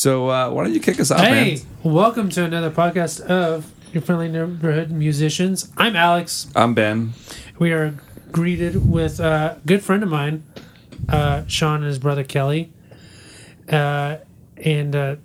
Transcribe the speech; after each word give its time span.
So 0.00 0.30
uh, 0.30 0.48
why 0.48 0.64
don't 0.64 0.72
you 0.72 0.80
kick 0.80 0.98
us 0.98 1.10
off, 1.10 1.20
Hey, 1.20 1.56
man? 1.84 1.92
welcome 1.92 2.30
to 2.30 2.42
another 2.42 2.70
podcast 2.70 3.20
of 3.20 3.70
your 3.92 4.00
friendly 4.00 4.28
neighborhood 4.28 4.90
musicians. 4.90 5.70
I'm 5.76 5.94
Alex. 5.94 6.46
I'm 6.56 6.72
Ben. 6.72 7.12
We 7.58 7.72
are 7.72 7.94
greeted 8.32 8.90
with 8.90 9.20
a 9.20 9.60
good 9.66 9.82
friend 9.82 10.02
of 10.02 10.08
mine, 10.08 10.44
uh, 11.10 11.44
Sean 11.48 11.80
and 11.80 11.84
his 11.84 11.98
brother 11.98 12.24
Kelly. 12.24 12.72
Uh, 13.68 14.16
and 14.56 14.96
uh, 14.96 15.16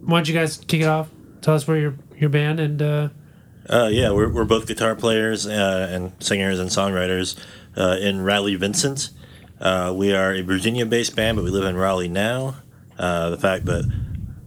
why 0.00 0.18
don't 0.18 0.26
you 0.28 0.34
guys 0.34 0.56
kick 0.56 0.80
it 0.80 0.88
off? 0.88 1.08
Tell 1.40 1.54
us 1.54 1.68
where 1.68 1.76
your 1.76 1.94
your 2.18 2.28
band 2.28 2.58
and 2.58 2.82
uh, 2.82 3.08
Uh, 3.70 3.88
yeah, 3.88 4.10
we're, 4.10 4.28
we're 4.28 4.44
both 4.44 4.66
guitar 4.66 4.96
players 4.96 5.46
uh, 5.46 5.86
and 5.92 6.10
singers 6.18 6.58
and 6.58 6.70
songwriters 6.70 7.36
uh, 7.76 7.98
in 8.00 8.22
Rally 8.22 8.56
Vincent. 8.56 9.10
Uh, 9.60 9.92
we 9.94 10.12
are 10.12 10.34
a 10.34 10.42
Virginia 10.42 10.86
based 10.86 11.14
band, 11.14 11.36
but 11.36 11.44
we 11.44 11.52
live 11.52 11.64
in 11.66 11.76
Raleigh 11.76 12.08
now. 12.08 12.56
Uh, 12.98 13.30
the 13.30 13.38
fact 13.38 13.64
that 13.66 13.90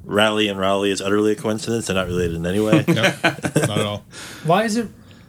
Rally 0.03 0.47
and 0.47 0.59
Raleigh 0.59 0.91
is 0.91 1.01
utterly 1.01 1.31
a 1.31 1.35
coincidence, 1.35 1.87
they're 1.87 1.95
not 1.95 2.07
related 2.07 2.35
in 2.35 2.45
any 2.45 2.59
way. 2.59 2.83
Nope, 2.87 3.15
not 3.23 3.77
at 3.79 3.85
all. 3.85 4.03
why 4.45 4.63
is 4.63 4.77
it 4.77 4.87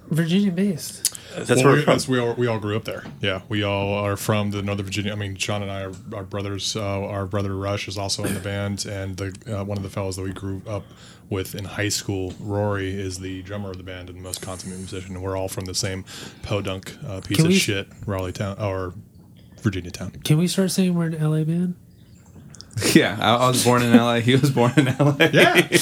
Virginia 0.08 0.52
based? 0.52 1.02
That's 1.34 1.50
well, 1.50 1.64
where 1.64 1.72
we, 1.74 1.78
we're 1.80 1.84
that's- 1.84 2.08
we 2.08 2.18
all 2.18 2.34
we 2.34 2.46
all 2.46 2.58
grew 2.58 2.76
up 2.76 2.84
there. 2.84 3.04
Yeah, 3.20 3.42
we 3.48 3.62
all 3.62 3.92
are 3.94 4.16
from 4.16 4.52
the 4.52 4.62
Northern 4.62 4.86
Virginia. 4.86 5.12
I 5.12 5.16
mean, 5.16 5.36
Sean 5.36 5.62
and 5.62 5.70
I 5.70 5.82
are, 5.82 5.92
are 6.14 6.22
brothers. 6.24 6.74
Uh, 6.76 7.04
our 7.06 7.26
brother 7.26 7.54
Rush 7.54 7.88
is 7.88 7.98
also 7.98 8.24
in 8.24 8.32
the 8.32 8.40
band, 8.40 8.86
and 8.86 9.16
the 9.16 9.58
uh, 9.60 9.64
one 9.64 9.76
of 9.76 9.82
the 9.82 9.90
fellows 9.90 10.16
that 10.16 10.22
we 10.22 10.32
grew 10.32 10.62
up 10.66 10.84
with 11.28 11.54
in 11.54 11.64
high 11.64 11.88
school, 11.90 12.32
Rory, 12.40 12.88
is 12.88 13.18
the 13.18 13.42
drummer 13.42 13.70
of 13.70 13.76
the 13.76 13.82
band 13.82 14.08
and 14.08 14.18
the 14.18 14.22
most 14.22 14.40
consummate 14.40 14.78
musician. 14.78 15.14
And 15.14 15.22
we're 15.22 15.36
all 15.36 15.48
from 15.48 15.64
the 15.66 15.74
same 15.74 16.04
podunk 16.42 16.96
uh, 17.06 17.20
piece 17.20 17.36
Can 17.36 17.46
of 17.46 17.52
shit, 17.52 17.88
Raleigh 18.06 18.32
town 18.32 18.56
or 18.58 18.94
Virginia 19.60 19.90
town. 19.90 20.12
Can 20.24 20.38
we 20.38 20.46
start 20.46 20.70
saying 20.70 20.94
we're 20.94 21.06
an 21.06 21.22
LA 21.22 21.44
band? 21.44 21.74
Yeah, 22.94 23.16
I, 23.18 23.36
I 23.36 23.48
was 23.48 23.64
born 23.64 23.82
in 23.82 23.96
LA. 23.96 24.16
He 24.16 24.36
was 24.36 24.50
born 24.50 24.72
in 24.76 24.84
LA. 24.84 25.16
Yeah, 25.20 25.30
yeah, 25.32 25.66
you 25.70 25.78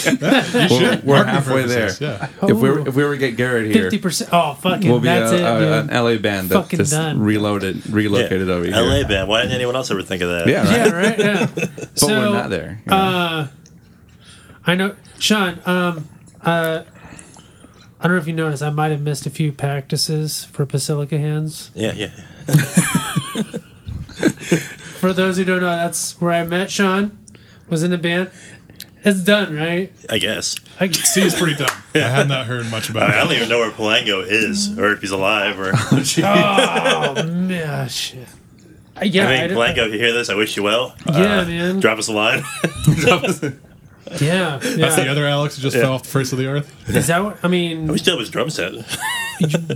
should. 0.68 1.04
we're 1.04 1.24
halfway 1.24 1.62
purposes, 1.64 1.98
there. 1.98 2.30
Yeah. 2.40 2.48
If 2.48 2.56
we 2.56 2.70
were, 2.70 2.88
if 2.88 2.94
we 2.94 3.02
were 3.04 3.12
to 3.14 3.18
get 3.18 3.36
Garrett 3.36 3.66
here, 3.72 3.84
Fifty 3.84 3.98
percent. 3.98 4.30
Oh, 4.32 4.54
fucking. 4.54 4.88
we'll 4.88 5.00
be 5.00 5.08
a, 5.08 5.10
that's 5.20 5.32
it, 5.32 5.40
a- 5.40 5.58
dude. 5.58 5.90
an 5.90 6.04
LA 6.04 6.16
band 6.18 6.50
that 6.50 6.62
Fucking 6.62 6.78
just 6.78 6.92
done. 6.92 7.18
reloaded, 7.20 7.84
relocated 7.90 8.48
over 8.48 8.64
here. 8.64 8.74
LA 8.76 9.06
band. 9.08 9.28
Why 9.28 9.42
didn't 9.42 9.56
anyone 9.56 9.74
else 9.74 9.90
ever 9.90 10.02
think 10.02 10.22
of 10.22 10.28
that? 10.28 10.46
Yeah, 10.46 10.64
right. 10.64 10.76
yeah, 10.76 10.92
right. 10.94 11.18
Yeah. 11.18 11.46
but 11.54 11.98
so, 11.98 12.06
we're 12.08 12.30
not 12.30 12.50
there. 12.50 12.80
you 12.84 12.90
know. 12.90 12.96
Uh, 12.96 13.48
I 14.66 14.74
know, 14.76 14.96
Sean. 15.18 15.60
Um, 15.66 16.08
uh, 16.42 16.84
I 18.00 18.06
don't 18.06 18.12
know 18.16 18.20
if 18.20 18.26
you 18.28 18.34
noticed. 18.34 18.62
I 18.62 18.70
might 18.70 18.90
have 18.92 19.00
missed 19.00 19.26
a 19.26 19.30
few 19.30 19.50
practices 19.50 20.44
for 20.44 20.64
Basilica 20.64 21.18
Hands. 21.18 21.70
Yeah, 21.74 21.92
yeah. 21.92 22.10
For 25.04 25.12
those 25.12 25.36
who 25.36 25.44
don't 25.44 25.60
know, 25.60 25.66
that's 25.66 26.18
where 26.18 26.32
I 26.32 26.44
met 26.44 26.70
Sean. 26.70 27.18
Was 27.68 27.82
in 27.82 27.90
the 27.90 27.98
band. 27.98 28.30
It's 29.04 29.20
done, 29.20 29.54
right? 29.54 29.92
I 30.08 30.16
guess. 30.16 30.56
I, 30.80 30.88
C 30.90 31.20
is 31.20 31.34
pretty 31.34 31.56
dumb. 31.56 31.68
I 31.94 31.98
have 31.98 32.26
not 32.26 32.46
heard 32.46 32.70
much 32.70 32.88
about 32.88 33.10
I 33.10 33.16
it. 33.20 33.24
don't 33.24 33.32
even 33.34 33.48
know 33.50 33.58
where 33.58 33.70
Palango 33.70 34.24
is, 34.26 34.78
or 34.78 34.92
if 34.94 35.02
he's 35.02 35.10
alive, 35.10 35.60
or. 35.60 35.72
oh 36.22 37.22
man, 37.34 37.86
shit. 37.90 38.26
Uh, 38.96 39.04
Yeah, 39.04 39.28
I 39.28 39.34
I 39.34 39.40
mean, 39.40 39.48
did- 39.50 39.58
Palango, 39.58 39.86
if 39.88 39.92
you 39.92 39.98
hear 39.98 40.14
this, 40.14 40.30
I 40.30 40.34
wish 40.36 40.56
you 40.56 40.62
well. 40.62 40.94
Yeah, 41.06 41.40
Uh, 41.40 41.44
man. 41.44 41.80
Drop 41.80 41.98
us 41.98 42.08
a 42.08 42.12
line. 42.12 42.42
yeah, 44.22 44.58
That's 44.62 44.96
the 44.96 45.08
other 45.10 45.26
Alex 45.26 45.56
who 45.56 45.62
just 45.62 45.76
fell 45.76 45.92
off 45.92 46.04
the 46.04 46.08
face 46.08 46.32
of 46.32 46.38
the 46.38 46.46
earth. 46.46 46.88
Is 46.88 47.08
that 47.08 47.22
what 47.22 47.38
I 47.44 47.48
mean? 47.48 47.88
we 47.88 47.98
still 47.98 48.14
have 48.14 48.20
his 48.20 48.30
drum 48.30 48.48
set. 48.48 48.72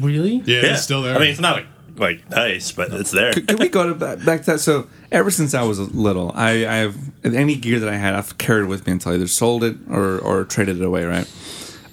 really? 0.00 0.36
Yeah, 0.46 0.62
Yeah, 0.62 0.72
it's 0.72 0.82
still 0.82 1.02
there. 1.02 1.14
I 1.14 1.18
mean, 1.18 1.28
it's 1.30 1.40
not 1.40 1.62
like 1.98 2.28
nice, 2.30 2.72
but 2.72 2.92
it's 2.92 3.10
there. 3.10 3.32
Can 3.32 3.56
we 3.58 3.68
go 3.68 3.88
to 3.88 3.94
back, 3.94 4.24
back 4.24 4.40
to 4.40 4.52
that? 4.52 4.60
So 4.60 4.88
ever 5.12 5.30
since 5.30 5.54
I 5.54 5.62
was 5.62 5.78
little, 5.94 6.32
I, 6.34 6.66
I 6.66 6.76
have 6.76 6.96
any 7.24 7.56
gear 7.56 7.80
that 7.80 7.88
I 7.88 7.96
had, 7.96 8.14
I've 8.14 8.38
carried 8.38 8.68
with 8.68 8.86
me 8.86 8.92
until 8.92 9.12
I 9.12 9.14
either 9.16 9.26
sold 9.28 9.64
it 9.64 9.76
or 9.90 10.18
or 10.18 10.44
traded 10.44 10.80
it 10.80 10.84
away. 10.84 11.04
Right. 11.04 11.28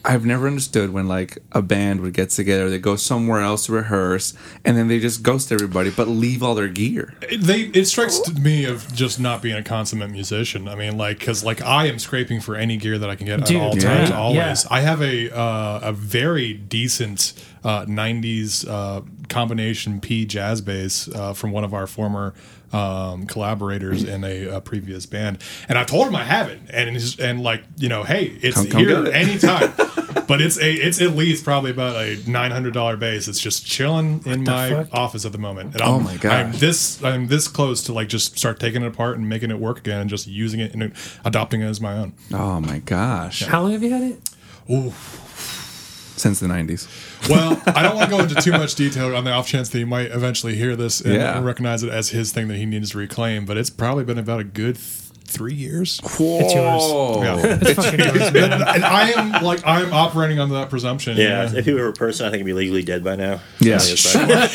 I've 0.07 0.23
never 0.23 0.45
understood 0.45 0.91
when 0.91 1.07
like 1.07 1.39
a 1.51 1.63
band 1.63 2.01
would 2.01 2.13
get 2.13 2.29
together, 2.29 2.69
they 2.69 2.77
go 2.77 2.95
somewhere 2.95 3.41
else 3.41 3.65
to 3.65 3.71
rehearse, 3.71 4.35
and 4.63 4.77
then 4.77 4.88
they 4.88 4.99
just 4.99 5.23
ghost 5.23 5.51
everybody, 5.51 5.89
but 5.89 6.07
leave 6.07 6.44
all 6.44 6.53
their 6.53 6.67
gear. 6.67 7.15
they 7.39 7.61
it 7.73 7.85
strikes 7.85 8.21
me 8.38 8.65
of 8.65 8.94
just 8.94 9.19
not 9.19 9.41
being 9.41 9.55
a 9.55 9.63
consummate 9.63 10.11
musician. 10.11 10.67
I 10.67 10.75
mean, 10.75 10.95
like 10.95 11.17
because 11.17 11.44
like 11.44 11.59
I 11.63 11.88
am 11.88 11.97
scraping 11.97 12.39
for 12.39 12.55
any 12.55 12.77
gear 12.77 12.99
that 12.99 13.09
I 13.09 13.15
can 13.15 13.25
get 13.25 13.45
Dude, 13.45 13.57
at 13.57 13.61
all 13.63 13.75
yeah. 13.75 13.81
times, 13.81 14.09
Yeah. 14.11 14.19
always. 14.19 14.65
I 14.67 14.81
have 14.81 15.01
a 15.01 15.35
uh, 15.35 15.79
a 15.85 15.91
very 15.91 16.53
decent 16.53 17.33
uh, 17.63 17.85
'90s 17.85 18.67
uh, 18.69 19.01
combination 19.30 20.00
P 20.02 20.25
jazz 20.25 20.62
bass 20.62 21.08
uh, 21.09 21.34
from 21.34 21.52
one 21.52 21.63
of 21.63 21.74
our 21.74 21.88
former. 21.88 22.34
Um, 22.74 23.25
collaborators 23.28 24.03
in 24.03 24.25
a, 24.25 24.47
a 24.47 24.59
previous 24.59 25.06
band, 25.06 25.38
and 25.69 25.78
I 25.78 25.86
told 25.86 26.08
him 26.08 26.16
I 26.16 26.25
have 26.25 26.50
it, 26.50 26.59
and 26.72 26.90
he's, 26.90 27.18
and 27.18 27.41
like 27.41 27.63
you 27.78 27.88
know, 27.88 28.03
hey, 28.03 28.25
it's 28.41 28.58
Come- 28.58 28.68
come 28.68 28.80
here 28.81 29.06
it. 29.06 29.13
anytime. 29.13 29.72
but 30.28 30.41
it's 30.41 30.58
a 30.58 30.74
it's 30.74 31.00
at 31.00 31.12
least 31.16 31.46
probably 31.46 31.72
about 31.72 31.96
a 31.96 32.18
nine 32.30 32.52
hundred 32.52 32.74
dollar 32.74 32.97
bass. 32.97 33.30
It's 33.30 33.40
just 33.40 33.66
chilling 33.66 34.22
in 34.25 34.44
my 34.44 34.72
fuck? 34.72 34.88
office 34.94 35.24
at 35.25 35.31
the 35.31 35.38
moment. 35.38 35.74
And 35.74 35.81
Oh 35.84 35.97
I'm, 36.00 36.03
my 36.03 36.18
God. 36.18 36.34
I'm 36.34 36.52
this 36.53 37.02
I'm 37.02 37.28
this 37.28 37.47
close 37.47 37.81
to 37.84 37.94
like 37.94 38.09
just 38.09 38.38
start 38.38 38.59
taking 38.59 38.81
it 38.81 38.88
apart 38.88 39.16
and 39.18 39.30
making 39.30 39.52
it 39.52 39.59
work 39.59 39.78
again 39.78 40.02
and 40.02 40.09
just 40.09 40.28
using 40.28 40.59
it 40.59 40.74
and 40.74 40.92
adopting 41.24 41.62
it 41.62 41.68
as 41.68 41.80
my 41.80 41.94
own. 41.97 42.13
Oh 42.34 42.59
my 42.59 42.80
gosh! 42.80 43.44
How 43.44 43.62
long 43.62 43.72
have 43.72 43.84
you 43.84 43.92
had 43.92 44.02
it? 44.02 44.30
Ooh. 44.69 44.92
Since 46.17 46.39
the 46.39 46.47
'90s. 46.47 46.87
Well, 47.29 47.61
I 47.67 47.83
don't 47.83 47.95
want 47.95 48.09
to 48.09 48.15
go 48.17 48.23
into 48.23 48.35
too 48.35 48.51
much 48.51 48.75
detail 48.75 49.13
on 49.15 49.25
the 49.25 49.31
off 49.31 49.47
chance 49.47 49.67
that 49.69 49.77
he 49.77 49.83
might 49.85 50.11
eventually 50.11 50.55
hear 50.55 50.75
this 50.75 51.01
and 51.01 51.13
Yeah. 51.13 51.41
recognize 51.43 51.83
it 51.83 51.89
as 51.89 52.09
his 52.09 52.31
thing 52.31 52.47
that 52.47 52.55
he 52.57 52.65
needs 52.65 52.91
to 52.91 52.97
reclaim. 52.97 53.45
But 53.45 53.57
it's 53.57 53.69
probably 53.69 54.05
been 54.05 54.17
about 54.17 54.39
a 54.39 54.43
good 54.45 54.75
th- 54.75 54.85
three 55.27 55.53
years. 55.55 55.99
It's 56.03 56.19
yours. 56.53 56.53
Yeah. 57.43 57.57
It's 57.61 57.73
fucking 57.73 57.99
yours, 57.99 58.31
man. 58.33 58.53
and 58.53 58.85
I 58.85 59.09
am 59.11 59.43
like 59.43 59.59
I'm 59.65 59.91
operating 59.91 60.39
under 60.39 60.53
that 60.55 60.69
presumption. 60.69 61.17
Yeah, 61.17 61.51
if 61.53 61.65
he 61.65 61.73
were 61.73 61.87
a 61.89 61.93
person, 61.93 62.25
I 62.27 62.29
think 62.29 62.41
he'd 62.41 62.45
be 62.45 62.53
legally 62.53 62.83
dead 62.83 63.03
by 63.03 63.15
now. 63.17 63.41
Yeah. 63.59 63.73
On 63.73 63.79
the 63.79 64.29
other 64.29 64.47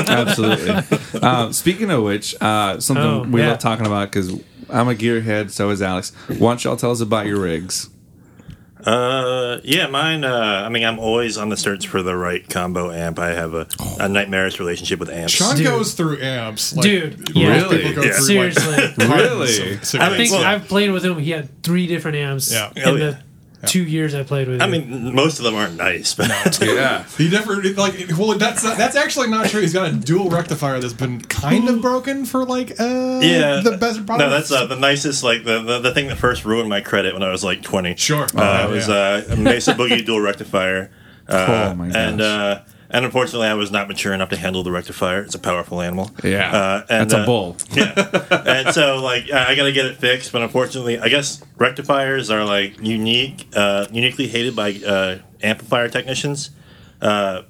side. 0.00 0.08
Absolutely. 0.08 0.98
uh, 1.22 1.52
speaking 1.52 1.90
of 1.90 2.02
which, 2.02 2.34
uh, 2.40 2.80
something 2.80 3.04
Oh, 3.04 3.22
we 3.22 3.40
yeah. 3.40 3.48
love 3.50 3.58
talking 3.60 3.86
about 3.86 4.10
because 4.10 4.32
I'm 4.68 4.88
a 4.88 4.94
gearhead, 4.94 5.50
so 5.50 5.70
is 5.70 5.80
Alex. 5.80 6.12
Why 6.26 6.50
don't 6.50 6.64
y'all 6.64 6.76
tell 6.76 6.90
us 6.90 7.00
about 7.00 7.26
your 7.26 7.40
rigs? 7.40 7.88
Uh, 8.84 9.58
yeah, 9.64 9.86
mine. 9.88 10.24
Uh, 10.24 10.62
I 10.64 10.68
mean, 10.68 10.84
I'm 10.84 10.98
always 10.98 11.36
on 11.36 11.48
the 11.48 11.56
search 11.56 11.88
for 11.88 12.02
the 12.02 12.16
right 12.16 12.48
combo 12.48 12.90
amp. 12.90 13.18
I 13.18 13.28
have 13.30 13.54
a, 13.54 13.66
a 13.98 14.08
nightmarish 14.08 14.58
relationship 14.60 15.00
with 15.00 15.10
amps. 15.10 15.32
Sean 15.32 15.56
Dude. 15.56 15.66
goes 15.66 15.94
through 15.94 16.20
amps. 16.20 16.74
Like, 16.76 16.82
Dude, 16.84 17.18
most 17.18 17.36
yeah. 17.36 17.48
Really? 17.62 17.78
people 17.78 17.94
go 17.94 18.02
Yeah. 18.02 18.12
through, 18.14 18.24
Seriously. 18.24 18.74
Like, 18.76 18.94
tons 18.96 19.10
Really? 19.10 19.72
of 19.72 19.80
I 19.80 19.82
cigarettes. 19.84 20.16
think 20.16 20.30
well- 20.32 20.44
I've 20.44 20.68
played 20.68 20.90
with 20.92 21.04
him. 21.04 21.18
He 21.18 21.30
had 21.32 21.62
three 21.62 21.86
different 21.86 22.16
amps 22.18 22.52
Yeah. 22.52 22.70
in 22.76 22.82
Oh, 22.84 22.96
the 22.96 23.18
yeah. 23.62 23.66
two 23.68 23.82
years 23.82 24.14
I 24.14 24.22
played 24.22 24.48
with 24.48 24.60
I 24.62 24.66
him. 24.66 24.70
mean, 24.90 25.14
most 25.14 25.38
of 25.38 25.44
them 25.44 25.54
aren't 25.54 25.76
nice, 25.76 26.14
but 26.14 26.28
Yeah. 26.62 27.04
He 27.16 27.28
never 27.30 27.62
like. 27.74 28.08
Well, 28.16 28.36
that's 28.38 28.62
that's 28.62 28.96
actually 28.96 29.28
not 29.28 29.48
true. 29.48 29.60
He's 29.60 29.72
got 29.72 29.88
a 29.90 29.92
dual 29.94 30.30
rectifier 30.30 30.78
that's 30.80 30.92
been 30.92 31.20
kind 31.22 31.68
of 31.68 31.80
broken 31.82 32.24
for 32.24 32.44
like 32.44 32.72
uh 32.80 33.20
yeah, 33.22 33.60
the 33.60 33.76
best. 33.80 34.04
Probably 34.06 34.24
No, 34.26 34.30
that's 34.30 34.50
uh, 34.52 34.66
the 34.66 34.76
nicest. 34.76 35.22
Like 35.24 35.44
the, 35.44 35.62
the 35.62 35.78
the 35.80 35.94
thing 35.94 36.08
that 36.08 36.16
first 36.18 36.44
ruined 36.44 36.68
my 36.68 36.80
credit 36.80 37.14
when 37.14 37.22
I 37.22 37.30
was 37.30 37.42
like 37.44 37.62
20. 37.62 37.96
Sure. 37.96 38.24
uh, 38.24 38.28
Oh, 38.66 38.68
it 38.70 38.74
was 38.74 38.88
yeah. 38.88 38.94
uh, 38.94 39.22
a 39.30 39.36
Mesa 39.36 39.74
Boogie 39.74 40.04
dual 40.04 40.20
rectifier. 40.20 40.90
Uh, 41.28 41.70
Oh, 41.72 41.74
my 41.74 41.86
And 41.88 42.18
gosh. 42.20 42.20
uh, 42.26 42.62
and 42.90 43.04
unfortunately, 43.04 43.48
I 43.48 43.54
was 43.54 43.70
not 43.70 43.88
mature 43.88 44.12
enough 44.12 44.30
to 44.30 44.36
handle 44.36 44.62
the 44.62 44.72
rectifier. 44.72 45.22
It's 45.22 45.34
a 45.34 45.38
powerful 45.38 45.80
animal. 45.82 46.10
Yeah. 46.24 46.50
uh, 46.50 46.86
and, 46.88 47.10
That's 47.10 47.14
a 47.14 47.18
uh, 47.18 47.26
bull. 47.26 47.56
yeah. 47.72 48.42
And 48.46 48.74
so, 48.74 49.02
like, 49.02 49.30
I 49.30 49.52
I 49.52 49.54
gotta 49.54 49.72
get 49.72 49.86
it 49.86 49.96
fixed, 49.96 50.32
but 50.32 50.42
unfortunately, 50.42 50.98
I 50.98 51.08
guess 51.08 51.42
rectifiers 51.56 52.30
are 52.30 52.44
like 52.44 52.80
unique, 52.80 53.46
uh, 53.54 53.86
uniquely 53.92 54.28
hated 54.28 54.56
by 54.56 54.74
uh, 54.74 55.18
amplifier 55.42 55.88
technicians. 55.88 56.50
Uh, 57.00 57.42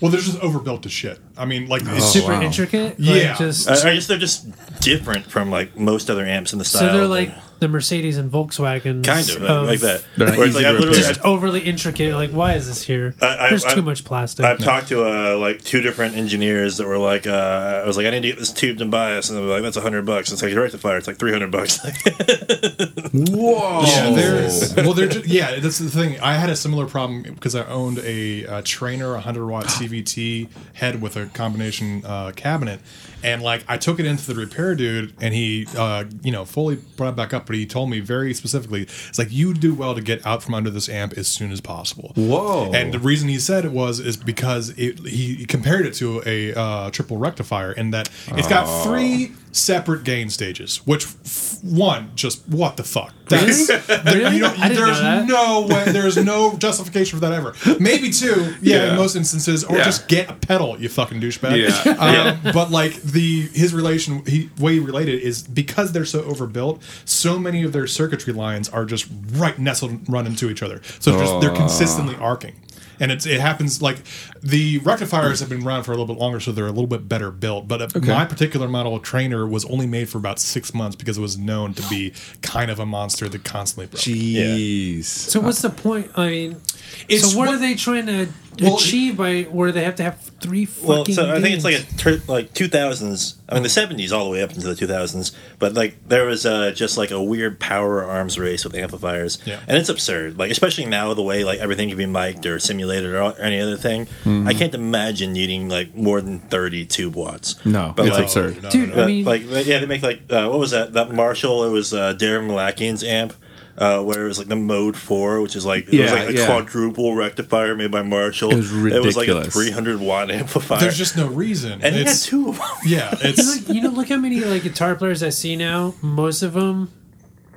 well, 0.00 0.10
they're 0.10 0.20
just 0.20 0.40
overbuilt 0.40 0.82
to 0.82 0.88
shit. 0.88 1.20
I 1.36 1.44
mean, 1.44 1.68
like 1.68 1.82
it's 1.84 2.06
super 2.06 2.32
wow. 2.32 2.42
intricate. 2.42 2.98
Yeah. 2.98 3.30
Like 3.30 3.38
just, 3.38 3.68
I 3.68 3.90
I 3.90 3.94
guess 3.94 4.08
they're 4.08 4.18
just 4.18 4.48
different 4.80 5.26
from 5.26 5.50
like 5.50 5.76
most 5.76 6.10
other 6.10 6.24
amps 6.26 6.52
in 6.52 6.58
the 6.58 6.64
style. 6.64 6.80
so 6.80 6.96
they're 6.96 7.06
like 7.06 7.32
the 7.62 7.68
Mercedes 7.68 8.18
and 8.18 8.30
Volkswagen. 8.30 9.04
kind 9.04 9.30
of 9.30 9.40
like, 9.40 9.66
like 9.68 9.80
that. 9.80 10.04
They're 10.16 10.36
Where 10.36 10.46
it's 10.48 10.56
like 10.56 10.66
I 10.66 10.72
literally, 10.72 10.98
repair. 10.98 11.14
I, 11.24 11.28
Overly 11.28 11.60
intricate. 11.60 12.12
Like, 12.14 12.30
why 12.30 12.54
is 12.54 12.66
this 12.66 12.82
here? 12.82 13.14
I- 13.22 13.46
I- 13.46 13.48
There's 13.50 13.64
I- 13.64 13.74
too 13.74 13.82
much 13.82 14.04
plastic. 14.04 14.44
I've 14.44 14.58
talked 14.58 14.88
to 14.88 15.04
uh, 15.06 15.36
like 15.38 15.62
two 15.62 15.80
different 15.80 16.16
engineers 16.16 16.76
that 16.78 16.86
were 16.88 16.98
like, 16.98 17.26
uh, 17.26 17.82
I 17.84 17.86
was 17.86 17.96
like, 17.96 18.06
I 18.06 18.10
need 18.10 18.22
to 18.22 18.28
get 18.28 18.38
this 18.38 18.52
tubed 18.52 18.80
and 18.80 18.90
bias, 18.90 19.30
and 19.30 19.38
they 19.38 19.42
were 19.42 19.48
like, 19.48 19.62
that's 19.62 19.76
a 19.76 19.80
hundred 19.80 20.04
bucks. 20.06 20.32
It's 20.32 20.42
like 20.42 20.54
rectifier, 20.54 20.96
it's 20.98 21.06
like 21.06 21.18
three 21.18 21.32
hundred 21.32 21.50
bucks. 21.52 21.78
Whoa. 23.12 23.82
Yeah, 23.86 24.10
there's 24.10 24.74
well, 24.76 24.92
they're 24.94 25.08
just, 25.08 25.26
yeah. 25.26 25.58
That's 25.60 25.78
the 25.78 25.88
thing. 25.90 26.18
I 26.20 26.34
had 26.34 26.50
a 26.50 26.56
similar 26.56 26.86
problem 26.86 27.22
because 27.22 27.54
I 27.54 27.64
owned 27.66 27.98
a, 28.00 28.46
uh 28.46 28.62
trainer, 28.64 29.14
a 29.14 29.20
hundred 29.20 29.46
watt 29.46 29.66
CVT 29.66 30.48
head 30.74 31.00
with 31.00 31.16
a 31.16 31.26
combination 31.26 32.04
uh, 32.04 32.32
cabinet, 32.34 32.80
and 33.22 33.42
like 33.42 33.64
I 33.68 33.76
took 33.76 34.00
it 34.00 34.06
into 34.06 34.26
the 34.26 34.34
repair 34.34 34.74
dude, 34.74 35.14
and 35.20 35.34
he, 35.34 35.66
uh, 35.76 36.04
you 36.22 36.32
know, 36.32 36.44
fully 36.44 36.76
brought 36.96 37.10
it 37.10 37.16
back 37.16 37.32
up. 37.34 37.46
But 37.46 37.56
he 37.56 37.66
told 37.66 37.90
me 37.90 38.00
very 38.00 38.34
specifically, 38.34 38.82
it's 38.82 39.18
like 39.18 39.30
you 39.30 39.54
do 39.54 39.74
well 39.74 39.94
to 39.94 40.00
get 40.00 40.24
out 40.26 40.42
from 40.42 40.54
under 40.54 40.70
this 40.70 40.88
amp 40.88 41.14
as 41.14 41.28
soon 41.28 41.52
as 41.52 41.60
possible. 41.60 42.12
Whoa. 42.16 42.72
And 42.72 42.92
the 42.92 42.98
reason 42.98 43.28
he 43.28 43.38
said 43.38 43.64
it 43.64 43.72
was 43.72 44.00
is 44.00 44.16
because 44.16 44.70
it, 44.70 45.00
he 45.00 45.46
compared 45.46 45.86
it 45.86 45.94
to 45.94 46.22
a 46.26 46.54
uh, 46.54 46.90
triple 46.90 47.18
rectifier, 47.18 47.72
in 47.72 47.90
that 47.90 48.08
it's 48.28 48.48
got 48.48 48.84
three 48.84 49.32
separate 49.52 50.02
gain 50.04 50.30
stages. 50.30 50.78
Which 50.86 51.04
f- 51.04 51.58
one? 51.62 52.10
Just 52.14 52.46
what 52.48 52.76
the 52.76 52.82
fuck? 52.82 53.12
That's 53.28 53.66
there, 53.68 54.32
you 54.32 54.40
don't, 54.40 54.58
I 54.58 54.68
didn't 54.68 54.84
there's 54.84 54.98
know 55.00 55.02
that. 55.02 55.26
no 55.26 55.66
way. 55.68 55.84
There's 55.92 56.16
no 56.18 56.56
justification 56.58 57.18
for 57.18 57.26
that 57.26 57.32
ever. 57.32 57.54
Maybe 57.78 58.10
two. 58.10 58.54
Yeah, 58.60 58.76
Yeah. 58.76 58.90
in 58.90 58.96
most 58.96 59.16
instances, 59.16 59.64
or 59.64 59.76
Yeah. 59.78 59.84
just 59.84 60.08
get 60.08 60.28
a 60.30 60.34
pedal. 60.34 60.78
You 60.80 60.88
fucking 60.88 61.20
douchebag. 61.20 61.56
Yeah. 61.86 62.32
Um, 62.42 62.52
but 62.52 62.70
like 62.70 62.94
the 63.02 63.42
his 63.54 63.72
relation, 63.72 64.24
he 64.26 64.50
way 64.58 64.74
he 64.74 64.78
related 64.80 65.20
is 65.22 65.42
because 65.42 65.92
they're 65.92 66.04
so 66.04 66.22
overbuilt. 66.24 66.82
So 67.04 67.38
many 67.38 67.62
of 67.62 67.72
their 67.72 67.86
circuitry 67.86 68.32
lines 68.32 68.68
are 68.68 68.84
just 68.84 69.06
right 69.32 69.58
nestled, 69.58 70.00
run 70.08 70.26
into 70.26 70.50
each 70.50 70.62
other. 70.62 70.80
So 70.98 71.12
they're, 71.12 71.20
just, 71.26 71.40
they're 71.40 71.54
consistently 71.54 72.16
arcing. 72.16 72.54
And 73.00 73.10
it's, 73.10 73.26
it 73.26 73.40
happens 73.40 73.80
like 73.82 73.98
the 74.42 74.78
rectifiers 74.78 75.40
have 75.40 75.48
been 75.48 75.66
around 75.66 75.84
for 75.84 75.92
a 75.92 75.94
little 75.96 76.06
bit 76.14 76.18
longer, 76.20 76.40
so 76.40 76.52
they're 76.52 76.66
a 76.66 76.70
little 76.70 76.86
bit 76.86 77.08
better 77.08 77.30
built. 77.30 77.66
But 77.68 77.82
uh, 77.96 78.00
my 78.00 78.24
particular 78.24 78.68
model 78.68 78.94
of 78.96 79.02
trainer 79.02 79.46
was 79.46 79.64
only 79.66 79.86
made 79.86 80.08
for 80.08 80.18
about 80.18 80.38
six 80.38 80.72
months 80.74 80.96
because 80.96 81.18
it 81.18 81.20
was 81.20 81.36
known 81.38 81.74
to 81.74 81.88
be 81.88 82.12
kind 82.42 82.70
of 82.70 82.78
a 82.78 82.86
monster 82.86 83.28
that 83.28 83.44
constantly 83.44 83.86
broke. 83.86 84.02
Jeez. 84.02 85.04
So 85.04 85.40
what's 85.40 85.62
the 85.62 85.70
point? 85.70 86.10
I 86.16 86.28
mean, 86.28 86.60
It's 87.08 87.32
so 87.32 87.38
what, 87.38 87.48
what- 87.48 87.54
are 87.56 87.58
they 87.58 87.74
trying 87.74 88.06
to 88.06 88.28
Well, 88.60 88.76
achieve 88.76 89.16
by 89.16 89.42
where 89.44 89.72
they 89.72 89.82
have 89.84 89.96
to 89.96 90.02
have 90.02 90.20
three 90.40 90.66
fucking? 90.66 90.86
Well, 90.88 91.04
so 91.06 91.30
I 91.34 91.40
think 91.40 91.54
it's 91.54 91.64
like 91.64 91.76
a 91.80 91.96
tur- 91.96 92.22
like 92.28 92.52
2000s. 92.52 93.36
I 93.48 93.54
mean, 93.54 93.62
the 93.62 93.68
70s 93.68 94.12
all 94.12 94.24
the 94.24 94.30
way 94.30 94.42
up 94.42 94.50
into 94.52 94.72
the 94.72 94.74
2000s. 94.74 95.32
But 95.58 95.74
like 95.74 95.96
there 96.08 96.26
was 96.26 96.44
uh, 96.44 96.72
just 96.72 96.98
like 96.98 97.10
a 97.10 97.22
weird 97.22 97.58
power 97.60 98.04
arms 98.04 98.38
race 98.38 98.64
with 98.64 98.74
amplifiers, 98.74 99.38
Yeah. 99.46 99.60
and 99.66 99.78
it's 99.78 99.88
absurd. 99.88 100.38
Like 100.38 100.50
especially 100.50 100.84
now, 100.86 101.14
the 101.14 101.22
way 101.22 101.44
like 101.44 101.60
everything 101.60 101.88
can 101.88 101.96
be 101.98 102.06
mic'd 102.06 102.44
or 102.46 102.58
simulated 102.58 103.14
or 103.14 103.38
any 103.40 103.58
other 103.60 103.76
thing. 103.76 104.06
Mm-hmm. 104.24 104.46
I 104.48 104.54
can't 104.54 104.74
imagine 104.74 105.32
needing 105.32 105.68
like 105.68 105.94
more 105.94 106.20
than 106.20 106.40
30 106.40 106.84
tube 106.86 107.14
watts. 107.16 107.64
No, 107.64 107.94
but 107.96 108.06
it's 108.06 108.14
like, 108.16 108.24
absurd. 108.24 108.62
No, 108.62 108.70
Dude, 108.70 108.88
no, 108.90 108.94
I 108.94 108.96
But, 108.96 109.06
mean, 109.06 109.24
like 109.24 109.42
yeah, 109.66 109.78
they 109.78 109.86
make 109.86 110.02
like 110.02 110.22
uh, 110.30 110.48
what 110.48 110.58
was 110.58 110.72
that? 110.72 110.92
That 110.92 111.12
Marshall. 111.12 111.64
It 111.64 111.70
was 111.70 111.94
uh, 111.94 112.14
Darren 112.14 112.48
Malakian's 112.48 113.02
amp. 113.02 113.32
Uh, 113.76 114.02
where 114.02 114.24
it 114.24 114.28
was 114.28 114.38
like 114.38 114.48
the 114.48 114.56
Mode 114.56 114.96
Four, 114.96 115.40
which 115.40 115.56
is 115.56 115.64
like 115.64 115.88
it 115.92 115.98
was 116.02 116.12
like 116.12 116.28
a 116.28 116.32
yeah. 116.34 116.46
quadruple 116.46 117.14
rectifier 117.14 117.74
made 117.74 117.90
by 117.90 118.02
Marshall. 118.02 118.50
It 118.52 118.56
was 118.56 118.70
ridiculous. 118.70 119.16
It 119.16 119.20
was 119.26 119.28
like 119.28 119.46
a 119.46 119.50
300 119.50 119.98
watt 119.98 120.30
amplifier. 120.30 120.78
There's 120.80 120.98
just 120.98 121.16
no 121.16 121.28
reason. 121.28 121.80
and 121.82 121.94
he 121.94 122.00
had 122.02 122.08
it's, 122.08 122.26
two 122.26 122.50
of 122.50 122.58
them. 122.58 122.68
yeah, 122.86 123.14
it's 123.22 123.66
Look- 123.66 123.74
you 123.74 123.80
know, 123.82 123.88
look 123.88 124.10
how 124.10 124.18
many 124.18 124.40
like 124.40 124.62
guitar 124.62 124.94
players 124.94 125.22
I 125.22 125.30
see 125.30 125.56
now. 125.56 125.94
Most 126.02 126.42
of 126.42 126.52
them, 126.52 126.92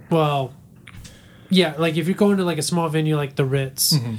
well, 0.09 0.53
yeah, 1.50 1.75
like 1.77 1.97
if 1.97 2.07
you're 2.07 2.15
going 2.15 2.38
to 2.38 2.45
like 2.45 2.57
a 2.59 2.63
small 2.63 2.88
venue 2.88 3.17
like 3.17 3.35
the 3.35 3.45
Ritz, 3.45 3.94
Mm-hmm. 3.94 4.15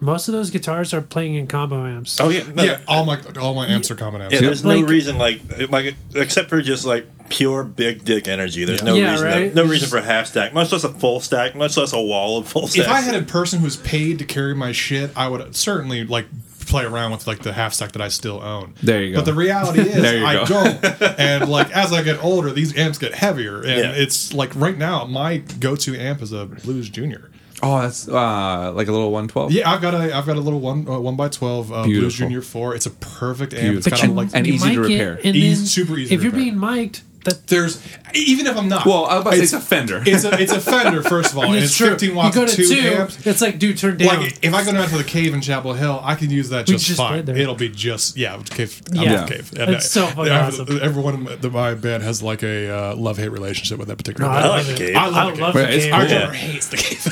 Most 0.00 0.28
of 0.28 0.32
those 0.32 0.50
guitars 0.50 0.92
are 0.94 1.00
playing 1.02 1.34
in 1.34 1.46
combo 1.46 1.84
amps. 1.86 2.20
Oh 2.20 2.28
yeah, 2.30 2.44
no, 2.54 2.62
yeah. 2.62 2.80
All 2.88 3.04
my 3.04 3.20
all 3.40 3.54
my 3.54 3.66
amps 3.68 3.90
are 3.90 3.94
common 3.94 4.22
amps. 4.22 4.34
Yeah, 4.34 4.40
there's 4.40 4.64
no 4.64 4.76
Like- 4.76 4.88
reason 4.88 5.18
like 5.18 5.40
like 5.70 5.94
except 6.14 6.48
for 6.48 6.60
just 6.62 6.84
like 6.84 7.06
pure 7.28 7.62
big 7.62 8.04
dick 8.04 8.26
energy. 8.26 8.64
There's 8.64 8.82
no 8.82 8.94
Yeah, 8.94 9.12
reason 9.12 9.26
right? 9.28 9.54
no, 9.54 9.64
reason 9.64 9.88
for 9.88 9.98
a 9.98 10.02
half 10.02 10.26
stack, 10.26 10.52
much 10.52 10.72
less 10.72 10.84
a 10.84 10.88
full 10.88 11.20
stack, 11.20 11.54
much 11.54 11.76
less 11.76 11.92
a 11.92 12.00
wall 12.00 12.38
of 12.38 12.48
full 12.48 12.66
stacks. 12.66 12.86
if 12.86 12.92
I 12.92 13.00
had 13.02 13.14
a 13.14 13.22
person 13.22 13.60
who's 13.60 13.76
paid 13.76 14.18
to 14.18 14.24
carry 14.24 14.54
my 14.54 14.72
shit, 14.72 15.10
I 15.16 15.28
would 15.28 15.54
certainly 15.54 16.04
like 16.04 16.26
play 16.66 16.84
around 16.84 17.10
with 17.10 17.26
like 17.26 17.40
the 17.40 17.52
half 17.52 17.72
stack 17.74 17.92
that 17.92 18.02
I 18.02 18.08
still 18.08 18.40
own. 18.42 18.74
There 18.82 19.02
you 19.02 19.12
go. 19.12 19.18
But 19.18 19.24
the 19.26 19.34
reality 19.34 19.80
is 19.90 20.04
I 20.04 20.34
go. 20.34 20.46
don't. 20.46 20.84
And 21.20 21.48
like 21.50 21.70
as 21.72 21.92
I 21.92 22.02
get 22.02 22.22
older, 22.22 22.50
these 22.52 22.76
amps 22.76 22.98
get 22.98 23.14
heavier. 23.14 23.58
And 23.58 23.66
Yeah. 23.66 23.92
it's 23.92 24.32
like 24.32 24.54
right 24.54 24.76
now, 24.78 25.04
my 25.04 25.38
go 25.38 25.76
to 25.76 25.96
amp 25.98 26.22
is 26.22 26.32
a 26.32 26.46
Blues 26.46 26.88
Junior. 26.88 27.29
Oh, 27.62 27.80
that's 27.82 28.08
uh, 28.08 28.72
like 28.74 28.88
a 28.88 28.92
little 28.92 29.10
112. 29.10 29.52
Yeah, 29.52 29.70
I've 29.70 29.82
got 29.82 29.94
a 29.94 30.16
I've 30.16 30.26
got 30.26 30.36
a 30.36 30.40
little 30.40 30.60
one 30.60 30.88
uh, 30.88 30.98
one 30.98 31.16
by 31.16 31.28
twelve 31.28 31.70
uh, 31.72 31.82
Blues 31.82 31.86
Beautiful. 31.98 32.10
Junior 32.26 32.42
four. 32.42 32.74
It's 32.74 32.86
a 32.86 32.90
perfect 32.90 33.52
amp. 33.54 33.76
It's 33.78 33.86
Beautiful. 33.86 34.08
got 34.08 34.12
a, 34.14 34.16
like 34.26 34.28
and 34.34 34.46
easy 34.46 34.58
to 34.74 34.80
mic 34.80 34.90
it, 34.90 34.92
repair. 34.94 35.20
and 35.24 35.36
Easy- 35.36 35.54
then 35.56 35.66
super 35.66 35.98
easy 35.98 36.08
to 36.08 36.14
If 36.14 36.22
you're 36.22 36.32
repair. 36.32 36.44
being 36.52 36.58
mic'd, 36.58 37.02
that 37.24 37.46
there's 37.48 37.82
even 38.14 38.46
if 38.46 38.56
I'm 38.56 38.68
not. 38.68 38.86
Well, 38.86 39.04
I 39.06 39.14
was 39.16 39.22
about 39.22 39.30
to 39.32 39.36
say 39.36 39.42
it's 39.44 39.52
a 39.52 39.60
Fender. 39.60 40.02
It's 40.06 40.24
a 40.24 40.40
it's 40.40 40.52
a 40.52 40.60
Fender 40.60 41.02
first 41.02 41.32
of 41.32 41.38
all. 41.38 41.52
it's 41.52 41.66
it's 41.66 41.76
true. 41.76 41.90
15 41.90 42.14
watts 42.14 42.34
you 42.36 42.42
go 42.42 42.46
to 42.48 42.56
two, 42.56 42.66
two, 42.68 42.80
amps. 42.88 43.26
it's 43.26 43.40
like 43.40 43.58
dude, 43.58 43.76
turn 43.78 43.96
down. 43.98 44.20
Like 44.20 44.38
if 44.42 44.54
I 44.54 44.64
go 44.64 44.72
down 44.72 44.88
to 44.88 44.96
the 44.98 45.04
cave 45.04 45.34
in 45.34 45.40
Chapel 45.40 45.74
Hill, 45.74 46.00
I 46.02 46.14
can 46.14 46.30
use 46.30 46.48
that 46.48 46.66
We 46.66 46.74
just, 46.74 46.86
just 46.86 46.98
fine. 46.98 47.28
It'll 47.28 47.54
be 47.54 47.68
just 47.68 48.16
yeah, 48.16 48.40
cave. 48.48 48.80
I 48.96 49.02
Yeah. 49.04 49.12
love 49.20 49.28
cave. 49.28 49.52
It's 49.54 49.90
so 49.90 50.06
fucking 50.06 50.32
I- 50.32 50.46
awesome. 50.46 50.80
Everyone 50.82 51.26
in 51.28 51.52
my 51.52 51.74
band 51.74 52.02
has 52.02 52.22
like 52.22 52.42
a 52.42 52.68
uh, 52.70 52.96
love 52.96 53.18
hate 53.18 53.28
relationship 53.30 53.78
with 53.78 53.88
that 53.88 53.96
particular. 53.98 54.28
No, 54.28 54.34
band. 54.34 54.46
I 54.46 54.48
like 54.48 54.66
love 54.66 54.70
it. 54.70 54.78
Cave. 54.78 54.96
I 54.96 55.06
love 55.06 55.14
I 55.16 55.30
Cave. 55.30 55.40
love 55.40 55.54
Right, 55.54 55.66
the 55.66 55.74
it's 55.76 55.84
game. 55.84 55.94
Our 55.94 56.00
cool. 56.06 56.08
drummer 56.18 56.32
hates 56.32 56.68
the 56.68 56.76
cave. 56.76 57.06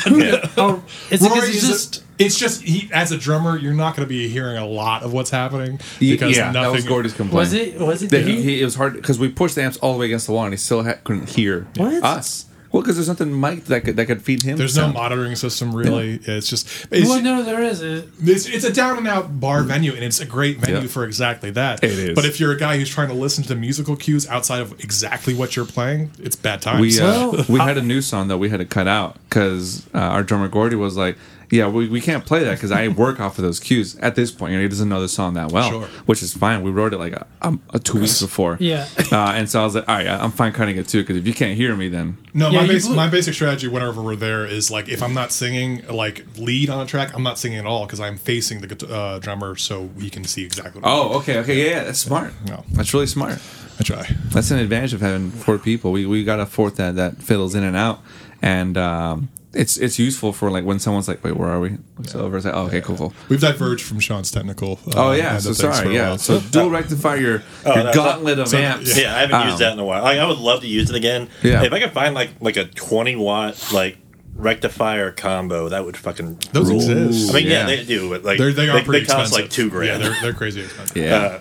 Oh, 0.56 0.82
it's 1.11 1.22
Rory 1.22 1.34
because 1.34 1.49
it's 1.49 1.56
is 1.56 1.64
a- 1.64 1.69
just 1.69 2.04
it's 2.19 2.38
just 2.38 2.62
he, 2.62 2.91
as 2.93 3.12
a 3.12 3.19
drummer, 3.19 3.56
you're 3.56 3.75
not 3.75 3.94
going 3.97 4.06
to 4.06 4.09
be 4.09 4.29
hearing 4.29 4.56
a 4.56 4.67
lot 4.67 5.03
of 5.03 5.12
what's 5.12 5.31
happening 5.31 5.79
because 6.00 6.37
yeah, 6.37 6.50
nothing. 6.50 6.62
that 6.62 6.73
was 6.73 6.85
Gordy's 6.87 7.12
complaint. 7.15 7.35
was 7.38 7.53
it 7.53 7.79
was 7.81 8.03
it 8.03 8.11
That 8.11 8.26
he, 8.26 8.43
he, 8.43 8.61
it 8.61 8.65
was 8.65 8.75
hard 8.75 8.94
because 8.94 9.19
we 9.19 9.29
pushed 9.29 9.55
the 9.55 9.62
amps 9.62 9.76
all 9.79 9.93
the 9.93 9.99
way 10.00 10.06
against 10.06 10.26
the 10.26 10.32
wall 10.32 10.44
and 10.44 10.53
he 10.53 10.59
still 10.59 10.82
ha- 10.85 10.97
couldn't 11.05 11.29
hear 11.31 11.67
What? 11.76 12.03
us. 12.03 12.44
Well, 12.70 12.82
because 12.82 12.97
there's 12.97 13.09
nothing 13.09 13.41
mic 13.41 13.65
that 13.67 13.82
could 13.85 13.97
that 13.97 14.05
could 14.05 14.20
feed 14.20 14.43
him. 14.43 14.59
There's 14.59 14.76
no 14.76 14.93
monitoring 14.93 15.35
system 15.37 15.75
really. 15.75 16.20
It's 16.23 16.50
just 16.50 16.69
it's, 16.91 17.09
Well, 17.09 17.23
no, 17.23 17.43
there 17.43 17.62
isn't. 17.62 18.12
It's, 18.23 18.47
it's 18.47 18.64
a 18.64 18.71
down 18.71 18.99
and 18.99 19.09
out 19.09 19.41
bar 19.41 19.62
venue, 19.62 19.94
and 19.94 20.05
it's 20.05 20.21
a 20.21 20.26
great 20.26 20.59
venue 20.59 20.82
Yeah. 20.82 20.87
for 20.87 21.05
exactly 21.05 21.50
that. 21.53 21.82
It 21.82 21.93
is. 21.93 22.14
But 22.14 22.26
if 22.26 22.38
you're 22.38 22.53
a 22.53 22.59
guy 22.59 22.76
who's 22.76 22.91
trying 22.91 23.09
to 23.09 23.14
listen 23.14 23.43
to 23.44 23.49
the 23.49 23.56
musical 23.56 23.97
cues 23.97 24.29
outside 24.29 24.61
of 24.61 24.73
exactly 24.85 25.32
what 25.32 25.56
you're 25.56 25.64
playing, 25.64 26.11
it's 26.19 26.37
bad 26.37 26.61
times. 26.61 26.81
We 26.82 27.00
uh, 27.00 27.31
Well, 27.31 27.44
we 27.49 27.59
had 27.59 27.79
a 27.79 27.82
new 27.82 28.03
song 28.03 28.29
that 28.29 28.37
we 28.37 28.50
had 28.50 28.59
to 28.59 28.67
cut 28.67 28.87
out 28.87 29.17
because 29.31 29.87
uh, 29.94 29.99
our 30.00 30.23
drummer 30.23 30.49
Gordy 30.49 30.76
was 30.76 30.94
like, 30.94 31.17
"Yeah, 31.50 31.69
we, 31.69 31.89
we 31.89 32.00
can't 32.00 32.25
play 32.27 32.45
that 32.45 32.55
because 32.55 32.71
I 32.73 32.89
work 33.05 33.21
off 33.21 33.39
of 33.39 33.45
those 33.45 33.61
cues." 33.61 33.97
At 33.97 34.15
this 34.15 34.31
point, 34.31 34.53
you 34.53 34.59
know, 34.59 34.62
he 34.62 34.69
doesn't 34.69 34.89
know 34.89 35.00
the 35.00 35.09
song 35.09 35.35
that 35.35 35.53
well, 35.53 35.71
Sure. 35.71 35.85
which 36.06 36.23
is 36.23 36.33
fine. 36.35 36.62
We 36.62 36.71
wrote 36.71 36.93
it 36.93 36.99
like 36.99 37.12
a, 37.12 37.27
um, 37.43 37.61
a 37.71 37.79
two 37.79 38.00
weeks 38.00 38.21
before, 38.21 38.56
Yeah. 38.61 38.87
Uh, 39.11 39.33
and 39.37 39.49
so 39.49 39.61
I 39.61 39.65
was 39.65 39.75
like, 39.75 39.89
"All 39.89 39.97
right, 39.97 40.06
I'm 40.06 40.31
fine 40.31 40.53
cutting 40.53 40.77
it 40.77 40.89
too 40.89 41.03
because 41.03 41.17
if 41.17 41.27
you 41.27 41.35
can't 41.35 41.56
hear 41.56 41.75
me, 41.77 41.89
then 41.89 42.19
no, 42.35 42.50
Yeah, 42.50 42.59
my, 42.59 42.65
you 42.65 42.73
basic, 42.73 42.93
my 42.95 43.09
basic 43.09 43.35
strategy 43.35 43.69
whenever 43.69 44.03
we're 44.03 44.17
there 44.17 44.47
is 44.47 44.71
like 44.71 44.89
if 44.89 45.03
I'm 45.03 45.15
not 45.15 45.33
singing 45.33 45.87
like 45.89 46.25
lead 46.37 46.71
on 46.71 46.81
a 46.81 46.87
track, 46.87 47.15
I'm 47.15 47.23
not 47.23 47.39
singing 47.39 47.59
at 47.59 47.67
all 47.67 47.87
because 47.87 48.00
I'm 48.00 48.17
facing 48.19 48.61
the 48.61 48.89
uh, 48.89 49.19
drummer 49.19 49.56
so 49.56 49.91
he 50.00 50.11
can 50.11 50.25
see 50.25 50.45
exactly. 50.45 50.81
What 50.81 50.89
I'm 50.91 50.99
oh, 50.99 51.19
okay, 51.19 51.39
okay, 51.39 51.56
yeah, 51.65 51.71
yeah, 51.71 51.85
that's 51.85 51.99
smart. 52.00 52.33
No. 52.47 52.65
That's 52.73 52.93
really 52.95 53.06
smart. 53.06 53.39
I 53.81 53.85
try. 53.85 54.06
That's 54.33 54.50
an 54.50 54.59
advantage 54.59 54.93
of 54.93 55.00
having 55.00 55.31
four 55.31 55.56
people. 55.59 55.93
We 55.93 56.05
we 56.05 56.25
got 56.25 56.41
a 56.41 56.47
fourth 56.47 56.77
that 56.77 56.97
that 56.97 57.19
fiddles 57.23 57.55
in 57.55 57.62
and 57.62 57.77
out, 57.77 58.00
and 58.43 58.77
um, 58.77 59.29
it's 59.55 59.77
it's 59.79 59.99
useful 59.99 60.33
for 60.33 60.50
like 60.50 60.65
when 60.65 60.79
someone's 60.79 61.09
like, 61.09 61.25
"Wait, 61.25 61.37
where 61.37 61.49
are 61.49 61.59
we?" 61.61 61.79
Looks 61.97 62.15
over, 62.15 62.37
it's 62.37 62.45
like, 62.47 62.55
"Oh, 62.55 62.67
okay, 62.67 62.81
cool, 62.83 62.97
cool." 62.97 63.12
We've 63.29 63.41
diverged 63.41 63.85
from 63.85 63.99
Sean's 64.00 64.31
technical. 64.31 64.79
Uh, 64.87 64.93
Oh 65.09 65.12
yeah, 65.12 65.39
so 65.39 65.50
of 65.50 65.56
things 65.56 65.77
sorry, 65.77 65.95
yeah. 65.95 66.17
So 66.17 66.41
dual 66.50 66.71
rectify 66.71 67.15
your 67.17 67.31
your 67.65 67.75
that's- 67.75 67.95
gauntlet 67.95 68.39
of 68.39 68.49
so- 68.49 68.59
amps. 68.59 68.97
Yeah, 68.99 69.17
I 69.17 69.21
haven't 69.21 69.35
Um, 69.41 69.49
used 69.49 69.59
that 69.61 69.73
in 69.73 69.79
a 69.79 69.85
while. 69.85 70.03
Like, 70.03 70.19
I 70.19 70.27
would 70.27 70.39
love 70.39 70.61
to 70.61 70.67
use 70.67 70.91
it 70.91 70.97
again. 70.97 71.29
Yeah. 71.43 71.62
If 71.65 71.73
I 71.73 71.81
could 71.81 71.93
find 71.93 72.15
like 72.15 72.31
like 72.41 72.56
a 72.59 72.65
20 72.67 73.17
watt 73.17 73.73
like 73.73 73.97
rectifier 74.35 75.11
combo, 75.12 75.69
that 75.71 75.85
would 75.85 75.97
fucking 75.97 76.38
Those 76.52 76.69
rule. 76.71 76.76
exist. 76.76 77.31
I 77.31 77.35
mean, 77.38 77.47
yeah, 77.47 77.61
Yeah. 77.61 77.67
they 77.67 77.85
do. 77.85 78.11
But 78.11 78.25
like 78.25 78.38
They're, 78.38 78.52
they 78.52 78.69
are 78.69 78.75
they, 78.78 78.85
pretty 78.85 79.00
they 79.07 79.12
cost 79.12 79.33
expensive. 79.33 79.43
like 79.45 79.50
two 79.50 79.71
grand. 79.71 80.02
Yeah, 80.02 80.09
they're, 80.11 80.21
they're 80.23 80.33
crazy 80.35 80.61
expensive. 80.61 80.97
Yeah. 80.97 81.17
Uh, 81.17 81.40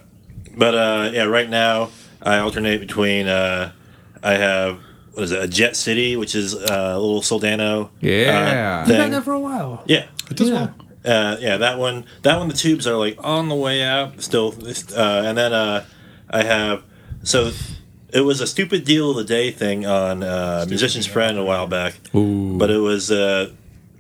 but 0.55 0.73
uh, 0.75 1.09
yeah, 1.13 1.23
right 1.23 1.49
now 1.49 1.89
I 2.21 2.37
alternate 2.39 2.79
between. 2.79 3.27
Uh, 3.27 3.71
I 4.23 4.33
have 4.33 4.79
what 5.17 5.23
is 5.23 5.31
it? 5.31 5.41
A 5.43 5.47
Jet 5.47 5.75
City, 5.75 6.15
which 6.15 6.35
is 6.35 6.53
uh, 6.55 6.93
a 6.95 6.99
little 6.99 7.21
Soldano. 7.21 7.89
Yeah. 7.99 8.83
uh, 8.85 8.87
You've 8.87 8.97
had 8.97 9.11
that 9.13 9.23
for 9.23 9.33
a 9.33 9.39
while. 9.39 9.83
Yeah. 9.87 10.05
It 10.29 10.37
does 10.37 10.49
Yeah. 10.49 10.53
well. 10.55 10.75
Uh, 11.05 11.37
yeah, 11.39 11.57
that 11.57 11.77
one. 11.79 12.05
That 12.23 12.37
one. 12.37 12.47
The 12.49 12.53
tubes 12.53 12.85
are 12.85 12.95
like 12.97 13.17
on 13.23 13.49
the 13.49 13.55
way 13.55 13.81
out 13.81 14.21
still, 14.21 14.53
uh, 14.95 15.23
and 15.25 15.37
then 15.37 15.53
uh, 15.53 15.85
I 16.29 16.43
have 16.43 16.83
so 17.23 17.51
it 18.13 18.21
was 18.21 18.41
a 18.41 18.47
stupid 18.47 18.83
deal 18.83 19.11
of 19.11 19.15
the 19.17 19.23
day 19.23 19.51
thing 19.51 19.85
on 19.85 20.21
uh, 20.21 20.65
Musician's 20.67 21.05
Friend 21.05 21.37
a 21.37 21.43
while 21.45 21.65
back, 21.67 21.93
Ooh. 22.13 22.57
but 22.57 22.69
it 22.69 22.79
was 22.79 23.09
uh, 23.09 23.51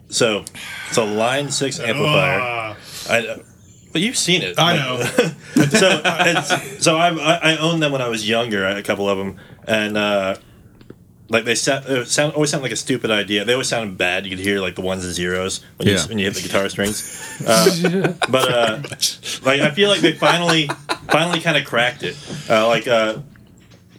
so 0.09 0.43
it's 0.89 0.97
a 0.97 1.05
Line 1.05 1.49
Six 1.49 1.79
amplifier. 1.79 2.39
Ah, 2.41 2.77
I, 3.09 3.41
but 3.93 4.01
you've 4.01 4.17
seen 4.17 4.41
it. 4.41 4.55
I 4.59 4.75
know. 4.75 5.01
so 5.69 6.01
it's, 6.03 6.83
so 6.83 6.97
I, 6.97 7.09
I 7.15 7.53
I 7.53 7.57
owned 7.57 7.81
them 7.81 7.93
when 7.93 8.01
I 8.01 8.09
was 8.09 8.27
younger, 8.27 8.65
a 8.67 8.83
couple 8.83 9.07
of 9.09 9.17
them, 9.17 9.37
and 9.65 9.95
uh, 9.95 10.35
like 11.29 11.45
they 11.45 11.55
sound, 11.55 11.85
it 11.87 12.07
sound 12.07 12.33
always 12.33 12.51
sound 12.51 12.63
like 12.63 12.71
a 12.71 12.77
stupid 12.77 13.11
idea. 13.11 13.43
They 13.43 13.53
always 13.53 13.67
sounded 13.67 13.97
bad. 13.97 14.25
You 14.25 14.29
could 14.35 14.43
hear 14.43 14.59
like 14.59 14.75
the 14.75 14.81
ones 14.81 15.03
and 15.03 15.13
zeros 15.13 15.63
when 15.77 15.87
you 15.89 15.97
when 16.07 16.19
you 16.19 16.25
hit 16.25 16.35
the 16.35 16.41
guitar 16.41 16.69
strings. 16.69 17.41
Uh, 17.45 18.13
but 18.29 18.51
uh, 18.51 18.81
like 19.43 19.61
I 19.61 19.71
feel 19.71 19.89
like 19.89 19.99
they 19.99 20.13
finally 20.13 20.69
finally 21.09 21.39
kind 21.39 21.57
of 21.57 21.65
cracked 21.65 22.03
it. 22.03 22.15
Uh, 22.49 22.67
like 22.67 22.87
uh, 22.87 23.19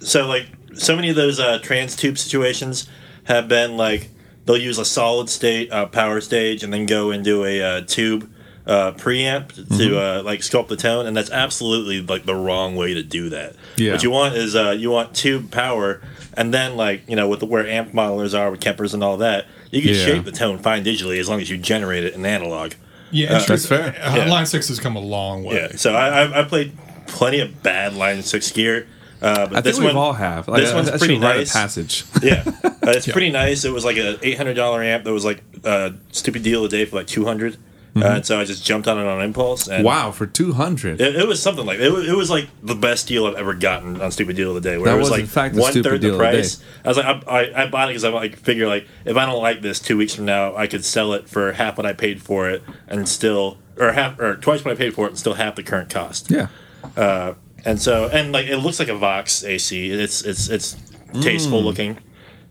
so 0.01 0.27
like 0.27 0.47
so 0.75 0.97
many 0.97 1.11
of 1.11 1.17
those 1.17 1.39
uh, 1.39 1.59
trans 1.59 1.97
tube 1.97 2.19
situations 2.19 2.89
have 3.25 3.47
been 3.49 3.77
like 3.77 4.09
they'll 4.47 4.57
use 4.57 4.79
a 4.79 4.85
solid 4.85 5.29
state 5.29 5.71
uh, 5.71 5.87
power 5.87 6.21
stage 6.21 6.63
and 6.63 6.73
then 6.73 6.87
go 6.87 7.11
into 7.11 7.45
a 7.45 7.63
uh, 7.63 7.81
tube 7.83 8.31
uh, 8.69 8.93
preamp 8.93 9.49
to 9.55 9.63
Mm-hmm. 9.63 9.97
uh, 9.97 10.23
like 10.23 10.41
sculpt 10.41 10.69
the 10.69 10.77
tone, 10.77 11.07
and 11.07 11.17
that's 11.17 11.31
absolutely 11.31 12.01
like 12.03 12.27
the 12.27 12.35
wrong 12.35 12.77
way 12.77 12.95
to 12.95 13.03
do 13.03 13.31
that. 13.31 13.57
Yeah. 13.77 13.93
What 13.93 14.03
you 14.03 14.11
want 14.11 14.35
is 14.37 14.55
uh, 14.55 14.71
you 14.79 14.91
want 14.91 15.15
tube 15.15 15.51
power, 15.51 16.01
and 16.35 16.53
then 16.55 16.77
like 16.77 17.03
you 17.09 17.17
know 17.17 17.29
with 17.29 17.41
the, 17.41 17.47
where 17.47 17.67
amp 17.67 17.93
modelers 17.93 18.39
are 18.39 18.51
with 18.51 18.61
Kempers 18.61 18.93
and 18.95 19.03
all 19.03 19.17
that, 19.19 19.47
you 19.71 19.81
can 19.83 19.95
Yeah. 19.95 20.05
shape 20.05 20.25
the 20.25 20.33
tone 20.33 20.59
fine 20.59 20.85
digitally 20.85 21.19
as 21.19 21.29
long 21.29 21.41
as 21.41 21.49
you 21.51 21.57
generate 21.57 22.05
it 22.05 22.15
in 22.15 22.25
analog. 22.27 22.73
Yeah, 23.11 23.37
it's 23.39 23.47
That's 23.47 23.67
fair. 23.67 23.97
Uh, 24.03 24.17
Yeah. 24.17 24.25
Line 24.27 24.45
six 24.45 24.69
has 24.69 24.79
come 24.79 24.95
a 24.95 25.01
long 25.01 25.43
way. 25.45 25.55
Yeah. 25.71 25.77
So 25.77 25.95
I, 25.95 26.25
I, 26.25 26.41
I 26.41 26.45
played 26.45 26.77
plenty 27.07 27.41
of 27.41 27.63
bad 27.63 27.95
line 27.95 28.21
six 28.23 28.53
gear, 28.53 28.87
Uh, 29.23 29.47
but 29.47 29.53
I 29.53 29.63
think 29.63 29.65
this 29.65 29.79
we 29.79 29.87
one, 29.87 29.97
all 29.97 30.13
have. 30.13 30.47
Like, 30.47 30.61
this 30.61 30.73
I- 30.73 30.75
one's 30.75 30.91
pretty 30.91 31.19
nice. 31.19 31.51
A 31.51 31.55
passage. 31.55 32.05
yeah, 32.23 32.43
uh, 32.63 32.71
it's 32.89 33.07
pretty 33.11 33.31
nice. 33.31 33.65
It 33.65 33.73
was 33.73 33.85
like 33.87 33.97
an 33.97 34.19
eight 34.23 34.37
hundred 34.37 34.55
dollar 34.55 34.83
amp 34.83 35.05
that 35.05 35.13
was 35.15 35.25
like 35.25 35.43
a 35.65 35.95
stupid 36.13 36.43
deal 36.43 36.67
a 36.67 36.69
day 36.69 36.85
for 36.85 36.97
like 36.97 37.07
two 37.07 37.25
hundred. 37.25 37.57
Uh, 38.03 38.07
and 38.17 38.27
so 38.27 38.39
I 38.41 38.45
just 38.45 38.65
jumped 38.65 38.87
on 38.89 38.99
it 38.99 39.07
on 39.07 39.21
impulse. 39.23 39.67
And 39.69 39.79
Mm-hmm. 39.79 39.85
Wow, 39.87 40.11
for 40.13 40.27
two 40.27 40.53
hundred. 40.53 41.01
It, 41.01 41.17
it 41.17 41.27
was 41.29 41.43
something 41.43 41.65
like 41.67 41.79
it 41.79 41.91
was, 41.93 42.09
it 42.09 42.17
was 42.17 42.31
like 42.31 42.49
the 42.63 42.75
best 42.75 43.07
deal 43.09 43.27
I've 43.27 43.35
ever 43.37 43.55
gotten 43.55 44.01
on 44.01 44.11
Stupid 44.13 44.37
Deal 44.37 44.57
of 44.57 44.63
the 44.63 44.69
Day. 44.71 44.77
Where 44.79 44.87
That 44.87 44.95
it 44.95 44.99
was 44.99 45.11
was, 45.11 45.21
like 45.21 45.29
fact, 45.29 45.55
the 45.55 45.61
one 45.63 45.73
third 45.73 46.01
the 46.01 46.11
the 46.13 46.17
price. 46.19 46.57
Day. 46.57 46.65
I 46.85 46.89
was 46.89 46.97
like, 46.97 47.07
I, 47.07 47.21
I, 47.41 47.63
I 47.65 47.67
bought 47.69 47.89
it 47.89 47.91
because 47.91 48.05
I 48.05 48.09
like 48.11 48.37
figure 48.37 48.67
like 48.67 48.87
if 49.05 49.17
I 49.17 49.27
don't 49.27 49.43
like 49.43 49.63
this 49.63 49.81
two 49.81 49.97
weeks 49.97 50.15
from 50.15 50.25
now, 50.25 50.55
I 50.57 50.67
could 50.67 50.85
sell 50.85 51.13
it 51.15 51.29
for 51.29 51.53
half 51.53 51.77
what 51.77 51.87
I 51.87 51.93
paid 51.93 52.23
for 52.23 52.49
it 52.51 52.63
and 52.87 53.09
still 53.09 53.59
or 53.79 53.93
half 53.93 54.19
or 54.19 54.37
twice 54.37 54.65
what 54.65 54.73
I 54.73 54.75
paid 54.77 54.95
for 54.95 55.07
it 55.07 55.11
and 55.11 55.19
still 55.19 55.35
half 55.35 55.55
the 55.57 55.63
current 55.63 55.91
cost. 55.91 56.31
Yeah. 56.31 56.49
And 57.65 57.81
so 57.81 58.09
and 58.09 58.33
like 58.33 58.47
it 58.47 58.59
looks 58.59 58.79
like 58.79 58.89
a 58.89 58.95
Vox 58.97 59.43
AC. 59.45 59.91
It's 59.91 60.23
it's 60.23 60.49
it's 60.49 60.77
Mm. 61.09 61.23
tasteful 61.23 61.63
looking. 61.63 61.97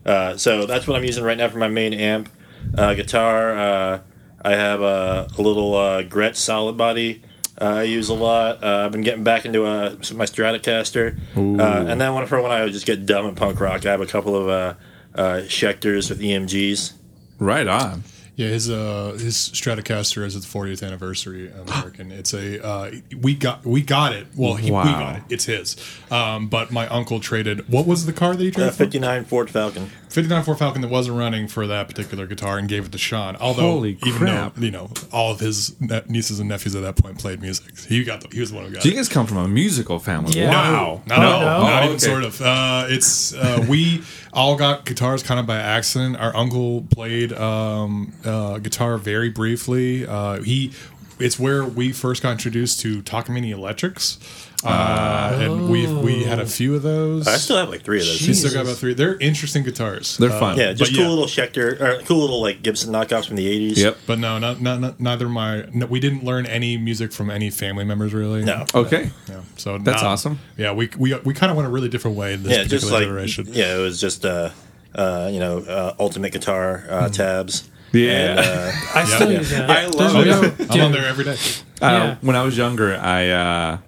Uh, 0.04 0.36
so 0.36 0.66
that's 0.66 0.88
what 0.88 0.96
I'm 0.96 1.04
using 1.04 1.22
right 1.22 1.38
now 1.38 1.48
for 1.48 1.58
my 1.58 1.68
main 1.68 1.94
amp. 1.94 2.28
Uh, 2.76 2.92
guitar. 2.94 4.02
Uh, 4.48 4.50
I 4.50 4.56
have 4.56 4.80
a, 4.80 5.28
a 5.38 5.42
little 5.42 5.74
uh, 5.74 6.02
Gretsch 6.02 6.36
solid 6.36 6.76
body. 6.76 7.22
Uh, 7.60 7.64
I 7.64 7.82
use 7.82 8.08
a 8.08 8.14
lot. 8.14 8.62
Uh, 8.62 8.84
I've 8.86 8.92
been 8.92 9.02
getting 9.02 9.24
back 9.24 9.44
into 9.44 9.64
uh, 9.64 9.90
my 10.14 10.24
Stratocaster, 10.26 11.18
uh, 11.36 11.40
and 11.88 12.00
then 12.00 12.14
when 12.14 12.26
for 12.26 12.40
when 12.40 12.52
I 12.52 12.68
just 12.68 12.86
get 12.86 13.04
dumb 13.04 13.26
at 13.26 13.34
punk 13.36 13.60
rock, 13.60 13.84
I 13.84 13.90
have 13.90 14.00
a 14.00 14.06
couple 14.06 14.36
of 14.36 14.48
uh, 14.48 14.74
uh, 15.14 15.40
Schecters 15.46 16.08
with 16.08 16.20
EMGs. 16.20 16.92
Right 17.38 17.66
on. 17.66 18.04
Yeah, 18.36 18.46
his 18.50 18.70
uh 18.70 19.16
his 19.18 19.34
Stratocaster 19.36 20.24
is 20.24 20.36
its 20.36 20.46
40th 20.46 20.86
anniversary 20.86 21.50
American. 21.66 22.12
It's 22.12 22.32
a 22.32 22.64
uh, 22.64 22.92
we 23.20 23.34
got 23.34 23.66
we 23.66 23.82
got 23.82 24.12
it. 24.12 24.28
Well, 24.36 24.54
he, 24.54 24.66
we 24.70 24.76
Wow. 24.76 24.84
got 24.84 25.16
it. 25.16 25.22
It's 25.28 25.44
his. 25.46 25.76
Um, 26.12 26.46
but 26.46 26.70
my 26.70 26.86
uncle 26.86 27.18
traded. 27.18 27.68
What 27.68 27.84
was 27.88 28.06
the 28.06 28.12
car 28.12 28.36
that 28.36 28.42
he 28.42 28.50
Uh, 28.50 28.52
traded? 28.52 28.72
for? 28.74 28.78
59 28.84 29.24
Ford 29.24 29.50
Falcon. 29.50 29.90
59 30.10 30.42
Ford 30.44 30.58
Falcon 30.58 30.82
that 30.82 30.88
wasn't 30.90 31.16
running 31.18 31.48
for 31.48 31.66
that 31.66 31.88
particular 31.88 32.26
guitar 32.26 32.58
and 32.58 32.68
gave 32.68 32.86
it 32.86 32.92
to 32.92 32.98
Sean. 32.98 33.36
Although, 33.36 33.62
Holy 33.72 33.98
even 34.06 34.18
crap. 34.18 34.54
though 34.54 34.62
you 34.64 34.70
know 34.70 34.90
all 35.12 35.32
of 35.32 35.40
his 35.40 35.78
ne- 35.80 36.02
nieces 36.08 36.40
and 36.40 36.48
nephews 36.48 36.74
at 36.74 36.82
that 36.82 36.96
point 36.96 37.18
played 37.18 37.40
music, 37.40 37.78
he 37.78 38.02
got 38.04 38.20
the, 38.22 38.28
he 38.32 38.40
was 38.40 38.50
the 38.50 38.56
one 38.56 38.66
who 38.66 38.72
got 38.72 38.82
So 38.82 38.88
it. 38.88 38.92
you 38.92 38.96
guys 38.96 39.08
come 39.08 39.26
from 39.26 39.38
a 39.38 39.48
musical 39.48 39.98
family. 39.98 40.32
Yeah. 40.38 40.50
Wow. 40.50 41.02
No, 41.06 41.16
no, 41.16 41.22
No. 41.22 41.40
not 41.40 41.82
Oh, 41.82 41.84
even 41.86 41.96
okay. 41.96 41.98
sort 42.06 42.24
of. 42.24 42.40
Uh, 42.40 42.86
it's 42.88 43.34
uh, 43.34 43.64
we 43.68 44.02
all 44.32 44.56
got 44.56 44.84
guitars 44.84 45.22
kind 45.22 45.38
of 45.40 45.46
by 45.46 45.56
accident. 45.56 46.16
Our 46.16 46.34
uncle 46.36 46.82
played 46.90 47.32
um, 47.32 48.12
uh, 48.24 48.58
guitar 48.58 48.98
very 48.98 49.28
briefly. 49.30 50.06
Uh, 50.06 50.40
he, 50.42 50.72
it's 51.18 51.38
where 51.38 51.64
we 51.64 51.92
first 51.92 52.22
got 52.22 52.30
introduced 52.32 52.80
to 52.80 53.02
Takamine 53.02 53.50
Electrics, 53.50 54.18
uh, 54.64 55.38
and 55.40 55.68
we 55.68 55.86
we 55.86 56.24
had 56.24 56.40
a 56.40 56.46
few 56.46 56.74
of 56.74 56.82
those. 56.82 57.28
I 57.28 57.36
still 57.36 57.56
have 57.56 57.68
like 57.68 57.82
three 57.82 58.00
of 58.00 58.06
those. 58.06 58.26
We 58.26 58.34
still 58.34 58.52
got 58.52 58.62
about 58.62 58.76
three. 58.76 58.94
They're 58.94 59.16
interesting 59.18 59.62
guitars. 59.62 60.16
They're 60.18 60.30
Uh, 60.32 60.38
fun. 60.40 60.58
Yeah, 60.58 60.72
just 60.72 60.92
cool 60.94 61.04
yeah. 61.04 61.08
little 61.08 61.26
Schecter, 61.26 61.80
or 61.80 62.02
cool 62.04 62.18
little 62.20 62.40
like 62.42 62.62
Gibson 62.62 62.92
knockoffs 62.92 63.26
from 63.26 63.36
the 63.36 63.46
80s. 63.46 63.76
Yep. 63.76 63.98
But 64.06 64.18
no, 64.18 64.38
not, 64.38 64.60
not, 64.60 64.80
not 64.80 65.00
neither 65.00 65.28
my. 65.28 65.64
No, 65.72 65.86
we 65.86 66.00
didn't 66.00 66.24
learn 66.24 66.44
any 66.46 66.76
music 66.76 67.12
from 67.12 67.30
any 67.30 67.50
family 67.50 67.84
members 67.84 68.12
really. 68.12 68.44
No. 68.44 68.64
Okay. 68.74 69.10
Yeah. 69.28 69.40
So 69.56 69.78
That's 69.78 70.02
now- 70.02 70.08
awesome. 70.10 70.38
Yeah, 70.56 70.72
we 70.72 70.90
we 70.98 71.14
we 71.24 71.34
kind 71.34 71.50
of 71.50 71.56
went 71.56 71.68
a 71.68 71.70
really 71.70 71.88
different 71.88 72.16
way 72.16 72.34
in 72.34 72.42
this 72.42 72.52
yeah, 72.52 72.64
particular 72.64 72.80
just 72.80 72.92
like 72.92 73.02
generation. 73.04 73.46
yeah, 73.50 73.76
it 73.76 73.80
was 73.80 74.00
just 74.00 74.24
uh, 74.24 74.50
uh, 74.94 75.28
you 75.32 75.38
know, 75.38 75.58
uh, 75.60 75.94
ultimate 76.00 76.32
guitar 76.32 76.84
uh, 76.88 77.08
tabs. 77.08 77.68
Yeah. 77.92 78.10
And, 78.10 78.38
uh, 78.40 78.72
I 78.94 79.04
still 79.04 79.32
yeah. 79.32 79.38
use 79.38 79.50
that. 79.50 79.70
I 79.70 79.86
love 79.86 80.12
There's 80.12 80.42
it. 80.42 80.58
no- 80.58 80.66
I'm 80.74 80.80
on 80.82 80.92
there 80.92 81.06
every 81.06 81.24
day. 81.24 81.36
Uh, 81.80 81.86
Yeah. 81.86 82.16
When 82.20 82.36
I 82.36 82.42
was 82.42 82.54
younger, 82.56 82.94
I, 82.94 83.28
uh, 83.28 83.78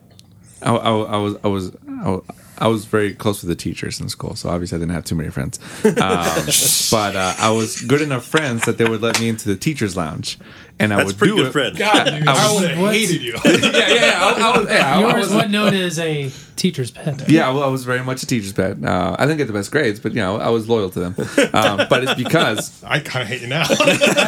I, 0.62 0.74
I, 0.74 0.90
I 0.90 1.16
was 1.16 1.36
I 1.44 1.48
was 1.48 1.72
I, 2.02 2.08
was- 2.10 2.24
I 2.62 2.66
was 2.68 2.84
very 2.84 3.14
close 3.14 3.40
with 3.42 3.48
the 3.48 3.54
teachers 3.56 4.02
in 4.02 4.10
school, 4.10 4.36
so 4.36 4.50
obviously 4.50 4.76
I 4.76 4.80
didn't 4.80 4.92
have 4.92 5.06
too 5.06 5.14
many 5.14 5.30
friends. 5.30 5.58
Um, 5.82 5.92
but 6.90 7.16
uh, 7.16 7.34
I 7.38 7.50
was 7.52 7.80
good 7.80 8.02
enough 8.02 8.26
friends 8.26 8.66
that 8.66 8.76
they 8.76 8.84
would 8.86 9.00
let 9.00 9.18
me 9.18 9.30
into 9.30 9.48
the 9.48 9.56
teachers' 9.56 9.96
lounge, 9.96 10.38
and 10.80 10.92
I 10.92 10.96
that's 10.96 11.08
would 11.08 11.18
pretty 11.18 11.32
do 11.32 11.42
good 11.42 11.46
it. 11.48 11.52
friend. 11.52 11.76
God, 11.76 12.04
dude, 12.04 12.28
I 12.28 12.48
I, 12.48 12.52
would 12.54 12.70
have 12.70 12.92
hated 12.92 13.22
you. 13.22 13.32
yeah, 13.44 13.52
yeah, 13.52 13.94
yeah. 13.94 14.20
I, 14.20 14.52
I 14.54 14.58
was, 14.58 14.68
yeah, 14.68 14.94
I, 14.94 14.96
I 14.96 15.00
Yours 15.00 15.14
was, 15.26 15.34
what 15.34 15.50
known 15.50 15.74
as 15.74 15.98
a 15.98 16.30
teacher's 16.56 16.90
pet. 16.90 17.28
yeah, 17.28 17.50
well, 17.50 17.62
I 17.62 17.68
was 17.68 17.84
very 17.84 18.02
much 18.02 18.22
a 18.22 18.26
teacher's 18.26 18.52
pet. 18.52 18.82
Uh, 18.84 19.16
I 19.18 19.24
didn't 19.24 19.38
get 19.38 19.46
the 19.46 19.52
best 19.52 19.70
grades, 19.70 20.00
but 20.00 20.12
you 20.12 20.18
know, 20.18 20.36
I 20.36 20.48
was 20.50 20.68
loyal 20.68 20.90
to 20.90 21.00
them. 21.00 21.14
Um, 21.52 21.86
but 21.88 22.04
it's 22.04 22.14
because 22.14 22.82
I 22.86 23.00
kind 23.00 23.22
of 23.22 23.28
hate 23.28 23.42
you 23.42 23.48
now. 23.48 23.66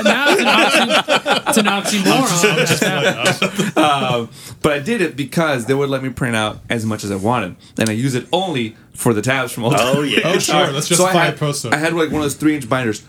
Now 0.02 0.32
it's 0.32 1.58
an, 1.58 1.68
oxy, 1.68 1.98
it's 1.98 2.02
an 2.02 2.04
oxymoron. 2.04 2.56
That's 2.56 3.74
that. 3.74 4.28
But 4.62 4.72
I 4.72 4.78
did 4.78 5.00
it 5.00 5.16
because 5.16 5.66
they 5.66 5.74
would 5.74 5.88
let 5.88 6.02
me 6.02 6.10
print 6.10 6.36
out 6.36 6.60
as 6.68 6.84
much 6.84 7.04
as 7.04 7.10
I 7.10 7.16
wanted, 7.16 7.56
and 7.78 7.88
I 7.88 7.92
use 7.92 8.14
it 8.14 8.26
only 8.32 8.76
for 8.94 9.14
the 9.14 9.22
tabs 9.22 9.52
from 9.52 9.64
old. 9.64 9.74
Oh 9.76 10.02
yeah. 10.02 10.20
oh 10.24 10.38
sure, 10.38 10.70
let's 10.70 10.88
just 10.88 11.00
so 11.00 11.06
I 11.06 11.12
buy 11.12 11.24
had, 11.26 11.34
a 11.34 11.36
post 11.36 11.66
I 11.66 11.76
had 11.76 11.92
like 11.92 12.10
one 12.10 12.16
of 12.16 12.22
those 12.22 12.34
three 12.34 12.54
inch 12.54 12.68
binders 12.68 13.02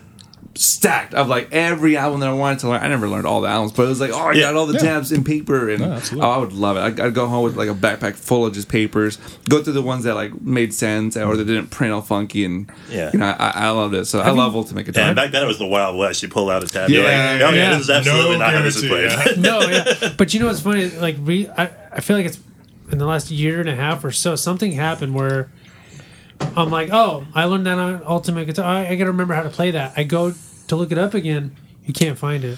stacked 0.56 1.14
of 1.16 1.28
like 1.28 1.50
every 1.52 1.98
album 1.98 2.20
that 2.20 2.30
I 2.30 2.34
wanted 2.34 2.60
to 2.60 2.70
learn. 2.70 2.84
I 2.84 2.88
never 2.88 3.08
learned 3.10 3.26
all 3.26 3.42
the 3.42 3.48
albums, 3.48 3.72
but 3.72 3.84
it 3.84 3.88
was 3.90 4.00
like, 4.00 4.12
oh, 4.12 4.20
I 4.20 4.34
Yeah. 4.34 4.42
got 4.42 4.56
all 4.56 4.68
the 4.68 4.74
Yeah. 4.74 4.80
tabs 4.94 5.12
in 5.12 5.24
paper, 5.24 5.68
and 5.70 5.82
No, 5.82 6.00
oh, 6.22 6.30
I 6.30 6.38
would 6.38 6.54
love 6.54 6.78
it. 6.78 6.82
I'd, 6.82 7.00
I'd 7.00 7.14
go 7.16 7.26
home 7.28 7.44
with 7.44 7.56
like 7.58 7.70
a 7.70 7.74
backpack 7.74 8.16
full 8.16 8.46
of 8.46 8.54
just 8.54 8.68
papers, 8.70 9.18
go 9.50 9.64
through 9.64 9.74
the 9.74 9.82
ones 9.82 10.04
that 10.04 10.14
like 10.14 10.40
made 10.42 10.74
sense 10.74 11.18
or 11.18 11.36
that 11.36 11.46
didn't 11.46 11.68
print 11.72 11.92
all 11.94 12.02
funky, 12.02 12.46
and 12.46 12.72
Yeah. 12.92 13.10
you 13.14 13.20
know, 13.20 13.26
I, 13.40 13.52
I 13.56 13.70
loved 13.72 13.96
it. 13.96 14.06
So 14.06 14.20
I 14.20 14.30
love 14.30 14.56
Ultimate 14.56 14.86
Guitar. 14.86 15.06
And 15.06 15.16
back 15.16 15.32
then 15.32 15.44
it 15.44 15.48
was 15.48 15.58
the 15.58 15.66
Wild 15.66 15.98
West. 15.98 16.22
You 16.22 16.30
pull 16.30 16.50
out 16.52 16.64
a 16.64 16.68
tab. 16.68 16.90
you're 16.90 17.04
Yeah, 17.04 17.32
like, 17.34 17.42
oh 17.42 17.50
yeah, 17.50 17.56
yeah. 17.56 17.70
this 17.74 17.82
is 17.86 17.90
absolutely 17.90 18.32
No 18.34 18.38
not 18.38 18.54
how 18.54 18.62
this 18.62 18.76
is 18.76 18.86
played. 18.88 19.10
guarantee, 19.10 19.42
No, 19.42 19.60
yeah. 19.62 20.14
But 20.18 20.34
you 20.34 20.40
know 20.40 20.46
what's 20.48 20.60
funny? 20.62 20.90
Like, 20.92 21.16
re, 21.22 21.50
I, 21.58 21.70
I 21.94 22.00
feel 22.02 22.16
like 22.16 22.28
it's 22.28 22.40
in 22.92 23.00
the 23.00 23.06
last 23.08 23.32
year 23.32 23.60
and 23.60 23.70
a 23.70 23.76
half 23.76 24.04
or 24.06 24.12
so, 24.12 24.36
something 24.36 24.72
happened 24.74 25.16
where 25.16 25.50
I'm 26.56 26.70
like, 26.70 26.90
oh, 26.92 27.26
I 27.34 27.46
learned 27.46 27.66
that 27.66 27.78
on 27.78 28.04
Ultimate 28.06 28.46
Guitar. 28.46 28.66
I, 28.66 28.88
I 28.88 28.96
got 28.96 29.06
to 29.06 29.12
remember 29.12 29.34
how 29.34 29.44
to 29.44 29.50
play 29.50 29.72
that. 29.72 29.94
I 29.98 30.04
go 30.04 30.34
to 30.68 30.76
look 30.76 30.92
it 30.92 30.98
up 30.98 31.14
again. 31.14 31.56
You 31.86 31.94
can't 31.94 32.18
find 32.18 32.44
it. 32.44 32.58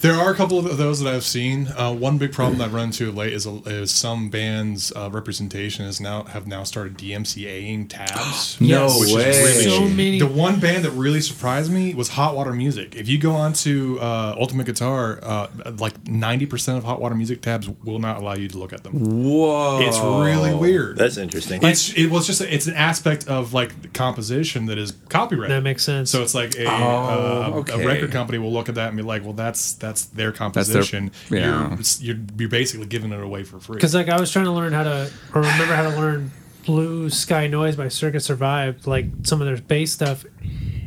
There 0.00 0.14
are 0.14 0.30
a 0.30 0.34
couple 0.34 0.58
of 0.58 0.76
those 0.76 1.00
that 1.00 1.12
I've 1.12 1.24
seen. 1.24 1.68
Uh, 1.76 1.92
one 1.92 2.18
big 2.18 2.32
problem 2.32 2.58
that 2.58 2.64
I've 2.66 2.74
run 2.74 2.86
into 2.86 3.10
late 3.12 3.32
is, 3.32 3.46
is 3.46 3.90
some 3.90 4.28
bands' 4.30 4.92
uh, 4.94 5.10
representation 5.10 5.84
is 5.86 6.00
now 6.00 6.24
have 6.24 6.46
now 6.46 6.62
started 6.64 6.96
DMCAing 6.98 7.88
tabs. 7.88 8.58
No 8.66 8.86
Yes. 8.86 9.00
which 9.00 9.08
is 9.10 9.14
way. 9.16 9.24
really 9.42 9.64
So 9.64 9.80
many- 9.88 10.18
The 10.18 10.26
one 10.26 10.60
band 10.60 10.84
that 10.84 10.90
really 10.92 11.20
surprised 11.20 11.70
me 11.72 11.94
was 11.94 12.08
Hot 12.10 12.34
Water 12.36 12.52
Music. 12.52 12.94
If 12.96 13.08
you 13.08 13.18
go 13.18 13.32
onto 13.32 13.98
uh, 14.00 14.34
Ultimate 14.38 14.66
Guitar, 14.66 15.18
uh, 15.22 15.48
like 15.78 16.06
ninety 16.06 16.46
percent 16.46 16.78
of 16.78 16.84
Hot 16.84 17.00
Water 17.00 17.14
Music 17.14 17.40
tabs 17.42 17.68
will 17.84 17.98
not 17.98 18.16
allow 18.18 18.34
you 18.34 18.48
to 18.48 18.58
look 18.58 18.72
at 18.72 18.82
them. 18.84 18.92
Whoa, 19.24 19.80
It's 19.82 19.98
really 19.98 20.54
weird. 20.54 20.96
That's 20.98 21.16
interesting. 21.16 21.62
it's 21.62 21.92
it 21.94 22.06
was 22.08 22.26
just 22.26 22.40
it's 22.40 22.66
an 22.66 22.74
aspect 22.74 23.28
of 23.28 23.52
like 23.52 23.82
the 23.82 23.88
composition 23.88 24.66
that 24.66 24.78
is 24.78 24.92
copyrighted. 25.08 25.54
That 25.56 25.62
makes 25.62 25.82
sense. 25.84 26.10
So 26.10 26.22
it's 26.22 26.34
like 26.34 26.54
a, 26.56 26.66
Oh, 26.66 26.70
uh, 26.70 27.56
okay. 27.58 27.82
a 27.82 27.86
record 27.86 28.10
company 28.12 28.38
will 28.38 28.52
look 28.52 28.68
at 28.68 28.74
that 28.76 28.88
and 28.88 28.96
be 28.96 29.02
like, 29.02 29.22
"Well, 29.24 29.32
that's 29.32 29.65
that's 29.74 30.04
their 30.06 30.32
composition. 30.32 31.10
yeah. 31.30 31.76
You're 32.00 32.16
you're 32.16 32.24
you're 32.38 32.48
basically 32.48 32.86
giving 32.86 33.12
it 33.12 33.20
away 33.20 33.42
for 33.44 33.58
free." 33.60 33.74
Because 33.76 33.94
like 33.94 34.08
I 34.08 34.18
was 34.20 34.30
trying 34.30 34.46
to 34.46 34.52
learn 34.52 34.72
how 34.72 34.84
to, 34.84 35.10
or 35.34 35.40
remember 35.42 35.74
how 35.74 35.82
to 35.90 35.96
learn 35.96 36.30
Blue 36.64 37.10
Sky 37.10 37.46
Noise 37.46 37.76
by 37.76 37.88
Circa 37.88 38.20
Survive, 38.20 38.86
like 38.86 39.06
some 39.22 39.40
of 39.40 39.46
their 39.46 39.56
bass 39.56 39.92
stuff, 39.92 40.24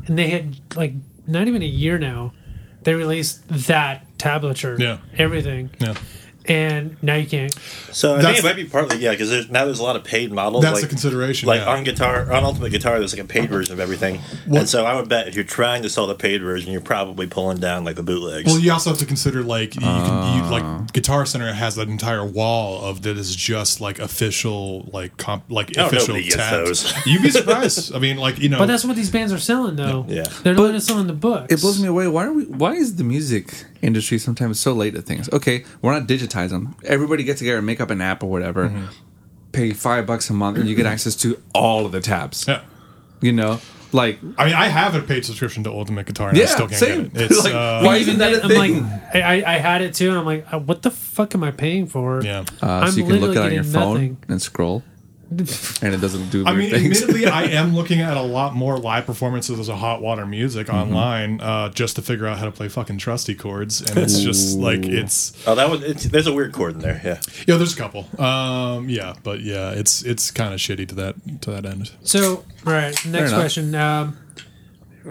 and 0.08 0.18
they 0.18 0.28
had 0.30 0.58
like 0.76 0.94
not 1.28 1.48
even 1.48 1.62
a 1.62 1.66
year 1.66 1.98
now, 1.98 2.34
they 2.84 2.94
released 2.96 3.48
that 3.48 4.06
tablature, 4.18 4.78
Yeah. 4.80 4.98
everything, 5.18 5.70
yeah, 5.80 5.96
and 6.50 7.02
now 7.04 7.16
you 7.16 7.28
can't. 7.28 7.54
So 7.92 8.16
I 8.16 8.22
think 8.22 8.40
it 8.40 8.44
might 8.44 8.56
be 8.56 8.66
partly 8.66 8.98
yeah, 8.98 9.12
because 9.12 9.50
now 9.50 9.66
there's 9.66 9.80
a 9.80 9.84
lot 9.84 9.96
of 9.96 10.04
paid 10.04 10.32
models. 10.32 10.64
that's 10.64 10.82
like, 10.82 10.86
a 10.86 10.88
consideration. 10.88 11.48
Like 11.48 11.62
yeah. 11.62 11.74
on 11.74 11.84
guitar, 11.84 12.32
on 12.32 12.44
Ultimate 12.44 12.72
Guitar, 12.72 12.98
there's 13.00 13.14
like 13.14 13.24
a 13.24 13.28
paid 13.28 13.50
version 13.50 13.74
of 13.74 13.80
everything. 13.80 14.20
Well- 14.48 14.62
and 14.62 14.70
so 14.70 14.86
I 14.86 14.96
would 14.96 15.08
bet 15.08 15.28
if 15.28 15.36
you're 15.36 15.44
trying 15.44 15.84
to 15.84 15.90
sell 15.90 16.08
the 16.08 16.16
paid 16.16 16.42
version, 16.42 16.72
you're 16.72 16.82
probably 16.82 17.28
pulling 17.28 17.60
down 17.60 17.86
like 17.86 17.96
the 17.96 18.04
bootlegs. 18.04 18.48
Well, 18.48 18.60
you 18.60 18.72
also 18.72 18.90
have 18.90 19.00
to 19.00 19.06
consider 19.06 19.44
like 19.44 19.76
you 19.76 19.82
can 19.82 20.38
you, 20.38 20.50
like 20.50 20.64
oh. 20.64 20.86
Guitar 20.92 21.26
Center 21.26 21.54
has 21.54 21.76
that 21.76 21.88
entire 21.88 22.26
wall 22.26 22.84
of 22.84 23.04
that 23.04 23.18
is 23.18 23.36
just 23.36 23.80
like 23.80 24.00
official 24.00 24.90
like 24.92 25.18
comp 25.18 25.44
like 25.50 25.70
Oh, 25.78 25.86
official 25.86 26.16
nobody 26.16 26.24
gets 26.24 26.36
tabs. 26.36 26.94
You'd 27.06 27.22
be 27.22 27.30
surprised. 27.30 27.94
I 27.96 28.00
mean, 28.00 28.18
like 28.18 28.40
you 28.40 28.50
know, 28.50 28.58
But 28.58 28.66
that's 28.66 28.84
what 28.84 28.96
these 28.96 29.12
bands 29.12 29.32
are 29.32 29.40
selling, 29.40 29.76
though. 29.76 30.06
Yeah. 30.08 30.24
they're 30.44 30.56
literally 30.56 30.80
selling 30.80 31.08
the 31.08 31.14
books. 31.14 31.54
It 31.54 31.62
blows 31.62 31.80
me 31.80 31.88
away. 31.88 32.08
Why 32.08 32.26
are 32.26 32.34
we? 32.34 32.46
Why 32.46 32.74
is 32.74 32.96
the 32.96 33.04
music 33.04 33.66
industry 33.82 34.18
sometimes 34.18 34.60
so 34.60 34.74
late 34.74 34.94
to 34.96 35.02
things? 35.02 35.30
Okay, 35.32 35.66
we're 35.82 35.94
not 35.94 36.08
digitize 36.08 36.50
them. 36.50 36.76
Everybody 36.84 37.24
get 37.24 37.38
together 37.38 37.58
and 37.58 37.66
make 37.66 37.80
up 37.82 37.90
an 37.90 38.02
app 38.02 38.24
or 38.24 38.30
whatever. 38.30 38.70
Mm-hmm. 38.70 38.86
Pay 39.52 39.74
five 39.74 40.06
bucks 40.06 40.30
a 40.30 40.34
month 40.34 40.58
and 40.58 40.68
you 40.70 40.76
get 40.76 40.86
access 40.86 41.16
to 41.18 41.42
all 41.56 41.86
of 41.86 41.92
the 41.92 42.02
tabs. 42.02 42.46
yeah. 42.48 42.62
You 43.22 43.34
know, 43.34 43.60
like 43.92 44.20
I 44.38 44.46
mean, 44.46 44.54
I 44.54 44.68
have 44.68 44.96
a 44.96 45.02
paid 45.02 45.26
subscription 45.26 45.64
to 45.66 45.72
Ultimate 45.72 46.06
Guitar, 46.06 46.30
and 46.30 46.38
I 46.38 46.42
yeah, 46.42 46.48
still 46.48 46.68
can't 46.68 46.80
same. 46.80 47.08
get 47.10 47.22
it. 47.24 47.32
It's 47.32 47.44
like, 47.44 47.54
uh, 47.54 47.82
why 47.82 47.98
Even 47.98 48.16
isn't 48.16 48.20
that 48.20 48.32
then, 48.32 48.40
a 48.40 48.44
I'm 48.44 48.50
thing? 48.50 48.84
like, 48.84 49.16
I, 49.16 49.22
I 49.44 49.56
I 49.56 49.58
had 49.58 49.82
it 49.82 49.94
too, 49.96 50.10
and 50.10 50.18
I'm 50.20 50.26
like, 50.26 50.54
uh, 50.54 50.60
what 50.60 50.84
the 50.84 50.92
fuck 50.92 51.36
am 51.36 51.44
I 51.44 51.52
paying 51.52 51.86
for? 51.88 52.22
yeah. 52.24 52.46
uh, 52.64 52.68
I'm 52.68 52.92
so 52.92 52.98
you 52.98 53.04
can 53.04 53.14
look 53.20 53.32
literally 53.32 53.38
at 53.38 53.44
it 53.44 53.46
on 53.48 53.54
your 53.56 53.64
getting 53.64 53.74
phone 53.74 53.94
nothing. 53.96 54.18
and 54.30 54.42
scroll. 54.42 54.84
and 55.82 55.94
it 55.94 56.02
doesn't 56.02 56.30
do 56.32 56.44
I 56.46 56.54
mean, 56.56 56.72
things. 56.72 57.02
admittedly, 57.04 57.28
I 57.28 57.44
am 57.60 57.76
looking 57.76 58.02
at 58.02 58.18
a 58.18 58.22
lot 58.22 58.56
more 58.56 58.78
live 58.78 59.06
performances 59.06 59.70
of 59.70 59.78
Hot 59.78 60.02
Water 60.02 60.26
Music 60.26 60.68
Mm-hmm. 60.68 60.76
online 60.96 61.42
uh, 61.42 61.70
just 61.70 61.96
to 61.98 62.02
figure 62.02 62.26
out 62.26 62.40
how 62.40 62.46
to 62.46 62.52
play 62.52 62.68
fucking 62.68 62.98
trusty 62.98 63.36
chords, 63.36 63.82
and 63.82 63.98
it's 64.00 64.20
just 64.22 64.58
like 64.58 64.86
it's 64.86 65.34
Oh, 65.48 65.54
that 65.56 65.70
was. 65.70 65.84
It's, 65.84 66.04
there's 66.06 66.28
a 66.28 66.34
weird 66.34 66.52
chord 66.54 66.74
in 66.74 66.80
there. 66.80 67.00
Yeah. 67.04 67.20
yeah. 67.48 67.58
There's 67.58 67.74
a 67.74 67.78
couple, 67.78 68.08
um, 68.20 68.90
yeah, 68.90 69.14
but 69.24 69.42
yeah, 69.42 69.72
it's 69.72 70.04
it's 70.04 70.32
kind 70.32 70.54
of 70.54 70.60
shitty 70.60 70.88
to 70.90 70.96
that 70.96 71.42
to 71.44 71.52
that 71.52 71.66
end. 71.66 71.92
So, 72.02 72.44
all 72.66 72.74
right, 72.74 73.06
next 73.06 73.34
question. 73.34 73.76
Um, 73.76 74.18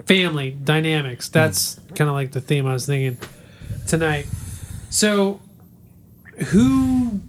family 0.05 0.51
dynamics. 0.51 1.29
That's 1.29 1.79
kind 1.95 2.09
of 2.09 2.13
like 2.15 2.31
the 2.31 2.41
theme 2.41 2.65
I 2.67 2.73
was 2.73 2.85
thinking 2.85 3.17
tonight. 3.87 4.27
So, 4.89 5.39
who 6.47 7.21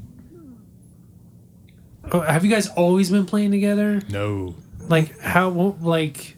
oh, 2.13 2.21
have 2.21 2.45
you 2.45 2.51
guys 2.51 2.69
always 2.69 3.11
been 3.11 3.27
playing 3.27 3.51
together? 3.51 4.03
No, 4.09 4.55
Like 4.89 5.19
how? 5.21 5.51
Like 5.81 6.37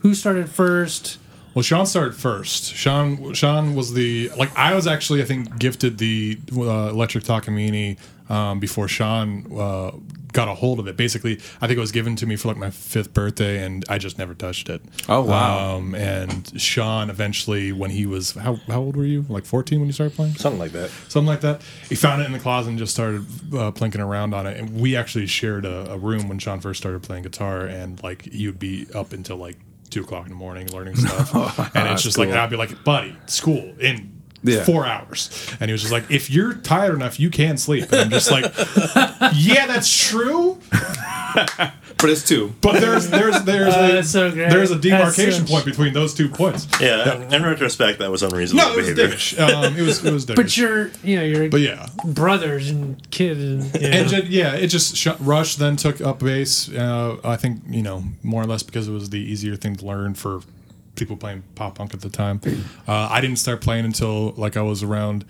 who 0.00 0.14
started 0.14 0.48
first? 0.48 1.18
Well, 1.54 1.62
Sean 1.62 1.86
started 1.86 2.14
first. 2.14 2.74
Sean 2.74 3.32
Sean 3.32 3.74
was 3.74 3.94
the 3.94 4.30
like 4.36 4.56
I 4.58 4.74
was 4.74 4.86
actually 4.86 5.22
I 5.22 5.24
think 5.24 5.58
gifted 5.58 5.98
the 5.98 6.38
uh, 6.56 6.88
electric 6.90 7.24
Takamine 7.24 7.96
um, 8.28 8.58
before 8.58 8.88
Sean 8.88 9.46
uh, 9.56 9.92
got 10.34 10.48
a 10.48 10.54
hold 10.54 10.78
of 10.78 10.86
it. 10.86 10.96
Basically, 10.98 11.40
I 11.62 11.66
think 11.66 11.78
it 11.78 11.80
was 11.80 11.92
given 11.92 12.16
to 12.16 12.26
me 12.26 12.36
for 12.36 12.48
like 12.48 12.58
my 12.58 12.68
fifth 12.68 13.14
birthday, 13.14 13.62
and 13.64 13.84
I 13.88 13.96
just 13.96 14.18
never 14.18 14.34
touched 14.34 14.68
it. 14.68 14.82
Oh, 15.08 15.22
wow. 15.22 15.76
Um, 15.76 15.94
and 15.94 16.60
Sean 16.60 17.08
eventually, 17.08 17.72
when 17.72 17.90
he 17.90 18.04
was 18.04 18.32
how 18.32 18.56
how 18.66 18.80
old 18.82 18.96
were 18.96 19.06
you? 19.06 19.24
Like 19.30 19.46
fourteen 19.46 19.80
when 19.80 19.86
you 19.86 19.92
started 19.94 20.14
playing? 20.14 20.34
Something 20.34 20.58
like 20.58 20.72
that. 20.72 20.90
something 21.08 21.26
like 21.26 21.40
that. 21.40 21.62
He 21.88 21.94
found 21.94 22.20
it 22.20 22.26
in 22.26 22.32
the 22.32 22.38
closet 22.38 22.70
and 22.70 22.78
just 22.78 22.92
started 22.92 23.22
uh, 23.54 23.70
plinking 23.70 24.04
around 24.04 24.34
on 24.34 24.46
it. 24.46 24.58
And 24.58 24.78
we 24.78 24.96
actually 24.96 25.26
shared 25.26 25.64
a, 25.64 25.92
a 25.92 25.96
room 25.98 26.28
when 26.28 26.38
Sean 26.38 26.60
first 26.60 26.80
started 26.80 27.02
playing 27.02 27.22
guitar, 27.22 27.64
and 27.64 28.02
like 28.02 28.26
you'd 28.30 28.58
be 28.58 28.86
up 28.94 29.12
until 29.12 29.36
like 29.36 29.56
two 29.90 30.02
o'clock 30.02 30.24
in 30.24 30.30
the 30.30 30.36
morning 30.36 30.66
learning 30.72 30.96
stuff. 31.06 31.74
and 31.76 31.88
it's 31.88 32.02
just 32.02 32.18
like 32.18 32.28
cool. 32.28 32.38
I'd 32.38 32.50
be 32.50 32.56
like, 32.56 32.84
buddy, 32.84 33.16
school 33.26 33.74
in. 33.80 34.13
Yeah. 34.46 34.62
Four 34.64 34.84
hours, 34.86 35.30
and 35.58 35.68
he 35.70 35.72
was 35.72 35.80
just 35.80 35.92
like, 35.92 36.10
"If 36.10 36.30
you're 36.30 36.52
tired 36.54 36.94
enough, 36.94 37.18
you 37.18 37.30
can 37.30 37.56
sleep." 37.56 37.84
And 37.90 37.94
I'm 38.02 38.10
just 38.10 38.30
like, 38.30 38.44
"Yeah, 39.34 39.66
that's 39.66 39.88
true." 40.08 40.58
but 41.34 42.10
it's 42.10 42.22
two. 42.26 42.52
But 42.60 42.80
there's 42.80 43.08
there's 43.08 43.42
there's 43.44 43.74
Uh, 43.74 43.96
a, 44.00 44.02
so 44.04 44.30
there's 44.30 44.70
a 44.70 44.78
demarcation 44.78 45.46
such- 45.46 45.48
point 45.48 45.64
between 45.64 45.92
those 45.94 46.14
two 46.14 46.28
points. 46.28 46.66
Yeah. 46.80 47.14
In, 47.22 47.32
in 47.34 47.42
retrospect, 47.42 47.98
that 48.00 48.10
was 48.10 48.22
unreasonable 48.22 48.66
No, 48.68 48.74
it 48.74 48.76
was 48.76 48.86
behavior. 48.94 49.16
dickish. 49.16 49.38
Um, 49.38 49.76
it 49.76 49.82
was 49.82 50.04
it 50.04 50.12
was 50.12 50.26
dickish. 50.26 50.36
But 50.36 50.56
you're, 50.56 50.90
you 51.02 51.16
know, 51.16 51.24
you're 51.24 51.48
but 51.48 51.60
yeah, 51.60 51.86
brothers 52.04 52.70
and 52.70 52.98
kids, 53.10 53.40
and, 53.42 53.82
you 53.82 53.88
know. 53.90 53.96
and 53.96 54.08
ju- 54.08 54.26
yeah, 54.28 54.54
it 54.54 54.66
just 54.68 54.96
sh- 54.96 55.08
Rush 55.20 55.56
then 55.56 55.76
took 55.76 56.00
up 56.00 56.18
bass. 56.20 56.68
Uh, 56.70 57.16
I 57.24 57.36
think 57.36 57.62
you 57.68 57.82
know 57.82 58.04
more 58.22 58.42
or 58.42 58.46
less 58.46 58.62
because 58.62 58.88
it 58.88 58.92
was 58.92 59.10
the 59.10 59.20
easier 59.20 59.56
thing 59.56 59.76
to 59.76 59.86
learn 59.86 60.14
for 60.14 60.40
people 60.96 61.16
playing 61.16 61.42
pop 61.54 61.76
punk 61.76 61.94
at 61.94 62.00
the 62.00 62.10
time. 62.10 62.40
Uh, 62.86 63.08
I 63.10 63.20
didn't 63.20 63.38
start 63.38 63.60
playing 63.60 63.84
until 63.84 64.30
like 64.32 64.56
I 64.56 64.62
was 64.62 64.82
around. 64.82 65.24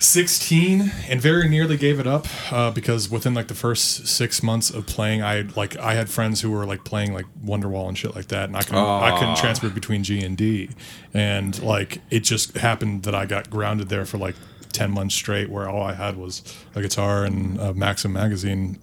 16 0.00 0.92
and 1.08 1.20
very 1.20 1.48
nearly 1.48 1.76
gave 1.76 1.98
it 1.98 2.06
up 2.06 2.26
uh, 2.52 2.70
because 2.70 3.08
within 3.10 3.32
like 3.32 3.46
the 3.46 3.54
first 3.54 4.06
six 4.06 4.42
months 4.42 4.68
of 4.68 4.86
playing 4.86 5.22
i 5.22 5.42
like 5.56 5.76
i 5.78 5.94
had 5.94 6.10
friends 6.10 6.42
who 6.42 6.50
were 6.50 6.66
like 6.66 6.84
playing 6.84 7.14
like 7.14 7.24
wonderwall 7.42 7.88
and 7.88 7.96
shit 7.96 8.14
like 8.14 8.26
that 8.26 8.44
and 8.48 8.56
i 8.56 8.60
couldn't 8.60 8.84
i 8.84 9.16
couldn't 9.18 9.36
transfer 9.36 9.70
between 9.70 10.02
g 10.02 10.22
and 10.22 10.36
d 10.36 10.68
and 11.14 11.62
like 11.62 12.00
it 12.10 12.20
just 12.20 12.56
happened 12.58 13.04
that 13.04 13.14
i 13.14 13.24
got 13.24 13.48
grounded 13.48 13.88
there 13.88 14.04
for 14.04 14.18
like 14.18 14.34
10 14.72 14.90
months 14.90 15.14
straight 15.14 15.48
where 15.48 15.68
all 15.68 15.82
i 15.82 15.94
had 15.94 16.16
was 16.16 16.42
a 16.74 16.82
guitar 16.82 17.24
and 17.24 17.58
a 17.58 17.72
maxim 17.72 18.12
magazine 18.12 18.78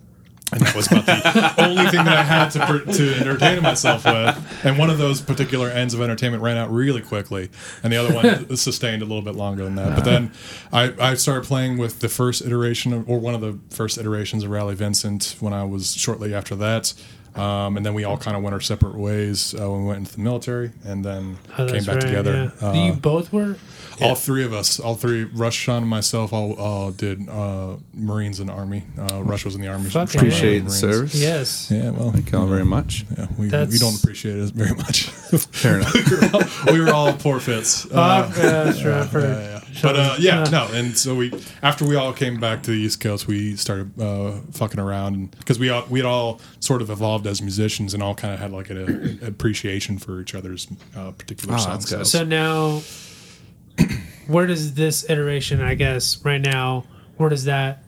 and 0.52 0.62
that 0.62 0.76
was 0.76 0.88
about 0.92 1.06
the 1.06 1.54
only 1.66 1.86
thing 1.86 2.04
that 2.06 2.18
I 2.18 2.24
had 2.24 2.50
to 2.50 2.66
per- 2.66 2.86
to 2.94 3.16
entertain 3.16 3.62
myself 3.62 4.06
with. 4.06 4.66
And 4.66 4.78
one 4.78 4.90
of 4.90 4.98
those 4.98 5.22
particular 5.22 5.70
ends 5.70 5.94
of 5.94 6.02
entertainment 6.02 6.44
ran 6.44 6.58
out 6.58 6.72
really 6.72 7.02
quickly, 7.02 7.50
and 7.84 7.92
the 7.92 7.98
other 7.98 8.14
one 8.14 8.56
sustained 8.58 9.02
a 9.02 9.06
little 9.06 9.22
bit 9.22 9.36
longer 9.36 9.64
than 9.64 9.76
that. 9.76 9.96
But 9.96 10.06
then 10.06 10.32
I, 10.72 10.94
I 11.00 11.14
started 11.16 11.46
playing 11.46 11.78
with 11.78 12.00
the 12.00 12.10
first 12.10 12.42
iteration 12.42 12.94
of, 12.94 13.10
or 13.10 13.20
one 13.20 13.36
of 13.36 13.42
the 13.42 13.58
first 13.70 13.98
iterations 13.98 14.44
of 14.44 14.50
Rally 14.50 14.76
Vincent 14.76 15.36
when 15.40 15.54
I 15.54 15.64
was 15.64 15.94
shortly 15.94 16.34
after 16.34 16.56
that. 16.58 16.94
Um, 17.36 17.78
and 17.78 17.86
then 17.86 17.94
we 17.94 18.04
all 18.04 18.18
kind 18.18 18.36
of 18.36 18.44
went 18.44 18.54
our 18.54 18.60
separate 18.60 18.96
ways 18.96 19.54
uh, 19.54 19.70
when 19.72 19.82
we 19.84 19.88
went 19.88 20.00
into 20.00 20.16
the 20.16 20.22
military, 20.22 20.72
and 20.84 21.04
then 21.06 21.38
Oh, 21.58 21.66
came 21.68 21.84
back 21.86 21.96
right, 21.96 22.02
together. 22.02 22.52
yeah. 22.62 22.68
Uh, 22.70 22.74
you 22.74 22.94
both 22.94 23.32
were. 23.32 23.56
all 24.02 24.16
three 24.16 24.44
of 24.44 24.52
us, 24.54 24.80
all 24.80 24.96
three, 24.96 25.24
Rush, 25.26 25.56
Sean, 25.56 25.78
and 25.84 25.88
myself, 25.90 26.34
all, 26.34 26.54
all 26.60 26.92
did 26.92 27.30
uh, 27.30 27.76
Marines 27.94 28.40
and 28.42 28.50
Army. 28.50 28.84
Uh, 29.00 29.22
Rush 29.24 29.46
was 29.46 29.56
in 29.56 29.62
the 29.62 29.68
Army. 29.68 29.90
Fucking 29.90 30.08
Sean 30.08 30.26
was 30.26 30.34
Appreciate 30.38 30.60
the 30.66 30.70
service. 30.72 31.16
Yes. 31.16 31.72
Yeah, 31.72 31.92
well, 31.92 32.12
Thank 32.12 32.32
y'all 32.32 32.48
very 32.48 32.66
much. 32.66 33.06
yeah, 33.18 33.28
we, 33.38 33.46
we 33.46 33.78
don't 33.78 33.98
appreciate 33.98 34.38
it 34.38 34.50
very 34.52 34.76
much. 34.76 35.04
Fair 35.06 35.78
enough. 35.80 35.94
we, 35.94 36.02
were 36.18 36.30
all, 36.34 36.74
we 36.74 36.82
were 36.82 36.92
all 36.94 37.14
poor 37.14 37.40
fits. 37.40 37.86
Uh, 37.86 38.00
Uh, 38.02 38.32
yeah, 38.36 38.64
that's 38.64 38.84
right. 39.14 39.61
For- 39.74 39.88
yeah, 39.88 39.94
yeah. 39.94 39.94
But 39.94 39.96
uh, 39.96 40.16
yeah, 40.20 40.42
Uh, 40.44 40.50
no, 40.50 40.68
and 40.74 40.98
so 40.98 41.16
we 41.16 41.34
after 41.62 41.86
we 41.86 41.96
all 41.96 42.14
came 42.14 42.40
back 42.40 42.64
to 42.64 42.72
the 42.72 42.78
East 42.78 43.00
Coast, 43.00 43.28
we 43.28 43.56
started 43.56 44.00
uh, 44.00 44.34
fucking 44.52 44.80
around 44.80 45.32
because 45.38 45.60
we 45.60 45.70
all 45.70 45.86
we 45.90 46.00
had 46.00 46.06
all 46.06 46.40
sort 46.60 46.82
of 46.82 46.90
evolved 46.90 47.28
as 47.28 47.42
musicians 47.42 47.94
and 47.94 48.02
all 48.04 48.16
kind 48.16 48.34
of 48.34 48.40
had 48.40 48.52
like 48.52 48.70
an 48.70 49.20
appreciation 49.26 49.98
for 49.98 50.22
each 50.22 50.36
other's 50.36 50.68
uh, 50.96 51.12
particular 51.12 51.56
Oh, 51.56 51.58
songs. 51.60 51.90
that's. 51.90 52.10
So 52.12 52.24
now, 52.24 52.82
where 54.28 54.48
does 54.48 54.74
this 54.74 55.10
iteration? 55.10 55.62
I 55.62 55.76
guess 55.76 56.24
right 56.24 56.42
now, 56.42 56.86
where 57.18 57.30
does 57.30 57.46
that? 57.46 57.84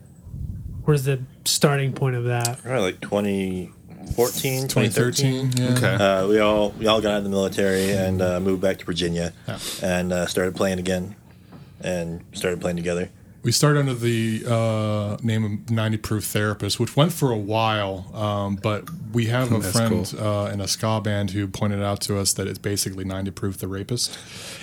Where's 0.85 1.03
the 1.05 1.21
starting 1.45 1.93
point 1.93 2.15
of 2.15 2.25
that? 2.25 2.61
Probably 2.61 2.81
like 2.81 2.99
2014, 3.01 4.67
2013. 4.67 5.51
2013, 5.51 5.51
yeah. 5.55 5.77
Okay. 5.77 6.03
Uh, 6.03 6.27
we 6.27 6.39
all 6.39 6.71
we 6.71 6.87
all 6.87 6.99
got 7.01 7.11
out 7.13 7.17
of 7.19 7.23
the 7.23 7.29
military 7.29 7.91
and 7.91 8.21
uh, 8.21 8.39
moved 8.39 8.61
back 8.61 8.77
to 8.79 8.85
Virginia, 8.85 9.33
Yeah. 9.47 9.59
and 9.81 10.11
uh, 10.11 10.25
started 10.27 10.55
playing 10.55 10.79
again, 10.79 11.15
and 11.83 12.23
started 12.33 12.61
playing 12.61 12.77
together. 12.77 13.09
We 13.43 13.51
started 13.51 13.81
under 13.81 13.93
the 13.93 14.43
uh, 14.47 15.17
name 15.21 15.43
of 15.43 15.69
90 15.69 15.97
Proof 15.97 16.23
Therapist, 16.23 16.79
which 16.79 16.95
went 16.95 17.11
for 17.11 17.29
a 17.31 17.37
while, 17.37 18.09
um, 18.15 18.55
but 18.55 18.85
we 19.11 19.25
have 19.25 19.51
a 19.51 19.59
That's 19.59 19.73
friend 19.75 20.07
cool. 20.17 20.25
uh, 20.25 20.45
in 20.49 20.61
a 20.61 20.67
ska 20.67 21.01
band 21.01 21.31
who 21.31 21.49
pointed 21.49 21.83
out 21.83 21.99
to 22.01 22.17
us 22.17 22.31
that 22.33 22.47
it's 22.47 22.57
basically 22.57 23.03
90 23.03 23.31
Proof 23.31 23.57
the 23.57 23.67
Rapist. 23.67 24.17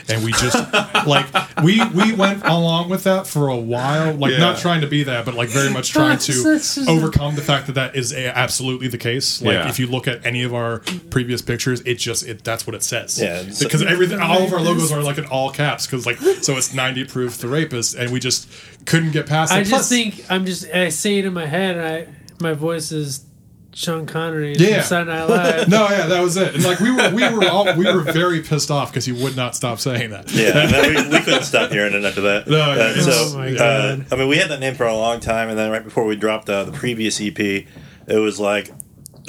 And 0.08 0.24
we 0.24 0.32
just, 0.32 0.56
like, 1.06 1.26
we 1.62 1.84
we 1.90 2.14
went 2.14 2.42
along 2.46 2.88
with 2.88 3.04
that 3.04 3.26
for 3.26 3.48
a 3.48 3.56
while, 3.56 4.14
like, 4.14 4.38
not 4.38 4.56
trying 4.56 4.80
to 4.80 4.86
be 4.86 5.02
that, 5.04 5.26
but, 5.26 5.34
like, 5.34 5.50
very 5.50 5.70
much 5.70 5.90
trying 5.90 6.16
to 6.18 6.60
overcome 6.88 7.34
the 7.36 7.42
fact 7.42 7.66
that 7.66 7.74
that 7.74 7.94
is 7.94 8.14
a, 8.14 8.36
absolutely 8.36 8.88
the 8.88 8.98
case. 8.98 9.42
Like, 9.42 9.52
Yeah. 9.54 9.68
if 9.68 9.78
you 9.78 9.88
look 9.88 10.08
at 10.08 10.24
any 10.24 10.42
of 10.42 10.54
our 10.54 10.78
previous 11.10 11.42
pictures, 11.42 11.82
it 11.82 11.96
just, 11.98 12.26
it 12.26 12.42
that's 12.44 12.66
what 12.66 12.74
it 12.74 12.82
says. 12.82 13.20
Yeah, 13.20 13.42
Because 13.60 13.82
everything, 13.82 14.20
all 14.20 14.42
of 14.42 14.54
our 14.54 14.60
logos 14.60 14.90
are, 14.90 15.02
like, 15.02 15.18
in 15.18 15.26
all 15.26 15.50
caps, 15.50 15.86
because, 15.86 16.06
like, 16.06 16.16
so 16.16 16.56
it's 16.56 16.72
90 16.72 17.04
Proof 17.04 17.36
the 17.36 17.48
Rapist, 17.48 17.94
and 17.94 18.10
we 18.10 18.18
just 18.20 18.48
couldn't 18.86 19.12
get 19.12 19.26
past 19.26 19.52
I 19.52 19.58
it. 19.60 19.64
just 19.64 19.70
Plus- 19.72 19.88
think 19.88 20.24
I'm 20.30 20.46
just. 20.46 20.66
I 20.72 20.88
say 20.88 21.18
it 21.18 21.24
in 21.24 21.32
my 21.32 21.46
head, 21.46 21.76
and 21.76 21.86
I 21.86 22.06
my 22.40 22.52
voice 22.54 22.92
is 22.92 23.24
Sean 23.72 24.06
Connery. 24.06 24.54
Yeah. 24.56 24.76
from 24.80 24.82
Saturday 24.84 25.10
Night 25.12 25.24
Live. 25.28 25.68
No, 25.76 25.88
yeah, 25.88 26.06
that 26.06 26.20
was 26.22 26.36
it. 26.36 26.54
And 26.54 26.64
like 26.64 26.80
we 26.80 26.90
were, 26.90 27.10
we 27.14 27.22
were 27.28 27.46
all, 27.48 27.76
we 27.76 27.84
were 27.84 28.00
very 28.00 28.40
pissed 28.42 28.70
off 28.70 28.90
because 28.90 29.04
he 29.04 29.12
would 29.12 29.36
not 29.36 29.54
stop 29.54 29.78
saying 29.78 30.10
that. 30.10 30.30
Yeah, 30.32 30.58
and 30.64 30.70
then 30.72 30.88
we, 31.10 31.18
we 31.18 31.24
couldn't 31.24 31.44
stop 31.44 31.70
hearing 31.70 31.94
it 31.94 32.04
after 32.04 32.22
that. 32.22 32.48
No, 32.48 32.74
yeah, 32.74 32.82
Uh, 32.82 33.00
so, 33.00 33.10
Oh 33.12 33.38
my 33.38 33.54
uh, 33.54 33.96
God. 33.96 34.06
I 34.12 34.16
mean, 34.16 34.28
we 34.28 34.38
had 34.38 34.50
that 34.50 34.58
name 34.60 34.74
for 34.74 34.86
a 34.86 34.94
long 34.96 35.20
time, 35.20 35.48
and 35.50 35.58
then 35.58 35.70
right 35.70 35.84
before 35.84 36.04
we 36.04 36.16
dropped 36.16 36.48
uh, 36.50 36.64
the 36.64 36.72
previous 36.72 37.20
EP, 37.20 37.38
it 37.38 37.66
was 38.08 38.40
like 38.40 38.72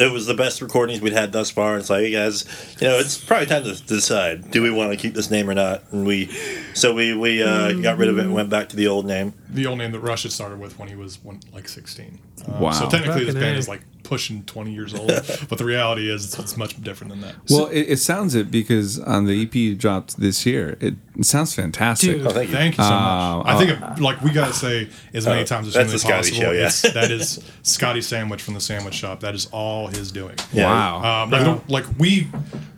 it 0.02 0.12
was 0.12 0.26
the 0.26 0.34
best 0.34 0.62
recordings 0.62 1.02
we'd 1.02 1.14
had 1.14 1.32
thus 1.32 1.50
far. 1.52 1.78
It's 1.78 1.90
like, 1.90 2.02
hey 2.02 2.12
guys, 2.12 2.46
you 2.80 2.88
know, 2.88 2.98
it's 2.98 3.18
probably 3.24 3.46
time 3.48 3.64
to 3.64 3.82
decide: 3.84 4.52
do 4.52 4.62
we 4.62 4.72
want 4.72 4.92
to 4.92 4.98
keep 4.98 5.14
this 5.14 5.30
name 5.32 5.50
or 5.50 5.54
not? 5.54 5.84
And 5.92 6.06
we, 6.06 6.28
so 6.74 6.94
we 6.94 7.14
we 7.16 7.44
uh, 7.44 7.74
got 7.74 7.98
rid 7.98 8.10
of 8.10 8.18
it 8.18 8.26
and 8.26 8.34
went 8.34 8.50
back 8.50 8.70
to 8.70 8.76
the 8.76 8.88
old 8.88 9.06
name. 9.06 9.34
The 9.50 9.66
old 9.66 9.78
name 9.78 9.92
that 9.92 10.00
Rush 10.00 10.24
had 10.24 10.32
started 10.32 10.60
with 10.60 10.80
when 10.80 10.88
he 10.90 10.96
was 10.96 11.24
one, 11.24 11.40
like 11.54 11.68
sixteen. 11.68 12.20
Um, 12.48 12.60
Wow. 12.60 12.72
So 12.72 12.90
technically, 12.90 13.26
this 13.26 13.36
band 13.36 13.56
A. 13.56 13.60
is 13.60 13.68
like 13.68 13.82
pushing 14.12 14.44
twenty 14.44 14.74
years 14.74 14.94
old, 14.94 15.08
but 15.50 15.58
the 15.58 15.64
reality 15.64 16.10
is 16.12 16.26
it's, 16.26 16.38
it's 16.38 16.58
much 16.58 16.74
different 16.84 17.12
than 17.12 17.22
that. 17.22 17.36
Well, 17.50 17.68
it, 17.68 17.84
it 17.94 17.98
sounds 17.98 18.36
it 18.36 18.52
because 18.52 19.00
on 19.00 19.24
the 19.26 19.42
EP 19.44 19.56
you 19.56 19.74
dropped 19.74 20.20
this 20.20 20.46
year, 20.46 20.76
it, 20.82 20.96
it 21.18 21.24
sounds 21.26 21.56
fantastic. 21.56 22.18
Dude. 22.18 22.28
Oh, 22.28 22.32
thank 22.32 22.50
you. 22.50 22.56
Thank 22.56 22.78
you 22.78 22.84
so 22.84 22.90
Uh, 22.90 23.38
much. 23.38 23.48
I 23.48 23.58
think, 23.58 23.70
it, 23.98 24.02
like 24.02 24.22
we 24.22 24.32
gotta 24.32 24.52
say 24.54 24.90
as 25.14 25.26
many 25.26 25.44
Uh, 25.44 25.46
times 25.46 25.68
as 25.68 25.74
that's 25.76 25.92
humanly 25.94 25.98
Scotty 26.00 26.30
possible. 26.42 26.82
show, 26.82 26.88
yeah. 26.90 26.94
that 27.02 27.10
is 27.12 27.42
Scotty 27.64 28.02
Sandwich 28.02 28.42
from 28.42 28.54
the 28.56 28.60
Sandwich 28.62 28.96
Shop. 28.96 29.22
That 29.22 29.34
is 29.34 29.46
all 29.54 29.88
his 29.88 30.12
doing. 30.12 30.36
Yeah. 30.52 30.66
Wow. 30.66 31.24
Um, 31.24 31.30
like, 31.32 31.44
don't- 31.46 31.70
like 31.70 31.86
we 31.98 32.28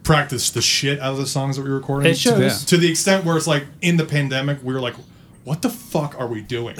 practiced 0.03 0.53
the 0.53 0.61
shit 0.61 0.99
out 0.99 1.13
of 1.13 1.17
the 1.17 1.25
songs 1.25 1.55
that 1.55 1.63
we 1.63 1.69
recorded. 1.71 2.11
It 2.11 2.17
shows. 2.17 2.39
Yeah. 2.39 2.49
to 2.67 2.77
the 2.77 2.89
extent 2.91 3.25
where 3.25 3.37
it's 3.37 3.47
like 3.47 3.65
in 3.81 3.97
the 3.97 4.05
pandemic, 4.05 4.59
we 4.63 4.73
were 4.73 4.81
like, 4.81 4.95
what 5.43 5.61
the 5.61 5.69
fuck 5.69 6.19
are 6.19 6.27
we 6.27 6.41
doing? 6.41 6.75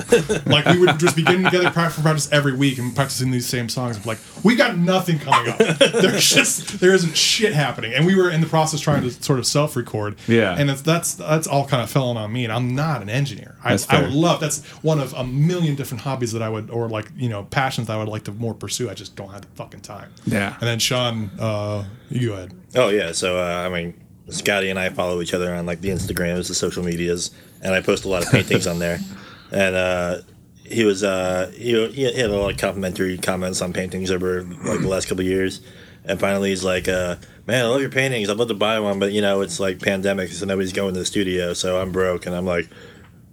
like 0.46 0.66
we 0.66 0.80
would 0.80 0.98
just 0.98 1.16
be 1.16 1.24
getting 1.24 1.44
together 1.44 1.70
practice 1.70 1.96
for 1.98 2.02
practice 2.02 2.32
every 2.32 2.54
week 2.56 2.78
and 2.78 2.96
practicing 2.96 3.30
these 3.32 3.46
same 3.46 3.68
songs. 3.68 3.98
And 3.98 4.06
Like 4.06 4.20
we 4.44 4.56
got 4.56 4.78
nothing 4.78 5.20
coming 5.20 5.52
up. 5.52 5.58
There's 5.58 6.30
just 6.30 6.80
there 6.80 6.94
isn't 6.94 7.18
shit 7.18 7.54
happening, 7.54 7.94
and 7.94 8.06
we 8.06 8.16
were 8.16 8.30
in 8.30 8.40
the 8.42 8.48
process 8.48 8.80
trying 8.80 9.04
to 9.04 9.12
sort 9.12 9.40
of 9.40 9.46
self-record. 9.46 10.16
Yeah. 10.28 10.56
and 10.58 10.70
that's 10.70 10.82
that's 10.82 11.14
that's 11.16 11.48
all 11.48 11.68
kind 11.68 11.82
of 11.84 11.90
falling 11.90 12.18
on 12.18 12.32
me. 12.32 12.44
And 12.46 12.54
I'm 12.54 12.74
not 12.74 13.02
an 13.02 13.10
engineer. 13.10 13.56
I, 13.64 13.72
That's 13.72 13.90
I 13.90 14.02
would 14.02 14.12
love 14.14 14.40
that's 14.40 14.64
one 14.84 15.00
of 15.00 15.14
a 15.14 15.24
million 15.24 15.76
different 15.76 16.02
hobbies 16.02 16.32
that 16.34 16.42
I 16.42 16.50
would 16.50 16.70
or 16.70 16.88
like 16.90 17.10
you 17.18 17.30
know 17.30 17.44
passions 17.44 17.88
that 17.88 17.94
I 17.94 17.98
would 17.98 18.10
like 18.10 18.24
to 18.26 18.32
more 18.32 18.54
pursue. 18.54 18.90
I 18.90 18.94
just 18.94 19.16
don't 19.16 19.30
have 19.30 19.42
the 19.42 19.48
fucking 19.56 19.82
time. 19.82 20.12
Yeah. 20.26 20.54
And 20.54 20.62
then 20.64 20.80
Sean, 20.80 21.30
uh, 21.40 21.86
you 22.10 22.30
go 22.30 22.34
ahead. 22.36 22.54
Oh 22.76 22.90
yeah, 22.90 23.12
so 23.12 23.38
uh, 23.38 23.42
I 23.66 23.70
mean, 23.70 23.94
Scotty 24.30 24.70
and 24.70 24.80
I 24.80 24.90
follow 24.90 25.22
each 25.22 25.34
other 25.34 25.54
on 25.54 25.66
like 25.66 25.82
the 25.82 25.90
Instagrams, 25.90 26.48
the 26.48 26.56
social 26.56 26.84
medias, 26.84 27.32
and 27.64 27.74
I 27.74 27.82
post 27.82 28.06
a 28.06 28.10
lot 28.10 28.24
of 28.24 28.32
paintings 28.32 28.68
on 28.68 28.78
there. 28.80 29.00
And 29.52 29.76
uh, 29.76 30.22
he 30.66 30.84
was 30.84 31.04
uh, 31.04 31.52
he, 31.56 31.88
he 31.90 32.04
had 32.06 32.32
a 32.32 32.36
lot 32.36 32.50
of 32.52 32.58
complimentary 32.58 33.20
comments 33.20 33.62
on 33.62 33.72
paintings 33.72 34.10
over 34.10 34.42
like 34.42 34.82
the 34.82 34.88
last 34.88 35.08
couple 35.08 35.22
of 35.22 35.28
years. 35.28 35.62
And 36.06 36.20
finally, 36.20 36.50
he's 36.50 36.64
like, 36.64 36.88
uh, 36.88 37.18
"Man, 37.46 37.64
I 37.64 37.68
love 37.68 37.80
your 37.80 37.92
paintings. 37.92 38.32
I'd 38.32 38.38
love 38.38 38.48
to 38.48 38.56
buy 38.56 38.80
one, 38.80 38.98
but 38.98 39.12
you 39.12 39.22
know, 39.22 39.42
it's 39.42 39.60
like 39.60 39.80
pandemic, 39.80 40.32
so 40.32 40.48
nobody's 40.48 40.74
going 40.74 40.96
to 40.96 41.00
the 41.00 41.06
studio. 41.06 41.54
So 41.54 41.80
I'm 41.80 41.92
broke." 41.92 42.26
And 42.26 42.36
I'm 42.36 42.48
like, 42.48 42.68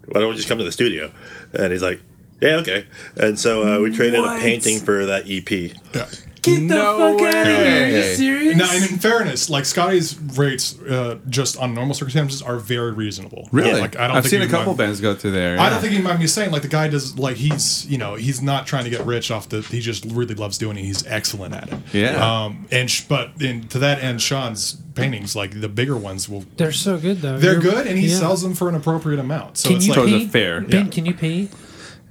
"Why 0.09 0.21
don't 0.21 0.29
we 0.29 0.37
just 0.37 0.47
come 0.47 0.59
to 0.59 0.65
the 0.65 0.73
studio?" 0.73 1.11
And 1.55 1.73
he's 1.73 1.83
like, 1.83 2.03
"Yeah, 2.43 2.57
okay." 2.57 2.87
And 3.17 3.39
so 3.39 3.63
uh, 3.67 3.81
we 3.81 3.91
traded 3.97 4.21
What? 4.21 4.37
a 4.37 4.41
painting 4.41 4.79
for 4.81 5.07
that 5.07 5.27
E 5.27 5.39
EP. 5.39 5.51
Yeah. 5.95 6.07
Get 6.43 6.57
the 6.69 6.75
No 6.75 7.17
fuck 7.19 7.35
out 7.35 7.47
of 7.47 7.57
here! 7.57 7.85
Are 7.85 7.89
you 7.89 8.15
serious? 8.15 8.57
Now, 8.57 8.71
and 8.73 8.83
in 8.91 8.99
fairness, 8.99 9.51
like 9.51 9.65
Scotty's 9.65 10.19
rates, 10.19 10.79
uh, 10.81 11.19
just 11.29 11.57
on 11.59 11.75
normal 11.75 11.95
circumstances, 11.95 12.41
are 12.43 12.57
very 12.57 12.93
reasonable. 12.93 13.49
Really? 13.53 13.81
Like 13.81 13.97
I 13.97 14.07
don't. 14.09 14.17
I've 14.17 14.23
think 14.25 14.31
seen 14.31 14.43
a 14.43 14.49
couple 14.49 14.69
mind- 14.73 14.79
bands 14.79 15.01
go 15.01 15.15
through 15.15 15.33
there. 15.33 15.59
I 15.61 15.69
don't 15.71 15.81
think 15.81 15.93
he 15.93 16.01
mind 16.01 16.19
me 16.21 16.27
saying 16.27 16.51
like 16.51 16.63
the 16.63 16.69
guy 16.69 16.89
does 16.89 17.19
like 17.19 17.37
he's 17.37 17.87
you 17.87 17.99
know 17.99 18.15
he's 18.15 18.41
not 18.41 18.67
trying 18.67 18.85
to 18.85 18.91
get 18.91 19.05
rich 19.05 19.31
off 19.31 19.49
the 19.49 19.61
he 19.63 19.81
just 19.81 20.05
really 20.07 20.35
loves 20.35 20.57
doing 20.59 20.77
it. 20.79 20.83
He's 20.83 21.07
excellent 21.07 21.55
at 21.55 21.73
it. 21.73 21.79
Yeah. 21.93 22.45
Um. 22.45 22.67
And 22.71 22.91
sh- 22.91 23.03
but 23.09 23.31
in, 23.41 23.69
to 23.69 23.79
that 23.81 24.03
end, 24.03 24.23
Sean's 24.23 24.75
paintings 24.95 25.37
like 25.37 25.61
the 25.61 25.69
bigger 25.69 25.97
ones 25.97 26.29
will 26.29 26.45
They're 26.57 26.73
so 26.73 26.99
good 26.99 27.23
though. 27.23 27.39
they're 27.39 27.61
You're- 27.61 27.71
good 27.71 27.87
and 27.87 27.99
he 27.99 28.09
yeah. 28.09 28.17
sells 28.19 28.43
them 28.43 28.55
for 28.55 28.69
an 28.69 28.75
appropriate 28.75 29.21
amount. 29.21 29.59
So 29.59 29.69
Can 29.69 29.77
it's 29.77 29.87
you 29.87 29.93
like 29.93 30.01
Those 30.03 30.13
are 30.13 30.19
paint? 30.19 30.33
fair. 30.33 30.61
Ben, 30.63 30.85
Yeah. 30.87 30.91
can 30.93 31.07
you 31.07 31.15
paint? 31.15 31.53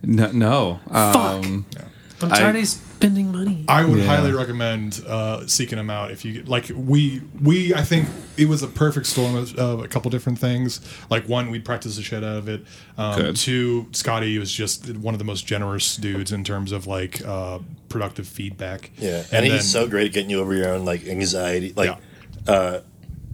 No, 0.01 0.31
no. 0.31 0.79
Um, 0.89 1.65
I'm 2.21 2.31
I- 2.31 2.39
tired 2.39 2.55
of 2.55 2.61
spending 2.99 3.31
money. 3.31 3.63
I 3.69 3.85
would 3.85 3.99
Yeah. 3.99 4.05
highly 4.07 4.33
recommend 4.33 5.01
uh, 5.07 5.47
seeking 5.47 5.77
them 5.77 5.89
out 5.89 6.11
if 6.11 6.25
you 6.25 6.43
like. 6.43 6.69
We 6.75 7.21
we 7.41 7.73
I 7.73 7.81
think 7.81 8.09
it 8.35 8.47
was 8.49 8.61
a 8.61 8.67
perfect 8.67 9.05
storm 9.05 9.35
of, 9.35 9.55
of 9.57 9.79
a 9.81 9.87
couple 9.87 10.11
different 10.11 10.37
things. 10.37 10.81
Like 11.09 11.27
one, 11.29 11.49
we 11.49 11.59
practiced 11.59 11.95
the 11.95 12.03
shit 12.03 12.23
out 12.25 12.35
of 12.37 12.49
it. 12.49 12.65
Um, 12.97 13.15
Good. 13.21 13.35
two, 13.37 13.87
Scotty 13.93 14.37
was 14.37 14.51
just 14.51 14.89
one 14.97 15.13
of 15.15 15.19
the 15.19 15.23
most 15.23 15.47
generous 15.47 15.95
dudes 15.95 16.33
in 16.33 16.43
terms 16.43 16.73
of 16.73 16.87
like 16.87 17.25
uh, 17.25 17.59
productive 17.87 18.27
feedback. 18.27 18.91
Yeah, 18.97 19.23
and, 19.31 19.45
then- 19.45 19.51
he's 19.51 19.69
so 19.71 19.87
great 19.87 20.07
at 20.07 20.13
getting 20.13 20.29
you 20.29 20.41
over 20.41 20.53
your 20.53 20.69
own 20.73 20.83
like 20.83 21.07
anxiety. 21.07 21.71
Like 21.75 21.97
uh, 22.47 22.81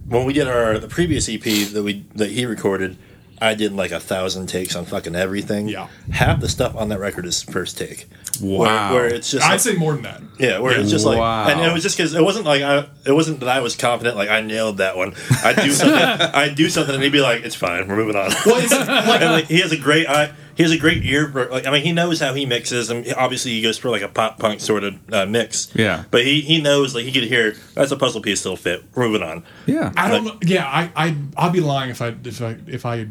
when 0.06 0.24
we 0.26 0.32
did 0.32 0.46
our 0.46 0.78
the 0.78 0.88
previous 0.88 1.28
EP 1.28 1.42
that 1.42 1.82
we 1.82 2.04
that 2.14 2.30
he 2.30 2.46
recorded, 2.46 2.96
I 3.40 3.54
did 3.54 3.72
like 3.72 3.90
a 3.90 4.00
thousand 4.00 4.46
takes 4.46 4.74
on 4.76 4.84
fucking 4.86 5.14
everything. 5.14 5.68
Yeah. 5.68 5.88
half 6.12 6.40
the 6.40 6.48
stuff 6.48 6.74
on 6.76 6.88
that 6.88 6.98
record 7.00 7.26
is 7.26 7.42
first 7.42 7.76
take. 7.78 8.08
Wow. 8.40 8.92
where, 8.92 9.02
where 9.02 9.14
it's 9.14 9.30
just 9.30 9.44
I'd 9.46 9.52
like- 9.52 9.60
say 9.60 9.76
more 9.76 9.94
than 9.94 10.02
that. 10.02 10.20
yeah, 10.38 10.58
where 10.58 10.78
it's 10.78 10.90
just 10.90 11.06
like, 11.06 11.18
and 11.18 11.60
it 11.60 11.72
was 11.72 11.82
just 11.82 11.96
because 11.96 12.14
it 12.14 12.22
wasn't 12.22 12.44
like 12.44 12.62
I, 12.62 12.86
it 13.06 13.12
wasn't 13.12 13.40
that 13.40 13.48
I 13.48 13.60
was 13.60 13.76
confident, 13.76 14.16
like 14.16 14.28
I 14.28 14.40
nailed 14.42 14.78
that 14.78 14.96
one. 14.96 15.14
I 15.42 15.52
do 15.54 15.70
something, 15.72 15.96
I 16.34 16.48
do 16.50 16.68
something, 16.68 16.94
and 16.94 17.02
he'd 17.02 17.12
be 17.12 17.20
like, 17.22 17.44
"It's 17.44 17.54
fine, 17.54 17.88
we're 17.88 17.96
moving 17.96 18.14
on." 18.16 18.30
Well, 18.44 18.56
it's 18.62 18.72
like 19.08 19.20
and 19.22 19.32
like 19.32 19.46
he 19.46 19.60
has 19.60 19.72
a 19.72 19.78
great 19.78 20.06
eye, 20.06 20.32
he 20.54 20.62
has 20.64 20.70
a 20.72 20.76
great 20.78 21.02
ear. 21.04 21.30
For, 21.30 21.46
like 21.46 21.66
I 21.66 21.70
mean, 21.70 21.82
he 21.82 21.92
knows 21.92 22.20
how 22.20 22.34
he 22.34 22.44
mixes, 22.44 22.90
and 22.90 23.06
obviously 23.16 23.52
he 23.52 23.62
goes 23.62 23.78
for 23.78 23.88
like 23.88 24.02
a 24.02 24.08
pop 24.08 24.38
punk 24.38 24.60
sort 24.60 24.84
of 24.84 24.96
uh, 25.14 25.24
mix. 25.24 25.70
Yeah. 25.74 26.04
but 26.10 26.22
he 26.26 26.42
he 26.42 26.60
knows 26.60 26.94
like 26.94 27.04
he 27.06 27.12
could 27.12 27.24
hear 27.24 27.54
that's 27.74 27.90
a 27.90 27.96
puzzle 27.96 28.20
piece 28.20 28.40
still 28.40 28.56
fit. 28.56 28.84
We're 28.94 29.08
moving 29.08 29.22
on. 29.26 29.44
yeah. 29.64 29.92
I 29.96 30.10
don't 30.10 30.24
know. 30.26 30.38
Yeah, 30.42 30.66
I, 30.66 30.90
I 30.94 31.16
I'll 31.38 31.50
be 31.50 31.60
lying 31.60 31.88
if 31.88 32.02
I 32.02 32.14
if 32.22 32.42
I 32.42 32.56
if 32.66 32.84
I 32.84 33.06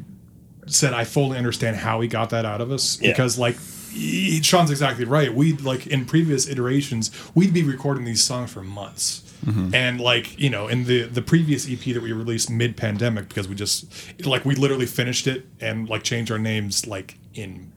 said 0.67 0.93
I 0.93 1.03
fully 1.03 1.37
understand 1.37 1.77
how 1.77 2.01
he 2.01 2.07
got 2.07 2.29
that 2.31 2.45
out 2.45 2.61
of 2.61 2.71
us 2.71 2.99
Yeah. 3.01 3.11
because 3.11 3.37
like 3.37 3.57
he, 3.91 4.41
Sean's 4.41 4.71
exactly 4.71 5.05
right. 5.05 5.33
We 5.33 5.53
like 5.53 5.87
in 5.87 6.05
previous 6.05 6.47
iterations 6.47 7.11
we'd 7.33 7.53
be 7.53 7.63
recording 7.63 8.03
these 8.05 8.23
songs 8.23 8.51
for 8.51 8.61
months. 8.61 9.21
Mm-hmm. 9.45 9.75
And 9.75 10.01
like 10.01 10.37
you 10.39 10.49
know, 10.49 10.67
in 10.67 10.85
the 10.85 11.03
the 11.03 11.21
previous 11.21 11.69
EP 11.69 11.79
that 11.93 12.01
we 12.01 12.11
released 12.13 12.49
mid 12.49 12.75
pandemic, 12.75 13.27
because 13.29 13.47
we 13.47 13.53
just 13.55 13.85
like 14.25 14.43
we 14.43 14.55
literally 14.55 14.85
finished 14.87 15.27
it 15.27 15.45
and 15.61 15.87
like 15.87 16.03
changed 16.03 16.31
our 16.31 16.39
names 16.39 16.87
like 16.87 17.17
in 17.35 17.71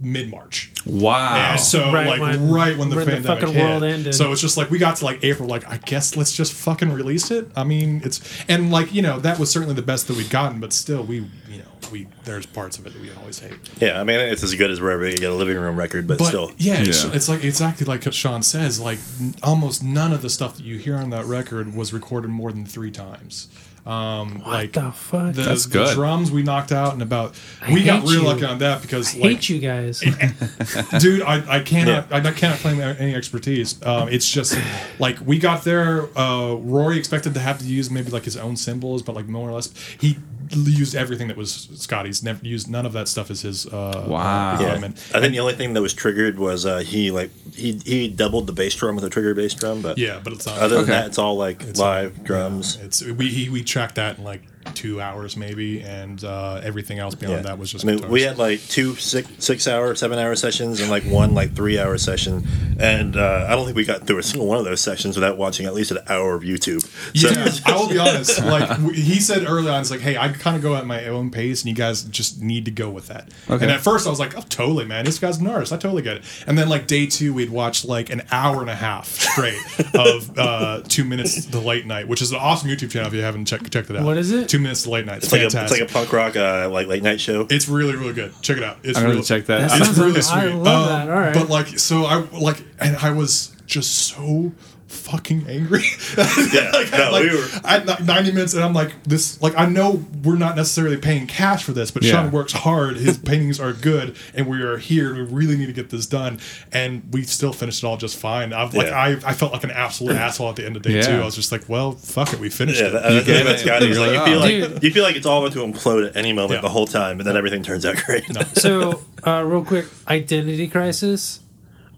mid 0.00 0.30
March. 0.30 0.70
Wow. 0.86 1.52
And 1.52 1.60
so 1.60 1.92
Right 1.92 2.06
like 2.06 2.20
when- 2.20 2.50
right 2.50 2.76
when 2.78 2.88
the 2.90 2.96
when 2.96 3.06
the 3.06 3.20
fucking 3.22 3.52
hit. 3.52 3.62
world 3.64 3.82
ended. 3.82 4.14
So 4.14 4.30
it's 4.32 4.40
just 4.40 4.56
like 4.56 4.70
we 4.70 4.78
got 4.78 4.96
to 4.96 5.04
like 5.04 5.24
April, 5.24 5.48
like 5.48 5.68
I 5.68 5.78
guess 5.78 6.16
let's 6.16 6.32
just 6.32 6.52
fucking 6.52 6.92
release 6.92 7.30
it. 7.30 7.50
I 7.56 7.64
mean, 7.64 8.00
it's 8.04 8.20
and 8.48 8.70
like 8.70 8.92
you 8.94 9.02
know 9.02 9.18
that 9.20 9.38
was 9.38 9.50
certainly 9.50 9.74
the 9.74 9.82
best 9.82 10.06
that 10.08 10.16
we'd 10.16 10.30
gotten, 10.30 10.60
but 10.60 10.72
still 10.72 11.02
we 11.02 11.16
you 11.48 11.58
know 11.58 11.64
we 11.90 12.06
there's 12.24 12.46
parts 12.46 12.78
of 12.78 12.86
it 12.86 12.92
that 12.92 13.02
we 13.02 13.10
always 13.12 13.38
hate. 13.40 13.54
Yeah, 13.80 14.00
I 14.00 14.04
mean 14.04 14.20
it's 14.20 14.42
as 14.42 14.54
good 14.54 14.70
as 14.70 14.80
wherever 14.80 15.08
you 15.08 15.16
get 15.16 15.30
a 15.30 15.34
living 15.34 15.56
room 15.58 15.76
record, 15.76 16.06
but, 16.06 16.18
But 16.18 16.26
still. 16.28 16.52
yeah, 16.58 16.80
it's, 16.80 17.04
Yeah. 17.04 17.10
it's 17.14 17.28
like 17.28 17.42
exactly 17.44 17.84
like 17.86 18.10
Sean 18.12 18.42
says. 18.42 18.78
Like 18.80 18.98
n- 19.20 19.34
almost 19.42 19.82
none 19.82 20.12
of 20.12 20.22
the 20.22 20.30
stuff 20.30 20.56
that 20.58 20.64
you 20.64 20.76
hear 20.78 20.96
on 20.96 21.10
that 21.10 21.24
record 21.26 21.74
was 21.74 21.92
recorded 21.92 22.30
more 22.30 22.52
than 22.52 22.64
three 22.66 22.90
times. 22.90 23.48
Um, 23.88 24.42
like 24.46 24.74
the 24.74 24.92
fuck? 24.92 25.32
the, 25.32 25.42
That's 25.42 25.64
the 25.64 25.86
drums 25.94 26.30
we 26.30 26.42
knocked 26.42 26.72
out 26.72 26.92
in 26.92 27.00
about. 27.00 27.34
we 27.72 27.84
got 27.84 28.02
real 28.02 28.20
you. 28.20 28.22
lucky 28.22 28.44
on 28.44 28.58
that 28.58 28.82
because 28.82 29.14
I 29.14 29.18
like 29.20 29.30
hate 29.30 29.48
you 29.48 29.60
guys. 29.60 30.00
dude 30.98 31.22
i, 31.22 31.56
I 31.56 31.60
cannot 31.60 32.12
I 32.12 32.20
cannot 32.32 32.58
claim 32.58 32.80
any 32.80 33.14
expertise 33.14 33.80
um, 33.84 34.08
it's 34.08 34.28
just 34.28 34.58
like 34.98 35.18
we 35.24 35.38
got 35.38 35.64
there 35.64 36.08
uh, 36.18 36.54
rory 36.54 36.98
expected 36.98 37.32
to 37.34 37.40
have 37.40 37.58
to 37.60 37.64
use 37.64 37.90
maybe 37.90 38.10
like 38.10 38.24
his 38.24 38.36
own 38.36 38.56
cymbals 38.56 39.02
but 39.02 39.14
like 39.14 39.26
more 39.26 39.48
or 39.48 39.52
less 39.52 39.72
he 39.98 40.18
used 40.54 40.94
everything 40.94 41.28
that 41.28 41.36
was 41.36 41.68
scotty's 41.76 42.22
never 42.22 42.44
used 42.44 42.68
none 42.68 42.86
of 42.86 42.92
that 42.92 43.08
stuff 43.08 43.30
as 43.30 43.42
his 43.42 43.66
uh, 43.66 44.04
Wow. 44.06 44.54
uh, 44.56 44.60
Yeah. 44.62 44.74
I 45.14 45.20
think 45.20 45.32
the 45.32 45.40
only 45.40 45.54
thing 45.54 45.74
that 45.74 45.82
was 45.82 45.94
triggered 45.94 46.38
was 46.38 46.64
uh, 46.66 46.78
he 46.78 47.10
like 47.10 47.30
he 47.54 47.80
he 47.84 48.08
doubled 48.08 48.46
the 48.46 48.52
bass 48.52 48.74
drum 48.74 48.94
with 48.94 49.04
a 49.04 49.10
trigger 49.10 49.34
bass 49.34 49.54
drum, 49.54 49.82
but 49.82 49.98
yeah 49.98 50.20
but 50.22 50.32
it's 50.32 50.46
not 50.46 50.58
other 50.58 50.76
than 50.78 50.86
that, 50.86 51.06
it's 51.08 51.18
all 51.18 51.36
like 51.36 51.76
live 51.76 52.22
drums. 52.24 52.76
it's 52.82 53.02
we 53.02 53.28
he, 53.28 53.48
we 53.48 53.62
tracked 53.62 53.96
that 53.96 54.16
and 54.16 54.24
like 54.24 54.42
two 54.74 55.00
hours 55.00 55.36
maybe 55.36 55.80
and 55.82 56.22
uh, 56.24 56.60
everything 56.62 56.98
else 56.98 57.14
beyond 57.14 57.36
Yeah. 57.38 57.42
that 57.42 57.58
was 57.58 57.72
just 57.72 57.84
I 57.84 57.88
mean, 57.92 58.08
we 58.08 58.22
had 58.22 58.38
like 58.38 58.60
two 58.68 58.94
six 58.96 59.28
six 59.38 59.66
hour, 59.66 59.94
seven 59.94 60.18
hour 60.18 60.34
sessions, 60.36 60.80
and 60.80 60.90
like 60.90 61.04
one 61.04 61.34
like 61.34 61.54
three 61.54 61.78
hour 61.78 61.96
session, 61.98 62.46
and 62.78 63.16
uh, 63.16 63.46
I 63.48 63.54
don't 63.56 63.64
think 63.64 63.76
we 63.76 63.84
got 63.84 64.06
through 64.06 64.18
a 64.18 64.22
single 64.22 64.46
one 64.46 64.58
of 64.58 64.64
those 64.64 64.80
sessions 64.80 65.16
without 65.16 65.36
watching 65.38 65.66
at 65.66 65.74
least 65.74 65.90
an 65.90 65.98
hour 66.08 66.34
of 66.34 66.42
YouTube. 66.42 66.82
So, 67.16 67.28
Yeah, 67.30 67.48
I 67.66 67.76
will 67.76 67.88
be 67.88 67.98
honest. 67.98 68.42
Like 68.44 68.78
he 68.94 69.20
said 69.20 69.44
early 69.46 69.68
on, 69.70 69.80
it's 69.80 69.90
like, 69.90 70.00
hey, 70.00 70.16
I 70.16 70.28
kind 70.28 70.56
of 70.56 70.62
go 70.62 70.74
at 70.76 70.86
my 70.86 71.06
own 71.06 71.30
pace, 71.30 71.62
and 71.62 71.68
you 71.68 71.74
guys 71.74 72.02
just 72.04 72.40
need 72.42 72.64
to 72.66 72.70
go 72.70 72.90
with 72.90 73.08
that. 73.08 73.28
Okay. 73.48 73.64
And 73.64 73.72
at 73.72 73.80
first, 73.80 74.06
I 74.06 74.10
was 74.10 74.20
like, 74.20 74.36
oh, 74.36 74.42
totally, 74.48 74.84
man. 74.84 75.04
This 75.04 75.18
guy's 75.18 75.38
an 75.38 75.46
artist. 75.46 75.72
I 75.72 75.76
totally 75.76 76.02
get 76.02 76.18
it. 76.18 76.24
And 76.46 76.56
then 76.58 76.68
like 76.68 76.86
day 76.86 77.06
two, 77.06 77.32
we'd 77.32 77.50
watch 77.50 77.84
like 77.84 78.10
an 78.10 78.22
hour 78.30 78.60
and 78.60 78.70
a 78.70 78.74
half 78.74 79.06
straight 79.08 79.58
of 79.94 80.38
uh, 80.38 80.82
two 80.88 81.04
minutes 81.04 81.46
to 81.46 81.58
late 81.58 81.86
night, 81.86 82.06
which 82.08 82.22
is 82.22 82.30
an 82.32 82.38
awesome 82.38 82.68
YouTube 82.68 82.90
channel 82.90 83.08
if 83.08 83.14
you 83.14 83.22
haven't 83.22 83.46
checked 83.46 83.72
checked 83.72 83.90
it 83.90 83.96
out. 83.96 84.04
What 84.04 84.16
is 84.16 84.30
it? 84.32 84.47
Two 84.48 84.58
minutes 84.58 84.82
to 84.84 84.90
late 84.90 85.04
night. 85.06 85.18
It's, 85.18 85.26
it's 85.26 85.32
like 85.32 85.42
a, 85.42 85.62
it's 85.64 85.72
like 85.72 85.80
a 85.82 85.92
punk 85.92 86.12
rock 86.12 86.34
uh, 86.36 86.68
like 86.70 86.86
late 86.86 87.02
night 87.02 87.20
show. 87.20 87.46
It's 87.50 87.68
really, 87.68 87.94
really 87.96 88.14
good. 88.14 88.32
Check 88.42 88.56
it 88.56 88.62
out. 88.64 88.78
It's 88.82 88.96
I'm 88.98 89.04
gonna 89.04 89.14
really, 89.14 89.24
check 89.26 89.46
that. 89.46 89.68
That. 89.70 89.80
It's 89.88 89.98
really 89.98 90.22
sweet. 90.22 90.38
I 90.38 90.46
love 90.54 90.90
Um, 90.90 91.06
that. 91.06 91.08
All 91.14 91.20
right. 91.20 91.34
But 91.34 91.48
like, 91.48 91.78
so 91.78 92.04
I 92.04 92.16
like, 92.38 92.62
and 92.80 92.96
I 92.96 93.10
was 93.10 93.54
just 93.66 93.94
so 94.08 94.52
fucking 94.88 95.46
angry. 95.48 95.84
Yeah, 96.16 96.70
like, 96.72 96.90
no, 96.92 97.10
like, 97.12 97.22
we 97.24 97.36
were- 97.36 97.48
at 97.64 98.04
90 98.04 98.32
minutes, 98.32 98.54
and 98.54 98.64
I'm 98.64 98.72
like, 98.72 99.02
this, 99.04 99.40
like, 99.42 99.56
I 99.56 99.66
know 99.66 100.02
we're 100.24 100.36
not 100.36 100.56
necessarily 100.56 100.96
paying 100.96 101.26
cash 101.26 101.62
for 101.62 101.72
this, 101.72 101.90
but 101.90 102.02
Yeah. 102.02 102.12
Sean 102.12 102.30
works 102.30 102.52
hard. 102.52 102.96
His 102.96 103.18
paintings 103.18 103.60
are 103.60 103.72
good, 103.72 104.16
and 104.34 104.46
we 104.46 104.62
are 104.62 104.78
here. 104.78 105.14
We 105.14 105.20
really 105.22 105.56
need 105.56 105.66
to 105.66 105.72
get 105.72 105.90
this 105.90 106.06
done, 106.06 106.38
and 106.72 107.02
we 107.12 107.22
still 107.24 107.52
finished 107.52 107.82
it 107.82 107.86
all 107.86 107.96
just 107.96 108.16
fine. 108.18 108.52
I've 108.52 108.74
like, 108.74 108.86
Yeah. 108.88 108.98
I, 108.98 109.08
I 109.24 109.34
felt 109.34 109.52
like 109.52 109.64
an 109.64 109.70
absolute 109.70 110.16
asshole 110.16 110.50
at 110.50 110.56
the 110.56 110.64
end 110.66 110.76
of 110.76 110.82
day 110.82 110.94
Yeah. 110.96 111.02
two. 111.02 111.12
I 111.20 111.24
was 111.24 111.34
just 111.36 111.52
like, 111.52 111.68
well, 111.68 111.92
fuck 111.92 112.32
it, 112.32 112.40
we 112.40 112.48
finished 112.48 112.80
Yeah, 112.80 112.88
it. 112.88 112.90
that, 112.92 113.02
that's 113.02 113.26
the 113.26 113.32
thing 113.34 113.42
about 113.46 113.58
Scotty. 113.60 113.86
You're 113.86 113.98
like, 114.00 114.12
you 114.12 114.24
feel 114.24 114.42
Dude. 114.42 114.72
like 114.74 114.82
you 114.82 114.90
feel 114.92 115.04
like 115.04 115.16
it's 115.16 115.26
all 115.26 115.40
going 115.40 115.52
to 115.52 115.58
implode 115.78 116.08
at 116.08 116.16
any 116.16 116.32
moment 116.32 116.58
Yeah. 116.58 116.60
the 116.62 116.68
whole 116.70 116.86
time, 116.86 117.18
and 117.20 117.26
then 117.26 117.36
everything 117.36 117.62
turns 117.62 117.84
out 117.84 117.96
great. 118.06 118.24
so, 118.54 119.02
uh, 119.26 119.42
real 119.44 119.64
quick, 119.64 119.86
identity 120.08 120.66
crisis. 120.68 121.40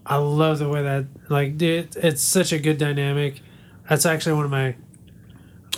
I 0.06 0.16
love 0.16 0.58
the 0.58 0.68
way 0.68 0.82
that, 0.82 1.06
like, 1.28 1.56
dude, 1.58 1.94
it's 1.96 2.22
such 2.22 2.52
a 2.52 2.58
good 2.58 2.78
dynamic. 2.78 3.40
That's 3.88 4.06
actually 4.06 4.34
one 4.34 4.44
of 4.46 4.50
my 4.50 4.74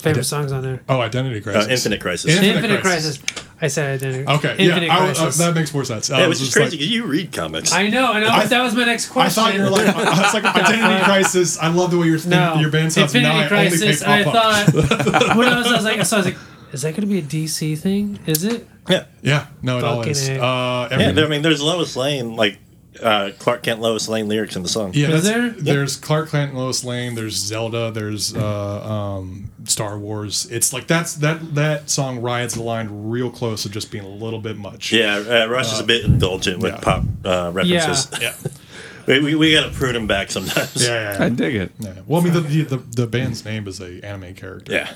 favorite 0.01 0.25
songs 0.25 0.53
on 0.53 0.63
there. 0.63 0.83
oh, 0.89 1.01
identity 1.01 1.41
Uh, 1.41 1.43
crisis. 1.43 1.69
Infinite 1.71 2.01
Crisis. 2.01 2.31
Infinite 2.33 2.57
Infinite, 2.57 2.81
Crisis. 2.83 3.19
crisis. 3.19 3.49
I 3.61 3.69
said 3.69 3.95
identity. 4.03 4.27
Okay, 4.29 4.57
Infinite 4.59 4.87
yeah, 4.87 4.99
I, 4.99 5.11
uh, 5.11 5.31
that 5.31 5.55
makes 5.55 5.73
more 5.73 5.85
sense. 5.85 6.11
I 6.11 6.21
yeah, 6.21 6.27
was 6.27 6.41
which 6.41 6.49
is 6.49 6.55
just 6.55 6.57
like- 6.59 6.63
crazy 6.71 6.77
because 6.79 6.91
you 6.91 7.05
read 7.07 7.31
comics. 7.33 7.73
I 7.73 7.87
know, 7.89 8.13
I 8.13 8.19
know. 8.21 8.29
I- 8.29 8.47
that 8.47 8.63
was 8.63 8.75
my 8.75 8.85
next 8.85 9.09
question. 9.11 9.43
I 9.45 9.47
thought 9.53 9.55
you 9.55 9.63
were 9.63 9.71
like, 9.71 9.87
I 9.97 10.23
was 10.23 10.35
like, 10.35 10.45
identity 10.45 11.05
crisis. 11.05 11.59
I 11.59 11.69
love 11.69 11.91
the 11.93 11.99
way 11.99 12.09
your 12.09 12.19
no, 12.27 12.57
your 12.57 12.71
band 12.71 12.93
sounds. 12.93 13.15
Infinity 13.15 13.39
now 13.39 13.45
I 13.45 13.49
crisis. 13.49 14.03
only 14.03 14.21
I 14.21 14.25
pay 14.25 14.31
pop 14.31 14.35
up. 14.35 14.67
thought 14.67 15.37
when 15.37 15.49
I 15.49 15.59
was, 15.59 15.67
I 15.69 15.73
was 15.77 15.85
like, 15.85 16.05
so 16.05 16.17
I 16.17 16.21
was 16.21 16.27
like, 16.27 16.37
Is 16.73 16.83
that 16.83 16.91
going 16.97 17.03
to 17.03 17.07
be 17.07 17.19
a 17.19 17.23
DC 17.23 17.79
thing? 17.79 18.19
Is 18.27 18.43
it? 18.43 18.67
Yeah, 18.89 19.05
Yeah, 19.23 19.47
no, 19.63 19.79
it 19.79 19.85
all 19.85 20.03
is. 20.03 20.29
Uh, 20.29 20.89
yeah. 20.91 21.13
I 21.23 21.29
mean, 21.29 21.43
there's 21.43 21.63
Lois 21.63 21.95
Lane, 21.95 22.35
like 22.35 22.59
uh, 23.03 23.33
Clark 23.39 23.63
Kent, 23.63 23.81
Lois 23.81 24.09
Lane 24.09 24.29
lyrics 24.29 24.57
in 24.57 24.63
the 24.63 24.69
song. 24.69 24.93
Yeah, 24.95 25.11
Is 25.11 25.25
there? 25.25 25.51
There's 25.51 25.97
Clark 25.97 26.31
Kent, 26.31 26.55
Lois 26.55 26.85
Lane. 26.85 27.15
There's 27.15 27.35
Zelda. 27.35 27.91
There's 27.91 28.35
uh, 28.35 28.85
um, 28.85 29.51
Star 29.65 29.99
Wars. 29.99 30.47
It's 30.51 30.73
like 30.73 30.87
that's 30.87 31.15
that 31.17 31.55
that 31.55 31.91
song 31.91 32.21
rides 32.21 32.55
the 32.55 32.63
line 32.63 32.89
real 33.09 33.31
close 33.31 33.63
to 33.65 33.69
just 33.69 33.91
being 33.91 34.05
a 34.05 34.09
little 34.09 34.41
bit 34.41 34.57
much. 34.57 34.93
Yeah, 34.93 35.17
uh, 35.17 35.47
Rush 35.47 35.73
is 35.73 35.81
a 35.81 35.85
bit 35.85 36.05
indulgent 36.05 36.61
with 36.61 36.75
yeah. 36.75 36.81
pop 36.81 37.05
uh, 37.25 37.51
references. 37.53 38.09
yeah, 38.21 38.35
we, 39.07 39.21
we, 39.21 39.35
we 39.35 39.53
got 39.53 39.65
to 39.65 39.73
prune 39.73 39.97
him 39.97 40.07
back 40.07 40.31
sometimes. 40.31 40.87
yeah. 40.87 41.19
yeah, 41.19 41.25
I 41.25 41.29
dig 41.29 41.55
it. 41.55 41.73
Yeah. 41.79 41.95
Well, 42.07 42.21
I 42.21 42.25
mean, 42.25 42.33
the, 42.35 42.41
the 42.41 42.63
the 42.63 42.77
the 42.77 43.07
band's 43.07 43.45
name 43.45 43.67
is 43.69 43.81
a 43.81 44.05
anime 44.05 44.35
character. 44.35 44.73
Yeah. 44.73 44.93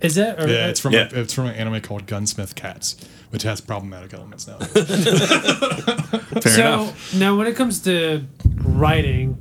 Is 0.00 0.14
that? 0.14 0.40
Or, 0.40 0.48
Yeah, 0.48 0.68
it's 0.68 0.80
from 0.80 0.92
Yeah. 0.92 1.08
A, 1.12 1.20
it's 1.20 1.34
from 1.34 1.46
an 1.46 1.54
anime 1.54 1.80
called 1.80 2.06
Gunsmith 2.06 2.54
Cats, 2.54 2.96
which 3.30 3.42
has 3.42 3.60
problematic 3.60 4.14
elements 4.14 4.46
now. 4.46 4.58
Fair 6.40 6.40
so 6.42 6.72
enough. 6.82 7.14
now 7.14 7.36
when 7.36 7.46
it 7.46 7.56
comes 7.56 7.80
to 7.82 8.24
writing, 8.62 9.40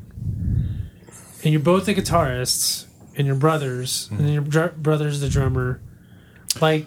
and 1.43 1.53
you're 1.53 1.61
both 1.61 1.85
the 1.85 1.95
guitarists, 1.95 2.85
and 3.15 3.25
your 3.25 3.35
brothers, 3.35 4.09
and 4.11 4.29
your 4.31 4.43
dr- 4.43 4.81
brother's 4.81 5.19
the 5.21 5.29
drummer, 5.29 5.81
like, 6.61 6.85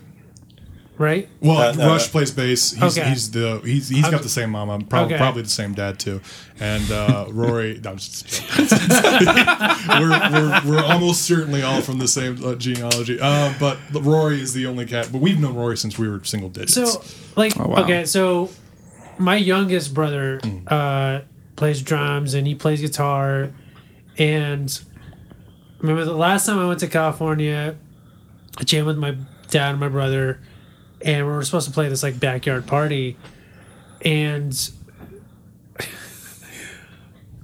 right? 1.00 1.28
Well, 1.40 1.58
Uh, 1.58 1.72
no, 1.72 1.86
Rush 1.88 2.06
no. 2.08 2.10
plays 2.12 2.30
bass. 2.30 2.72
He's 2.72 2.96
Okay. 2.98 3.08
he's 3.08 3.30
the 3.30 3.60
he's 3.64 3.88
he's 3.88 4.08
got 4.08 4.22
the 4.22 4.28
same 4.28 4.50
mama, 4.50 4.78
probably 4.84 5.14
Okay. 5.14 5.16
probably 5.20 5.42
the 5.42 5.48
same 5.48 5.72
dad 5.74 5.98
too. 5.98 6.20
And 6.60 6.88
uh, 6.92 7.24
Rory, 7.30 7.80
no, 7.82 7.90
I'm 7.92 7.96
just 7.96 8.28
joking. 8.28 8.68
we're, 9.88 10.30
we're 10.30 10.60
we're 10.66 10.84
almost 10.84 11.22
certainly 11.22 11.62
all 11.62 11.80
from 11.80 11.98
the 11.98 12.06
same 12.08 12.44
uh, 12.44 12.54
genealogy. 12.54 13.18
Uh, 13.20 13.52
but 13.58 13.78
Rory 13.92 14.40
is 14.42 14.52
the 14.52 14.66
only 14.66 14.84
cat. 14.86 15.08
But 15.10 15.20
we've 15.22 15.40
known 15.40 15.54
Rory 15.56 15.76
since 15.78 15.98
we 15.98 16.08
were 16.08 16.22
single 16.24 16.50
digits. 16.50 16.74
So, 16.74 17.02
like, 17.34 17.58
Oh, 17.58 17.68
wow. 17.68 17.82
okay, 17.84 18.04
so 18.04 18.50
my 19.18 19.36
youngest 19.36 19.94
brother 19.94 20.40
uh, 20.66 21.20
plays 21.56 21.80
drums 21.82 22.34
and 22.34 22.46
he 22.46 22.54
plays 22.54 22.80
guitar. 22.82 23.50
And 24.18 24.78
remember 25.80 26.04
the 26.04 26.12
last 26.14 26.44
time 26.46 26.58
I 26.58 26.66
went 26.68 26.80
to 26.80 26.88
California, 26.88 27.74
I 28.58 28.64
jammed 28.64 28.86
with 28.86 28.98
my 28.98 29.16
dad 29.48 29.70
and 29.70 29.80
my 29.80 29.88
brother, 29.88 30.40
and 31.02 31.26
we 31.26 31.32
were 31.32 31.44
supposed 31.44 31.66
to 31.68 31.74
play 31.74 31.88
this 31.88 32.02
like 32.02 32.18
backyard 32.20 32.66
party. 32.66 33.16
And 34.04 34.54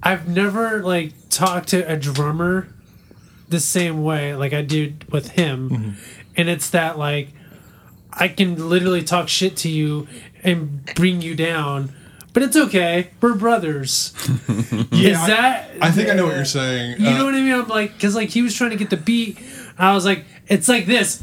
I've 0.03 0.29
never 0.29 0.83
like 0.83 1.12
talked 1.31 1.69
to 1.69 1.81
a 1.90 1.97
drummer 1.97 2.69
the 3.49 3.61
same 3.61 4.03
way 4.03 4.35
like 4.35 4.53
I 4.53 4.62
did 4.62 5.11
with 5.12 5.31
him. 5.33 5.97
And 6.37 6.49
it's 6.49 6.71
that 6.71 6.99
like 6.99 7.29
I 8.12 8.29
can 8.29 8.69
literally 8.69 9.03
talk 9.03 9.29
shit 9.29 9.57
to 9.59 9.69
you 9.69 10.07
and 10.42 10.85
bring 10.95 11.23
you 11.23 11.35
down, 11.35 11.92
but 12.33 12.42
it's 12.42 12.57
okay. 12.57 13.11
We're 13.21 13.35
brothers. 13.35 14.12
yeah, 14.90 15.11
Is 15.11 15.19
I- 15.19 15.27
that? 15.27 15.71
I, 15.81 15.90
think 15.90 16.09
I 16.09 16.14
know 16.14 16.27
what 16.27 16.37
you're 16.37 16.45
saying. 16.45 17.01
You 17.01 17.09
Uh, 17.09 17.19
know 17.19 17.25
what 17.25 17.35
I 17.35 17.40
mean? 17.40 17.53
I'm 17.53 17.69
like, 17.69 17.95
because 17.95 18.14
like 18.14 18.29
he 18.31 18.42
was 18.42 18.55
trying 18.55 18.71
to 18.71 18.77
get 18.77 18.90
the 18.90 18.97
beat. 18.97 19.38
I 19.79 19.92
was 19.95 20.05
like, 20.05 20.25
it's 20.47 20.69
like 20.69 20.87
this. 20.87 21.23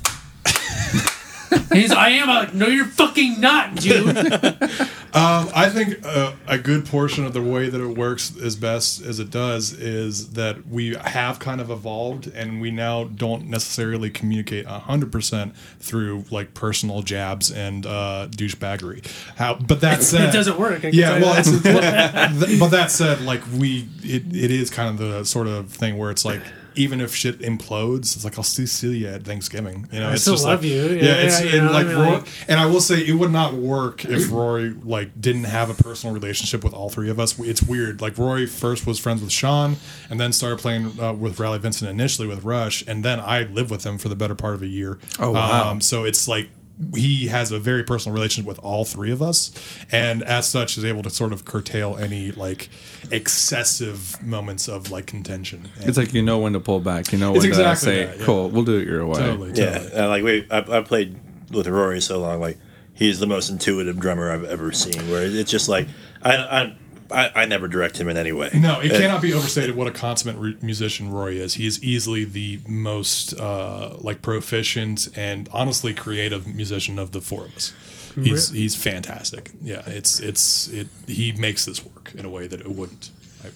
He's, 1.72 1.92
I 1.92 2.10
am. 2.10 2.30
I'm 2.30 2.46
like, 2.46 2.54
no, 2.54 2.68
you're 2.68 2.86
fucking 2.86 3.40
not, 3.40 3.76
dude. 3.76 4.16
Um, 5.16 5.52
I 5.54 5.70
think 5.70 6.04
uh, 6.04 6.34
a 6.48 6.58
good 6.58 6.88
portion 6.88 7.24
of 7.24 7.34
the 7.34 7.42
way 7.42 7.70
that 7.70 7.80
it 7.80 7.96
works 7.96 8.36
as 8.42 8.56
best 8.56 9.00
as 9.04 9.20
it 9.20 9.30
does 9.30 9.72
is 9.72 10.32
that 10.32 10.66
we 10.66 10.96
have 10.96 11.38
kind 11.38 11.62
of 11.62 11.70
evolved 11.70 12.26
and 12.34 12.60
we 12.60 12.72
now 12.72 13.04
don't 13.04 13.46
necessarily 13.48 14.10
communicate 14.10 14.66
100% 14.66 15.56
through 15.80 16.26
like 16.32 16.56
personal 16.56 17.04
jabs 17.04 17.52
and 17.52 17.86
uh, 17.86 18.28
douchebaggery. 18.32 19.06
How, 19.36 19.54
but 19.54 19.82
that 19.82 20.02
said, 20.02 20.30
it 20.30 20.34
doesn't 20.34 20.58
work. 20.58 20.84
I 20.84 20.88
yeah, 20.88 21.20
well, 21.20 21.36
that. 21.36 22.58
but 22.60 22.70
that 22.70 22.90
said, 22.90 23.22
like 23.22 23.44
we, 23.56 23.88
it, 24.02 24.36
it 24.36 24.50
is 24.50 24.72
kind 24.72 24.90
of 24.90 24.98
the 24.98 25.26
sort 25.26 25.46
of 25.46 25.70
thing 25.70 26.00
where 26.00 26.10
it's 26.10 26.26
like, 26.26 26.42
even 26.76 27.02
if 27.02 27.14
shit 27.16 27.40
implodes, 27.40 28.16
it's 28.16 28.24
like 28.24 28.38
I'll 28.38 28.44
see 28.44 28.64
you 28.98 29.08
at 29.08 29.24
Thanksgiving. 29.24 29.88
You 29.92 30.00
know, 30.00 30.10
I 30.10 30.14
it's 30.14 30.22
still 30.24 30.36
just 30.36 30.46
love 30.46 30.62
like, 30.62 30.70
you. 30.70 30.82
Yeah, 30.82 31.02
Yeah, 31.04 31.14
it's 31.16 31.42
yeah, 31.44 31.56
and 31.58 31.72
like, 31.72 31.86
I 31.86 31.90
mean, 31.90 31.98
Roy- 31.98 32.14
like- 32.16 32.28
and 32.48 32.60
I 32.60 32.66
will 32.66 32.82
say 32.82 33.06
it 33.06 33.14
would 33.14 33.32
not 33.32 33.54
work 33.54 34.06
if 34.06 34.32
Rory 34.32 34.70
like 34.84 35.20
didn't 35.20 35.46
have 35.46 35.70
a 35.70 35.74
personal 35.74 36.14
relationship 36.14 36.64
with 36.64 36.74
all 36.74 36.90
three 36.90 37.10
of 37.10 37.20
us. 37.20 37.38
It's 37.40 37.62
weird. 37.64 38.02
Like 38.02 38.18
Rory 38.18 38.46
first 38.46 38.86
was 38.88 39.00
friends 39.00 39.22
with 39.22 39.32
Sean, 39.32 39.78
and 40.10 40.20
then 40.20 40.34
started 40.34 40.60
playing 40.60 41.00
uh, 41.00 41.14
with 41.14 41.40
Rally 41.40 41.60
Vincent 41.60 41.90
initially 41.90 42.28
with 42.28 42.44
Rush, 42.44 42.84
and 42.88 43.04
then 43.04 43.20
I 43.20 43.44
lived 43.44 43.72
with 43.72 43.86
him 43.86 43.98
for 43.98 44.10
the 44.10 44.16
better 44.16 44.36
part 44.36 44.56
of 44.56 44.62
a 44.62 44.68
year. 44.68 45.00
Oh, 45.20 45.32
wow. 45.32 45.72
Um, 45.72 45.82
so 45.82 46.04
it's 46.04 46.28
like 46.28 46.50
he 46.96 47.28
has 47.28 47.52
a 47.52 47.60
very 47.60 47.84
personal 47.84 48.14
relationship 48.16 48.48
with 48.48 48.60
all 48.60 48.84
three 48.86 49.12
of 49.12 49.22
us, 49.22 49.52
and 49.92 50.24
as 50.24 50.48
such 50.50 50.78
is 50.78 50.84
able 50.84 51.04
to 51.04 51.10
sort 51.10 51.32
of 51.32 51.46
curtail 51.46 51.98
any 51.98 52.32
like 52.32 52.70
excessive 53.12 54.22
moments 54.24 54.68
of 54.68 54.92
like 54.92 55.06
contention. 55.06 55.70
And- 55.80 55.88
It's 55.90 55.98
like 55.98 56.14
you 56.14 56.22
know 56.22 56.40
when 56.40 56.54
to 56.54 56.60
pull 56.60 56.80
back. 56.80 57.12
You 57.12 57.20
know 57.20 57.30
when 57.32 57.38
It's 57.38 57.46
to 57.46 57.50
exactly 57.50 57.86
say, 57.86 58.06
that, 58.06 58.20
yeah. 58.20 58.26
"Cool, 58.26 58.50
we'll 58.50 58.64
do 58.64 58.78
it 58.80 58.88
your 58.88 59.06
way." 59.06 59.20
totally, 59.20 59.50
Yeah, 59.54 59.78
totally. 59.78 59.92
and 59.94 60.08
like 60.10 60.24
we, 60.24 60.48
I, 60.52 60.78
I 60.80 60.82
played 60.82 61.20
with 61.52 61.68
Rory 61.68 62.02
so 62.02 62.20
long. 62.20 62.40
Like 62.40 62.58
he's 62.94 63.20
the 63.20 63.28
most 63.28 63.50
intuitive 63.50 64.00
drummer 64.00 64.32
I've 64.32 64.44
ever 64.44 64.72
seen. 64.72 65.10
Where 65.10 65.24
it's 65.24 65.52
just 65.52 65.70
like 65.70 65.88
I, 66.22 66.36
I, 66.38 66.78
I, 67.14 67.44
I 67.44 67.46
never 67.46 67.68
direct 67.68 67.98
him 68.00 68.10
in 68.10 68.18
any 68.18 68.32
way. 68.32 68.50
No, 68.54 68.80
it 68.82 68.92
Uh, 68.92 68.98
cannot 69.00 69.22
be 69.22 69.34
overstated 69.34 69.76
what 69.76 69.88
a 69.88 69.92
consummate 69.92 70.38
re- 70.38 70.58
musician 70.62 71.12
Rory 71.12 71.40
is. 71.40 71.54
He 71.54 71.68
is 71.68 71.84
easily 71.84 72.24
the 72.26 72.60
most 72.68 73.34
uh, 73.40 73.96
like 74.00 74.22
proficient 74.22 75.08
and 75.16 75.48
honestly 75.54 75.94
creative 75.94 76.48
musician 76.48 76.98
of 77.00 77.12
the 77.12 77.22
four 77.22 77.46
of 77.46 77.56
us. 77.56 77.74
He's 78.16 78.50
he's 78.50 78.76
fantastic. 78.76 79.52
Yeah, 79.62 79.82
it's 79.88 80.20
it's 80.20 80.68
it. 80.68 80.88
He 81.08 81.32
makes 81.32 81.66
this 81.66 81.84
work 81.84 82.12
in 82.16 82.26
a 82.26 82.30
way 82.30 82.46
that 82.48 82.60
it 82.60 82.70
wouldn't. 82.70 83.10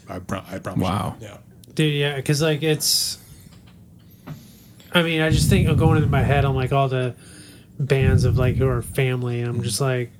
I 0.09 0.15
I, 0.15 0.19
pro- 0.19 0.43
I 0.49 0.57
promise. 0.59 0.79
you. 0.79 0.83
Wow. 0.83 1.15
Yeah. 1.21 1.37
Dude, 1.75 1.93
yeah, 1.93 2.15
because 2.15 2.41
like 2.41 2.63
it's. 2.63 3.19
I 4.93 5.03
mean, 5.03 5.21
I 5.21 5.29
just 5.29 5.49
think 5.49 5.67
of 5.67 5.77
going 5.77 5.97
into 5.97 6.09
my 6.09 6.23
head 6.23 6.43
on 6.45 6.55
like 6.55 6.71
all 6.73 6.87
the 6.89 7.13
bands 7.79 8.23
of 8.23 8.37
like 8.39 8.55
who 8.55 8.67
are 8.67 8.81
family. 8.81 9.41
And 9.41 9.49
I'm 9.49 9.61
just 9.61 9.79
like, 9.81 10.11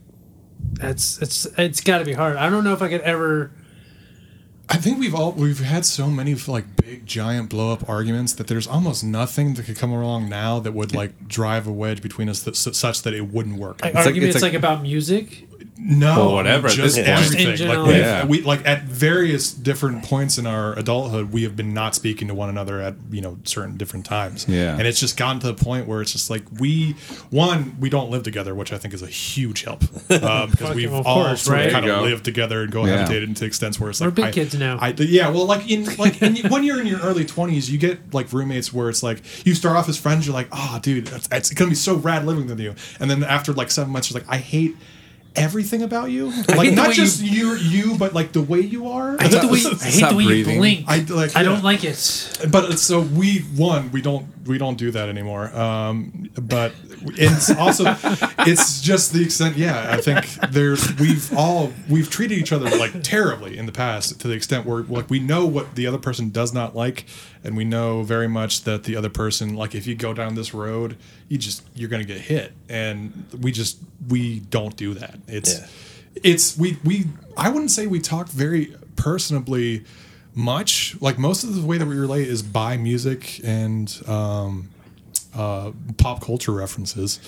that's 0.74 1.22
it's 1.22 1.46
it's 1.58 1.82
got 1.82 2.00
to 2.00 2.06
be 2.06 2.14
hard. 2.14 2.38
I 2.38 2.50
don't 2.50 2.64
know 2.64 2.74
if 2.74 2.82
I 2.82 2.90
could 2.90 3.02
ever. 3.02 3.52
I 4.70 4.78
think 4.78 5.00
we've 5.00 5.16
all 5.16 5.32
we've 5.32 5.60
had 5.60 5.86
so 5.86 6.08
many 6.08 6.36
like 6.36 6.76
big 6.76 7.06
giant 7.06 7.50
blow 7.50 7.72
up 7.72 7.88
arguments 7.88 8.34
that 8.34 8.48
there's 8.48 8.68
almost 8.68 9.04
nothing 9.04 9.54
that 9.54 9.66
could 9.66 9.78
come 9.78 9.92
along 9.92 10.28
now 10.30 10.60
that 10.60 10.74
would 10.74 10.94
like 10.94 11.28
drive 11.28 11.68
a 11.68 11.72
wedge 11.72 12.02
between 12.02 12.28
us 12.28 12.44
that, 12.44 12.56
such 12.56 13.02
that 13.04 13.14
it 13.14 13.32
wouldn't 13.32 13.58
work. 13.58 13.82
Like, 13.82 13.94
like- 13.94 14.08
arguments 14.08 14.36
it's 14.36 14.44
like, 14.44 14.54
like- 14.54 14.60
about 14.60 14.82
music. 14.82 15.47
No, 15.80 16.30
Or 16.30 16.34
whatever 16.36 16.68
at 16.68 16.74
Just 16.74 16.96
this 16.96 17.06
point. 17.06 17.08
everything. 17.08 17.48
Just 17.48 17.62
in 17.62 17.68
like, 17.70 17.76
general. 17.78 17.88
we, 17.88 17.94
Yeah. 18.00 18.26
we 18.26 18.42
like 18.42 18.66
at 18.68 18.84
various 18.84 19.52
different 19.52 20.04
points 20.04 20.38
in 20.38 20.46
our 20.48 20.78
adulthood, 20.78 21.32
we 21.32 21.44
have 21.44 21.56
been 21.56 21.74
not 21.74 21.96
speaking 21.96 22.28
to 22.30 22.34
one 22.34 22.50
another 22.50 22.82
at 22.82 22.96
you 23.12 23.22
know 23.22 23.38
certain 23.44 23.78
different 23.78 24.06
times. 24.06 24.46
Yeah. 24.48 24.74
and 24.78 24.88
it's 24.88 25.00
just 25.00 25.18
gotten 25.18 25.40
to 25.42 25.48
the 25.48 25.54
point 25.54 25.88
where 25.88 26.02
it's 26.02 26.12
just 26.12 26.30
like 26.30 26.44
we 26.60 26.96
one 27.30 27.78
we 27.80 27.90
don't 27.90 28.10
live 28.10 28.24
together, 28.24 28.54
which 28.56 28.74
I 28.74 28.78
think 28.78 28.94
is 28.94 29.02
a 29.02 29.08
huge 29.08 29.64
help 29.64 29.84
uh, 30.10 30.46
because 30.52 30.76
we've 30.76 30.92
of 30.92 31.06
all 31.06 31.24
course, 31.26 31.44
sort 31.44 31.58
right? 31.58 31.66
of 31.68 31.72
kind 31.74 31.86
There 31.86 31.94
of 31.94 32.00
you 32.02 32.06
go. 32.08 32.10
lived 32.12 32.26
together 32.26 32.62
and 32.64 32.74
Yeah. 32.74 32.80
cohabitated 33.06 33.24
into 33.28 33.46
extents 33.46 33.80
where 33.80 33.90
it's 33.90 34.00
We're 34.02 34.08
like 34.08 34.16
big 34.16 34.26
I- 34.26 34.32
kids 34.32 34.56
now. 34.56 34.78
I, 34.82 34.90
yeah, 34.98 35.30
well, 35.30 35.46
like 35.46 35.70
in 35.70 35.86
like 35.98 36.22
in, 36.22 36.36
when 36.50 36.64
you're 36.64 36.82
in 36.82 36.88
your 36.88 37.00
early 37.00 37.24
twenties, 37.26 37.70
you 37.72 37.78
get 37.78 38.14
like 38.14 38.34
roommates 38.34 38.74
where 38.74 38.90
it's 38.90 39.04
like 39.04 39.22
you 39.46 39.54
start 39.54 39.78
off 39.78 39.88
as 39.90 39.98
friends. 39.98 40.26
You're 40.26 40.34
like, 40.34 40.48
oh, 40.52 40.80
dude, 40.82 41.08
it's, 41.10 41.30
it's 41.32 41.50
gonna 41.52 41.70
be 41.70 41.76
so 41.76 41.96
rad 41.96 42.26
living 42.26 42.48
with 42.48 42.60
you. 42.60 42.74
And 43.00 43.10
then 43.10 43.24
after 43.24 43.54
like 43.54 43.70
seven 43.72 43.92
months, 43.94 44.10
you're 44.12 44.20
like, 44.20 44.30
I 44.30 44.38
hate 44.38 44.76
everything 45.38 45.82
about 45.84 46.10
you. 46.12 46.32
Like 46.50 46.74
not 46.74 46.92
just 46.94 47.22
you, 47.22 47.56
you, 47.56 47.98
but 47.98 48.14
like 48.14 48.32
the 48.32 48.42
way 48.42 48.60
you 48.62 48.90
are. 48.90 49.18
I 49.20 49.24
hate 49.28 49.42
the 49.42 49.48
way, 49.48 49.60
I 49.82 49.86
hate 49.86 50.10
the 50.10 50.16
way 50.16 50.24
you 50.24 50.46
blink. 50.46 50.86
I 50.88 50.96
I, 50.96 51.00
like. 51.10 51.34
yeah. 51.34 51.44
don't 51.44 51.64
like 51.64 51.84
it. 51.84 51.98
But 52.52 52.66
it's- 52.66 52.82
so 52.82 53.02
we 53.02 53.40
one 53.56 53.92
we 53.92 54.02
don't 54.02 54.26
we 54.48 54.58
don't 54.58 54.78
do 54.78 54.92
that 54.92 55.10
anymore. 55.10 55.56
Um, 55.56 56.30
but 56.40 56.74
it's 57.16 57.50
also 57.56 57.96
it's 58.40 58.82
just 58.82 59.14
the 59.14 59.24
extent. 59.24 59.58
Yeah, 59.58 59.88
I 59.90 60.02
think 60.02 60.26
there's 60.52 60.94
we've 60.98 61.36
all 61.38 61.72
we've 61.90 62.10
treated 62.10 62.38
each 62.38 62.52
other 62.52 62.70
like 62.78 63.04
terribly 63.04 63.58
in 63.58 63.66
the 63.66 63.72
past 63.72 64.20
to 64.22 64.28
the 64.28 64.34
extent 64.34 64.66
where 64.66 64.84
like 64.84 65.10
we 65.10 65.20
know 65.20 65.46
what 65.46 65.76
the 65.76 65.86
other 65.88 65.98
person 65.98 66.30
does 66.30 66.54
not 66.54 66.76
like, 66.76 67.06
and 67.44 67.56
we 67.58 67.64
know 67.66 68.04
very 68.04 68.28
much 68.28 68.64
that 68.64 68.84
the 68.86 68.96
other 68.96 69.10
person 69.10 69.56
like 69.56 69.76
if 69.76 69.86
you 69.86 69.96
go 69.96 70.14
down 70.14 70.36
this 70.36 70.54
road, 70.54 70.98
you 71.28 71.38
just 71.38 71.64
you're 71.76 71.90
gonna 71.90 72.04
get 72.04 72.22
hit, 72.22 72.54
and 72.70 73.26
we 73.42 73.52
just 73.52 73.78
we 74.08 74.40
don't 74.40 74.76
do 74.76 74.94
that. 74.96 75.20
It's 75.28 75.60
Yeah. 75.60 75.68
it's 76.24 76.58
we 76.58 76.78
we 76.84 77.06
I 77.36 77.50
wouldn't 77.50 77.72
say 77.72 77.86
we 77.88 78.00
talk 78.00 78.30
very 78.30 78.76
personably 78.96 79.86
much. 80.38 80.96
Like 81.02 81.18
most 81.18 81.44
of 81.44 81.56
the 81.56 81.62
way 81.66 81.78
that 81.78 81.88
we 81.88 81.96
relate 81.96 82.28
is 82.28 82.42
by 82.44 82.78
music 82.78 83.42
and 83.44 83.94
um, 84.08 84.70
uh, 85.36 85.72
pop 85.98 86.22
culture 86.22 86.52
references. 86.52 87.20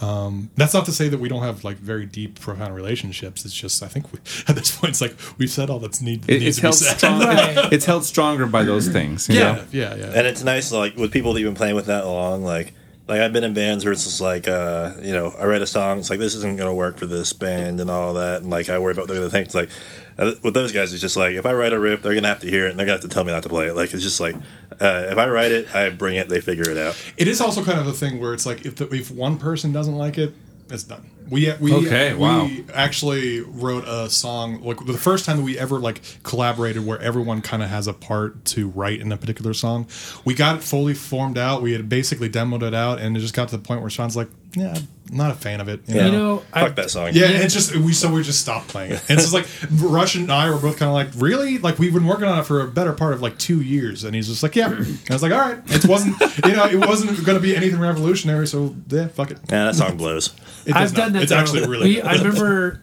Um, 0.00 0.50
that's 0.56 0.74
not 0.74 0.84
to 0.84 0.92
say 0.92 1.08
that 1.08 1.18
we 1.18 1.28
don't 1.28 1.42
have 1.42 1.64
like 1.64 1.76
very 1.78 2.06
deep, 2.06 2.38
profound 2.38 2.72
relationships. 2.76 3.44
It's 3.44 3.52
just 3.54 3.82
I 3.82 3.88
think 3.88 4.12
we, 4.12 4.20
at 4.48 4.54
this 4.54 4.76
point 4.76 4.90
it's 4.90 5.00
like 5.00 5.16
we've 5.38 5.50
said 5.50 5.70
all 5.70 5.80
that's 5.80 6.00
need, 6.00 6.22
It, 6.28 6.38
needs 6.40 6.44
it's 6.44 6.56
to 6.58 6.62
be 6.62 6.66
held 6.66 6.74
said. 6.76 6.98
strong. 6.98 7.20
Right. 7.64 7.72
It's 7.72 7.84
held 7.84 8.04
stronger 8.04 8.46
by 8.46 8.62
those 8.62 8.86
things. 8.88 9.28
you 9.28 9.34
Yeah, 9.36 9.52
know? 9.56 9.64
yeah, 9.72 9.94
yeah. 9.96 10.12
And 10.14 10.26
it's 10.26 10.44
nice, 10.44 10.70
like 10.70 10.96
with 10.96 11.12
people 11.12 11.32
that 11.32 11.40
you've 11.40 11.48
been 11.48 11.56
playing 11.56 11.74
with 11.74 11.86
that 11.86 12.06
long, 12.06 12.44
like 12.44 12.74
like 13.08 13.20
I've 13.22 13.32
been 13.32 13.42
in 13.42 13.54
bands 13.54 13.84
where 13.86 13.92
it's 13.92 14.04
just 14.04 14.20
like, 14.20 14.46
uh, 14.46 14.92
you 15.02 15.12
know, 15.12 15.34
I 15.38 15.46
write 15.46 15.62
a 15.62 15.66
song, 15.66 15.98
it's 15.98 16.10
like 16.10 16.18
this 16.20 16.34
isn't 16.36 16.58
gonna 16.58 16.74
work 16.74 16.98
for 16.98 17.06
this 17.06 17.32
band 17.32 17.80
and 17.80 17.90
all 17.90 18.14
that, 18.14 18.42
and 18.42 18.50
like 18.50 18.68
I 18.68 18.78
worry 18.78 18.92
about 18.92 19.02
what 19.02 19.08
they're 19.08 19.16
gonna 19.16 19.30
think. 19.30 19.46
It's 19.46 19.54
like 19.56 19.70
with 20.18 20.54
those 20.54 20.72
guys, 20.72 20.92
it's 20.92 21.00
just 21.00 21.16
like 21.16 21.34
if 21.34 21.46
I 21.46 21.52
write 21.52 21.72
a 21.72 21.78
riff, 21.78 22.02
they're 22.02 22.14
gonna 22.14 22.28
have 22.28 22.40
to 22.40 22.50
hear 22.50 22.66
it, 22.66 22.70
and 22.70 22.78
they're 22.78 22.86
gonna 22.86 23.00
have 23.00 23.08
to 23.08 23.14
tell 23.14 23.24
me 23.24 23.32
not 23.32 23.42
to 23.44 23.48
play 23.48 23.68
it. 23.68 23.74
Like 23.74 23.94
it's 23.94 24.02
just 24.02 24.20
like 24.20 24.34
uh, 24.80 25.06
if 25.10 25.18
I 25.18 25.28
write 25.28 25.52
it, 25.52 25.74
I 25.74 25.90
bring 25.90 26.16
it, 26.16 26.28
they 26.28 26.40
figure 26.40 26.68
it 26.68 26.76
out. 26.76 27.00
It 27.16 27.28
is 27.28 27.40
also 27.40 27.64
kind 27.64 27.78
of 27.78 27.86
a 27.86 27.92
thing 27.92 28.20
where 28.20 28.34
it's 28.34 28.46
like 28.46 28.66
if 28.66 28.76
the, 28.76 28.88
if 28.94 29.10
one 29.10 29.38
person 29.38 29.72
doesn't 29.72 29.94
like 29.96 30.18
it, 30.18 30.34
it's 30.70 30.82
done. 30.82 31.08
We 31.30 31.52
we 31.60 31.72
Okay, 31.74 32.14
we 32.14 32.20
wow. 32.20 32.48
actually 32.74 33.40
wrote 33.42 33.84
a 33.86 34.08
song 34.08 34.62
like 34.62 34.84
the 34.86 34.94
first 34.94 35.24
time 35.26 35.36
that 35.36 35.42
we 35.42 35.58
ever 35.58 35.78
like 35.78 36.00
collaborated 36.22 36.84
where 36.86 36.98
everyone 37.00 37.42
kind 37.42 37.62
of 37.62 37.68
has 37.68 37.86
a 37.86 37.92
part 37.92 38.44
to 38.46 38.68
write 38.68 39.00
in 39.00 39.12
a 39.12 39.16
particular 39.16 39.52
song. 39.52 39.86
We 40.24 40.34
got 40.34 40.56
it 40.56 40.62
fully 40.62 40.94
formed 40.94 41.36
out. 41.38 41.60
We 41.62 41.72
had 41.72 41.88
basically 41.88 42.30
demoed 42.30 42.62
it 42.62 42.74
out, 42.74 42.98
and 42.98 43.16
it 43.16 43.20
just 43.20 43.34
got 43.34 43.48
to 43.50 43.56
the 43.56 43.62
point 43.62 43.82
where 43.82 43.90
Sean's 43.90 44.16
like, 44.16 44.28
"Yeah, 44.54 44.76
I'm 45.10 45.16
not 45.16 45.30
a 45.30 45.34
fan 45.34 45.60
of 45.60 45.68
it." 45.68 45.80
You 45.86 45.94
Yeah. 45.96 46.06
You 46.06 46.12
know, 46.12 46.38
Fuck 46.38 46.62
I, 46.62 46.68
that 46.70 46.90
song. 46.90 47.10
Yeah, 47.12 47.26
and 47.26 47.42
it's 47.42 47.54
just 47.54 47.74
we 47.76 47.92
so 47.92 48.12
we 48.12 48.22
just 48.22 48.40
stopped 48.40 48.68
playing 48.68 48.92
it. 48.92 49.00
And 49.08 49.18
it's 49.18 49.30
just 49.30 49.34
like 49.34 49.46
Rush 49.80 50.14
and 50.14 50.30
I 50.32 50.50
were 50.50 50.58
both 50.58 50.78
kind 50.78 50.88
of 50.88 50.94
like, 50.94 51.08
really? 51.16 51.58
Like 51.58 51.78
we've 51.78 51.92
been 51.92 52.06
working 52.06 52.24
on 52.26 52.38
it 52.38 52.44
for 52.44 52.60
a 52.60 52.68
better 52.68 52.92
part 52.92 53.12
of 53.14 53.22
like 53.22 53.38
two 53.38 53.60
years, 53.60 54.04
and 54.04 54.14
he's 54.14 54.28
just 54.28 54.42
like, 54.42 54.56
yeah. 54.56 54.72
And 54.72 55.00
I 55.10 55.12
was 55.14 55.22
like, 55.22 55.32
all 55.32 55.38
right, 55.40 55.58
it 55.66 55.84
wasn't, 55.86 56.20
you 56.44 56.52
know, 56.56 56.66
it 56.66 56.86
wasn't 56.86 57.24
going 57.24 57.36
to 57.36 57.42
be 57.42 57.54
anything 57.56 57.80
revolutionary, 57.80 58.46
so 58.46 58.74
yeah, 58.88 59.08
fuck 59.08 59.30
it. 59.30 59.38
Yeah, 59.50 59.64
that 59.66 59.74
song 59.76 59.96
blows. 59.96 60.34
It 60.66 60.74
I've 60.74 60.82
does 60.82 60.92
not. 60.92 60.98
done 61.04 61.12
that. 61.14 61.22
It's 61.22 61.30
though. 61.30 61.36
actually 61.38 61.66
really. 61.66 61.94
We. 61.96 62.02
I 62.02 62.14
remember 62.14 62.82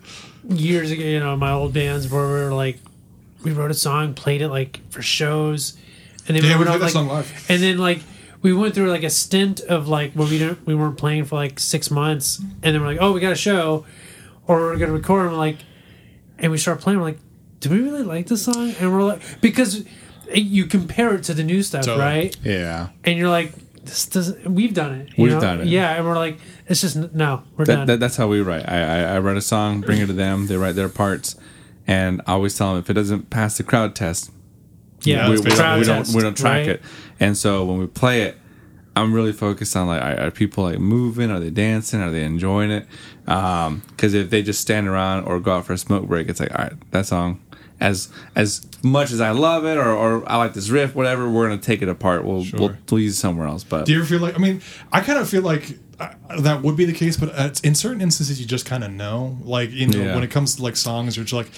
years 0.49 0.91
ago, 0.91 1.03
you 1.03 1.19
know, 1.19 1.35
my 1.35 1.51
old 1.51 1.73
bands 1.73 2.09
where 2.11 2.23
we 2.25 2.33
were 2.33 2.53
like, 2.53 2.79
we 3.43 3.51
wrote 3.51 3.71
a 3.71 3.75
song, 3.75 4.13
played 4.15 4.41
it 4.41 4.49
like 4.49 4.79
for 4.89 5.01
shows, 5.01 5.77
and 6.27 6.35
then 6.35 6.43
Yeah, 6.43 6.57
we 6.57 6.65
went 6.65 6.67
played 6.69 6.75
out, 6.75 6.77
that 6.79 6.83
like, 6.85 6.93
song 6.93 7.07
live. 7.07 7.45
and 7.49 7.61
then 7.61 7.77
like 7.77 7.99
we 8.45 8.53
went 8.53 8.75
through 8.75 8.91
like 8.91 9.03
a 9.03 9.09
stint 9.09 9.59
of 9.61 9.87
like 9.87 10.13
where 10.13 10.27
we 10.27 10.37
didn't 10.37 10.65
we 10.67 10.75
weren't 10.75 10.97
playing 10.97 11.25
for 11.25 11.35
like 11.35 11.59
six 11.59 11.89
months, 11.89 12.37
and 12.37 12.61
then 12.75 12.79
we're 12.81 12.87
like, 12.93 12.99
oh, 13.01 13.11
we 13.11 13.19
got 13.19 13.31
a 13.31 13.35
show, 13.49 13.85
or 14.47 14.59
we're 14.61 14.77
gonna 14.77 14.91
record, 14.93 15.23
and 15.23 15.31
we're 15.31 15.37
like, 15.37 15.57
and 16.37 16.51
we 16.51 16.57
start 16.57 16.79
playing, 16.79 16.99
we're 16.99 17.05
like, 17.05 17.19
do 17.59 17.69
we 17.71 17.79
really 17.81 18.03
like 18.03 18.27
this 18.27 18.43
song? 18.45 18.73
And 18.79 18.93
we're 18.93 19.03
like, 19.03 19.21
because 19.41 19.83
you 20.33 20.65
compare 20.67 21.15
it 21.15 21.23
to 21.23 21.33
the 21.33 21.43
new 21.43 21.63
stuff, 21.63 21.85
Totally. 21.85 22.05
right? 22.05 22.37
Yeah. 22.43 22.89
And 23.03 23.17
you're 23.17 23.29
like. 23.29 23.51
This 23.85 24.07
doesn't. 24.07 24.47
We've 24.49 24.73
done 24.73 24.93
it. 25.01 25.09
you 25.15 25.23
We've 25.25 25.33
know? 25.33 25.39
done 25.39 25.61
it. 25.61 25.67
Yeah, 25.67 25.93
and 25.95 26.03
we're 26.07 26.15
like, 26.15 26.39
it's 26.67 26.81
just 26.81 26.95
no. 27.13 27.43
We're 27.55 27.65
That, 27.65 27.75
done. 27.75 27.85
that, 27.87 27.99
that's 27.99 28.15
how 28.17 28.27
we 28.27 28.41
write. 28.41 28.67
I, 28.67 28.79
I, 28.81 28.99
I 29.13 29.19
write 29.19 29.37
a 29.37 29.41
song, 29.41 29.81
bring 29.81 29.99
it 30.01 30.07
to 30.07 30.13
them, 30.13 30.47
they 30.47 30.57
write 30.57 30.73
their 30.73 30.89
parts, 30.89 31.35
and 31.85 32.19
I 32.25 32.31
always 32.31 32.57
tell 32.57 32.69
them 32.71 32.79
if 32.79 32.89
it 32.89 32.93
doesn't 32.93 33.29
pass 33.29 33.57
the 33.59 33.63
crowd 33.63 33.93
test, 33.93 34.31
Yeah, 35.03 35.29
we, 35.29 35.35
that's 35.35 35.45
we, 35.45 35.51
don't, 35.55 35.75
it. 35.75 35.79
we 35.81 35.85
don't 35.85 36.07
we 36.15 36.21
don't 36.23 36.35
track 36.35 36.61
right? 36.65 36.67
it. 36.69 36.81
And 37.19 37.37
so 37.37 37.63
when 37.65 37.77
we 37.77 37.87
play 37.87 38.23
it, 38.23 38.37
I'm 38.97 39.13
really 39.13 39.33
focused 39.33 39.75
on 39.75 39.87
like 39.87 40.01
are, 40.01 40.27
are 40.27 40.31
people 40.31 40.63
like 40.63 40.79
moving? 40.79 41.29
Are 41.31 41.39
they 41.39 41.49
dancing? 41.49 42.01
Are 42.01 42.11
they 42.11 42.23
enjoying 42.23 42.71
it? 42.71 42.87
Because 43.25 44.13
if 44.13 44.29
they 44.29 44.41
just 44.41 44.61
stand 44.61 44.87
around 44.87 45.25
or 45.25 45.39
go 45.39 45.57
out 45.57 45.65
for 45.65 45.73
a 45.73 45.77
smoke 45.77 46.07
break, 46.07 46.29
it's 46.29 46.39
like 46.39 46.51
all 46.57 46.63
right, 46.65 46.91
that 46.91 47.05
song. 47.05 47.41
As 47.81 48.07
as 48.35 48.65
much 48.83 49.11
as 49.11 49.19
I 49.19 49.31
love 49.31 49.65
it, 49.65 49.77
or, 49.77 49.89
or 49.89 50.29
I 50.31 50.37
like 50.37 50.53
this 50.53 50.69
riff, 50.69 50.95
whatever, 50.95 51.29
we're 51.29 51.49
gonna 51.49 51.59
take 51.61 51.81
it 51.81 51.89
apart. 51.89 52.23
We'll 52.23 52.45
Sure. 52.45 52.57
we'll, 52.59 52.75
we'll 52.89 53.01
use 53.01 53.15
it 53.15 53.19
somewhere 53.19 53.47
else. 53.47 53.65
But 53.65 53.85
Do 53.85 53.91
you 53.91 53.97
ever 53.99 54.07
feel 54.07 54.19
like? 54.21 54.35
I 54.35 54.37
mean, 54.37 54.61
I 54.93 55.01
kind 55.01 55.19
of 55.19 55.27
feel 55.29 55.41
like 55.41 55.77
uh, 55.99 56.13
that 56.39 56.61
would 56.61 56.77
be 56.77 56.85
the 56.85 56.93
case, 56.93 57.17
but 57.17 57.37
uh, 57.37 57.49
in 57.65 57.75
certain 57.75 57.99
instances, 57.99 58.39
you 58.39 58.45
just 58.45 58.65
kind 58.65 58.85
of 58.85 58.91
know. 58.91 59.37
Like 59.43 59.71
you 59.71 59.87
know, 59.87 59.99
Yeah. 59.99 60.15
when 60.15 60.23
it 60.23 60.31
comes 60.31 60.55
to 60.55 60.63
like 60.63 60.77
songs, 60.77 61.17
or 61.17 61.23
just 61.23 61.33
like 61.33 61.51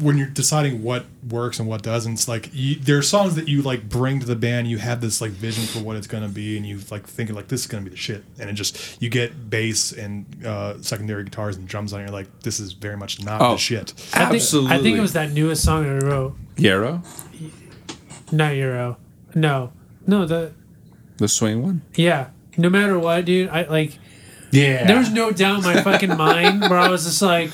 when 0.00 0.18
you're 0.18 0.26
deciding 0.28 0.82
what 0.82 1.06
works 1.28 1.58
and 1.60 1.68
what 1.68 1.82
doesn't. 1.82 2.12
It's 2.14 2.26
like 2.28 2.50
you, 2.52 2.74
there 2.76 2.98
are 2.98 3.02
songs 3.02 3.36
that 3.36 3.46
you 3.48 3.62
like 3.62 3.88
bring 3.88 4.18
to 4.20 4.26
the 4.26 4.34
band. 4.36 4.66
You 4.68 4.78
have 4.78 5.00
this 5.00 5.20
like 5.20 5.30
vision 5.30 5.64
for 5.64 5.78
what 5.86 5.96
it's 5.96 6.06
going 6.06 6.22
to 6.24 6.28
be, 6.28 6.56
and 6.56 6.66
you 6.66 6.80
like 6.90 7.06
thinking 7.06 7.36
like 7.36 7.48
this 7.48 7.60
is 7.62 7.66
going 7.68 7.84
to 7.84 7.90
be 7.90 7.94
the 7.94 8.00
shit. 8.00 8.24
And 8.38 8.50
it 8.50 8.54
just 8.54 9.00
you 9.00 9.08
get 9.08 9.48
bass 9.50 9.92
and 9.92 10.26
uh, 10.44 10.80
secondary 10.82 11.24
guitars 11.24 11.56
and 11.56 11.66
drums 11.68 11.92
on. 11.92 12.00
it, 12.00 12.04
You're 12.04 12.12
like, 12.12 12.40
this 12.40 12.58
is 12.60 12.72
very 12.72 12.96
much 12.96 13.22
not 13.22 13.40
Oh. 13.40 13.52
the 13.52 13.58
shit. 13.58 13.92
I 14.14 14.26
think, 14.26 14.34
absolutely, 14.34 14.72
I 14.76 14.82
think 14.82 14.98
it 14.98 15.00
was 15.00 15.12
that 15.12 15.32
newest 15.32 15.62
song 15.64 15.84
that 15.84 16.04
I 16.04 16.06
wrote. 16.06 16.36
Yarrow, 16.56 17.02
Not 18.32 18.56
Euro. 18.56 18.96
No. 19.34 19.72
No, 20.06 20.24
the 20.26 20.52
the 21.18 21.28
swing 21.28 21.62
one. 21.62 21.82
yeah. 21.94 22.28
No 22.56 22.68
matter 22.68 22.98
what, 22.98 23.24
dude, 23.24 23.48
I 23.50 23.62
like 23.68 23.98
Yeah, 24.50 24.84
there 24.86 24.98
was 24.98 25.10
no 25.12 25.30
doubt 25.30 25.58
in 25.58 25.64
my 25.64 25.80
fucking 25.82 26.16
mind 26.16 26.62
where 26.62 26.78
I 26.78 26.88
was 26.88 27.04
just 27.04 27.22
like 27.22 27.50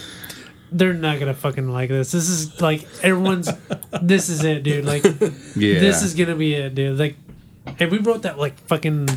they're 0.75 0.93
not 0.93 1.19
gonna 1.21 1.33
fucking 1.35 1.69
like 1.71 1.89
this. 1.89 2.13
This 2.13 2.29
is 2.29 2.61
like 2.61 2.87
everyone's 3.03 3.49
this 4.03 4.29
is 4.29 4.45
it, 4.45 4.63
dude. 4.65 4.85
Like 4.85 5.05
yeah. 5.05 5.79
this 5.81 6.03
is 6.03 6.15
gonna 6.15 6.35
be 6.37 6.55
it, 6.55 6.75
dude. 6.75 6.99
Like 6.99 7.17
and 7.79 7.91
we 7.91 7.99
wrote 7.99 8.23
that 8.23 8.39
like 8.39 8.59
fucking 8.67 9.09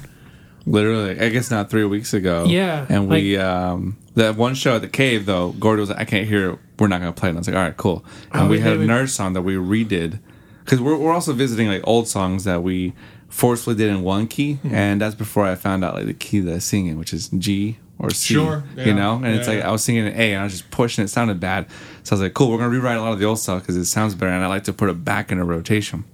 Literally, 0.65 1.17
I 1.19 1.29
guess 1.29 1.49
not 1.49 1.69
three 1.69 1.85
weeks 1.85 2.13
ago. 2.13 2.43
Yeah, 2.45 2.85
and 2.89 3.07
we 3.09 3.37
um 3.37 3.97
that 4.15 4.35
one 4.35 4.53
show 4.53 4.75
at 4.75 4.81
the 4.81 4.89
cave 4.89 5.25
though. 5.25 5.53
Gordy 5.53 5.79
was 5.79 5.89
like, 5.89 5.99
I 5.99 6.05
can't 6.05 6.27
hear 6.27 6.51
it. 6.51 6.59
We're 6.77 6.87
not 6.87 6.99
gonna 6.99 7.13
play 7.13 7.29
it. 7.29 7.31
And 7.31 7.37
I 7.37 7.39
was 7.39 7.47
like, 7.47 7.55
all 7.55 7.63
right, 7.63 7.77
cool. 7.77 8.03
And 8.33 8.43
Oh, 8.43 8.45
we 8.49 8.57
we 8.57 8.59
had 8.61 8.73
a 8.73 8.77
we- 8.79 8.83
another 8.83 9.07
song 9.07 9.31
that 9.33 9.43
we 9.43 9.55
redid 9.55 10.19
because 10.65 10.81
we're 10.81 10.97
we're 10.97 11.13
also 11.13 11.31
visiting 11.33 11.67
like 11.69 11.81
old 11.85 12.07
songs 12.09 12.43
that 12.43 12.63
we 12.63 12.93
forcefully 13.29 13.75
did 13.77 13.89
in 13.89 14.03
one 14.03 14.27
key, 14.27 14.55
Hmm. 14.55 14.75
and 14.75 15.01
that's 15.01 15.15
before 15.15 15.45
I 15.45 15.55
found 15.55 15.85
out 15.85 15.95
like 15.95 16.05
the 16.05 16.13
key 16.13 16.39
that 16.41 16.53
I 16.53 16.59
sing 16.59 16.87
in, 16.87 16.97
which 16.99 17.13
is 17.13 17.29
G 17.29 17.77
or 17.99 18.09
C. 18.09 18.33
Sure, 18.33 18.63
yeah, 18.75 18.85
you 18.85 18.93
know, 18.93 19.15
and 19.15 19.27
it's 19.27 19.47
like 19.47 19.59
yeah. 19.59 19.69
I 19.69 19.71
was 19.71 19.83
singing 19.83 20.07
an 20.07 20.13
A 20.13 20.33
and 20.33 20.41
I 20.41 20.43
was 20.43 20.53
just 20.53 20.69
pushing 20.71 21.03
it. 21.03 21.07
Sounded 21.07 21.39
bad, 21.39 21.67
so 22.03 22.13
I 22.13 22.15
was 22.15 22.21
like, 22.21 22.33
cool. 22.33 22.51
We're 22.51 22.57
gonna 22.57 22.69
rewrite 22.69 22.97
a 22.97 23.01
lot 23.01 23.13
of 23.13 23.19
the 23.19 23.25
old 23.25 23.39
stuff 23.39 23.61
because 23.61 23.75
it 23.75 23.85
sounds 23.85 24.15
better, 24.15 24.31
and 24.31 24.43
I 24.43 24.47
like 24.47 24.63
to 24.65 24.73
put 24.73 24.89
it 24.89 25.03
back 25.03 25.31
in 25.31 25.39
a 25.39 25.45
rotation. 25.45 26.05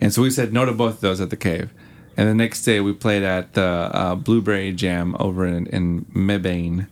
And 0.00 0.12
so 0.12 0.22
we 0.22 0.30
said 0.30 0.52
no 0.52 0.64
to 0.64 0.72
both 0.72 0.94
of 0.94 1.00
those 1.00 1.20
at 1.20 1.30
the 1.30 1.36
cave. 1.36 1.70
And 2.16 2.28
the 2.28 2.34
next 2.34 2.62
day 2.62 2.80
we 2.80 2.92
played 2.92 3.22
at 3.22 3.54
the 3.54 3.62
uh, 3.62 4.14
Blueberry 4.14 4.72
Jam 4.72 5.16
over 5.18 5.46
in, 5.46 5.66
in 5.66 6.04
Mebane. 6.06 6.88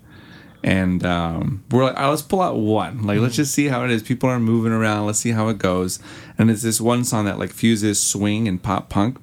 And 0.62 1.04
um, 1.04 1.64
we're 1.70 1.84
like, 1.84 1.96
right, 1.96 2.08
let's 2.08 2.22
pull 2.22 2.40
out 2.40 2.56
one. 2.56 3.04
Like, 3.04 3.20
let's 3.20 3.36
just 3.36 3.54
see 3.54 3.68
how 3.68 3.84
it 3.84 3.90
is. 3.90 4.02
People 4.02 4.28
are 4.28 4.40
moving 4.40 4.72
around. 4.72 5.06
Let's 5.06 5.18
see 5.18 5.30
how 5.30 5.48
it 5.48 5.58
goes. 5.58 5.98
And 6.36 6.50
it's 6.50 6.62
this 6.62 6.80
one 6.80 7.04
song 7.04 7.24
that 7.26 7.38
like 7.38 7.50
fuses 7.50 8.00
swing 8.02 8.48
and 8.48 8.62
pop 8.62 8.88
punk. 8.88 9.18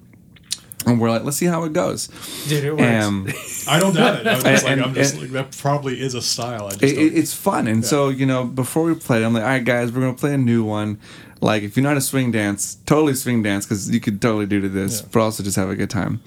And 0.85 0.99
we're 0.99 1.09
like, 1.09 1.23
let's 1.23 1.37
see 1.37 1.45
how 1.47 1.63
it 1.63 1.73
goes. 1.73 2.07
dude, 2.47 2.63
it 2.63 2.71
works. 2.71 3.05
Um, 3.05 3.27
I 3.67 3.79
don't 3.79 3.93
doubt 3.95 4.19
it. 4.19 4.27
I 4.27 4.35
was 4.35 4.43
just 4.43 4.63
like, 4.63 4.71
And- 4.73 4.81
I'm 4.83 4.93
just 4.93 5.13
and- 5.13 5.21
like, 5.23 5.31
that 5.31 5.57
probably 5.57 5.99
is 5.99 6.13
a 6.13 6.21
style. 6.21 6.67
I 6.67 6.69
just 6.71 6.83
it, 6.83 6.95
it's 6.97 7.33
fun. 7.33 7.67
And 7.67 7.85
so, 7.85 8.09
you 8.09 8.25
know, 8.25 8.43
before 8.45 8.83
we 8.83 8.95
played, 8.95 9.23
I'm 9.23 9.33
like, 9.33 9.43
all 9.43 9.49
right, 9.49 9.63
guys, 9.63 9.91
we're 9.91 10.01
going 10.01 10.15
to 10.15 10.19
play 10.19 10.33
a 10.33 10.37
new 10.37 10.63
one. 10.63 10.99
Like, 11.41 11.63
if 11.63 11.75
you're 11.75 11.83
not 11.83 11.97
a 11.97 12.01
swing 12.01 12.31
dance, 12.31 12.75
totally 12.85 13.13
swing 13.13 13.43
dance 13.43 13.65
because 13.65 13.89
you 13.91 13.99
could 13.99 14.21
totally 14.21 14.45
do 14.45 14.61
to 14.61 14.69
this, 14.69 15.01
Yeah. 15.01 15.07
but 15.11 15.19
also 15.21 15.43
just 15.43 15.55
have 15.57 15.69
a 15.69 15.75
good 15.75 15.89
time. 15.89 16.21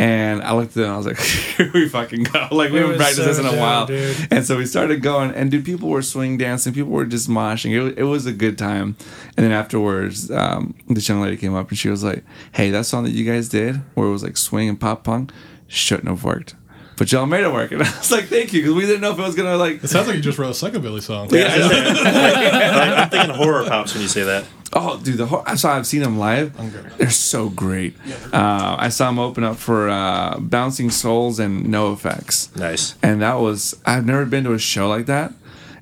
And 0.00 0.42
I 0.42 0.54
looked 0.54 0.76
at 0.76 0.82
them, 0.84 0.92
I 0.94 0.96
was 0.96 1.06
like, 1.06 1.18
here 1.56 1.70
we 1.74 1.88
fucking 1.88 2.22
go. 2.22 2.46
Like, 2.52 2.70
we 2.70 2.78
It 2.78 2.82
haven't 2.82 2.88
was 2.90 2.96
practiced 2.98 3.16
so 3.16 3.24
this 3.24 3.38
in 3.40 3.46
a 3.46 3.50
dope, 3.50 3.58
while. 3.58 3.86
dude. 3.86 4.28
And 4.30 4.46
so 4.46 4.56
we 4.56 4.64
started 4.64 5.02
going, 5.02 5.32
and 5.32 5.50
dude, 5.50 5.64
people 5.64 5.88
were 5.88 6.02
swing 6.02 6.38
dancing, 6.38 6.72
people 6.72 6.92
were 6.92 7.04
just 7.04 7.28
moshing. 7.28 7.72
It, 7.72 7.98
it 7.98 8.04
was 8.04 8.24
a 8.24 8.32
good 8.32 8.56
time. 8.56 8.94
And 9.36 9.44
then 9.44 9.50
afterwards, 9.50 10.30
um, 10.30 10.76
this 10.88 11.08
young 11.08 11.20
lady 11.20 11.36
came 11.36 11.56
up 11.56 11.68
and 11.70 11.76
she 11.76 11.88
was 11.88 12.04
like, 12.04 12.22
hey, 12.52 12.70
that 12.70 12.86
song 12.86 13.02
that 13.04 13.10
you 13.10 13.24
guys 13.24 13.48
did, 13.48 13.74
where 13.94 14.06
it 14.06 14.12
was 14.12 14.22
like 14.22 14.36
swing 14.36 14.68
and 14.68 14.78
pop 14.80 15.02
punk, 15.02 15.32
shouldn't 15.66 16.06
have 16.08 16.22
worked. 16.22 16.54
But 16.96 17.10
y'all 17.10 17.26
made 17.26 17.42
it 17.44 17.52
work. 17.52 17.72
And 17.72 17.82
I 17.82 17.98
was 17.98 18.12
like, 18.12 18.26
thank 18.26 18.52
you, 18.52 18.60
because 18.62 18.74
we 18.74 18.82
didn't 18.86 19.00
know 19.00 19.10
if 19.12 19.18
it 19.18 19.22
was 19.22 19.34
going 19.34 19.50
to, 19.50 19.56
like, 19.56 19.82
It 19.82 19.88
sounds 19.88 20.06
like 20.06 20.14
you 20.16 20.22
just 20.22 20.38
wrote 20.38 20.50
a 20.50 20.52
psychobilly 20.52 21.02
song. 21.02 21.28
Yeah, 21.32 21.48
I, 21.50 23.02
I'm 23.02 23.10
thinking 23.10 23.34
HorrorPops 23.34 23.94
when 23.94 24.02
you 24.02 24.08
say 24.08 24.22
that. 24.24 24.44
Oh, 24.72 25.00
dude, 25.02 25.16
the 25.16 25.26
whole, 25.26 25.42
I 25.46 25.54
saw. 25.54 25.74
I've 25.76 25.86
seen 25.86 26.02
them 26.02 26.18
live. 26.18 26.52
They're 26.98 27.08
so 27.10 27.48
great. 27.48 27.96
Uh, 28.32 28.76
I 28.78 28.90
saw 28.90 29.06
them 29.06 29.18
open 29.18 29.42
up 29.42 29.56
for 29.56 29.88
uh, 29.88 30.38
Bouncing 30.38 30.90
Souls 30.90 31.38
and 31.40 31.64
NOFX, 31.66 32.54
Nice. 32.56 32.94
and 33.02 33.22
that 33.22 33.34
was. 33.40 33.80
I've 33.86 34.04
never 34.04 34.26
been 34.26 34.44
to 34.44 34.52
a 34.52 34.58
show 34.58 34.86
like 34.88 35.06
that, 35.06 35.32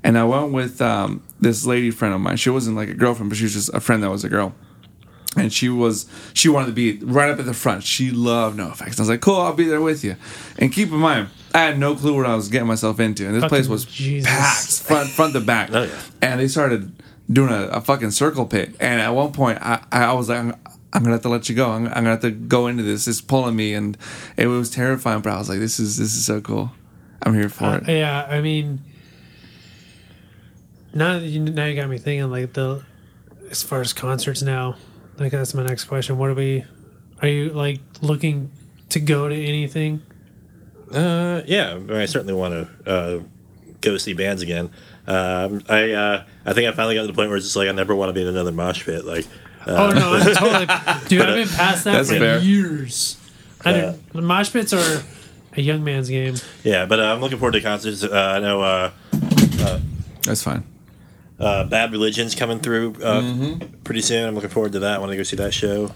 and 0.04 0.16
I 0.16 0.22
went 0.24 0.52
with 0.52 0.80
um, 0.80 1.22
this 1.40 1.66
lady 1.66 1.90
friend 1.90 2.14
of 2.14 2.20
mine. 2.20 2.36
She 2.36 2.48
wasn't 2.50 2.76
like 2.76 2.88
a 2.88 2.94
girlfriend, 2.94 3.28
but 3.30 3.36
she 3.38 3.44
was 3.44 3.54
just 3.54 3.74
a 3.74 3.80
friend 3.80 4.02
that 4.04 4.10
was 4.10 4.22
a 4.24 4.28
girl. 4.28 4.54
And 5.36 5.52
she 5.52 5.68
was 5.68 6.06
she 6.32 6.48
wanted 6.48 6.66
to 6.68 6.72
be 6.72 6.96
right 7.04 7.28
up 7.28 7.38
at 7.38 7.44
the 7.44 7.52
front. 7.52 7.82
She 7.82 8.10
loved 8.10 8.56
NOFX. 8.58 8.98
I 8.98 9.02
was 9.02 9.08
like, 9.10 9.20
cool, 9.20 9.36
I'll 9.36 9.52
be 9.52 9.64
there 9.64 9.82
with 9.82 10.02
you. 10.02 10.16
And 10.58 10.72
keep 10.72 10.88
in 10.90 10.96
mind, 10.96 11.28
I 11.52 11.58
had 11.58 11.78
no 11.78 11.94
clue 11.94 12.16
what 12.16 12.24
I 12.24 12.34
was 12.34 12.48
getting 12.48 12.66
myself 12.68 13.00
into, 13.00 13.26
and 13.26 13.34
this 13.34 13.44
place 13.46 13.66
was 13.68 13.84
Jesus. 13.84 14.30
packed 14.30 14.86
front 14.88 15.08
front 15.10 15.32
to 15.34 15.40
back. 15.40 15.70
Oh, 15.74 15.82
yeah. 15.82 16.00
And 16.22 16.40
they 16.40 16.48
started 16.48 16.95
doing 17.30 17.50
a, 17.52 17.66
a 17.68 17.80
fucking 17.80 18.10
circle 18.12 18.46
pit. 18.46 18.74
And 18.80 19.00
at 19.00 19.10
one 19.10 19.32
point, 19.32 19.58
I, 19.60 19.84
I 19.92 20.12
was 20.12 20.28
like, 20.28 20.38
I'm, 20.38 20.54
I'm 20.92 21.02
gonna 21.02 21.12
have 21.14 21.22
to 21.22 21.28
let 21.28 21.48
you 21.48 21.54
go. 21.54 21.70
I'm, 21.70 21.86
I'm 21.88 21.92
gonna 21.94 22.10
have 22.10 22.20
to 22.22 22.30
go 22.30 22.66
into 22.68 22.82
this. 22.82 23.06
It's 23.08 23.20
pulling 23.20 23.56
me, 23.56 23.74
and 23.74 23.96
it 24.36 24.46
was 24.46 24.70
terrifying. 24.70 25.20
But 25.22 25.32
I 25.34 25.38
was 25.38 25.48
like, 25.48 25.58
this 25.58 25.78
is 25.78 25.96
this 25.98 26.14
is 26.14 26.24
so 26.24 26.40
cool. 26.40 26.72
I'm 27.22 27.34
here 27.34 27.48
for 27.48 27.64
Uh, 27.64 27.76
it. 27.78 27.88
yeah, 27.88 28.26
I 28.28 28.40
mean, 28.40 28.80
now 30.94 31.18
that 31.18 31.26
you 31.26 31.40
now 31.40 31.66
you 31.66 31.74
got 31.76 31.88
me 31.88 31.98
thinking 31.98 32.30
like 32.30 32.52
the 32.52 32.82
as 33.50 33.62
far 33.62 33.80
as 33.80 33.92
concerts 33.92 34.42
now. 34.42 34.76
Like 35.18 35.32
that's 35.32 35.54
my 35.54 35.62
next 35.64 35.84
question. 35.84 36.18
What 36.18 36.30
are 36.30 36.34
we? 36.34 36.64
Are 37.22 37.28
you 37.28 37.50
like 37.50 37.80
looking 38.02 38.50
to 38.90 39.00
go 39.00 39.28
to 39.28 39.34
anything? 39.34 40.02
Uh, 40.92 41.42
yeah, 41.46 41.78
I, 41.90 42.02
I 42.02 42.06
certainly 42.06 42.34
want 42.34 42.54
to 42.84 42.90
uh, 42.90 43.22
go 43.80 43.96
see 43.96 44.12
bands 44.12 44.42
again. 44.42 44.70
Um, 45.06 45.62
I 45.68 45.92
uh, 45.92 46.24
I 46.44 46.52
think 46.52 46.68
I 46.68 46.72
finally 46.72 46.94
got 46.96 47.02
to 47.02 47.06
the 47.06 47.12
point 47.12 47.28
where 47.28 47.36
it's 47.36 47.46
just 47.46 47.56
like 47.56 47.68
I 47.68 47.72
never 47.72 47.94
want 47.94 48.08
to 48.10 48.12
be 48.12 48.22
in 48.22 48.26
another 48.28 48.52
mosh 48.52 48.84
pit. 48.84 49.04
Like, 49.04 49.26
uh, 49.66 49.70
oh 49.70 49.90
no, 49.98 50.14
I'm 50.14 50.34
totally, 50.34 50.66
dude. 51.08 51.22
I've 51.22 51.34
been 51.36 51.48
past 51.48 51.84
that 51.84 51.92
That's 51.92 52.10
for 52.10 52.18
fair. 52.18 52.38
years. 52.40 53.16
I 53.64 53.72
don't- 53.72 54.12
the 54.12 54.22
mosh 54.22 54.52
pits 54.52 54.72
are 54.72 55.02
a 55.56 55.60
young 55.62 55.82
man's 55.84 56.08
game. 56.08 56.34
Yeah, 56.64 56.86
but 56.86 57.00
uh, 57.00 57.04
I'm 57.14 57.20
looking 57.20 57.38
forward 57.38 57.52
to 57.52 57.60
concerts. 57.60 58.02
Uh, 58.04 58.10
I 58.36 58.40
know 58.40 58.60
uh, 58.62 58.90
That's 60.22 60.42
fine. 60.42 60.64
uh, 61.38 61.64
Bad 61.64 61.92
Religion's 61.92 62.34
coming 62.34 62.58
through 62.60 62.94
uh, 63.02 63.20
Mm-hmm. 63.22 63.66
pretty 63.84 64.00
soon. 64.02 64.26
I'm 64.28 64.34
looking 64.34 64.50
forward 64.50 64.72
to 64.72 64.80
that. 64.80 64.96
I 64.96 64.98
want 64.98 65.10
to 65.12 65.16
go 65.16 65.22
see 65.22 65.36
that 65.36 65.54
show. 65.54 65.92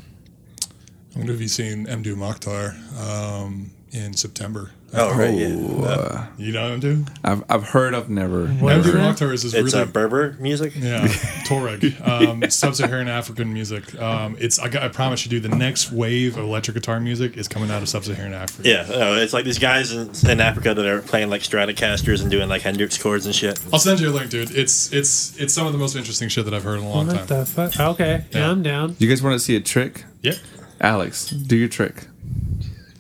I 1.15 1.19
wonder 1.19 1.33
if 1.33 1.41
you've 1.41 1.51
seen 1.51 1.87
Mdou 1.87 2.15
Moctar 2.17 2.77
um, 3.01 3.71
in 3.93 4.15
September. 4.15 4.71
Oh, 4.93 5.17
right, 5.17 5.33
yeah. 5.33 5.55
Uh, 5.87 6.27
You 6.37 6.51
know 6.53 6.77
Mdou? 6.77 7.09
I've 7.23 7.45
I've 7.49 7.63
heard 7.69 7.95
of 7.95 8.09
never. 8.11 8.49
What 8.49 8.77
is 8.79 8.87
Mdou 8.87 8.93
that? 8.95 9.17
Moctar 9.17 9.33
is 9.33 9.45
this 9.45 9.55
It's 9.55 9.73
really 9.73 9.87
Berber 9.87 10.37
music. 10.41 10.73
Yeah, 10.77 11.07
Tuareg, 11.47 12.05
um, 12.09 12.51
sub-Saharan 12.51 13.07
African 13.07 13.53
music. 13.55 13.97
Um, 14.01 14.37
it's 14.41 14.59
I, 14.59 14.65
I 14.67 14.89
promise 14.89 15.25
you, 15.25 15.31
dude. 15.31 15.45
The 15.49 15.57
next 15.57 15.93
wave 15.93 16.37
of 16.37 16.43
electric 16.43 16.75
guitar 16.75 16.99
music 16.99 17.37
is 17.37 17.47
coming 17.47 17.71
out 17.71 17.83
of 17.83 17.89
sub-Saharan 17.89 18.33
Africa. 18.35 18.69
Yeah, 18.69 18.85
no, 18.89 19.15
it's 19.17 19.33
like 19.33 19.45
these 19.45 19.61
guys 19.61 19.93
in, 19.93 20.11
in 20.29 20.41
Africa 20.41 20.75
that 20.75 20.85
are 20.85 21.03
playing 21.03 21.31
like 21.31 21.43
Stratocasters 21.43 22.21
and 22.23 22.29
doing 22.29 22.49
like 22.49 22.63
Hendrix 22.63 23.01
chords 23.01 23.27
and 23.27 23.35
shit. 23.35 23.61
I'll 23.73 23.79
send 23.79 24.01
you 24.01 24.11
a 24.11 24.13
link, 24.13 24.29
dude. 24.31 24.51
It's 24.51 24.93
it's 24.93 25.39
it's 25.39 25.55
some 25.55 25.69
of 25.69 25.73
the 25.73 25.79
most 25.79 25.95
interesting 25.95 26.29
shit 26.29 26.47
that 26.47 26.55
I've 26.55 26.65
heard 26.65 26.81
in 26.81 26.85
a 26.87 26.89
long 26.89 27.07
What 27.07 27.17
time. 27.17 27.27
the 27.29 27.47
fuck? 27.47 27.79
Okay, 27.79 28.25
yeah, 28.33 28.39
Yeah. 28.41 28.51
I'm 28.51 28.65
down. 28.65 28.97
You 28.99 29.09
guys 29.09 29.23
want 29.23 29.35
to 29.35 29.39
see 29.41 29.55
a 29.55 29.61
trick? 29.61 30.05
Yeah, 30.21 30.33
Alex, 30.81 31.31
do 31.31 31.55
your 31.57 31.69
trick. 31.69 32.07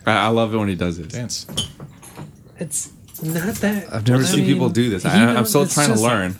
I, 0.06 0.12
I 0.12 0.28
love 0.28 0.54
it 0.54 0.58
when 0.58 0.68
he 0.68 0.74
does 0.74 0.98
it. 0.98 1.08
dance. 1.10 1.46
It's 2.58 2.90
not 3.22 3.54
that. 3.56 3.92
I've 3.92 4.06
never 4.08 4.22
I 4.22 4.26
seen 4.26 4.40
mean, 4.40 4.52
people 4.54 4.68
do 4.70 4.90
this. 4.90 5.04
you 5.04 5.10
I, 5.10 5.26
know, 5.26 5.36
I'm 5.36 5.46
still 5.46 5.62
it's 5.62 5.74
trying 5.74 5.88
to 5.88 5.92
just- 5.94 6.02
learn. 6.04 6.36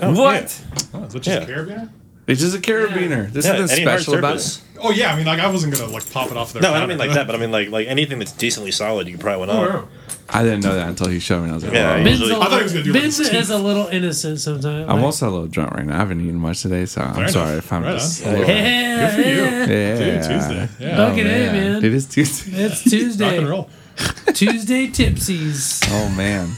Oh, 0.00 0.20
what? 0.20 0.64
Oh, 0.94 1.04
is 1.04 1.12
that 1.12 1.22
just 1.22 1.26
Yeah. 1.28 1.44
a 1.44 1.46
carabiner? 1.46 1.90
It's 2.26 2.40
just 2.40 2.56
a 2.56 2.60
carabiner. 2.60 3.30
There's 3.32 3.44
Yeah, 3.46 3.52
nothing 3.58 3.76
any 3.76 3.84
hard 3.84 4.00
special 4.00 4.18
about 4.18 4.40
surface. 4.40 4.58
it. 4.74 4.78
Oh 4.84 4.90
yeah, 4.90 5.12
I 5.12 5.16
mean, 5.16 5.26
like 5.26 5.38
I 5.40 5.48
wasn't 5.50 5.74
gonna 5.74 5.92
like 5.92 6.10
pop 6.12 6.30
it 6.30 6.36
off 6.36 6.52
their. 6.52 6.62
No, 6.62 6.72
I 6.74 6.80
don't 6.80 6.88
mean 6.88 6.98
like 6.98 7.12
that, 7.12 7.26
but 7.26 7.36
I 7.36 7.38
mean 7.38 7.52
like 7.52 7.68
like 7.70 7.86
anything 7.88 8.18
that's 8.18 8.32
decently 8.32 8.72
solid, 8.72 9.06
you 9.06 9.12
can 9.14 9.20
probably 9.20 9.46
went 9.46 9.52
Oh, 9.52 9.78
on. 9.78 9.88
Wow. 10.28 10.40
I 10.40 10.42
didn't 10.42 10.62
know 10.64 10.74
that 10.74 10.88
until 10.88 11.08
he 11.08 11.18
showed 11.18 11.42
me. 11.44 11.50
I 11.50 11.54
was 11.54 11.64
like, 11.64 11.72
Yeah, 11.72 11.90
"Whoa." 11.94 12.00
I 12.00 12.04
Ben's, 12.04 12.20
usually- 12.20 12.32
a 12.32 12.40
I 12.40 12.44
thought 12.48 12.56
he 12.58 12.62
was 12.62 12.72
gonna 12.72 12.84
do 12.84 12.90
it 12.90 12.92
with 12.94 13.02
Ben's 13.02 13.18
his 13.18 13.28
is 13.30 13.50
a 13.50 13.58
little 13.58 13.86
innocent 13.88 14.40
sometimes. 14.40 14.88
I'm 14.88 14.96
Like, 14.96 15.04
also 15.04 15.28
a 15.28 15.30
little 15.30 15.46
drunk 15.46 15.72
right 15.74 15.86
now. 15.86 15.94
I 15.94 15.98
haven't 15.98 16.20
eaten 16.20 16.36
much 16.38 16.62
today, 16.62 16.86
so 16.86 17.00
I'm 17.02 17.14
Fair 17.14 17.28
sorry 17.28 17.52
enough. 17.52 17.64
if 17.64 17.72
I'm 17.72 17.82
Right 17.84 17.92
just. 17.98 18.26
on. 18.26 18.34
a 18.34 18.38
Yeah, 18.38 19.10
Good 19.10 19.14
for 19.24 19.28
you. 19.28 19.34
yeah. 19.36 19.66
Yeah. 19.66 19.98
Dude, 19.98 20.22
Tuesday. 20.30 20.68
Yeah. 20.80 20.96
Fuck 20.96 21.18
it, 21.18 21.26
hey, 21.26 21.46
man. 21.52 21.84
It 21.84 21.94
is 21.94 22.06
Tuesday. 22.06 22.52
It's 22.64 22.74
Rock 22.74 22.82
and 22.82 22.90
Tuesday. 22.92 23.44
roll. 23.44 23.70
Tuesday 24.34 24.86
tipsies. 24.88 25.86
Oh 25.90 26.08
man. 26.16 26.48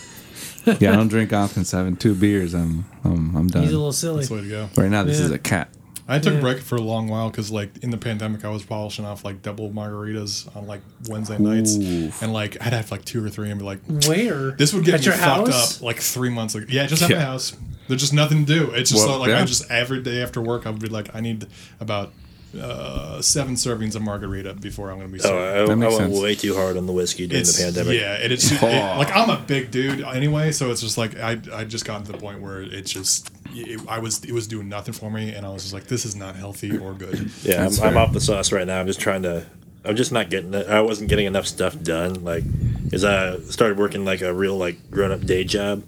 Yeah, 0.80 0.92
I 0.92 0.96
don't 0.96 1.08
drink 1.08 1.32
often. 1.32 1.64
So 1.64 1.76
having 1.78 1.96
two 1.96 2.14
beers, 2.14 2.54
I'm 2.54 2.84
I'm, 3.04 3.36
I'm 3.36 3.48
done. 3.48 3.62
He's 3.62 3.70
a 3.70 3.72
done. 3.72 3.80
little 3.80 3.92
silly. 3.92 4.16
That's 4.18 4.28
the 4.28 4.34
way 4.36 4.40
to 4.42 4.48
go. 4.48 4.68
Right 4.76 4.90
now, 4.90 5.02
this 5.04 5.18
Yeah. 5.18 5.26
is 5.26 5.30
a 5.32 5.38
cat. 5.38 5.68
I 6.06 6.18
took 6.18 6.34
Yeah. 6.34 6.38
a 6.38 6.42
break 6.42 6.58
for 6.60 6.76
a 6.76 6.82
long 6.82 7.08
while 7.08 7.30
because, 7.30 7.50
like, 7.50 7.78
in 7.82 7.88
the 7.90 7.96
pandemic, 7.96 8.44
I 8.44 8.50
was 8.50 8.62
polishing 8.62 9.04
off 9.06 9.24
like 9.24 9.40
double 9.42 9.70
margaritas 9.70 10.54
on 10.54 10.66
like 10.66 10.82
Wednesday 11.08 11.38
nights, 11.38 11.76
Oof. 11.76 12.22
and 12.22 12.32
like 12.32 12.56
I'd 12.60 12.72
have 12.74 12.90
like 12.90 13.04
two 13.06 13.24
or 13.24 13.30
three 13.30 13.50
and 13.50 13.58
be 13.58 13.64
like, 13.64 13.80
Where? 14.06 14.50
"This 14.52 14.74
would 14.74 14.84
get 14.84 14.94
At 14.94 15.00
me 15.00 15.06
your 15.06 15.14
fucked 15.14 15.48
house? 15.48 15.76
up." 15.78 15.82
Like 15.82 15.98
three 16.00 16.30
months 16.30 16.54
ago. 16.54 16.66
Yeah, 16.68 16.86
just 16.86 17.02
at 17.02 17.10
Yeah. 17.10 17.16
my 17.16 17.22
house. 17.24 17.54
There's 17.88 18.00
just 18.00 18.12
nothing 18.14 18.44
to 18.46 18.54
do. 18.54 18.70
It's 18.72 18.90
just 18.90 19.06
Well, 19.06 19.16
so, 19.16 19.20
like 19.20 19.30
I 19.30 19.38
yeah. 19.38 19.44
just 19.44 19.70
every 19.70 20.02
day 20.02 20.22
after 20.22 20.40
work, 20.40 20.66
I 20.66 20.70
would 20.70 20.80
be 20.80 20.88
like, 20.88 21.14
I 21.14 21.20
need 21.20 21.46
about 21.80 22.12
uh, 22.58 23.20
seven 23.22 23.54
servings 23.54 23.94
of 23.94 24.02
margarita 24.02 24.54
before 24.54 24.90
I'm 24.90 24.98
going 24.98 25.08
to 25.08 25.12
be. 25.14 25.20
Oh, 25.20 25.22
sober. 25.24 25.38
I, 25.38 25.62
I 25.62 25.66
That 25.66 25.78
went 25.78 25.92
sense. 25.94 26.18
way 26.20 26.34
too 26.34 26.54
hard 26.54 26.76
on 26.76 26.86
the 26.86 26.92
whiskey 26.92 27.26
during 27.26 27.40
It's 27.42 27.56
the 27.56 27.64
pandemic. 27.64 28.00
yeah, 28.00 28.18
and 28.20 28.32
it's 28.32 28.50
it- 28.50 28.62
like 28.62 29.14
I'm 29.16 29.30
a 29.30 29.38
big 29.38 29.70
dude 29.70 30.00
anyway, 30.02 30.52
so 30.52 30.70
it's 30.70 30.80
just 30.80 30.98
like 30.98 31.18
I 31.18 31.38
I 31.52 31.64
just 31.64 31.84
gotten 31.84 32.04
to 32.06 32.12
the 32.12 32.18
point 32.18 32.40
where 32.40 32.62
it 32.62 32.82
just 32.86 33.30
it, 33.52 33.80
I 33.88 33.98
was 33.98 34.24
it 34.24 34.32
was 34.32 34.46
doing 34.46 34.68
nothing 34.68 34.94
for 34.94 35.10
me, 35.10 35.32
and 35.34 35.44
I 35.46 35.50
was 35.50 35.62
just 35.62 35.74
like, 35.74 35.84
this 35.84 36.04
is 36.04 36.16
not 36.16 36.36
healthy 36.36 36.76
or 36.76 36.92
good. 36.94 37.30
Yeah, 37.42 37.66
I'm, 37.66 37.72
I'm 37.82 37.96
off 37.96 38.12
the 38.12 38.20
sauce 38.20 38.52
right 38.52 38.66
now. 38.66 38.80
I'm 38.80 38.86
just 38.86 39.00
trying 39.00 39.22
to. 39.22 39.44
I'm 39.86 39.96
just 39.96 40.12
not 40.12 40.30
getting 40.30 40.54
it. 40.54 40.66
I 40.66 40.80
wasn't 40.80 41.10
getting 41.10 41.26
enough 41.26 41.46
stuff 41.46 41.78
done. 41.82 42.24
Like, 42.24 42.42
as 42.92 43.04
I 43.04 43.38
started 43.40 43.78
working 43.78 44.04
like 44.06 44.22
a 44.22 44.32
real 44.32 44.56
like 44.56 44.90
grown 44.90 45.12
up 45.12 45.20
day 45.26 45.44
job. 45.44 45.84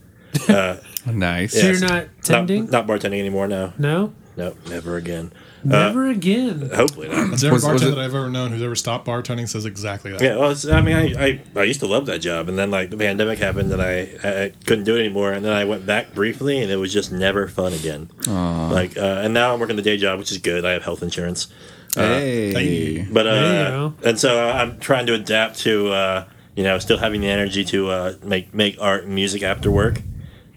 Uh, 0.49 0.77
Nice. 1.07 1.53
So 1.53 1.69
you're 1.69 1.79
not 1.79 2.09
tending? 2.23 2.65
not, 2.69 2.87
not 2.87 2.87
bartending 2.89 3.21
anymore 3.21 3.47
now. 3.47 3.73
no? 3.79 4.13
No, 4.37 4.57
never 4.69 4.97
again. 4.97 5.33
Never 5.69 6.07
again. 6.09 6.71
Hopefully 6.75 7.09
not. 7.09 7.33
Is 7.35 7.41
there 7.41 7.53
Was- 7.53 7.65
a 7.65 7.73
was 7.73 7.81
bartender 7.83 7.95
that 7.97 8.05
I've 8.05 8.15
ever 8.15 8.29
known 8.31 8.53
who's 8.53 8.63
ever 8.63 8.75
stopped 8.77 9.07
bartending 9.07 9.49
says 9.49 9.65
exactly 9.65 10.13
that? 10.13 10.21
Yeah, 10.21 10.37
well, 10.37 10.55
I 10.73 10.81
mean, 10.81 10.97
I, 10.97 11.25
I, 11.25 11.41
I 11.57 11.63
used 11.65 11.81
to 11.81 11.87
love 11.87 12.07
that 12.07 12.19
job, 12.21 12.49
and 12.49 12.59
then 12.59 12.71
like 12.71 12.91
the 12.91 12.97
pandemic 12.97 13.39
happened, 13.39 13.73
and 13.73 13.83
I, 13.83 14.09
I 14.23 14.53
couldn't 14.65 14.85
do 14.85 14.97
it 14.97 15.01
anymore, 15.01 15.33
and 15.33 15.45
then 15.45 15.53
I 15.53 15.65
went 15.65 15.85
back 15.87 16.15
briefly, 16.15 16.63
and 16.63 16.71
it 16.71 16.77
was 16.77 16.93
just 16.93 17.11
never 17.13 17.49
fun 17.49 17.73
again. 17.73 18.09
Like, 18.27 18.97
uh, 18.97 19.01
and 19.25 19.35
now 19.35 19.53
I'm 19.53 19.61
working 19.61 19.77
the 19.77 19.83
day 19.83 19.97
job, 19.97 20.19
which 20.19 20.31
is 20.33 20.39
good. 20.39 20.65
I 20.65 20.73
have 20.73 20.83
health 20.85 21.03
insurance, 21.03 21.49
Hey. 21.95 22.53
Hey. 22.53 23.09
but 23.11 23.27
uh, 23.27 23.71
go. 23.71 23.95
and 24.05 24.19
so 24.21 24.49
I'm 24.51 24.79
trying 24.81 25.07
to 25.07 25.15
adapt 25.15 25.59
to, 25.61 25.89
uh, 25.89 26.25
you 26.55 26.63
know, 26.63 26.79
still 26.79 26.99
having 26.99 27.23
the 27.23 27.29
energy 27.29 27.65
to 27.67 27.89
uh, 27.91 28.15
make 28.23 28.55
make 28.55 28.77
art 28.81 29.05
and 29.05 29.15
music 29.15 29.43
after 29.43 29.71
work, 29.71 30.01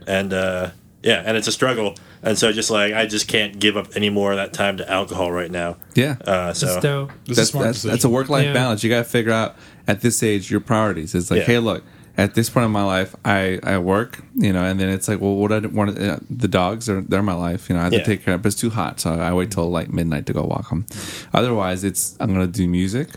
and 0.05 0.33
uh, 0.33 0.71
yeah, 1.01 1.23
and 1.25 1.37
it's 1.37 1.47
a 1.47 1.51
struggle, 1.53 1.95
and 2.23 2.37
so 2.37 2.51
just 2.51 2.69
like 2.71 2.93
I 2.93 3.05
just 3.05 3.27
can't 3.27 3.59
give 3.59 3.77
up 3.77 3.87
any 3.95 4.09
more 4.09 4.31
of 4.31 4.37
that 4.37 4.53
time 4.53 4.77
to 4.77 4.89
alcohol 4.89 5.31
right 5.31 5.51
now. 5.51 5.77
Yeah. 5.95 6.17
Uh, 6.25 6.53
so 6.53 6.65
That's 6.67 6.81
dope. 6.83 7.11
This 7.25 7.37
is 7.37 7.37
a 7.37 7.41
that's 7.41 7.49
smart 7.51 7.65
that's, 7.65 7.81
that's 7.83 8.03
a 8.03 8.09
work 8.09 8.29
life 8.29 8.45
Yeah. 8.45 8.53
balance. 8.53 8.83
You 8.83 8.89
got 8.89 8.99
to 8.99 9.09
figure 9.09 9.31
out 9.31 9.55
at 9.87 10.01
this 10.01 10.21
age 10.23 10.51
your 10.51 10.59
priorities. 10.59 11.15
It's 11.15 11.31
like, 11.31 11.39
Yeah. 11.41 11.45
hey, 11.45 11.59
look, 11.59 11.83
at 12.17 12.35
this 12.35 12.49
point 12.49 12.65
in 12.65 12.71
my 12.71 12.83
life, 12.83 13.15
I, 13.23 13.59
I 13.63 13.77
work, 13.77 14.19
you 14.35 14.51
know, 14.51 14.61
and 14.63 14.77
then 14.77 14.89
it's 14.89 15.07
like, 15.07 15.21
well, 15.21 15.35
what 15.35 15.53
I 15.53 15.59
want 15.59 15.97
uh, 15.97 16.19
the 16.29 16.49
dogs 16.49 16.89
are 16.89 16.99
they're 17.01 17.23
my 17.23 17.33
life, 17.33 17.69
you 17.69 17.75
know. 17.75 17.81
I 17.81 17.85
have 17.85 17.93
Yeah. 17.93 17.99
to 17.99 18.05
take 18.05 18.25
care 18.25 18.33
of. 18.33 18.41
But 18.41 18.47
it's 18.51 18.59
too 18.59 18.69
hot, 18.71 18.99
so 18.99 19.13
I 19.13 19.31
wait 19.33 19.51
till 19.51 19.69
like 19.69 19.93
midnight 19.93 20.25
to 20.25 20.33
go 20.33 20.43
walk 20.43 20.69
them. 20.69 20.85
Otherwise, 21.33 21.83
it's 21.85 22.17
I'm 22.19 22.33
gonna 22.33 22.47
do 22.47 22.67
music 22.67 23.09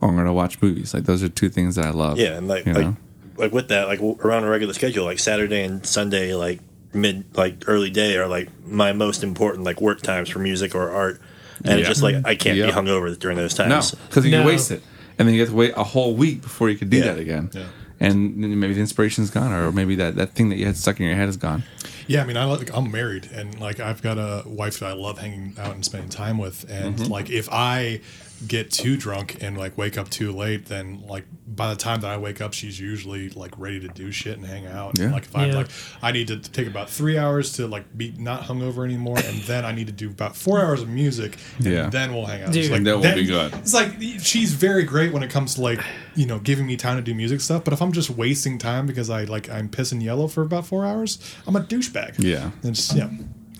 or 0.00 0.08
I'm 0.10 0.16
gonna 0.16 0.34
watch 0.34 0.60
movies. 0.60 0.92
Like 0.92 1.04
those 1.04 1.22
are 1.22 1.28
two 1.28 1.48
things 1.48 1.76
that 1.76 1.86
I 1.86 1.90
love. 1.90 2.18
Yeah, 2.18 2.36
and 2.36 2.48
like 2.48 2.66
you 2.66 2.74
like, 2.74 2.84
know? 2.84 2.96
like 3.36 3.52
with 3.52 3.68
that, 3.68 3.86
like 3.88 4.00
around 4.00 4.44
a 4.44 4.48
regular 4.50 4.74
schedule, 4.74 5.04
like 5.06 5.18
Saturday 5.18 5.62
and 5.62 5.84
Sunday, 5.86 6.34
like 6.34 6.60
mid 6.92 7.24
like 7.36 7.64
early 7.66 7.90
day 7.90 8.16
are 8.16 8.26
like 8.26 8.48
my 8.66 8.92
most 8.92 9.22
important 9.22 9.64
like 9.64 9.80
work 9.80 10.00
times 10.02 10.28
for 10.28 10.38
music 10.38 10.74
or 10.74 10.90
art, 10.90 11.20
and 11.64 11.78
it's 11.78 11.88
just 11.88 12.02
like 12.02 12.16
I 12.24 12.34
can't 12.34 12.56
Yeah. 12.58 12.66
be 12.66 12.72
hungover 12.72 13.16
during 13.18 13.36
those 13.36 13.56
no, 13.58 13.66
times. 13.68 13.92
because 14.08 14.24
you 14.24 14.32
No. 14.32 14.44
waste 14.46 14.70
it, 14.70 14.82
and 15.18 15.26
then 15.28 15.34
you 15.34 15.40
have 15.40 15.50
to 15.50 15.54
wait 15.56 15.72
a 15.76 15.84
whole 15.84 16.14
week 16.14 16.42
before 16.42 16.68
you 16.70 16.76
could 16.76 16.90
do 16.90 16.98
Yeah. 16.98 17.04
that 17.12 17.18
again. 17.18 17.50
Yeah. 17.52 17.64
And 18.02 18.38
maybe 18.58 18.72
the 18.72 18.80
inspiration's 18.80 19.28
gone, 19.28 19.52
or 19.52 19.70
maybe 19.72 19.94
that, 19.96 20.16
that 20.16 20.30
thing 20.34 20.48
that 20.48 20.56
you 20.56 20.64
had 20.64 20.76
stuck 20.78 20.98
in 21.00 21.04
your 21.06 21.16
head 21.16 21.28
is 21.28 21.36
gone. 21.36 21.64
Yeah, 22.06 22.22
I 22.22 22.26
mean, 22.26 22.38
I 22.38 22.44
like 22.46 22.74
I'm 22.74 22.90
married, 22.90 23.28
and 23.32 23.60
like 23.60 23.78
I've 23.78 24.00
got 24.00 24.16
a 24.16 24.42
wife 24.46 24.78
that 24.80 24.86
I 24.86 24.92
love 24.94 25.18
hanging 25.18 25.54
out 25.58 25.74
and 25.74 25.84
spending 25.84 26.08
time 26.08 26.38
with, 26.38 26.64
and 26.70 26.96
Mm-hmm. 26.96 27.12
like 27.12 27.28
if 27.30 27.48
I 27.52 28.00
get 28.46 28.70
too 28.70 28.96
drunk 28.96 29.38
and 29.42 29.58
like 29.58 29.76
wake 29.76 29.98
up 29.98 30.08
too 30.08 30.32
late, 30.32 30.66
then 30.66 31.02
like 31.06 31.24
by 31.46 31.68
the 31.70 31.76
time 31.76 32.00
that 32.00 32.10
I 32.10 32.16
wake 32.16 32.40
up, 32.40 32.52
she's 32.54 32.80
usually 32.80 33.28
like 33.30 33.52
ready 33.58 33.80
to 33.80 33.88
do 33.88 34.10
shit 34.10 34.36
and 34.38 34.46
hang 34.46 34.66
out. 34.66 34.98
Yeah. 34.98 35.10
Like 35.12 35.24
if 35.24 35.36
I'm 35.36 35.50
Yeah. 35.50 35.56
like 35.56 35.68
I 36.02 36.12
need 36.12 36.28
to 36.28 36.38
take 36.38 36.66
about 36.66 36.88
three 36.88 37.18
hours 37.18 37.52
to 37.54 37.66
like 37.66 37.96
be 37.96 38.14
not 38.16 38.42
hungover 38.44 38.84
anymore, 38.84 39.18
and 39.18 39.38
then 39.42 39.64
I 39.64 39.72
need 39.72 39.88
to 39.88 39.92
do 39.92 40.08
about 40.10 40.36
four 40.36 40.60
hours 40.60 40.80
of 40.80 40.88
music, 40.88 41.36
and 41.58 41.66
Yeah. 41.66 41.90
then 41.90 42.14
we'll 42.14 42.26
hang 42.26 42.42
out. 42.42 42.52
Dude. 42.52 42.64
It's 42.64 42.70
like, 42.72 42.84
That 42.84 42.96
will 42.98 43.14
be 43.14 43.26
good. 43.26 43.52
It's 43.54 43.74
like 43.74 44.00
she's 44.20 44.54
very 44.54 44.84
great 44.84 45.12
when 45.12 45.22
it 45.22 45.30
comes 45.30 45.56
to 45.56 45.60
like 45.60 45.80
you 46.14 46.26
know 46.26 46.38
giving 46.38 46.66
me 46.66 46.76
time 46.76 46.96
to 46.96 47.02
do 47.02 47.14
music 47.14 47.40
stuff, 47.40 47.64
but 47.64 47.72
if 47.72 47.82
I'm 47.82 47.92
just 47.92 48.10
wasting 48.10 48.58
time 48.58 48.86
because 48.86 49.10
I 49.10 49.24
like 49.24 49.50
I'm 49.50 49.68
pissing 49.68 50.02
yellow 50.02 50.28
for 50.28 50.42
about 50.42 50.66
four 50.66 50.86
hours, 50.86 51.18
I'm 51.46 51.56
a 51.56 51.60
douchebag. 51.60 52.14
Yeah. 52.18 52.50
And 52.62 52.74
just, 52.74 52.94
yeah. 52.96 53.10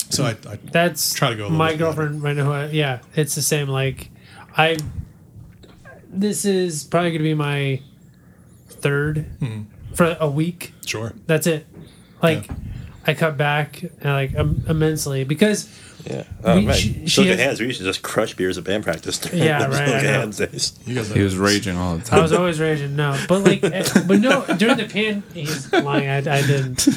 So 0.08 0.24
I, 0.24 0.30
I 0.50 0.58
That's 0.72 1.12
Try 1.14 1.30
to 1.30 1.36
go 1.36 1.42
a 1.42 1.44
little 1.44 1.58
My 1.58 1.70
bit 1.70 1.78
girlfriend 1.78 2.22
right 2.22 2.36
now. 2.36 2.64
Yeah, 2.64 2.98
it's 3.14 3.36
the 3.36 3.42
same. 3.42 3.68
Like, 3.68 4.10
I. 4.56 4.76
This 6.12 6.44
is 6.44 6.84
probably 6.84 7.10
going 7.10 7.18
to 7.20 7.24
be 7.24 7.34
my 7.34 7.80
third 8.68 9.26
Hmm. 9.38 9.62
for 9.94 10.16
a 10.18 10.28
week. 10.28 10.72
sure. 10.84 11.12
That's 11.26 11.46
it. 11.46 11.66
Like, 12.22 12.46
Yeah. 12.48 12.54
I 13.06 13.14
cut 13.14 13.36
back 13.36 13.82
like 14.04 14.36
um, 14.36 14.62
immensely 14.68 15.24
because 15.24 15.68
Yeah, 16.04 16.24
oh, 16.44 16.56
We- 16.56 16.64
man. 16.66 16.74
she- 16.76 17.06
she 17.06 17.26
has- 17.28 17.38
hands. 17.38 17.60
We 17.60 17.66
used 17.66 17.78
to 17.80 17.84
just 17.84 18.02
crush 18.02 18.34
beers 18.34 18.56
at 18.58 18.64
band 18.64 18.84
practice. 18.84 19.18
during 19.18 19.38
Yeah, 19.44 19.66
the 19.66 19.68
right, 19.76 19.88
I 19.88 19.98
hands 20.00 20.38
days. 20.38 20.72
He 20.86 20.94
was 20.94 21.36
raging 21.36 21.76
all 21.76 21.96
the 21.96 22.04
time. 22.04 22.18
I 22.18 22.22
was 22.22 22.32
always 22.32 22.58
raging. 22.60 22.96
No, 22.96 23.18
but 23.28 23.44
like, 23.44 23.62
eh, 23.64 23.84
but 24.06 24.20
no. 24.20 24.44
During 24.56 24.76
the 24.76 24.86
pan, 24.88 25.22
he's 25.34 25.72
lying. 25.72 26.08
I, 26.08 26.18
I 26.18 26.42
didn't. 26.42 26.86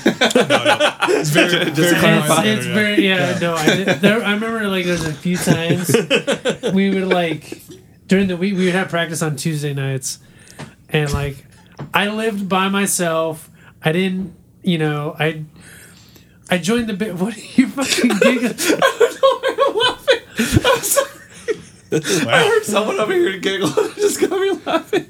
It's 1.16 1.30
very, 1.30 1.50
very 1.50 1.70
It's, 1.70 1.82
it's 1.82 2.66
yeah. 2.66 2.74
very 2.74 3.06
yeah, 3.08 3.40
no 3.40 3.56
I, 3.56 3.66
did, 3.76 3.88
there, 4.02 4.24
I 4.24 4.34
remember 4.34 4.68
like 4.68 4.86
there's 4.86 5.06
a 5.06 5.14
few 5.14 5.38
times 5.38 5.94
we 6.74 6.90
would 6.90 7.08
like 7.08 7.62
during 8.08 8.28
the 8.28 8.38
week 8.38 8.56
we 8.56 8.66
would 8.66 8.74
have 8.74 8.90
practice 8.90 9.22
on 9.22 9.36
Tuesday 9.36 9.74
nights 9.74 10.20
and 10.90 11.12
like 11.14 11.46
I 11.94 12.08
lived 12.10 12.48
by 12.50 12.70
myself 12.70 13.50
I 13.84 13.92
didn't 13.92 14.34
you 14.64 14.78
know 14.78 15.16
I 15.20 15.44
I 16.50 16.58
joined 16.58 16.88
the 16.90 16.94
bit 16.94 17.16
what 17.20 17.36
are 17.36 17.40
you 17.40 17.68
fucking 17.68 18.12
giggling 18.20 18.54
I 18.58 19.18
don't 19.22 19.84
know 19.84 19.98
Wow. 21.94 22.00
I 22.28 22.48
heard 22.48 22.64
someone 22.64 23.00
over 23.00 23.14
here 23.14 23.38
giggled. 23.38 23.72
It 23.78 23.96
just 23.98 24.20
got 24.20 24.32
me 24.32 24.52
laughing. 24.66 25.06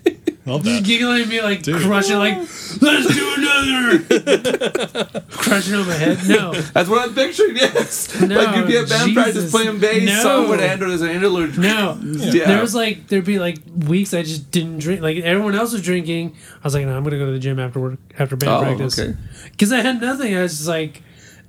Love 0.45 0.63
Just 0.65 0.79
that. 0.79 0.83
giggling 0.85 1.21
at 1.21 1.27
me 1.29 1.41
like 1.41 1.63
Dude. 1.63 1.81
crushing 1.81 2.17
like 2.17 2.35
let's 2.81 3.15
do 3.15 3.33
another 3.37 5.21
crushing 5.31 5.75
on 5.75 5.87
my 5.87 5.93
head. 5.93 6.19
No. 6.27 6.51
That's 6.51 6.89
what 6.89 7.07
I'm 7.07 7.15
picturing. 7.15 7.55
Yes, 7.55 8.19
No, 8.19 8.35
like 8.35 8.57
you'd 8.57 8.67
be 8.67 8.77
at 8.77 8.89
band 8.89 9.13
practice 9.13 9.35
Jesus. 9.35 9.51
playing 9.51 9.79
bass. 9.79 10.03
No. 10.03 10.21
Song 10.23 10.49
would 10.49 10.59
end 10.59 10.83
as 10.83 11.01
an 11.01 11.11
interlude. 11.11 11.57
No. 11.57 11.97
Yeah. 12.03 12.47
There 12.47 12.59
was 12.61 12.75
like 12.75 13.07
there'd 13.07 13.23
be 13.23 13.39
like 13.39 13.59
weeks 13.87 14.13
I 14.13 14.23
just 14.23 14.51
didn't 14.51 14.79
drink. 14.79 14.99
Like 15.01 15.19
everyone 15.23 15.55
else 15.55 15.71
was 15.71 15.81
drinking. 15.81 16.35
I 16.57 16.63
was 16.65 16.73
like, 16.73 16.85
no, 16.85 16.97
I'm 16.97 17.05
gonna 17.05 17.17
go 17.17 17.27
to 17.27 17.31
the 17.31 17.39
gym 17.39 17.59
after 17.59 17.79
work 17.79 17.99
after 18.19 18.35
band 18.35 18.51
Oh, 18.51 18.61
practice. 18.61 18.99
okay. 18.99 19.15
Because 19.51 19.71
I 19.71 19.79
had 19.79 20.01
nothing. 20.01 20.35
I 20.35 20.41
was 20.41 20.57
just 20.57 20.67
like 20.67 21.01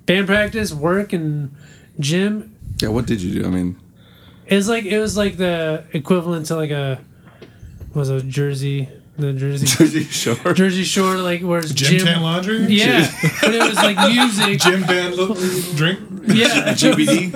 band 0.07 0.26
practice, 0.26 0.72
work, 0.72 1.12
and 1.12 1.55
gym. 2.00 2.55
Yeah, 2.80 2.88
what 2.88 3.07
did 3.07 3.20
you 3.22 3.40
do? 3.42 3.46
I 3.46 3.50
mean, 3.50 3.76
It 4.46 4.57
was 4.57 4.68
like 4.68 4.84
it 4.84 4.98
was 4.98 5.16
like 5.16 5.36
the 5.36 5.84
equivalent 5.92 6.46
to 6.46 6.57
like 6.57 6.70
a 6.70 7.00
was 7.94 8.11
it 8.11 8.26
Jersey 8.28 8.88
the 9.16 9.32
Jersey 9.32 9.66
Jersey 9.78 10.05
Shore. 10.05 10.52
Jersey 10.55 10.82
Shore 10.84 11.16
like 11.16 11.40
where's 11.42 11.72
Gym 11.72 11.98
gym 11.98 12.07
tan 12.07 12.22
laundry. 12.22 12.59
yeah, 12.66 13.09
but 13.40 13.55
it 13.55 13.62
was 13.62 13.76
like 13.76 13.96
music. 14.12 14.61
Gym 14.61 14.82
band 14.82 15.14
lo- 15.14 15.34
drink. 15.76 16.00
Yeah, 16.26 16.72
GBD. 16.74 17.30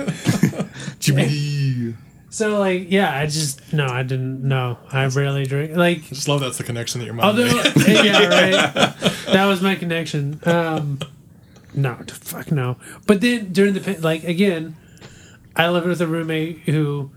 GBD. 0.99 1.95
so 2.29 2.59
like 2.59 2.91
yeah, 2.91 3.17
I 3.17 3.25
just 3.27 3.71
no, 3.73 3.85
I 3.87 4.03
didn't. 4.03 4.43
No, 4.43 4.77
I 4.91 5.05
rarely 5.07 5.45
drink. 5.45 5.75
Like 5.77 6.03
Just 6.03 6.27
love 6.27 6.41
that's 6.41 6.57
the 6.57 6.63
connection 6.63 6.99
that 6.99 7.05
your 7.05 7.13
mom 7.13 7.25
Although, 7.27 7.45
made. 7.45 8.05
yeah, 8.05 8.27
right. 8.27 8.95
That 9.31 9.45
was 9.47 9.61
my 9.61 9.75
connection. 9.75 10.39
Um, 10.45 10.99
no, 11.73 11.97
fuck 12.07 12.51
no. 12.51 12.77
But 13.07 13.21
then 13.21 13.51
during 13.53 13.73
the 13.73 13.79
pa- 13.81 14.01
like 14.01 14.23
again, 14.23 14.75
I 15.55 15.69
lived 15.69 15.87
with 15.87 16.01
a 16.01 16.07
roommate 16.07 16.59
who 16.59 17.11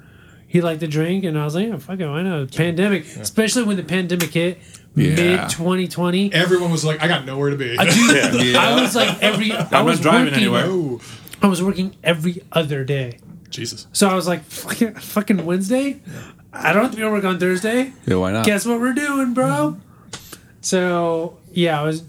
he 0.48 0.60
liked 0.60 0.80
to 0.80 0.86
drink, 0.88 1.24
and 1.24 1.38
I 1.38 1.44
was 1.44 1.54
like, 1.54 1.68
yeah, 1.68 1.78
fuck 1.78 1.98
it, 2.00 2.06
why 2.08 2.22
not? 2.22 2.52
Pandemic, 2.52 3.04
especially 3.16 3.62
when 3.64 3.76
the 3.76 3.82
pandemic 3.82 4.30
hit 4.34 4.58
Yeah. 4.94 5.14
mid 5.14 5.50
2020. 5.50 6.32
Everyone 6.34 6.70
was 6.70 6.84
like, 6.84 7.02
I 7.02 7.08
got 7.08 7.24
nowhere 7.24 7.50
to 7.50 7.56
be. 7.56 7.76
I, 7.78 7.84
dude, 7.84 8.46
Yeah. 8.52 8.58
I 8.60 8.80
was 8.80 8.94
like 8.94 9.22
every. 9.22 9.52
I 9.52 9.66
I'm 9.72 9.84
was 9.86 9.98
not 9.98 10.02
driving 10.02 10.24
working, 10.32 10.38
anywhere. 10.42 10.64
oh, 10.66 11.00
I 11.42 11.46
was 11.46 11.62
working 11.62 11.96
every 12.04 12.42
other 12.52 12.84
day. 12.84 13.18
Jesus. 13.48 13.86
So 13.92 14.08
I 14.08 14.14
was 14.14 14.26
like, 14.26 14.42
fucking, 14.44 14.94
fucking 14.94 15.44
Wednesday. 15.44 16.00
I 16.52 16.72
don't 16.72 16.82
have 16.82 16.90
to 16.92 16.96
be 16.98 17.02
at 17.02 17.10
work 17.10 17.24
on 17.24 17.38
Thursday. 17.38 17.92
Yeah, 18.06 18.16
why 18.16 18.32
not? 18.32 18.44
guess 18.46 18.64
what 18.66 18.78
we're 18.80 18.92
doing, 18.94 19.32
bro? 19.34 19.78
So 20.60 21.38
yeah, 21.52 21.80
I 21.80 21.84
was, 21.84 22.02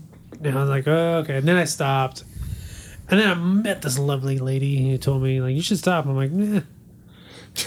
I 0.43 0.49
was 0.53 0.69
like, 0.69 0.87
oh, 0.87 1.17
okay. 1.19 1.37
And 1.37 1.47
then 1.47 1.55
I 1.57 1.63
stopped, 1.65 2.23
and 3.09 3.19
then 3.19 3.29
I 3.29 3.33
met 3.35 3.81
this 3.81 3.97
lovely 3.99 4.39
lady 4.39 4.89
who 4.91 4.97
told 4.97 5.21
me 5.23 5.41
like, 5.41 5.55
you 5.55 5.61
should 5.61 5.77
stop. 5.79 6.05
I'm 6.05 6.15
like, 6.15 6.31
nah. 6.31 6.61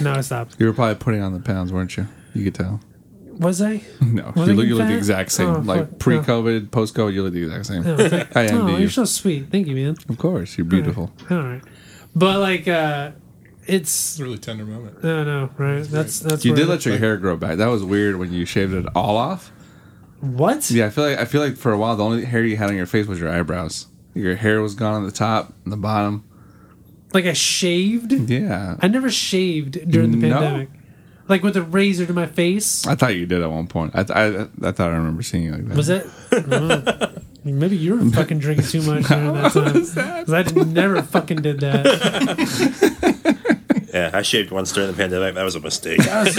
No, 0.00 0.12
I 0.14 0.20
stopped. 0.20 0.56
You 0.58 0.66
were 0.66 0.72
probably 0.72 0.96
putting 0.96 1.22
on 1.22 1.32
the 1.32 1.40
pounds, 1.40 1.72
weren't 1.72 1.96
you? 1.96 2.06
You 2.34 2.44
could 2.44 2.54
tell. 2.54 2.80
Was 3.38 3.60
I? 3.62 3.82
No, 4.00 4.32
Was 4.34 4.48
you 4.48 4.54
I 4.54 4.56
look, 4.56 4.66
you 4.66 4.74
look 4.76 4.88
the 4.88 4.96
exact 4.96 5.30
same. 5.30 5.48
Oh, 5.48 5.58
like 5.60 5.98
pre-COVID, 5.98 6.70
post-COVID, 6.70 7.12
you 7.12 7.22
look 7.22 7.34
the 7.34 7.42
exact 7.44 7.66
same. 7.66 7.82
No, 7.82 7.96
thank- 8.08 8.36
I 8.36 8.42
am 8.44 8.62
oh, 8.62 8.66
you. 8.68 8.76
you're 8.78 8.90
so 8.90 9.04
sweet. 9.04 9.50
Thank 9.50 9.66
you, 9.66 9.74
man. 9.76 9.96
Of 10.08 10.18
course, 10.18 10.56
you're 10.56 10.64
beautiful. 10.64 11.12
All 11.30 11.36
right, 11.38 11.62
but 12.14 12.40
like, 12.40 12.66
uh 12.66 13.12
it's 13.66 14.12
It's 14.12 14.20
a 14.20 14.22
really 14.24 14.38
tender 14.38 14.64
moment. 14.64 15.02
no, 15.02 15.24
no, 15.24 15.50
right? 15.58 15.82
That's 15.82 16.20
that's 16.20 16.44
You 16.44 16.54
did 16.54 16.68
let 16.68 16.86
your 16.86 16.98
hair 16.98 17.16
grow 17.16 17.36
back. 17.36 17.58
That 17.58 17.66
was 17.66 17.82
weird 17.84 18.16
when 18.16 18.32
you 18.32 18.46
shaved 18.46 18.72
it 18.72 18.86
all 18.94 19.16
off. 19.16 19.52
what? 20.20 20.70
Yeah, 20.70 20.86
I 20.86 20.90
feel 20.90 21.04
like 21.04 21.18
I 21.18 21.24
feel 21.26 21.42
like 21.42 21.56
for 21.56 21.72
a 21.72 21.78
while 21.78 21.96
the 21.96 22.04
only 22.04 22.24
hair 22.24 22.44
you 22.44 22.56
had 22.56 22.70
on 22.70 22.76
your 22.76 22.86
face 22.86 23.06
was 23.06 23.18
your 23.20 23.28
eyebrows. 23.28 23.86
Your 24.16 24.34
hair 24.36 24.60
was 24.62 24.74
gone 24.74 24.94
on 24.94 25.04
the 25.04 25.12
top 25.12 25.52
and 25.64 25.72
the 25.72 25.76
bottom. 25.76 26.24
Like 27.12 27.26
I 27.26 27.32
shaved? 27.34 28.12
Yeah, 28.12 28.76
I 28.80 28.88
never 28.88 29.10
shaved 29.10 29.88
during 29.90 30.10
the 30.10 30.16
No? 30.28 30.34
pandemic. 30.40 30.68
Like 31.28 31.42
with 31.42 31.56
a 31.56 31.62
razor 31.62 32.06
to 32.06 32.12
my 32.12 32.26
face. 32.26 32.86
I 32.86 32.94
thought 32.94 33.14
you 33.16 33.26
did 33.26 33.42
at 33.42 33.50
one 33.50 33.66
point. 33.66 33.92
I 33.94 34.04
th- 34.04 34.16
I, 34.16 34.42
I 34.68 34.72
thought 34.72 34.90
I 34.90 34.96
remember 34.96 35.22
seeing 35.22 35.44
you 35.44 35.52
like 35.52 35.66
that. 35.68 35.76
Was 35.76 35.86
that? 35.88 36.06
I 36.32 36.40
don't 36.40 36.84
know. 36.84 37.12
Maybe 37.44 37.76
you 37.76 37.96
were 37.96 38.10
fucking 38.10 38.38
drinking 38.40 38.66
too 38.66 38.82
much 38.82 39.06
during 39.08 39.32
that 39.34 39.52
time. 39.94 40.24
Because 40.24 40.32
I 40.32 40.42
never 40.64 41.02
fucking 41.02 41.42
did 41.42 41.60
that. 41.60 43.36
Yeah, 43.92 44.10
I 44.12 44.22
shaved 44.22 44.50
once 44.50 44.72
during 44.72 44.90
the 44.90 44.96
pandemic. 44.96 45.34
That 45.34 45.44
was 45.44 45.54
a 45.54 45.60
mistake. 45.60 45.98
But 45.98 46.32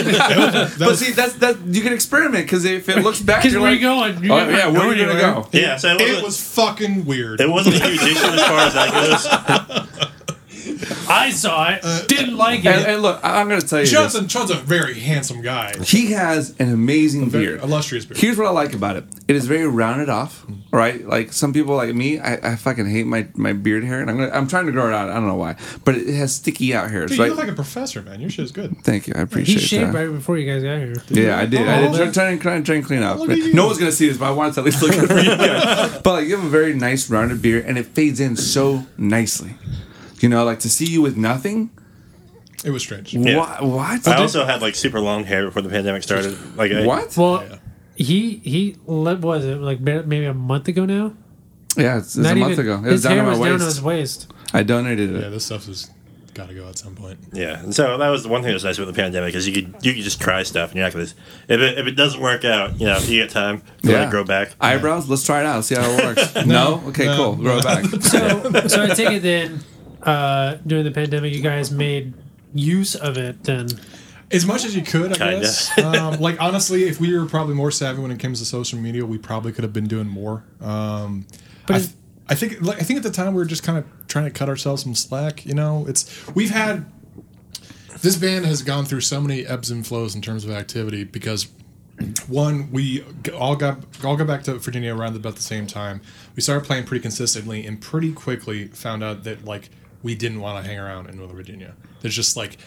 see, 0.95 1.11
that's 1.11 1.33
that 1.35 1.57
you 1.67 1.81
can 1.81 1.93
experiment 1.93 2.45
because 2.45 2.65
if 2.65 2.89
it 2.89 2.97
looks 3.03 3.21
back, 3.21 3.41
Because 3.41 3.53
you're 3.53 3.61
where 3.61 3.71
like, 3.71 3.83
oh, 3.83 4.05
you 4.05 4.11
going? 4.11 4.23
You're 4.23 4.33
oh 4.33 4.49
yeah, 4.49 4.67
where 4.67 4.81
are 4.89 4.93
you 4.95 5.05
gonna 5.05 5.19
go? 5.19 5.47
yeah, 5.53 5.77
so 5.77 5.89
it 5.89 5.99
wasn't, 6.01 6.17
It 6.19 6.23
was 6.23 6.53
fucking 6.53 7.05
weird. 7.05 7.39
it 7.41 7.49
wasn't 7.49 7.75
a 7.77 7.79
huge 7.87 8.01
issue 8.01 8.27
as 8.27 8.43
far 8.43 8.59
as 8.59 8.73
that 8.73 9.97
goes. 9.97 10.36
I 11.09 11.29
saw 11.31 11.69
it. 11.71 11.79
Uh, 11.83 12.05
didn't 12.07 12.37
like 12.37 12.61
it. 12.61 12.67
And, 12.67 12.85
and 12.85 13.01
look, 13.01 13.19
I- 13.23 13.39
I'm 13.41 13.47
gonna 13.49 13.61
tell 13.61 13.79
you, 13.79 13.85
this. 13.85 13.91
Johnson, 13.91 14.27
John's 14.27 14.51
a 14.51 14.55
very 14.55 14.95
handsome 14.99 15.41
guy. 15.41 15.73
he 15.83 16.11
has 16.11 16.55
an 16.59 16.71
amazing 16.73 17.29
Very 17.29 17.45
beard. 17.47 17.61
illustrious 17.63 18.05
beard. 18.05 18.19
Here's 18.19 18.37
what 18.37 18.47
I 18.47 18.51
like 18.51 18.73
about 18.73 18.95
it. 18.95 19.05
It 19.27 19.35
is 19.35 19.45
very 19.45 19.67
rounded 19.67 20.09
off, 20.09 20.45
right? 20.71 21.05
Like 21.05 21.33
some 21.33 21.51
people 21.53 21.75
like 21.75 21.93
me, 21.93 22.19
I, 22.19 22.51
I 22.53 22.55
fucking 22.55 22.89
hate 22.89 23.05
my, 23.05 23.27
my 23.35 23.53
beard 23.53 23.83
hair, 23.83 23.99
and 24.01 24.09
I'm 24.09 24.17
gonna, 24.17 24.31
I'm 24.31 24.47
trying 24.47 24.65
to 24.67 24.71
grow 24.71 24.87
it 24.87 24.93
out. 24.93 25.09
I 25.09 25.15
don't 25.15 25.27
know 25.27 25.35
why, 25.35 25.55
but 25.83 25.95
it 25.95 26.13
has 26.15 26.33
sticky 26.35 26.73
out 26.73 26.89
hairs, 26.89 27.11
Dude, 27.11 27.19
right? 27.19 27.25
you 27.25 27.31
look 27.31 27.39
like 27.43 27.51
a 27.51 27.55
professor, 27.55 28.01
man. 28.01 28.19
Your 28.21 28.29
shit 28.29 28.45
is 28.45 28.51
good. 28.51 28.75
Thank 28.83 29.07
you, 29.07 29.13
I 29.15 29.19
he 29.19 29.23
appreciate 29.23 29.59
shaved 29.61 29.93
that. 29.93 30.07
right 30.07 30.11
before 30.15 30.37
you 30.37 30.51
guys 30.51 30.63
got 30.63 30.77
here. 30.77 30.93
Yeah, 31.09 31.37
I 31.39 31.45
did. 31.45 31.67
I 31.67 31.87
Oh, 31.87 31.91
did 31.91 31.97
try, 31.97 32.11
try, 32.11 32.29
and, 32.31 32.41
try, 32.41 32.55
and, 32.55 32.65
try 32.65 32.75
and 32.75 32.85
clean 32.85 33.03
up. 33.03 33.19
Look 33.19 33.29
at 33.29 33.37
you. 33.37 33.53
No 33.53 33.65
one's 33.67 33.77
gonna 33.77 33.91
see 33.91 34.07
this, 34.07 34.17
but 34.17 34.25
I 34.27 34.31
wanted 34.31 34.53
to 34.55 34.59
at 34.61 34.65
least 34.65 34.81
look 34.81 34.91
good 34.91 35.07
for 35.09 35.19
you 35.19 35.25
guys. 35.37 35.99
But 36.01 36.11
like, 36.13 36.27
you 36.27 36.35
have 36.37 36.45
a 36.45 36.49
very 36.49 36.73
nice 36.73 37.09
rounded 37.09 37.41
beard, 37.41 37.65
and 37.65 37.77
it 37.77 37.85
fades 37.87 38.19
in 38.19 38.35
so 38.37 38.85
nicely. 38.97 39.55
You 40.19 40.29
know, 40.29 40.43
like 40.45 40.59
to 40.59 40.69
see 40.69 40.85
you 40.85 41.01
with 41.01 41.17
nothing. 41.17 41.69
It 42.65 42.71
was 42.71 42.81
strange. 42.81 43.13
Yeah. 43.13 43.37
What? 43.37 43.61
What? 43.63 44.07
I 44.07 44.17
also 44.17 44.45
had 44.45 44.61
like 44.61 44.75
super 44.75 44.99
long 44.99 45.23
hair 45.23 45.45
before 45.45 45.61
the 45.61 45.69
pandemic 45.69 46.03
started. 46.03 46.37
Like 46.55 46.71
I, 46.71 46.85
what? 46.85 47.15
Well, 47.15 47.43
Yeah. 47.47 47.57
he 47.95 48.37
he 48.37 48.71
what 48.85 49.19
was 49.21 49.45
it 49.45 49.57
like 49.61 49.79
ba- 49.79 50.03
maybe 50.05 50.25
a 50.25 50.33
month 50.33 50.67
ago 50.67 50.85
now? 50.85 51.13
Yeah, 51.75 51.99
it's, 51.99 52.17
it's 52.17 52.27
a 52.27 52.35
month 52.35 52.57
ago. 52.57 52.75
It 52.77 52.81
was 52.83 52.91
his 52.93 53.03
down 53.03 53.11
hair 53.17 53.19
to 53.19 53.23
my 53.25 53.29
was 53.37 53.39
down 53.39 53.47
to 53.59 53.65
waist. 53.65 53.65
his 53.65 53.81
waist. 53.81 54.33
I 54.53 54.63
donated 54.63 55.13
it. 55.15 55.21
Yeah, 55.21 55.29
this 55.29 55.45
stuff 55.45 55.67
has 55.67 55.91
got 56.33 56.49
to 56.49 56.55
go 56.55 56.67
at 56.67 56.77
some 56.79 56.95
point. 56.95 57.19
Yeah, 57.33 57.59
and 57.59 57.75
so 57.75 57.97
that 57.99 58.09
was 58.09 58.23
the 58.23 58.29
one 58.29 58.41
thing 58.41 58.49
that 58.49 58.53
was 58.55 58.63
nice 58.63 58.79
about 58.79 58.87
the 58.87 58.93
pandemic 58.99 59.35
is 59.35 59.47
you 59.47 59.53
could 59.53 59.75
you 59.85 59.93
could 59.93 60.03
just 60.03 60.19
try 60.19 60.41
stuff 60.41 60.71
and 60.71 60.77
you're 60.77 60.85
not 60.85 60.93
gonna 60.93 61.05
if 61.05 61.59
it 61.61 61.77
if 61.77 61.85
it 61.85 61.91
doesn't 61.91 62.19
work 62.19 62.43
out, 62.43 62.79
you 62.79 62.87
know, 62.87 62.97
you 62.97 63.21
get 63.21 63.29
time 63.29 63.61
to 63.83 63.91
let 63.91 64.07
it 64.07 64.09
grow 64.09 64.23
back. 64.23 64.55
Eyebrows. 64.59 65.07
Let's 65.07 65.23
try 65.23 65.41
it 65.41 65.45
out. 65.45 65.63
See 65.65 65.75
how 65.75 65.83
it 65.87 66.03
works. 66.03 66.35
no. 66.47 66.81
Okay. 66.87 67.05
No. 67.05 67.15
Cool. 67.15 67.35
Grow 67.35 67.57
it 67.59 67.63
back. 67.63 67.85
So 68.01 68.67
so 68.67 68.83
I 68.83 68.87
take 68.95 69.11
it 69.11 69.21
then 69.21 69.59
uh, 70.07 70.57
during 70.65 70.83
the 70.85 70.91
pandemic 70.91 71.33
you 71.33 71.41
guys 71.41 71.69
made 71.71 72.13
use 72.55 72.95
of 72.95 73.17
it 73.17 73.43
then. 73.43 73.67
As 74.31 74.45
much 74.45 74.65
as 74.65 74.75
you 74.75 74.81
could, 74.81 75.11
I 75.13 75.15
Kinda. 75.17 75.39
guess. 75.41 75.77
Um, 75.77 76.19
like 76.19 76.41
honestly, 76.41 76.83
if 76.85 76.99
we 76.99 77.17
were 77.17 77.25
probably 77.27 77.53
more 77.55 77.71
savvy 77.71 78.01
when 78.01 78.11
it 78.11 78.19
comes 78.19 78.39
to 78.39 78.45
social 78.45 78.77
media, 78.79 79.05
we 79.05 79.17
probably 79.17 79.51
could 79.53 79.63
have 79.63 79.71
been 79.73 79.87
doing 79.87 80.07
more. 80.07 80.43
Um, 80.59 81.25
But 81.65 81.75
I, 81.75 81.79
is- 81.79 81.93
I 82.29 82.35
think, 82.35 82.61
like, 82.61 82.77
I 82.77 82.81
think 82.81 82.97
at 82.97 83.03
the 83.03 83.09
time 83.11 83.33
we 83.33 83.37
were 83.39 83.45
just 83.45 83.63
kind 83.63 83.77
of 83.77 83.85
trying 84.07 84.25
to 84.25 84.31
cut 84.31 84.49
ourselves 84.49 84.83
some 84.83 84.95
slack. 84.95 85.45
You 85.45 85.53
know, 85.53 85.85
it's 85.87 86.27
we've 86.35 86.49
had 86.49 86.85
this 88.01 88.17
band 88.17 88.45
has 88.45 88.61
gone 88.63 88.83
through 88.85 89.01
so 89.01 89.21
many 89.21 89.45
ebbs 89.45 89.71
and 89.71 89.85
flows 89.87 90.13
in 90.13 90.21
terms 90.21 90.43
of 90.43 90.51
activity 90.51 91.03
because 91.05 91.47
one 92.27 92.69
we 92.71 93.03
all 93.33 93.55
got 93.55 93.79
all 94.03 94.15
got 94.17 94.27
back 94.27 94.43
to 94.43 94.55
Virginia 94.55 94.93
around 94.95 95.15
about 95.15 95.35
the 95.35 95.41
same 95.41 95.65
time. 95.67 96.01
We 96.35 96.41
started 96.41 96.65
playing 96.65 96.83
pretty 96.83 97.01
consistently 97.01 97.65
and 97.65 97.79
pretty 97.81 98.11
quickly 98.11 98.67
found 98.67 99.03
out 99.03 99.23
that 99.23 99.45
like 99.45 99.69
we 100.03 100.15
didn't 100.15 100.39
want 100.39 100.63
to 100.63 100.69
hang 100.69 100.79
around 100.79 101.09
in 101.09 101.17
Northern 101.17 101.35
Virginia. 101.35 101.73
There's 102.01 102.15
just 102.15 102.37
like 102.37 102.57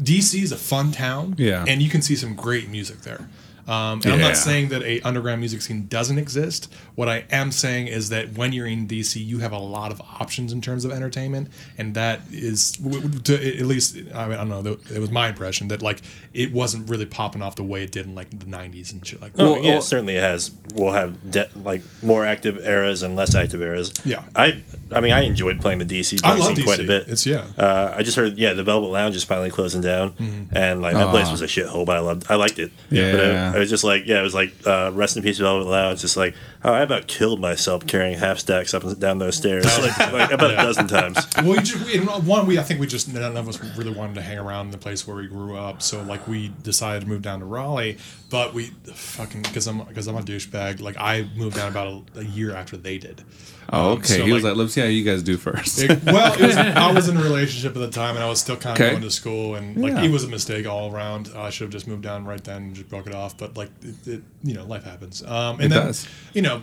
DC 0.00 0.42
is 0.42 0.52
a 0.52 0.56
fun 0.56 0.90
town, 0.92 1.34
Yeah. 1.38 1.64
and 1.68 1.82
you 1.82 1.90
can 1.90 2.02
see 2.02 2.16
some 2.16 2.34
great 2.34 2.68
music 2.70 3.02
there. 3.02 3.28
Um, 3.68 4.00
and 4.04 4.12
I'm 4.14 4.20
not 4.20 4.36
saying 4.36 4.68
that 4.70 4.82
a 4.82 5.00
underground 5.02 5.40
music 5.40 5.62
scene 5.62 5.86
doesn't 5.86 6.18
exist. 6.18 6.72
What 6.94 7.08
I 7.08 7.24
am 7.30 7.52
saying 7.52 7.86
is 7.86 8.08
that 8.10 8.32
when 8.32 8.52
you're 8.52 8.66
in 8.66 8.86
DC, 8.88 9.24
you 9.24 9.38
have 9.38 9.52
a 9.52 9.58
lot 9.58 9.92
of 9.92 10.00
options 10.00 10.52
in 10.52 10.60
terms 10.60 10.84
of 10.84 10.90
entertainment, 10.92 11.48
and 11.78 11.94
that 11.94 12.20
is, 12.30 12.72
w- 12.72 13.00
w- 13.02 13.20
to, 13.22 13.58
at 13.58 13.66
least 13.66 13.96
I, 14.14 14.26
mean, 14.26 14.38
I 14.38 14.44
don't 14.44 14.64
know. 14.64 14.76
It 14.92 14.98
was 14.98 15.10
my 15.10 15.28
impression 15.28 15.68
that 15.68 15.80
like 15.82 16.00
it 16.34 16.52
wasn't 16.52 16.88
really 16.90 17.06
popping 17.06 17.42
off 17.42 17.56
the 17.56 17.62
way 17.62 17.84
it 17.84 17.92
did 17.92 18.06
in 18.06 18.14
like 18.14 18.30
the 18.30 18.46
'90s 18.46 18.92
and 18.92 19.06
shit 19.06 19.20
like 19.22 19.32
that. 19.34 19.42
Oh, 19.42 19.52
Well, 19.52 19.62
yeah, 19.62 19.70
well- 19.70 19.78
it 19.78 19.82
certainly 19.82 20.14
has. 20.16 20.50
We'll 20.74 20.92
have 20.92 21.30
de- 21.30 21.48
like 21.56 21.82
more 22.02 22.24
active 22.26 22.58
eras 22.58 23.02
and 23.02 23.14
less 23.14 23.34
active 23.34 23.60
eras. 23.62 23.92
Yeah. 24.04 24.22
I 24.34 24.62
I 24.90 25.00
mean 25.00 25.12
I 25.12 25.22
enjoyed 25.22 25.60
playing 25.60 25.78
the 25.78 25.84
DC 25.84 26.20
I 26.24 26.34
love 26.34 26.46
scene 26.48 26.56
DC. 26.56 26.64
quite 26.64 26.80
a 26.80 26.84
bit. 26.84 27.08
It's 27.08 27.26
yeah. 27.26 27.44
Uh, 27.58 27.94
I 27.96 28.02
just 28.02 28.16
heard, 28.16 28.38
yeah, 28.38 28.52
the 28.54 28.64
Velvet 28.64 28.88
Lounge 28.88 29.14
is 29.16 29.22
finally 29.24 29.50
closing 29.50 29.80
down, 29.82 30.10
Mm-hmm. 30.12 30.56
and 30.56 30.80
like 30.82 30.94
that 30.94 31.10
place 31.10 31.30
was 31.30 31.40
a 31.42 31.46
shithole, 31.46 31.84
but 31.86 31.96
I 31.96 32.00
loved, 32.00 32.26
I 32.30 32.34
liked 32.36 32.58
it. 32.58 32.72
Yeah. 32.90 33.12
but 33.12 33.51
it, 33.52 33.56
it 33.56 33.58
was 33.58 33.70
just 33.70 33.84
like, 33.84 34.06
yeah, 34.06 34.20
it 34.20 34.22
was 34.22 34.34
like 34.34 34.52
uh, 34.66 34.90
rest 34.94 35.16
in 35.16 35.22
peace, 35.22 35.38
Velvet 35.38 35.68
Lounge. 35.68 36.00
Just 36.00 36.16
like, 36.16 36.34
oh, 36.64 36.72
I 36.72 36.80
about 36.80 37.06
killed 37.06 37.40
myself 37.40 37.86
carrying 37.86 38.18
half 38.18 38.38
stacks 38.38 38.74
up 38.74 38.84
and 38.84 38.98
down 38.98 39.18
those 39.18 39.36
stairs, 39.36 39.64
like, 39.78 40.12
like 40.12 40.30
about 40.30 40.50
a 40.50 40.56
dozen 40.56 40.88
times. 40.88 41.26
well, 41.36 41.50
we 41.56 41.62
just, 41.62 41.84
we, 41.86 41.98
one, 41.98 42.46
we 42.46 42.58
I 42.58 42.62
think 42.62 42.80
we 42.80 42.86
just 42.86 43.12
none 43.12 43.36
of 43.36 43.48
us 43.48 43.62
really 43.76 43.92
wanted 43.92 44.14
to 44.14 44.22
hang 44.22 44.38
around 44.38 44.70
the 44.70 44.78
place 44.78 45.06
where 45.06 45.16
we 45.16 45.26
grew 45.26 45.56
up. 45.56 45.82
So 45.82 46.02
like 46.02 46.26
we 46.26 46.48
decided 46.62 47.02
to 47.02 47.08
move 47.08 47.22
down 47.22 47.40
to 47.40 47.46
Raleigh, 47.46 47.98
but 48.30 48.54
we 48.54 48.66
fucking 48.94 49.42
because 49.42 49.66
I'm 49.66 49.82
because 49.84 50.06
I'm 50.06 50.16
a 50.16 50.22
douchebag. 50.22 50.80
Like 50.80 50.96
I 50.98 51.28
moved 51.36 51.56
down 51.56 51.70
about 51.70 52.04
a, 52.16 52.20
a 52.20 52.24
year 52.24 52.54
after 52.54 52.76
they 52.76 52.98
did. 52.98 53.22
Oh, 53.70 53.92
Um, 53.92 53.98
okay. 53.98 54.18
so, 54.18 54.24
he 54.24 54.32
was 54.32 54.42
like- 54.44 54.56
"Let's 54.56 54.72
see 54.74 54.80
how 54.80 54.86
you 54.86 55.04
guys 55.04 55.22
do 55.22 55.36
first. 55.36 55.80
It- 55.82 56.02
well, 56.04 56.32
it 56.34 56.40
was, 56.40 56.56
I 56.56 56.92
was 56.92 57.08
in 57.08 57.16
a 57.16 57.22
relationship 57.22 57.74
at 57.76 57.80
the 57.80 57.88
time, 57.90 58.16
and 58.16 58.24
I 58.24 58.28
was 58.28 58.40
still 58.40 58.56
kind 58.56 58.76
of 58.76 58.80
Okay. 58.82 58.90
going 58.90 59.02
to 59.02 59.10
school, 59.10 59.54
and 59.54 59.76
like 59.76 59.92
Yeah. 59.92 60.02
it 60.04 60.10
was 60.10 60.24
a 60.24 60.28
mistake 60.28 60.66
all 60.66 60.92
around. 60.94 61.30
I 61.36 61.50
should 61.50 61.64
have 61.64 61.70
just 61.72 61.86
moved 61.86 62.02
down 62.02 62.24
right 62.24 62.42
then 62.42 62.56
and 62.62 62.74
just 62.74 62.88
broke 62.88 63.06
it 63.06 63.14
off. 63.14 63.36
but 63.38 63.56
like 63.56 63.70
it, 63.82 64.06
it 64.06 64.22
you 64.42 64.54
know 64.54 64.64
life 64.64 64.84
happens. 64.84 65.22
Um, 65.22 65.56
and 65.60 65.64
It 65.64 65.68
then 65.70 65.86
does. 65.86 66.06
you 66.34 66.42
know 66.42 66.60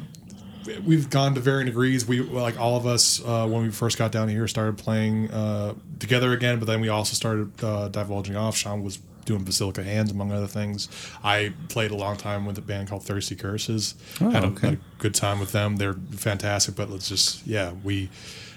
we've 0.86 1.10
gone 1.10 1.34
to 1.34 1.40
varying 1.40 1.66
degrees. 1.66 2.06
We 2.06 2.20
like 2.22 2.60
all 2.60 2.76
of 2.78 2.86
us 2.86 3.22
uh, 3.26 3.48
when 3.48 3.64
we 3.64 3.70
first 3.72 3.98
got 3.98 4.12
down 4.12 4.28
here 4.30 4.48
started 4.48 4.78
playing 4.78 5.32
uh, 5.32 5.74
together 6.00 6.32
again, 6.34 6.60
but 6.60 6.66
then 6.66 6.80
we 6.82 6.90
also 6.90 7.16
started 7.16 7.52
uh, 7.64 7.88
divulging 7.88 8.36
off. 8.36 8.56
Sean 8.56 8.84
was 8.84 9.00
doing 9.26 9.44
Basilica 9.44 9.84
Hands 9.84 10.10
among 10.12 10.32
other 10.32 10.48
things. 10.48 10.90
I 11.24 11.54
played 11.68 11.92
a 11.92 11.96
long 11.96 12.18
time 12.18 12.46
with 12.46 12.58
a 12.58 12.62
band 12.62 12.90
called 12.90 13.04
Thirsty 13.04 13.36
Curses. 13.36 13.96
Oh, 14.22 14.30
had, 14.30 14.44
a, 14.44 14.48
okay. 14.48 14.68
had 14.68 14.74
a 14.76 14.80
good 14.98 15.16
time 15.16 15.40
with 15.40 15.52
them. 15.52 15.78
They're 15.78 15.94
fantastic, 15.94 16.76
but 16.76 16.90
let's 16.90 17.10
just 17.10 17.46
yeah 17.46 17.74
we. 17.84 18.10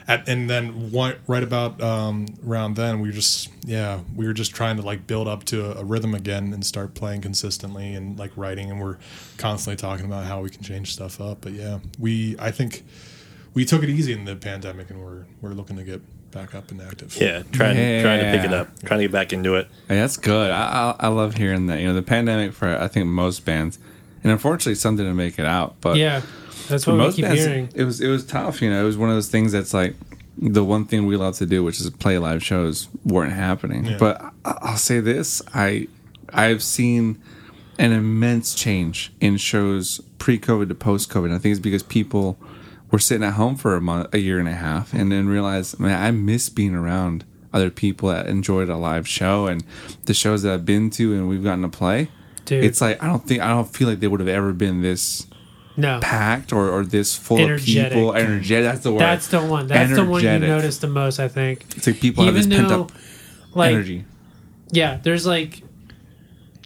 At, 0.09 0.29
and 0.29 0.51
then 0.51 0.91
one, 0.91 1.15
right 1.29 1.45
about 1.45 1.81
um, 1.81 2.27
around 2.45 2.75
then, 2.75 3.01
we 3.01 3.09
were 3.09 3.15
just 3.15 3.51
yeah 3.65 4.01
we 4.17 4.27
were 4.27 4.33
just 4.33 4.53
trying 4.53 4.77
to 4.77 4.83
like 4.83 5.07
build 5.07 5.29
up 5.29 5.45
to 5.45 5.65
a, 5.65 5.83
a 5.83 5.85
rhythm 5.85 6.13
again 6.13 6.53
and 6.53 6.67
start 6.67 6.95
playing 6.95 7.21
consistently 7.21 7.95
and 7.95 8.19
like 8.19 8.33
writing, 8.37 8.69
and 8.69 8.81
we're 8.81 8.99
constantly 9.39 9.77
talking 9.77 10.05
about 10.05 10.25
how 10.25 10.41
we 10.41 10.51
can 10.51 10.65
change 10.65 10.93
stuff 10.93 11.21
up. 11.21 11.43
But 11.43 11.53
yeah, 11.53 11.79
we 12.01 12.35
I 12.41 12.51
think 12.51 12.83
we 13.55 13.65
took 13.65 13.85
it 13.85 13.91
easy 13.91 14.13
in 14.13 14.25
the 14.25 14.35
pandemic, 14.35 14.91
and 14.91 15.01
we're 15.01 15.25
we're 15.41 15.53
looking 15.53 15.77
to 15.77 15.85
get 15.85 16.03
back 16.33 16.55
up 16.55 16.71
and 16.71 16.81
active. 16.83 17.17
Yeah, 17.21 17.43
trying 17.53 17.77
trying 18.03 18.21
to 18.21 18.33
pick 18.37 18.45
it 18.45 18.53
up, 18.53 18.69
trying 18.85 18.99
to 19.01 19.05
get 19.05 19.13
back 19.13 19.33
into 19.33 19.55
it. 19.55 19.69
Hey, 19.89 19.97
that's 19.97 20.17
good. 20.17 20.51
I, 20.51 20.95
I 21.01 21.07
I 21.07 21.09
love 21.09 21.35
hearing 21.37 21.67
that. 21.67 21.81
You 21.81 21.87
know, 21.89 21.95
the 21.95 22.03
pandemic 22.03 22.53
for 22.53 22.77
I 22.77 22.89
think 22.89 23.07
most 23.07 23.45
bands, 23.45 23.79
and 24.25 24.33
unfortunately, 24.33 24.75
some 24.77 24.97
didn't 24.97 25.17
make 25.17 25.39
it 25.39 25.45
out. 25.47 25.77
But 25.81 25.97
Yeah, 25.97 26.23
that's 26.69 26.85
for 26.85 26.93
what 26.93 26.97
we 26.99 27.05
most 27.05 27.17
keep 27.17 27.25
bands, 27.27 27.45
hearing. 27.45 27.69
it 27.75 27.85
was 27.85 28.01
it 28.01 28.09
was 28.09 28.25
tough. 28.25 28.61
You 28.63 28.71
know, 28.71 28.83
it 28.83 28.87
was 28.87 28.97
one 28.97 29.09
of 29.11 29.15
those 29.17 29.29
things 29.29 29.53
that's 29.53 29.73
like 29.75 29.95
the 30.39 30.65
one 30.65 30.87
thing 30.87 31.07
we 31.07 31.17
love 31.17 31.37
to 31.37 31.47
do, 31.47 31.63
which 31.63 31.79
is 31.81 31.89
play 31.91 32.19
live 32.19 32.43
shows, 32.43 32.89
weren't 33.05 33.33
happening. 33.35 33.85
Yeah. 33.85 33.97
But 33.99 34.21
I- 34.45 34.59
I'll 34.63 34.77
say 34.77 35.01
this: 35.01 35.43
I 35.55 35.89
I've 36.33 36.63
seen 36.63 37.21
an 37.79 37.93
immense 37.93 38.55
change 38.55 39.13
in 39.21 39.37
shows 39.37 40.01
pre-COVID 40.19 40.69
to 40.69 40.75
post-COVID. 40.75 41.25
And 41.27 41.35
I 41.35 41.39
think 41.39 41.53
it's 41.53 41.61
because 41.61 41.83
people 41.83 42.39
were 42.93 42.99
sitting 43.01 43.25
at 43.27 43.33
home 43.35 43.57
for 43.57 43.75
a 43.75 43.81
month, 43.81 44.15
a 44.15 44.19
year 44.19 44.39
and 44.39 44.47
a 44.49 44.53
half, 44.55 44.93
and 44.93 45.11
then 45.11 45.27
realized, 45.27 45.81
man, 45.81 46.01
I 46.01 46.11
miss 46.13 46.49
being 46.49 46.75
around 46.77 47.25
other 47.53 47.71
people 47.71 48.09
that 48.11 48.27
enjoyed 48.27 48.69
a 48.69 48.77
live 48.77 49.09
show 49.09 49.47
and 49.47 49.65
the 50.05 50.15
shows 50.15 50.43
that 50.43 50.53
I've 50.53 50.65
been 50.65 50.89
to 50.91 51.13
and 51.15 51.29
we've 51.29 51.43
gotten 51.43 51.63
to 51.63 51.69
play. 51.69 52.09
Dude. 52.45 52.65
It's 52.65 52.81
like 52.81 53.03
I 53.03 53.07
don't 53.07 53.27
think 53.27 53.41
I 53.41 53.49
don't 53.49 53.69
feel 53.69 53.89
like 53.89 54.01
they 54.01 54.09
would 54.09 54.21
have 54.21 54.29
ever 54.29 54.53
been 54.53 54.81
this 54.83 55.27
No, 55.77 56.01
packed 56.01 56.53
or, 56.53 56.69
or 56.71 56.85
this 56.85 57.15
full 57.17 57.39
Energetic. 57.39 57.93
of 57.93 57.93
people. 57.93 58.15
Energetic. 58.15 58.65
That's 58.65 58.83
the 58.85 58.93
word. 58.93 59.01
that's 59.01 59.27
the 59.29 59.41
one. 59.45 59.67
That's 59.67 59.95
the 59.95 60.05
one 60.05 60.23
you 60.23 60.29
Energetic. 60.29 60.49
notice 60.57 60.79
the 60.79 60.87
most. 60.89 61.21
I 61.21 61.29
think. 61.29 61.65
It's 61.77 61.87
like 61.87 62.01
people 62.01 62.25
have 62.25 62.37
Even 62.37 62.49
this 62.49 62.59
pent 62.59 62.69
though, 62.71 62.83
up 62.85 62.93
like, 63.55 63.73
energy. 63.75 64.05
yeah, 64.71 64.99
there's 65.03 65.27
like, 65.27 65.63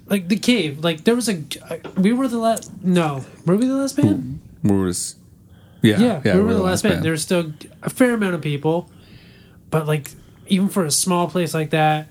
like 0.07 0.29
the 0.29 0.37
cave. 0.39 0.83
Like 0.85 1.05
there 1.05 1.14
was 1.16 1.29
a, 1.29 1.43
we 1.97 2.12
were 2.12 2.29
the 2.29 2.39
last. 2.39 2.70
No, 2.83 3.24
were 3.45 3.57
we 3.57 3.66
the 3.66 3.74
last 3.74 3.97
band? 3.97 4.41
Where 4.62 4.79
was 4.79 5.16
yeah, 5.83 6.20
Yeah, 6.24 6.35
we 6.37 6.43
were 6.43 6.55
the 6.55 6.62
last 6.62 6.83
band. 6.83 7.05
There's 7.05 7.22
still 7.22 7.53
a 7.83 7.91
fair 7.91 8.14
amount 8.14 8.35
of 8.35 8.41
people, 8.43 8.91
but 9.70 9.87
like 9.87 10.11
even 10.47 10.68
for 10.68 10.85
a 10.85 10.91
small 10.91 11.29
place 11.29 11.55
like 11.55 11.70
that, 11.70 12.09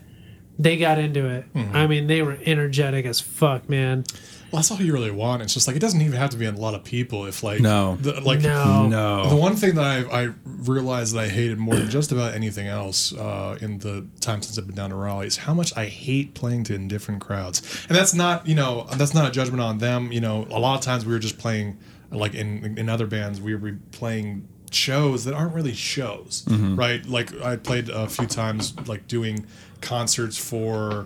they 0.57 0.77
got 0.77 0.97
into 0.99 1.25
it. 1.27 1.53
Mm-hmm. 1.53 1.75
I 1.75 1.87
mean, 1.87 2.07
they 2.07 2.21
were 2.21 2.37
energetic 2.45 3.05
as 3.05 3.19
fuck, 3.19 3.67
man. 3.69 4.03
Well, 4.51 4.61
that's 4.61 4.71
all 4.71 4.79
you 4.79 4.93
really 4.93 5.11
want. 5.11 5.41
It's 5.41 5.53
just 5.53 5.67
like 5.67 5.75
it 5.75 5.79
doesn't 5.79 5.99
even 6.01 6.13
have 6.13 6.29
to 6.29 6.37
be 6.37 6.45
a 6.45 6.51
lot 6.51 6.75
of 6.75 6.83
people. 6.85 7.25
If 7.25 7.43
like 7.43 7.59
No. 7.59 7.97
the, 7.99 8.21
like 8.21 8.39
No. 8.41 8.87
no. 8.87 9.27
The 9.29 9.35
one 9.35 9.55
thing 9.57 9.75
that 9.75 9.83
I, 9.83 10.23
I 10.27 10.29
realized 10.45 11.13
that 11.15 11.19
I 11.21 11.27
hated 11.27 11.57
more 11.57 11.75
than 11.75 11.89
just 11.89 12.11
about 12.13 12.35
anything 12.35 12.67
else 12.67 13.11
uh, 13.13 13.57
in 13.59 13.79
the 13.79 14.05
time 14.21 14.41
since 14.41 14.57
I've 14.57 14.65
been 14.67 14.75
down 14.75 14.91
to 14.91 14.95
Raleigh 14.95 15.27
is 15.27 15.35
how 15.37 15.53
much 15.53 15.75
I 15.75 15.87
hate 15.87 16.35
playing 16.35 16.63
to 16.65 16.75
indifferent 16.75 17.19
crowds. 17.21 17.85
And 17.89 17.97
that's 17.97 18.13
not, 18.13 18.47
you 18.47 18.55
know, 18.55 18.87
that's 18.95 19.13
not 19.13 19.27
a 19.27 19.31
judgment 19.31 19.61
on 19.61 19.79
them. 19.79 20.11
You 20.13 20.21
know, 20.21 20.47
a 20.49 20.59
lot 20.59 20.75
of 20.77 20.81
times 20.81 21.05
we 21.05 21.11
were 21.11 21.19
just 21.19 21.37
playing, 21.37 21.77
like 22.15 22.33
in 22.35 22.77
in 22.77 22.89
other 22.89 23.07
bands, 23.07 23.39
we 23.41 23.55
were 23.55 23.77
playing 23.91 24.47
shows 24.71 25.23
that 25.25 25.33
aren't 25.33 25.53
really 25.53 25.73
shows, 25.73 26.43
right? 26.49 27.05
Like 27.05 27.33
I 27.41 27.55
played 27.55 27.89
a 27.89 28.07
few 28.07 28.27
times, 28.27 28.73
like 28.87 29.07
doing 29.07 29.45
concerts 29.81 30.37
for. 30.37 31.05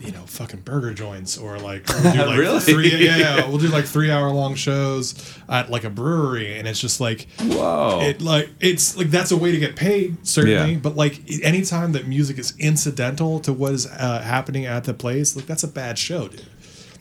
You 0.00 0.12
know, 0.12 0.20
fucking 0.26 0.60
burger 0.60 0.94
joints, 0.94 1.36
or 1.36 1.58
like, 1.58 1.88
we'll 1.88 2.12
do 2.12 2.18
like 2.24 2.38
Really? 2.38 2.60
three, 2.60 3.04
yeah, 3.04 3.16
yeah, 3.16 3.48
we'll 3.48 3.58
do 3.58 3.66
like 3.66 3.84
three 3.84 4.12
hour 4.12 4.30
long 4.30 4.54
shows 4.54 5.12
at 5.48 5.72
like 5.72 5.82
a 5.82 5.90
brewery, 5.90 6.56
and 6.56 6.68
it's 6.68 6.78
just 6.80 7.00
like, 7.00 7.26
Whoa. 7.40 7.98
it 8.02 8.22
like 8.22 8.48
it's 8.60 8.96
like 8.96 9.10
that's 9.10 9.32
a 9.32 9.36
way 9.36 9.50
to 9.50 9.58
get 9.58 9.74
paid 9.74 10.24
certainly 10.24 10.74
Yeah. 10.74 10.78
but 10.78 10.94
like 10.94 11.20
anytime 11.42 11.90
that 11.94 12.06
music 12.06 12.38
is 12.38 12.54
incidental 12.60 13.40
to 13.40 13.52
what 13.52 13.72
is 13.72 13.88
uh, 13.88 14.22
happening 14.22 14.66
at 14.66 14.84
the 14.84 14.94
place 14.94 15.34
like 15.34 15.46
that's 15.46 15.64
a 15.64 15.68
bad 15.68 15.98
show 15.98 16.28
dude 16.28 16.46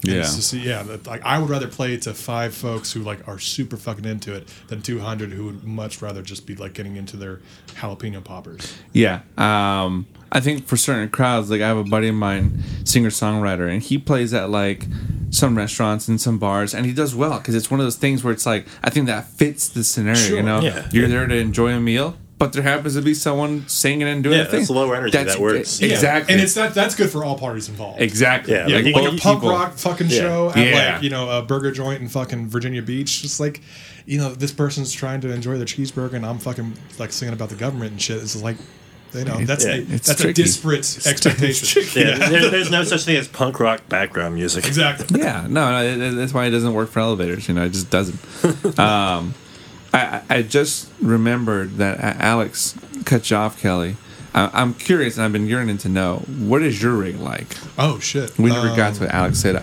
Yeah. 0.04 0.22
just- 0.22 0.54
yeah 0.54 0.84
like 1.06 1.24
i 1.26 1.40
would 1.40 1.50
rather 1.50 1.68
play 1.68 1.98
to 1.98 2.14
five 2.14 2.54
folks 2.54 2.92
who 2.94 3.02
like 3.02 3.28
are 3.28 3.40
super 3.40 3.78
fucking 3.78 4.06
into 4.06 4.34
it 4.34 4.48
than 4.68 4.82
200 4.82 5.32
who 5.32 5.46
would 5.46 5.64
much 5.64 6.02
rather 6.02 6.22
just 6.22 6.46
be 6.46 6.56
like 6.56 6.74
getting 6.74 6.96
into 6.98 7.18
their 7.18 7.42
jalapeno 7.76 8.24
poppers 8.24 8.74
Yeah. 8.94 9.22
Um, 9.38 10.06
I 10.32 10.40
think 10.42 10.68
for 10.68 10.76
certain 10.76 11.08
crowds, 11.10 11.50
like 11.50 11.62
I 11.62 11.68
have 11.68 11.78
a 11.78 11.84
buddy 11.86 12.10
of 12.10 12.16
mine, 12.16 12.62
singer 12.84 13.10
songwriter, 13.10 13.72
and 13.72 13.82
he 13.82 13.98
plays 13.98 14.34
at 14.34 14.50
like 14.50 14.86
some 15.30 15.56
restaurants 15.58 16.10
and 16.10 16.20
some 16.20 16.38
bars, 16.38 16.74
and 16.74 16.86
he 16.86 16.92
does 16.94 17.16
well 17.16 17.38
because 17.38 17.56
it's 17.56 17.72
one 17.72 17.80
of 17.80 17.86
those 17.86 17.96
things 17.96 18.24
where 18.26 18.34
it's 18.34 18.46
like 18.46 18.66
I 18.84 18.90
think 18.90 19.06
that 19.08 19.26
fits 19.30 19.70
the 19.70 19.84
scenario. 19.86 20.20
Sure. 20.20 20.38
You 20.38 20.44
know, 20.44 20.60
Yeah. 20.60 20.90
you're 20.92 21.08
there 21.08 21.26
to 21.28 21.36
enjoy 21.36 21.72
a 21.72 21.80
meal, 21.80 22.18
but 22.38 22.54
there 22.54 22.62
happens 22.64 22.94
to 22.96 23.02
be 23.02 23.14
someone 23.14 23.68
singing 23.68 24.08
and 24.08 24.24
doing 24.24 24.38
Yeah, 24.38 24.44
a 24.44 24.46
thing. 24.46 24.60
that's 24.60 24.70
lower 24.70 24.96
energy. 24.96 25.18
That 25.18 25.40
works. 25.40 25.82
Yeah. 25.82 25.90
Exactly. 25.94 26.34
and 26.34 26.42
it's 26.44 26.54
that 26.54 26.74
that's 26.74 26.94
good 26.96 27.10
for 27.10 27.24
all 27.24 27.38
parties 27.38 27.68
involved 27.70 28.02
exactly. 28.02 28.54
Yeah, 28.54 28.68
Yeah, 28.68 28.76
Like, 28.78 28.86
like, 28.86 28.94
both 28.96 29.06
a 29.06 29.18
punk 29.18 29.40
people- 29.42 29.50
rock 29.50 29.78
fucking 29.78 30.10
Yeah. 30.10 30.20
show 30.20 30.52
at 30.56 30.58
Yeah. 30.58 30.94
like 30.94 31.04
you 31.04 31.10
know 31.10 31.30
a 31.30 31.42
burger 31.42 31.72
joint 31.72 32.02
in 32.02 32.08
fucking 32.10 32.48
Virginia 32.50 32.82
Beach. 32.82 33.22
Just 33.22 33.40
like 33.40 33.62
you 34.06 34.18
know, 34.18 34.34
this 34.34 34.54
person's 34.54 34.94
trying 34.94 35.20
to 35.20 35.32
enjoy 35.34 35.58
their 35.58 35.66
cheeseburger, 35.66 36.14
and 36.14 36.26
I'm 36.26 36.38
fucking 36.40 36.74
like 36.98 37.12
singing 37.12 37.34
about 37.34 37.50
the 37.50 37.56
government 37.56 37.92
and 37.92 38.02
shit. 38.02 38.18
It's 38.22 38.42
like 38.42 38.56
you 39.14 39.24
know 39.26 39.38
that's 39.44 39.66
Yeah. 39.66 39.72
a, 39.72 39.78
It's 39.80 40.08
that's 40.08 40.22
tricky. 40.22 40.42
a 40.42 40.46
disparate 40.46 40.80
expectation. 41.08 41.84
Yeah, 41.96 42.30
there, 42.30 42.50
there's 42.50 42.70
no 42.70 42.84
such 42.84 43.04
thing 43.06 43.18
as 43.18 43.28
punk 43.28 43.60
rock 43.60 43.88
background 43.90 44.36
music. 44.36 44.66
exactly. 44.68 45.20
Yeah, 45.20 45.46
no, 45.50 45.72
no, 45.72 45.84
it- 45.84 46.00
it- 46.00 46.16
that's 46.16 46.34
why 46.34 46.46
it 46.46 46.52
doesn't 46.52 46.74
work 46.74 46.90
for 46.92 47.00
elevators. 47.00 47.48
You 47.48 47.56
know, 47.56 47.64
it 47.66 47.72
just 47.74 47.90
doesn't. 47.90 48.20
um, 48.80 49.34
I, 49.98 50.22
I 50.30 50.38
I 50.38 50.42
just 50.44 50.90
remembered 51.02 51.78
that 51.78 52.00
Alex 52.20 52.76
cut 53.06 53.30
you 53.30 53.38
off, 53.38 53.60
Kelly. 53.62 53.96
I, 54.34 54.50
I'm 54.54 54.74
curious, 54.74 55.16
and 55.18 55.26
I've 55.26 55.34
been 55.34 55.48
yearning 55.48 55.78
to 55.80 55.90
know 55.90 56.18
what 56.40 56.62
is 56.62 56.82
your 56.82 56.94
rig 56.96 57.20
like. 57.20 57.56
Oh 57.78 58.00
shit. 58.00 58.38
We 58.38 58.50
never 58.52 58.68
got 58.76 58.90
Um, 58.90 58.94
to 58.96 59.00
what 59.06 59.14
Alex 59.14 59.40
said, 59.40 59.60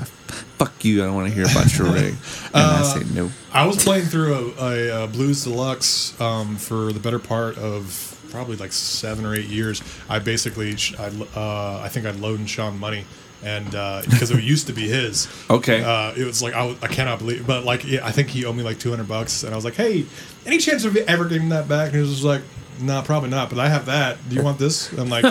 "Fuck 0.59 0.85
you, 0.85 1.03
I 1.03 1.07
don't 1.07 1.15
want 1.15 1.29
to 1.29 1.35
hear 1.35 1.45
about 1.45 1.77
your 1.79 1.89
rig," 1.93 2.15
and 2.47 2.55
I 2.55 2.81
Uh, 2.81 2.83
say 2.83 3.03
no. 3.15 3.31
I 3.53 3.67
was 3.67 3.83
playing 3.85 4.07
through 4.07 4.35
a, 4.35 4.65
a, 4.65 5.05
uh 5.05 5.07
blues 5.07 5.45
deluxe 5.45 6.19
um, 6.21 6.57
for 6.57 6.93
the 6.93 7.01
better 7.01 7.19
part 7.21 7.57
of 7.59 8.11
probably 8.31 8.57
like 8.57 8.73
seven 8.73 9.25
or 9.25 9.35
eight 9.35 9.47
years. 9.47 9.81
I 10.09 10.19
basically, 10.19 10.75
I, 10.99 11.07
uh, 11.39 11.81
I 11.85 11.89
think 11.89 12.05
I'd 12.05 12.17
loaned 12.19 12.51
Sean 12.51 12.81
money, 12.81 13.05
and 13.45 13.75
uh, 13.75 14.03
because 14.09 14.31
it 14.31 14.43
used 14.43 14.67
to 14.67 14.73
be 14.73 14.89
his. 14.89 15.29
Okay. 15.49 15.83
Uh, 15.83 16.13
it 16.17 16.25
was 16.25 16.43
like 16.43 16.55
I, 16.55 16.77
I 16.83 16.89
cannot 16.89 17.19
believe, 17.19 17.47
but 17.47 17.65
like 17.65 17.85
yeah, 17.85 18.05
I 18.05 18.11
think 18.11 18.29
he 18.29 18.45
owed 18.45 18.57
me 18.57 18.63
like 18.63 18.79
two 18.79 18.91
hundred 18.91 19.09
bucks, 19.09 19.43
and 19.43 19.53
I 19.53 19.57
was 19.57 19.65
like, 19.65 19.75
hey, 19.75 20.07
any 20.47 20.59
chance 20.59 20.85
of 20.85 20.97
ever 20.97 21.27
getting 21.27 21.51
that 21.51 21.69
back? 21.69 21.89
And 21.89 21.97
he 21.97 22.01
was 22.01 22.11
just 22.11 22.25
like, 22.25 22.43
nah, 22.81 23.03
probably 23.03 23.31
not, 23.31 23.51
but 23.51 23.59
I 23.59 23.69
have 23.69 23.87
that. 23.87 24.19
Do 24.29 24.37
you 24.37 24.43
want 24.43 24.59
this? 24.59 24.93
I'm 24.93 25.09
like. 25.09 25.25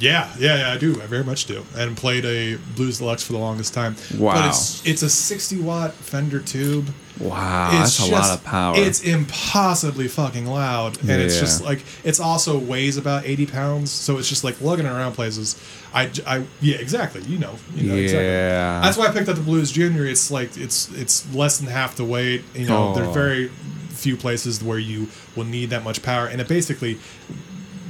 Yeah, 0.00 0.32
yeah, 0.38 0.56
yeah, 0.60 0.72
I 0.72 0.78
do. 0.78 1.00
I 1.02 1.06
very 1.06 1.22
much 1.24 1.44
do. 1.44 1.64
And 1.76 1.96
played 1.96 2.24
a 2.24 2.56
blues 2.74 2.98
deluxe 2.98 3.22
for 3.22 3.32
the 3.34 3.38
longest 3.38 3.74
time. 3.74 3.94
Wow. 4.18 4.34
But 4.34 4.48
it's 4.48 4.86
it's 4.86 5.02
a 5.02 5.10
60 5.10 5.60
watt 5.60 5.92
Fender 5.92 6.40
tube. 6.40 6.88
Wow, 7.20 7.68
It's 7.82 7.98
that's 7.98 8.08
a 8.08 8.12
lot 8.12 8.18
just- 8.22 8.34
of 8.38 8.44
power. 8.44 8.74
It's 8.78 9.02
impossibly 9.02 10.08
fucking 10.08 10.46
loud, 10.46 10.98
and 11.02 11.10
it's 11.10 11.38
just 11.38 11.62
like 11.62 11.84
it's 12.02 12.18
also 12.18 12.58
weighs 12.58 12.96
about 12.96 13.26
eighty 13.26 13.44
pounds, 13.44 13.90
so 13.90 14.16
it's 14.16 14.28
just 14.28 14.42
like 14.42 14.58
lugging 14.62 14.86
around 14.86 15.12
places. 15.12 15.60
I, 15.92 16.10
I 16.26 16.44
yeah, 16.62 16.76
exactly. 16.78 17.20
You 17.22 17.36
know, 17.38 17.54
you 17.74 17.88
know 17.90 17.94
exactly. 17.96 18.24
Yeah. 18.26 18.80
That's 18.80 18.96
why 18.96 19.06
I 19.08 19.12
picked 19.12 19.28
up 19.28 19.36
the 19.36 19.42
Blues 19.42 19.70
Junior. 19.70 20.06
It's 20.06 20.30
like 20.30 20.56
it's 20.56 20.88
it's 20.92 21.30
less 21.34 21.58
than 21.58 21.68
half 21.68 21.96
the 21.96 22.06
weight. 22.06 22.42
You 22.54 22.66
know, 22.68 22.88
Oh. 22.88 22.94
there's 22.94 23.12
very 23.12 23.48
few 23.90 24.16
places 24.16 24.64
where 24.64 24.78
you 24.78 25.08
will 25.36 25.44
need 25.44 25.68
that 25.70 25.84
much 25.84 26.00
power, 26.02 26.26
and 26.26 26.40
it 26.40 26.48
basically 26.48 26.98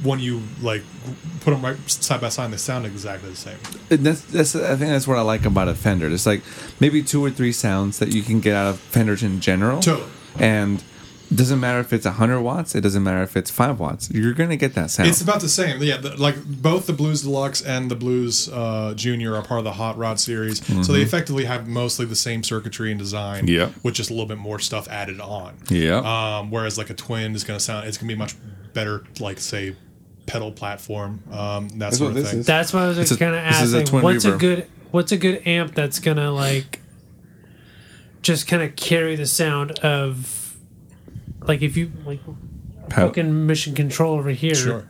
when 0.03 0.19
you 0.19 0.41
like 0.61 0.83
put 1.41 1.51
them 1.51 1.63
right 1.63 1.77
side 1.89 2.21
by 2.21 2.29
side, 2.29 2.51
they 2.51 2.57
sound 2.57 2.85
exactly 2.85 3.29
the 3.29 3.35
same. 3.35 3.57
And 3.89 4.05
that's, 4.05 4.21
that's 4.21 4.55
I 4.55 4.75
think 4.75 4.89
that's 4.91 5.07
what 5.07 5.17
I 5.17 5.21
like 5.21 5.45
about 5.45 5.67
a 5.67 5.75
Fender. 5.75 6.09
It's 6.09 6.25
like 6.25 6.41
maybe 6.79 7.03
two 7.03 7.23
or 7.23 7.29
three 7.29 7.51
sounds 7.51 7.99
that 7.99 8.09
you 8.09 8.21
can 8.23 8.39
get 8.39 8.55
out 8.55 8.67
of 8.67 8.79
Fenders 8.79 9.21
in 9.23 9.39
general. 9.41 9.79
Totally. 9.81 10.09
And 10.39 10.83
it 11.29 11.37
doesn't 11.37 11.61
matter 11.61 11.79
if 11.79 11.93
it's 11.93 12.03
100 12.05 12.41
watts. 12.41 12.75
It 12.75 12.81
doesn't 12.81 13.03
matter 13.03 13.21
if 13.23 13.37
it's 13.37 13.49
five 13.49 13.79
watts. 13.79 14.11
You're 14.11 14.33
gonna 14.33 14.57
get 14.57 14.73
that 14.75 14.91
sound. 14.91 15.07
It's 15.07 15.21
about 15.21 15.39
the 15.39 15.47
same. 15.47 15.81
Yeah, 15.81 15.95
the, 15.97 16.15
like 16.21 16.35
both 16.43 16.87
the 16.87 16.93
Blues 16.93 17.21
Deluxe 17.21 17.61
and 17.61 17.89
the 17.89 17.95
Blues 17.95 18.49
uh, 18.49 18.93
Junior 18.97 19.35
are 19.37 19.41
part 19.41 19.59
of 19.59 19.63
the 19.63 19.71
Hot 19.71 19.97
Rod 19.97 20.19
series, 20.19 20.65
so 20.85 20.91
they 20.91 21.01
effectively 21.01 21.45
have 21.45 21.69
mostly 21.69 22.05
the 22.05 22.17
same 22.17 22.43
circuitry 22.43 22.91
and 22.91 22.99
design, 22.99 23.45
Mm-hmm. 23.45 23.53
Yep. 23.55 23.71
with 23.83 23.93
just 23.93 24.09
a 24.09 24.13
little 24.13 24.25
bit 24.27 24.39
more 24.39 24.59
stuff 24.59 24.89
added 24.89 25.21
on. 25.21 25.55
Yep. 25.69 26.03
Um, 26.03 26.51
whereas 26.51 26.77
like 26.77 26.89
a 26.89 26.93
twin 26.95 27.33
is 27.33 27.45
going 27.45 27.57
to 27.57 27.63
sound, 27.63 27.87
it's 27.87 27.97
going 27.97 28.09
to 28.09 28.13
be 28.15 28.19
much 28.19 28.35
better, 28.73 29.05
like 29.21 29.39
say 29.39 29.75
pedal 30.31 30.51
platform, 30.51 31.21
um, 31.31 31.67
that 31.69 31.79
That's 31.79 31.97
sort 31.97 32.11
what 32.13 32.17
of 32.17 32.23
this 32.23 32.31
thing. 32.31 32.39
is. 32.41 32.45
That's 32.45 32.73
why 32.73 32.83
I 32.85 32.87
was 32.87 32.97
It's 32.97 33.15
kind 33.17 33.35
of 33.35 33.43
this 33.43 33.61
is 33.61 33.73
a 33.73 33.77
asking, 33.79 33.87
twin 33.87 34.03
what's 34.03 34.25
a 34.25 34.37
good 34.37 34.67
what's 34.91 35.11
a 35.11 35.17
good 35.17 35.45
amp 35.47 35.73
that's 35.75 35.99
gonna 35.99 36.31
like 36.31 36.79
just 38.21 38.47
kind 38.47 38.61
of 38.61 38.75
carry 38.75 39.15
the 39.15 39.25
sound 39.25 39.71
of 39.79 40.55
like 41.41 41.61
if 41.61 41.75
you 41.75 41.91
like 42.05 42.19
How- 42.91 43.07
fucking 43.07 43.45
mission 43.47 43.73
control 43.75 44.17
over 44.17 44.29
here. 44.29 44.55
Sure. 44.55 44.87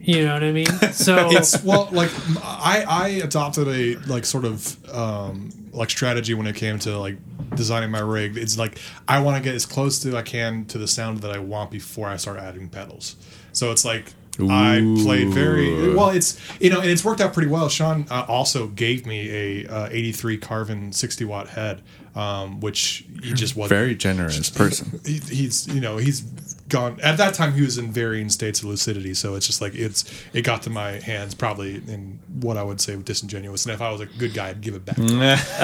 You 0.00 0.26
know 0.26 0.34
what 0.34 0.44
I 0.44 0.52
mean? 0.52 0.66
So 0.92 1.30
it's 1.30 1.62
well 1.64 1.88
like 1.92 2.10
i 2.42 2.84
i 2.86 3.08
adopted 3.24 3.66
a 3.68 3.96
like 4.06 4.24
sort 4.26 4.44
of 4.44 4.94
um 4.94 5.50
like 5.72 5.88
strategy 5.90 6.34
when 6.34 6.46
it 6.46 6.54
came 6.56 6.78
to 6.80 6.96
like 6.98 7.16
designing 7.56 7.90
my 7.90 8.00
rig 8.00 8.36
it's 8.36 8.56
like 8.58 8.78
i 9.08 9.18
want 9.18 9.36
to 9.36 9.42
get 9.42 9.54
as 9.56 9.66
close 9.66 9.98
to 10.00 10.16
i 10.16 10.22
can 10.22 10.64
to 10.66 10.78
the 10.78 10.86
sound 10.86 11.18
that 11.22 11.30
i 11.32 11.38
want 11.38 11.70
before 11.70 12.06
i 12.08 12.16
start 12.16 12.38
adding 12.38 12.68
pedals 12.68 13.16
so 13.52 13.72
it's 13.72 13.84
like 13.84 14.12
I 14.40 14.80
played 15.02 15.28
very 15.28 15.94
well. 15.94 16.10
It's 16.10 16.38
you 16.60 16.70
know, 16.70 16.80
and 16.80 16.90
it's 16.90 17.04
worked 17.04 17.20
out 17.20 17.32
pretty 17.32 17.48
well. 17.48 17.68
Sean 17.68 18.06
uh, 18.10 18.24
also 18.28 18.66
gave 18.68 19.06
me 19.06 19.64
a 19.64 19.68
uh, 19.68 19.88
83 19.90 20.38
Carvin 20.38 20.92
60 20.92 21.24
watt 21.24 21.48
head, 21.48 21.82
um, 22.14 22.60
which 22.60 23.04
he 23.22 23.32
just 23.32 23.56
wasn't 23.56 23.78
Very 23.78 23.94
generous 23.94 24.50
person. 24.50 25.00
he, 25.04 25.18
he's 25.18 25.66
you 25.68 25.80
know 25.80 25.96
he's 25.98 26.24
gone 26.68 26.98
at 27.02 27.18
that 27.18 27.34
time 27.34 27.52
he 27.52 27.60
was 27.60 27.76
in 27.76 27.92
varying 27.92 28.30
states 28.30 28.60
of 28.60 28.64
lucidity 28.66 29.12
so 29.12 29.34
it's 29.34 29.46
just 29.46 29.60
like 29.60 29.74
it's 29.74 30.04
it 30.32 30.42
got 30.42 30.62
to 30.62 30.70
my 30.70 30.92
hands 30.92 31.34
probably 31.34 31.74
in 31.76 32.18
what 32.40 32.56
i 32.56 32.62
would 32.62 32.80
say 32.80 32.96
with 32.96 33.04
disingenuous 33.04 33.66
and 33.66 33.74
if 33.74 33.82
i 33.82 33.90
was 33.90 34.00
a 34.00 34.06
good 34.06 34.32
guy 34.32 34.48
i'd 34.48 34.62
give 34.62 34.74
it 34.74 34.84
back 34.84 34.98
I 34.98 35.02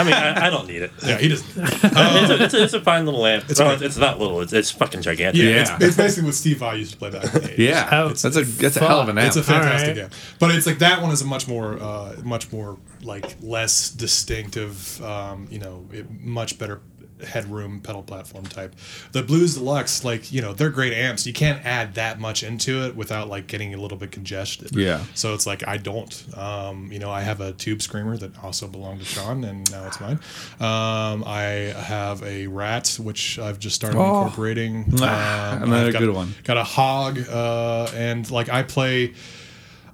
mean, 0.05 0.13
I, 0.13 0.47
I 0.47 0.51
don't 0.51 0.67
need 0.69 0.83
it. 0.83 0.93
yeah 1.05 1.17
he 1.17 1.29
doesn't 1.29 1.47
it's, 1.57 2.31
a, 2.31 2.45
it's, 2.45 2.55
a, 2.55 2.63
it's 2.65 2.73
a 2.75 2.81
fine 2.81 3.05
little 3.07 3.25
amp. 3.25 3.45
It's, 3.49 3.61
great. 3.61 3.83
it's 3.83 3.97
not 3.97 4.19
little. 4.19 4.41
It's, 4.41 4.53
it's 4.53 4.71
fucking 4.71 5.03
gigantic. 5.03 5.43
Yeah. 5.43 5.63
it's, 5.63 5.85
it's 5.85 5.97
basically 5.97 6.27
what 6.27 6.35
Steve 6.35 6.59
Vai 6.59 6.77
used 6.77 6.93
to 6.93 6.99
play 6.99 7.11
back 7.11 7.25
in 7.25 7.31
the 7.33 7.49
80s. 7.49 7.59
Yeah, 7.59 7.89
Oh, 7.93 8.09
that's 8.09 8.25
a 8.25 8.43
that's 8.43 8.77
a 8.77 8.81
hell 8.81 9.01
of 9.01 9.09
an 9.09 9.19
amp. 9.19 9.29
It's 9.29 9.37
a 9.37 9.43
fantastic 9.43 9.97
Alright. 9.97 10.11
game, 10.11 10.19
but 10.39 10.55
it's 10.55 10.67
like 10.67 10.79
that 10.79 11.03
one 11.03 11.11
is 11.11 11.23
a 11.23 11.27
much 11.27 11.49
more, 11.49 11.81
uh, 11.81 12.17
much 12.23 12.53
more 12.53 12.79
like 13.03 13.37
less 13.41 13.91
distinctive. 13.91 15.03
Um, 15.03 15.49
you 15.51 15.59
know, 15.59 15.87
it, 15.93 16.11
much 16.11 16.59
better 16.59 16.81
headroom 17.25 17.81
pedal 17.81 18.03
platform 18.03 18.45
type. 18.45 18.75
The 19.13 19.23
Blues 19.23 19.55
Deluxe, 19.55 20.05
like 20.05 20.33
you 20.33 20.41
know, 20.43 20.53
they're 20.53 20.71
great 20.71 20.93
amps. 20.93 21.27
You 21.27 21.33
can't 21.33 21.65
add 21.65 21.95
that 21.95 22.19
much 22.21 22.43
into 22.43 22.85
it 22.87 22.97
without 22.97 23.29
like 23.29 23.47
getting 23.47 23.75
a 23.75 23.77
little 23.79 23.99
bit 23.99 24.11
congested. 24.13 24.75
Yeah. 24.75 25.05
So 25.15 25.35
it's 25.35 25.47
like 25.47 25.67
I 25.67 25.77
don't. 25.77 26.25
Um, 26.37 26.91
you 26.93 26.99
know, 26.99 27.11
I 27.11 27.21
have 27.23 27.41
a 27.41 27.53
tube 27.53 27.83
screamer 27.83 28.17
that 28.17 28.33
also 28.43 28.67
belonged 28.69 29.01
to 29.01 29.05
Sean, 29.07 29.45
and 29.45 29.71
now 29.71 29.87
it's 29.87 30.01
mine. 30.01 30.19
Um, 30.61 31.25
I 31.27 31.73
have 31.77 32.23
a 32.23 32.47
Rat, 32.47 32.97
which 33.01 33.39
I've 33.39 33.59
just 33.59 33.77
started 33.77 33.99
Oh. 33.99 34.19
incorporating. 34.25 34.85
Ah, 35.01 35.57
Um, 35.57 35.63
another 35.65 35.93
got- 35.93 35.99
good 36.01 36.15
one. 36.15 36.35
Got 36.45 36.57
a 36.57 36.65
Hog, 36.65 37.19
uh, 37.29 37.91
and 37.95 38.31
like 38.31 38.49
I 38.49 38.63
play 38.63 39.13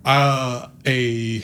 uh, 0.07 0.69
a 0.87 1.41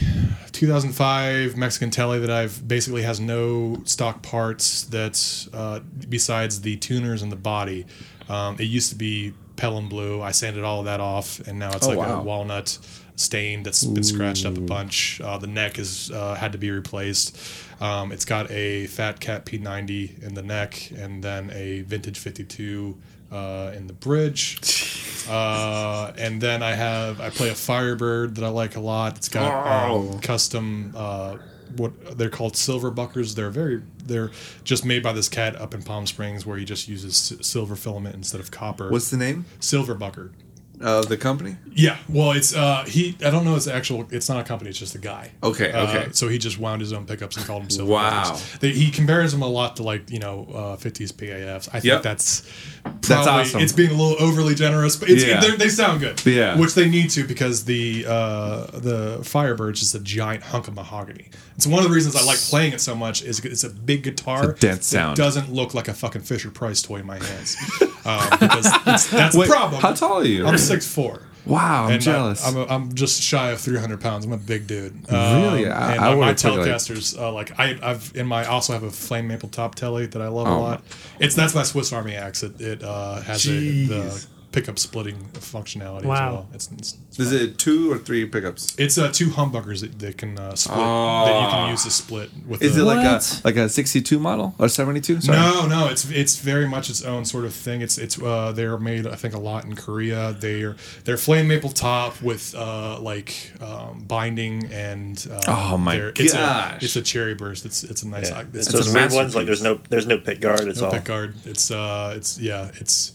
2005 0.52 1.56
Mexican 1.56 1.90
Tele 1.90 2.20
that 2.20 2.30
I've 2.30 2.66
basically 2.66 3.02
has 3.02 3.20
no 3.20 3.82
stock 3.84 4.22
parts. 4.22 4.84
That's 4.84 5.48
uh, 5.52 5.80
besides 6.08 6.60
the 6.62 6.76
tuners 6.76 7.22
and 7.22 7.32
the 7.32 7.36
body. 7.36 7.86
Um, 8.28 8.56
it 8.58 8.64
used 8.64 8.90
to 8.90 8.96
be 8.96 9.34
Pelham 9.56 9.88
blue. 9.88 10.22
I 10.22 10.30
sanded 10.30 10.64
all 10.64 10.78
of 10.80 10.84
that 10.86 11.00
off, 11.00 11.40
and 11.46 11.58
now 11.58 11.72
it's 11.72 11.86
Oh, 11.86 11.90
like 11.90 11.98
wow. 11.98 12.20
a 12.20 12.22
walnut 12.22 12.78
stain 13.16 13.62
that's 13.62 13.84
been 13.84 14.02
scratched 14.02 14.46
up 14.46 14.56
a 14.56 14.60
bunch. 14.60 15.20
Uh, 15.20 15.36
the 15.38 15.46
neck 15.46 15.78
is 15.78 16.10
uh, 16.10 16.34
had 16.34 16.52
to 16.52 16.58
be 16.58 16.70
replaced. 16.70 17.36
Um, 17.80 18.12
it's 18.12 18.24
got 18.24 18.50
a 18.50 18.86
Fat 18.86 19.20
Cat 19.20 19.44
P90 19.44 20.22
in 20.22 20.34
the 20.34 20.42
neck, 20.42 20.90
and 20.96 21.22
then 21.22 21.50
a 21.52 21.82
vintage 21.82 22.18
52 22.18 22.96
uh, 23.32 23.72
in 23.76 23.86
the 23.86 23.94
bridge. 23.94 24.60
Uh, 25.28 26.12
and 26.18 26.40
then 26.40 26.64
I 26.64 26.72
have 26.72 27.20
I 27.20 27.30
play 27.30 27.48
a 27.48 27.54
Firebird 27.54 28.34
that 28.34 28.44
I 28.44 28.48
like 28.48 28.74
a 28.74 28.80
lot. 28.80 29.16
It's 29.16 29.28
got 29.28 29.88
Oh. 29.88 30.14
um, 30.14 30.18
custom 30.18 30.92
uh, 30.96 31.36
what 31.76 32.18
they're 32.18 32.28
called 32.28 32.56
silver 32.56 32.90
buckers. 32.90 33.36
They're 33.36 33.48
very 33.48 33.82
they're 34.04 34.32
just 34.64 34.84
made 34.84 35.00
by 35.00 35.12
this 35.12 35.28
cat 35.28 35.54
up 35.60 35.74
in 35.74 35.82
Palm 35.84 36.08
Springs 36.08 36.44
where 36.44 36.58
he 36.58 36.64
just 36.64 36.88
uses 36.88 37.32
s- 37.40 37.46
silver 37.46 37.76
filament 37.76 38.16
instead 38.16 38.40
of 38.40 38.50
copper. 38.50 38.90
What's 38.90 39.10
the 39.10 39.16
name 39.16 39.44
silver 39.60 39.94
bucker? 39.94 40.32
of 40.80 41.08
the 41.08 41.16
company? 41.16 41.54
Yeah, 41.72 41.98
well, 42.08 42.32
it's 42.32 42.52
uh 42.56 42.82
he. 42.88 43.16
I 43.24 43.30
don't 43.30 43.44
know 43.44 43.54
his 43.54 43.68
actual. 43.68 44.08
It's 44.10 44.28
not 44.28 44.40
a 44.40 44.42
company. 44.42 44.70
It's 44.70 44.78
just 44.80 44.96
a 44.96 44.98
guy. 44.98 45.30
Okay, 45.40 45.70
Uh, 45.70 45.86
okay. 45.88 46.08
so 46.10 46.26
he 46.26 46.38
just 46.38 46.58
wound 46.58 46.80
his 46.80 46.92
own 46.92 47.06
pickups 47.06 47.36
and 47.36 47.46
called 47.46 47.62
them 47.62 47.70
silver. 47.70 47.92
Wow. 47.92 48.36
They, 48.58 48.70
he 48.72 48.90
compares 48.90 49.30
them 49.30 49.42
a 49.42 49.46
lot 49.48 49.76
to 49.76 49.84
like 49.84 50.10
you 50.10 50.18
know 50.18 50.48
uh, 50.52 50.76
50s 50.76 51.12
PAFs. 51.12 51.68
I 51.68 51.78
think 51.78 51.84
Yep. 51.84 52.02
that's 52.02 52.42
probably 52.82 53.42
awesome. 53.42 53.60
it's 53.60 53.72
being 53.72 53.90
a 53.90 53.94
little 53.94 54.16
overly 54.22 54.54
generous, 54.54 54.96
but 54.96 55.10
it's, 55.10 55.24
Yeah. 55.24 55.40
they're- 55.40 55.56
they 55.56 55.68
sound 55.68 56.00
good. 56.00 56.24
Yeah. 56.24 56.56
which 56.58 56.74
they 56.74 56.88
need 56.88 57.10
to 57.10 57.24
because 57.24 57.64
the 57.64 58.04
uh, 58.08 58.66
the 58.74 59.20
Firebird 59.24 59.74
is 59.74 59.80
just 59.80 59.94
a 59.94 60.00
giant 60.00 60.42
hunk 60.44 60.68
of 60.68 60.74
mahogany. 60.74 61.28
It's 61.56 61.66
one 61.66 61.82
of 61.82 61.88
the 61.88 61.94
reasons 61.94 62.16
I 62.16 62.22
like 62.24 62.38
playing 62.38 62.72
it 62.72 62.80
so 62.80 62.94
much. 62.94 63.22
Is 63.22 63.40
it's 63.40 63.64
a 63.64 63.70
big 63.70 64.02
guitar. 64.02 64.50
It's 64.52 64.62
a 64.62 64.66
dense 64.66 64.90
that 64.90 64.96
sound. 64.96 65.16
doesn't 65.16 65.52
look 65.52 65.74
like 65.74 65.88
a 65.88 65.94
fucking 65.94 66.22
Fisher 66.22 66.50
Price 66.50 66.80
toy 66.82 66.96
in 66.96 67.06
my 67.06 67.18
hands. 67.22 67.56
um, 68.04 68.28
because 68.40 68.66
it's, 68.86 69.10
that's 69.10 69.36
Wait, 69.36 69.46
the 69.46 69.52
problem. 69.52 69.80
how 69.82 69.92
tall 69.92 70.20
are 70.20 70.24
you? 70.24 70.46
I'm 70.46 70.58
six 70.58 70.86
four. 70.86 71.22
Wow, 71.44 71.86
I'm 71.86 71.92
And 71.94 72.02
jealous. 72.02 72.44
I, 72.44 72.48
am 72.50 72.56
a, 72.56 72.66
I'm 72.66 72.94
just 72.94 73.20
shy 73.20 73.50
of 73.50 73.60
300 73.60 74.00
pounds. 74.00 74.24
I'm 74.24 74.32
a 74.32 74.36
big 74.36 74.66
dude. 74.68 74.94
Really? 75.10 75.66
Um, 75.66 75.72
I- 75.72 75.92
and 75.94 76.00
I 76.04 76.12
uh, 76.12 76.16
my 76.16 76.26
would've 76.28 76.44
like- 76.44 76.66
Telecasters, 76.66 77.18
uh, 77.18 77.32
like 77.32 77.58
I, 77.58 77.78
I've 77.82 78.12
in 78.14 78.26
my 78.26 78.44
also 78.46 78.72
have 78.74 78.84
a 78.84 78.90
flame 78.90 79.26
maple 79.28 79.48
top 79.48 79.74
telly 79.74 80.06
that 80.06 80.22
I 80.22 80.28
love 80.28 80.46
a 80.46 80.50
Oh. 80.50 80.60
lot. 80.60 80.82
It's 81.18 81.34
that's 81.34 81.54
my 81.54 81.64
Swiss 81.64 81.92
Army 81.92 82.14
axe. 82.14 82.42
It, 82.44 82.60
it 82.60 82.82
uh, 82.84 83.20
has 83.22 83.44
a, 83.46 83.50
the 83.86 84.26
pickup 84.52 84.78
splitting 84.78 85.16
functionality 85.34 86.00
as 86.00 86.04
Wow. 86.04 86.32
well. 86.32 86.48
It's 86.54 86.70
it's, 86.72 86.96
Is 87.18 87.32
it 87.32 87.58
two 87.58 87.90
or 87.92 87.98
three 87.98 88.24
pickups? 88.26 88.74
it's 88.78 88.98
uh, 88.98 89.10
two 89.10 89.28
humbuckers 89.28 89.80
that, 89.80 89.98
that 89.98 90.18
can 90.18 90.38
uh, 90.38 90.54
split 90.54 90.78
Oh. 90.78 91.24
that 91.26 91.42
you 91.42 91.48
can 91.50 91.70
use 91.70 91.84
to 91.84 91.90
split 91.90 92.30
with. 92.46 92.62
Is 92.62 92.74
the, 92.76 92.82
it 92.82 92.84
like 92.84 93.04
a 93.04 93.20
like 93.44 93.56
a 93.56 93.68
62 93.68 94.18
model 94.18 94.54
or 94.58 94.68
72? 94.68 95.20
Sorry. 95.22 95.38
No, 95.38 95.66
no, 95.66 95.88
it's 95.88 96.08
it's 96.10 96.36
very 96.38 96.68
much 96.68 96.90
its 96.90 97.02
own 97.02 97.24
sort 97.24 97.44
of 97.44 97.54
thing. 97.54 97.80
It's 97.82 97.98
it's 97.98 98.20
uh, 98.20 98.52
they're 98.52 98.78
made 98.78 99.06
I 99.06 99.16
think 99.16 99.34
a 99.34 99.38
lot 99.40 99.64
in 99.64 99.74
Korea. 99.74 100.34
They're 100.38 100.76
they're 101.04 101.16
flame 101.16 101.48
maple 101.48 101.70
top 101.70 102.20
with 102.22 102.54
uh, 102.54 102.98
like 103.00 103.34
um, 103.60 104.04
binding 104.06 104.70
and 104.72 105.26
uh, 105.30 105.40
Oh 105.48 105.78
my 105.78 105.96
they're- 105.96 106.12
it's 106.16 106.32
gosh. 106.34 106.82
A, 106.82 106.84
it's 106.84 106.96
a 106.96 107.02
cherry 107.02 107.34
burst. 107.34 107.64
It's 107.64 107.84
it's 107.84 108.02
a 108.02 108.08
nice. 108.08 108.30
Yeah. 108.30 108.44
It's, 108.52 108.66
It's 108.68 108.72
those 108.72 108.92
weird 108.94 109.12
ones 109.12 109.34
like 109.34 109.46
there's 109.46 109.62
no 109.62 109.80
there's 109.88 110.06
no 110.06 110.18
pit 110.18 110.40
guard. 110.40 110.60
It's 110.68 110.80
no 110.80 110.86
all 110.86 110.92
pick 110.92 111.04
guard. 111.04 111.34
It's 111.44 111.70
uh 111.70 112.14
it's 112.16 112.38
yeah 112.38 112.70
it's 112.80 113.12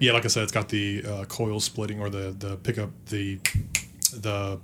yeah 0.00 0.12
like 0.12 0.24
I 0.24 0.28
said 0.28 0.42
it's 0.42 0.52
got 0.52 0.68
the 0.68 1.04
uh, 1.06 1.24
coil 1.26 1.60
splitting 1.60 2.00
or 2.00 2.10
the 2.10 2.34
the 2.36 2.56
pickup 2.56 2.90
the 3.06 3.38
the 4.12 4.58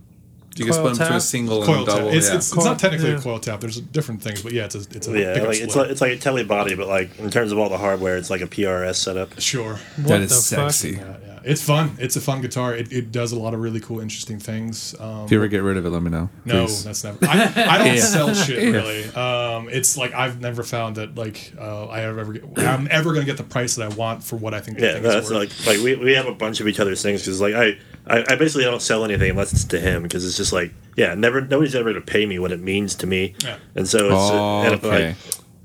You 0.59 0.65
can 0.65 0.75
Coil 0.75 0.85
split 0.95 0.99
them 0.99 1.09
to 1.09 1.17
a 1.17 1.21
single 1.21 1.63
coil 1.65 1.77
and 1.79 1.87
tap. 1.87 1.97
double. 1.97 2.09
It's, 2.11 2.29
yeah. 2.29 2.37
it's, 2.37 2.53
it's 2.53 2.65
not 2.65 2.79
technically 2.79 3.11
yeah. 3.11 3.19
a 3.19 3.21
coil 3.21 3.39
tap. 3.39 3.61
There's 3.61 3.81
different 3.81 4.23
things, 4.23 4.43
but 4.43 4.53
yeah, 4.53 4.65
it's 4.65 4.75
a 4.75 4.79
it's 4.97 5.07
a 5.09 5.19
yeah, 5.19 5.43
like 5.43 5.59
it's 5.61 5.77
like 5.77 5.91
it's 5.91 6.01
like 6.01 6.13
a 6.13 6.17
tele 6.19 6.45
body, 6.45 6.75
but 6.75 6.89
like 6.89 7.19
in 7.19 7.31
terms 7.31 7.53
of 7.53 7.59
all 7.59 7.69
the 7.69 7.79
hardware, 7.79 8.17
it's 8.17 8.31
like 8.31 8.41
a 8.41 8.47
PRS 8.47 8.97
setup. 8.97 9.39
sure. 9.41 9.75
What 9.97 10.09
that 10.09 10.21
is 10.23 10.45
sexy. 10.47 10.93
Yeah, 10.93 11.17
yeah. 11.27 11.33
It's 11.45 11.63
fun. 11.63 11.97
It's 12.01 12.17
a 12.17 12.21
fun 12.21 12.41
guitar. 12.41 12.75
It, 12.75 12.93
it 12.93 13.13
does 13.13 13.31
a 13.31 13.39
lot 13.39 13.55
of 13.55 13.61
really 13.61 13.79
cool, 13.79 14.01
interesting 14.01 14.41
things. 14.41 14.97
Um, 14.99 15.27
If 15.27 15.31
you 15.31 15.39
ever 15.39 15.47
get 15.47 15.63
rid 15.63 15.77
of 15.77 15.87
it, 15.87 15.91
let 15.91 16.03
me 16.03 16.11
know. 16.11 16.29
no, 16.45 16.65
please. 16.67 16.83
that's 16.83 17.05
never. 17.05 17.19
I, 17.23 17.53
I 17.69 17.79
don't 17.79 17.87
Yeah. 17.95 18.01
sell 18.01 18.35
shit 18.35 18.73
really. 18.75 19.05
Um, 19.17 19.69
it's 19.71 19.97
like 19.97 20.13
I've 20.13 20.41
never 20.41 20.63
found 20.65 20.97
that 20.97 21.15
like 21.17 21.53
uh, 21.59 21.87
I 21.87 22.01
ever 22.03 22.33
get, 22.33 22.45
I'm 22.59 22.89
ever 22.91 23.13
gonna 23.13 23.27
get 23.27 23.37
the 23.37 23.45
price 23.45 23.77
that 23.77 23.93
I 23.93 23.95
want 23.95 24.25
for 24.25 24.35
what 24.37 24.55
I 24.55 24.61
think. 24.61 24.79
The 24.79 24.87
Yeah, 24.87 24.93
thing 24.95 25.03
no, 25.05 25.09
is 25.11 25.15
that's 25.15 25.31
worth. 25.31 25.67
like 25.67 25.77
like 25.77 25.85
we, 25.85 25.95
we 25.95 26.15
have 26.15 26.27
a 26.27 26.35
bunch 26.35 26.61
of 26.61 26.67
each 26.67 26.81
other's 26.81 27.01
things 27.01 27.21
because 27.23 27.41
like 27.41 27.55
I, 27.55 27.79
I 28.07 28.25
I 28.29 28.37
basically 28.37 28.65
don't 28.65 28.83
sell 28.83 29.05
anything 29.05 29.31
unless 29.31 29.53
it's 29.53 29.65
to 29.65 29.81
him 29.81 30.03
because 30.03 30.25
it's 30.27 30.37
just 30.37 30.53
like 30.53 30.73
yeah 30.97 31.15
never 31.15 31.41
nobody's 31.41 31.75
ever 31.75 31.93
gonna 31.93 32.05
pay 32.05 32.27
me 32.27 32.39
what 32.39 32.53
it 32.53 32.61
means 32.61 32.95
to 32.97 33.07
me 33.07 33.35
Yeah. 33.45 33.57
and 33.75 33.89
so 33.89 34.07
it's 34.07 34.15
Oh, 34.15 34.63
and 34.63 34.75
okay. 34.77 34.89
like, 34.89 35.17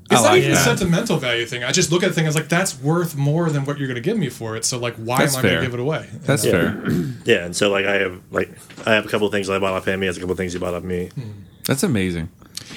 I 0.09 0.13
It's 0.15 0.23
not 0.23 0.31
like 0.31 0.39
even 0.41 0.51
a 0.51 0.55
sentimental 0.57 1.17
value 1.17 1.45
thing. 1.45 1.63
I 1.63 1.71
just 1.71 1.89
look 1.91 2.03
at 2.03 2.09
the 2.09 2.13
thing 2.13 2.27
as 2.27 2.35
like 2.35 2.49
that's 2.49 2.77
worth 2.81 3.15
more 3.15 3.49
than 3.49 3.63
what 3.65 3.77
you're 3.79 3.87
gonna 3.87 4.01
give 4.01 4.17
me 4.17 4.27
for 4.29 4.55
it. 4.57 4.65
So 4.65 4.77
like, 4.77 4.95
why 4.95 5.19
That's 5.19 5.37
am 5.37 5.45
I 5.45 5.49
gonna 5.49 5.61
give 5.61 5.73
it 5.73 5.79
away? 5.79 6.09
That's 6.25 6.43
Yeah. 6.43 6.51
fair. 6.51 6.83
yeah 7.25 7.45
and 7.45 7.55
so 7.55 7.69
like 7.69 7.85
I 7.85 7.95
have 7.99 8.19
like 8.31 8.49
I 8.85 8.93
have 8.95 9.05
a 9.05 9.09
couple 9.09 9.25
of 9.27 9.31
things 9.33 9.49
I 9.49 9.57
bought 9.59 9.73
off 9.73 9.87
him 9.87 10.01
he 10.01 10.07
has 10.07 10.17
a 10.17 10.19
couple 10.19 10.33
of 10.33 10.37
things 10.37 10.53
he 10.53 10.59
bought 10.59 10.73
off 10.73 10.83
me 10.83 11.09
That's 11.65 11.83
amazing. 11.83 12.29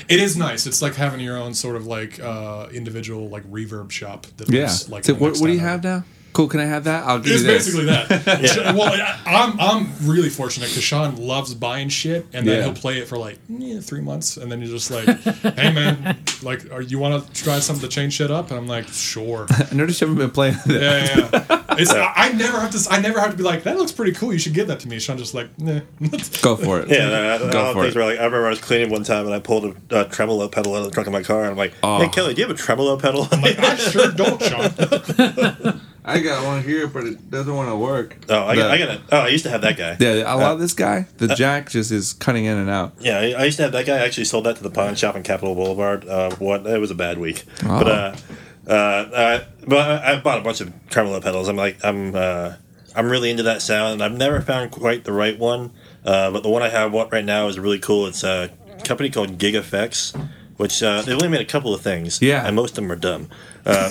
It 0.09 0.21
is 0.21 0.37
nice. 0.37 0.67
It's 0.67 0.83
like 0.83 0.95
having 0.97 1.21
your 1.21 1.37
own 1.37 1.55
sort 1.55 1.77
of 1.77 1.87
like 1.87 2.21
uh, 2.21 2.67
individual 2.73 3.29
like 3.29 3.45
reverb 3.51 3.91
shop. 3.91 4.27
That 4.37 4.51
Yeah. 4.51 4.62
looks 4.62 4.89
like 4.89 5.05
so 5.05 5.15
what, 5.15 5.39
what 5.39 5.47
do 5.47 5.53
you 5.53 5.61
have 5.61 5.83
now? 5.83 6.05
Cool. 6.35 6.49
Can 6.49 6.61
I 6.61 6.66
have 6.66 6.85
that? 6.85 7.05
I'll 7.05 7.18
give 7.18 7.32
It's 7.32 7.43
you 7.43 7.47
this. 7.47 7.64
basically 7.64 7.87
that. 7.87 8.74
Well, 8.74 8.93
I, 8.93 9.18
I'm 9.26 9.59
I'm 9.61 9.93
really 10.03 10.28
fortunate 10.28 10.68
because 10.68 10.82
Sean 10.85 11.16
loves 11.16 11.55
buying 11.55 11.89
shit, 11.89 12.26
and 12.32 12.47
then 12.47 12.59
Yeah. 12.59 12.64
he'll 12.64 12.74
play 12.74 12.99
it 12.99 13.09
for 13.09 13.16
like 13.16 13.39
eh, 13.62 13.80
three 13.80 14.01
months, 14.03 14.37
and 14.37 14.51
then 14.53 14.61
you're 14.61 14.70
just 14.70 14.91
like, 14.91 15.07
"Hey 15.55 15.72
man, 15.72 16.18
like, 16.43 16.70
are 16.72 16.82
you 16.82 16.99
want 16.99 17.24
to 17.35 17.43
try 17.45 17.59
something 17.61 17.89
to 17.89 17.95
change 17.95 18.14
shit 18.14 18.30
up?" 18.30 18.51
And 18.51 18.59
I'm 18.59 18.66
like, 18.66 18.89
"Sure." 18.89 19.47
I 19.70 19.74
noticed 19.74 20.01
you 20.01 20.09
haven't 20.09 20.18
been 20.20 20.30
playing 20.32 20.57
it. 20.66 20.82
Yeah, 20.82 21.05
yeah. 21.05 21.30
yeah. 21.32 21.61
It's 21.76 21.91
I, 21.93 22.12
I 22.14 22.32
never 22.32 22.61
have 22.61 22.70
to. 22.70 22.89
I 22.89 23.01
never 23.01 23.18
have 23.18 23.32
to 23.32 23.37
be 23.37 23.43
like, 23.43 23.64
"That 23.64 23.76
looks 23.78 23.91
pretty 23.91 24.12
cool. 24.12 24.32
You 24.32 24.39
should 24.39 24.55
give 24.55 24.68
that 24.68 24.78
to 24.80 24.89
me." 24.89 24.99
Sean 25.01 25.18
just 25.18 25.35
like, 25.35 25.49
nah. 25.59 25.80
Go 26.43 26.55
for 26.57 26.78
it. 26.80 26.89
yeah 26.89 27.09
I, 27.09 27.45
I, 27.45 27.49
I, 27.49 27.53
Go 27.53 27.72
for 27.72 27.82
things 27.82 27.95
it. 27.97 27.99
where 27.99 28.07
like 28.11 28.18
I 28.20 28.24
remember 28.24 28.47
I 28.47 28.51
was 28.51 28.61
cleaning 28.61 28.91
one 28.91 29.03
time 29.05 29.24
and 29.26 29.35
I 29.35 29.41
pulled 29.41 29.76
a 29.91 29.97
uh, 29.97 30.05
tremolo 30.05 30.47
pedal 30.49 30.74
out 30.74 30.78
of 30.78 30.85
the 30.85 30.91
trunk 30.93 31.07
of 31.09 31.12
my 31.12 31.22
car 31.22 31.41
and 31.43 31.51
I'm 31.51 31.57
like 31.57 31.74
Oh. 31.82 31.99
hey 31.99 32.09
Kelly 32.09 32.35
do 32.35 32.43
you 32.43 32.47
have 32.49 32.57
a 32.57 32.61
tremolo 32.61 32.97
pedal 32.99 33.26
I'm 33.32 33.41
like, 33.41 33.59
I 33.59 33.74
sure 33.76 34.11
don't, 34.12 34.41
Sean. 34.43 35.80
I 36.07 36.21
got 36.21 36.45
one 36.45 36.63
here, 36.63 36.87
but 36.87 37.05
it 37.05 37.31
doesn't 37.31 37.55
want 37.55 37.71
to 37.71 37.77
work. 37.77 38.17
oh 38.29 38.45
I 38.45 38.55
got, 38.57 38.63
The- 38.65 38.71
I 38.71 38.79
got 38.79 38.89
a, 38.91 39.01
oh 39.13 39.19
I 39.21 39.29
used 39.29 39.45
to 39.45 39.51
have 39.51 39.63
that 39.63 39.77
guy 39.77 39.97
Yeah, 39.99 40.25
I 40.27 40.35
love 40.35 40.59
this 40.61 40.75
guy. 40.75 41.07
The 41.17 41.29
jack 41.35 41.71
just 41.71 41.91
is 41.91 42.13
cutting 42.13 42.45
in 42.45 42.57
and 42.59 42.69
out. 42.69 42.93
Yeah, 43.01 43.19
I, 43.19 43.33
I 43.41 43.45
used 43.45 43.57
to 43.57 43.63
have 43.63 43.73
that 43.73 43.87
guy. 43.87 43.97
I 43.97 44.01
actually 44.05 44.25
sold 44.27 44.45
that 44.45 44.57
to 44.57 44.63
the 44.63 44.71
pawn 44.71 44.95
shop 44.97 45.15
on 45.15 45.23
Capitol 45.23 45.55
Boulevard. 45.55 46.07
Uh, 46.07 46.35
what 46.37 46.67
it 46.67 46.79
was 46.79 46.91
a 46.91 46.95
bad 46.95 47.19
week, 47.19 47.45
but 47.63 47.87
Oh. 47.89 47.91
uh, 47.91 48.17
Uh, 48.67 48.71
uh, 48.73 49.45
but 49.67 49.79
I, 50.05 50.13
I 50.13 50.21
bought 50.21 50.39
a 50.39 50.43
bunch 50.43 50.61
of 50.63 50.73
tremolo 50.89 51.21
pedals. 51.21 51.49
I'm 51.49 51.57
like, 51.57 51.85
I'm, 51.85 52.15
uh, 52.15 52.55
I'm 52.97 53.11
really 53.11 53.31
into 53.31 53.43
that 53.43 53.61
sound. 53.61 53.95
And 53.95 54.03
I've 54.03 54.17
never 54.17 54.41
found 54.41 54.71
quite 54.71 55.05
the 55.05 55.13
right 55.13 55.39
one, 55.39 55.71
uh, 56.05 56.31
but 56.31 56.43
the 56.43 56.49
one 56.49 56.63
I 56.63 56.71
have 56.71 56.93
right 56.95 57.25
now 57.25 57.49
is 57.49 57.59
really 57.59 57.79
cool. 57.79 58.07
It's 58.07 58.25
a 58.25 58.51
company 58.85 59.11
called 59.11 59.37
Gig-FX, 59.39 60.19
which 60.57 60.83
uh, 60.83 61.03
they've 61.03 61.15
only 61.15 61.29
made 61.29 61.43
a 61.43 61.45
couple 61.45 61.75
of 61.75 61.83
things. 61.83 62.23
Yeah. 62.23 62.47
and 62.47 62.57
most 62.57 62.71
of 62.71 62.77
them 62.77 62.91
are 62.93 62.97
dumb. 62.97 63.29
Uh, 63.67 63.91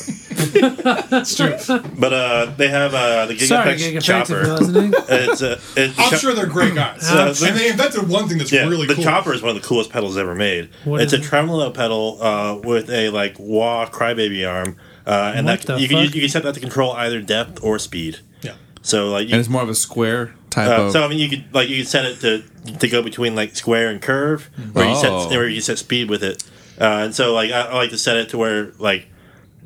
It's 0.55 1.35
true. 1.35 1.55
but 1.97 2.13
uh, 2.13 2.45
they 2.57 2.67
have 2.69 2.93
uh, 2.93 3.25
the 3.25 3.33
Gig 3.35 3.47
Sorry, 3.47 3.69
Effects 3.71 3.83
Gig 3.83 3.95
if 3.95 4.03
chopper. 4.03 4.33
you're 4.45 4.57
listening. 4.57 4.93
it's 5.09 5.41
a, 5.41 5.53
it's 5.75 5.97
I'm 5.99 6.09
cho- 6.11 6.17
sure 6.17 6.33
they're 6.33 6.45
great 6.45 6.75
guys. 6.75 7.01
Uh, 7.13 7.33
and 7.47 7.57
they 7.57 7.69
invented 7.69 8.07
one 8.09 8.27
thing 8.27 8.37
that's 8.37 8.51
Yeah, 8.51 8.67
really 8.67 8.87
the 8.87 8.95
cool. 8.95 9.03
chopper 9.03 9.33
is 9.33 9.41
one 9.41 9.55
of 9.55 9.61
the 9.61 9.67
coolest 9.67 9.89
pedals 9.91 10.17
ever 10.17 10.35
made. 10.35 10.69
What 10.83 11.01
it's 11.01 11.13
is 11.13 11.19
a 11.19 11.21
it? 11.23 11.25
tremolo 11.25 11.69
pedal 11.71 12.17
uh, 12.21 12.55
with 12.63 12.89
a 12.89 13.09
like 13.09 13.35
wah 13.39 13.87
crybaby 13.89 14.47
arm, 14.49 14.77
uh, 15.05 15.33
and 15.35 15.45
What 15.45 15.61
that 15.61 15.75
the 15.75 15.79
you 15.81 15.87
can 15.87 16.05
fuck? 16.05 16.15
you 16.15 16.21
can 16.21 16.29
set 16.29 16.43
that 16.43 16.53
to 16.55 16.59
control 16.59 16.91
either 16.93 17.21
depth 17.21 17.63
or 17.63 17.79
speed. 17.79 18.19
Yeah. 18.41 18.55
So 18.81 19.09
like, 19.09 19.27
you, 19.27 19.33
And 19.33 19.39
it's 19.39 19.49
more 19.49 19.61
of 19.63 19.69
a 19.69 19.75
square 19.75 20.33
type 20.49 20.67
uh, 20.69 20.83
of. 20.83 20.91
so 20.91 21.03
I 21.03 21.07
mean, 21.07 21.19
you 21.19 21.29
could 21.29 21.45
like 21.53 21.69
you 21.69 21.77
could 21.77 21.87
set 21.87 22.05
it 22.05 22.19
to 22.21 22.43
to 22.79 22.87
go 22.87 23.01
between 23.01 23.35
like 23.35 23.55
square 23.55 23.89
and 23.89 24.01
curve, 24.01 24.49
or 24.75 24.83
you 24.83 24.91
Oh. 24.95 25.27
set 25.29 25.37
or 25.37 25.47
you 25.47 25.61
set 25.61 25.77
speed 25.79 26.09
with 26.09 26.23
it. 26.23 26.43
Uh, 26.79 27.03
and 27.05 27.15
so 27.15 27.33
like 27.33 27.51
I, 27.51 27.61
I 27.67 27.75
like 27.75 27.91
to 27.91 27.97
set 27.97 28.17
it 28.17 28.29
to 28.29 28.37
where 28.37 28.71
like 28.79 29.07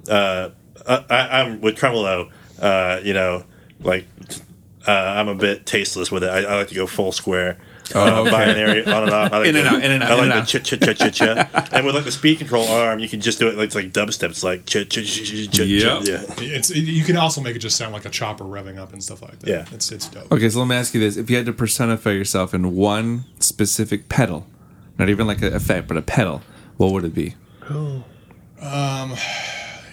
uh, 0.10 0.50
I, 0.88 1.06
I- 1.10 1.42
I'm 1.42 1.62
with 1.62 1.76
tremolo, 1.76 2.30
uh, 2.62 3.00
you 3.04 3.14
know, 3.14 3.44
like 3.82 4.06
uh, 4.88 4.92
I'm 4.92 5.28
a 5.28 5.36
bit 5.36 5.66
tasteless 5.66 6.12
with 6.12 6.24
it. 6.24 6.30
I, 6.30 6.40
I 6.44 6.56
like 6.58 6.68
to 6.70 6.76
go 6.76 6.88
full 6.88 7.12
square. 7.12 7.58
Uh, 7.96 8.20
okay. 8.20 8.32
binary 8.32 8.86
on 8.86 9.04
and 9.04 9.12
off. 9.14 9.32
I 9.32 9.38
like 9.38 9.48
In 9.48 9.56
and 9.56 9.66
the- 9.66 9.70
out, 9.70 9.82
in 9.82 9.92
and 9.94 10.04
out, 10.04 10.12
I 10.12 10.14
in 10.14 10.18
like 10.18 10.24
and 10.24 10.32
the 10.32 10.38
out. 10.42 10.48
cha 10.48 10.60
cha 10.60 10.94
cha 10.94 11.10
cha 11.10 11.10
cha. 11.10 11.70
And 11.72 11.86
with 11.86 11.96
like 11.96 12.04
the 12.04 12.12
speed 12.12 12.38
control 12.38 12.68
arm, 12.68 13.00
you 13.00 13.08
can 13.08 13.22
just 13.22 13.40
do 13.40 13.48
it 13.48 13.56
like 13.56 13.68
it's 13.68 13.76
like 13.76 13.94
dubstep. 13.94 14.30
It's 14.32 14.44
like 14.44 14.66
cha 14.66 14.80
cha 14.84 15.02
cha 15.02 15.24
cha 15.24 15.52
cha. 15.52 15.64
Yep. 15.64 16.04
Yeah. 16.04 16.24
It's 16.58 16.70
you 16.70 17.06
can 17.06 17.16
also 17.16 17.40
make 17.40 17.56
it 17.56 17.60
just 17.60 17.78
sound 17.78 17.94
like 17.94 18.04
a 18.04 18.10
chopper 18.10 18.44
revving 18.44 18.78
up 18.78 18.92
and 18.92 19.02
stuff 19.02 19.22
like 19.22 19.40
that. 19.40 19.48
Yeah. 19.50 19.66
It's 19.72 19.90
it's 19.94 20.10
dope. 20.10 20.30
Okay, 20.34 20.50
so 20.50 20.60
let 20.60 20.68
me 20.68 20.76
ask 20.76 20.94
you 20.94 21.00
this: 21.00 21.16
If 21.16 21.30
you 21.30 21.38
had 21.38 21.46
to 21.46 21.54
personify 21.54 22.12
yourself 22.12 22.54
in 22.54 22.76
one 22.76 23.24
specific 23.40 24.10
pedal, 24.10 24.46
not 25.00 25.08
even 25.08 25.26
like 25.26 25.42
an 25.42 25.54
effect, 25.56 25.88
but 25.88 25.96
a 25.96 26.02
pedal, 26.02 26.42
what 26.76 26.92
would 26.92 27.06
it 27.06 27.16
be? 27.16 27.36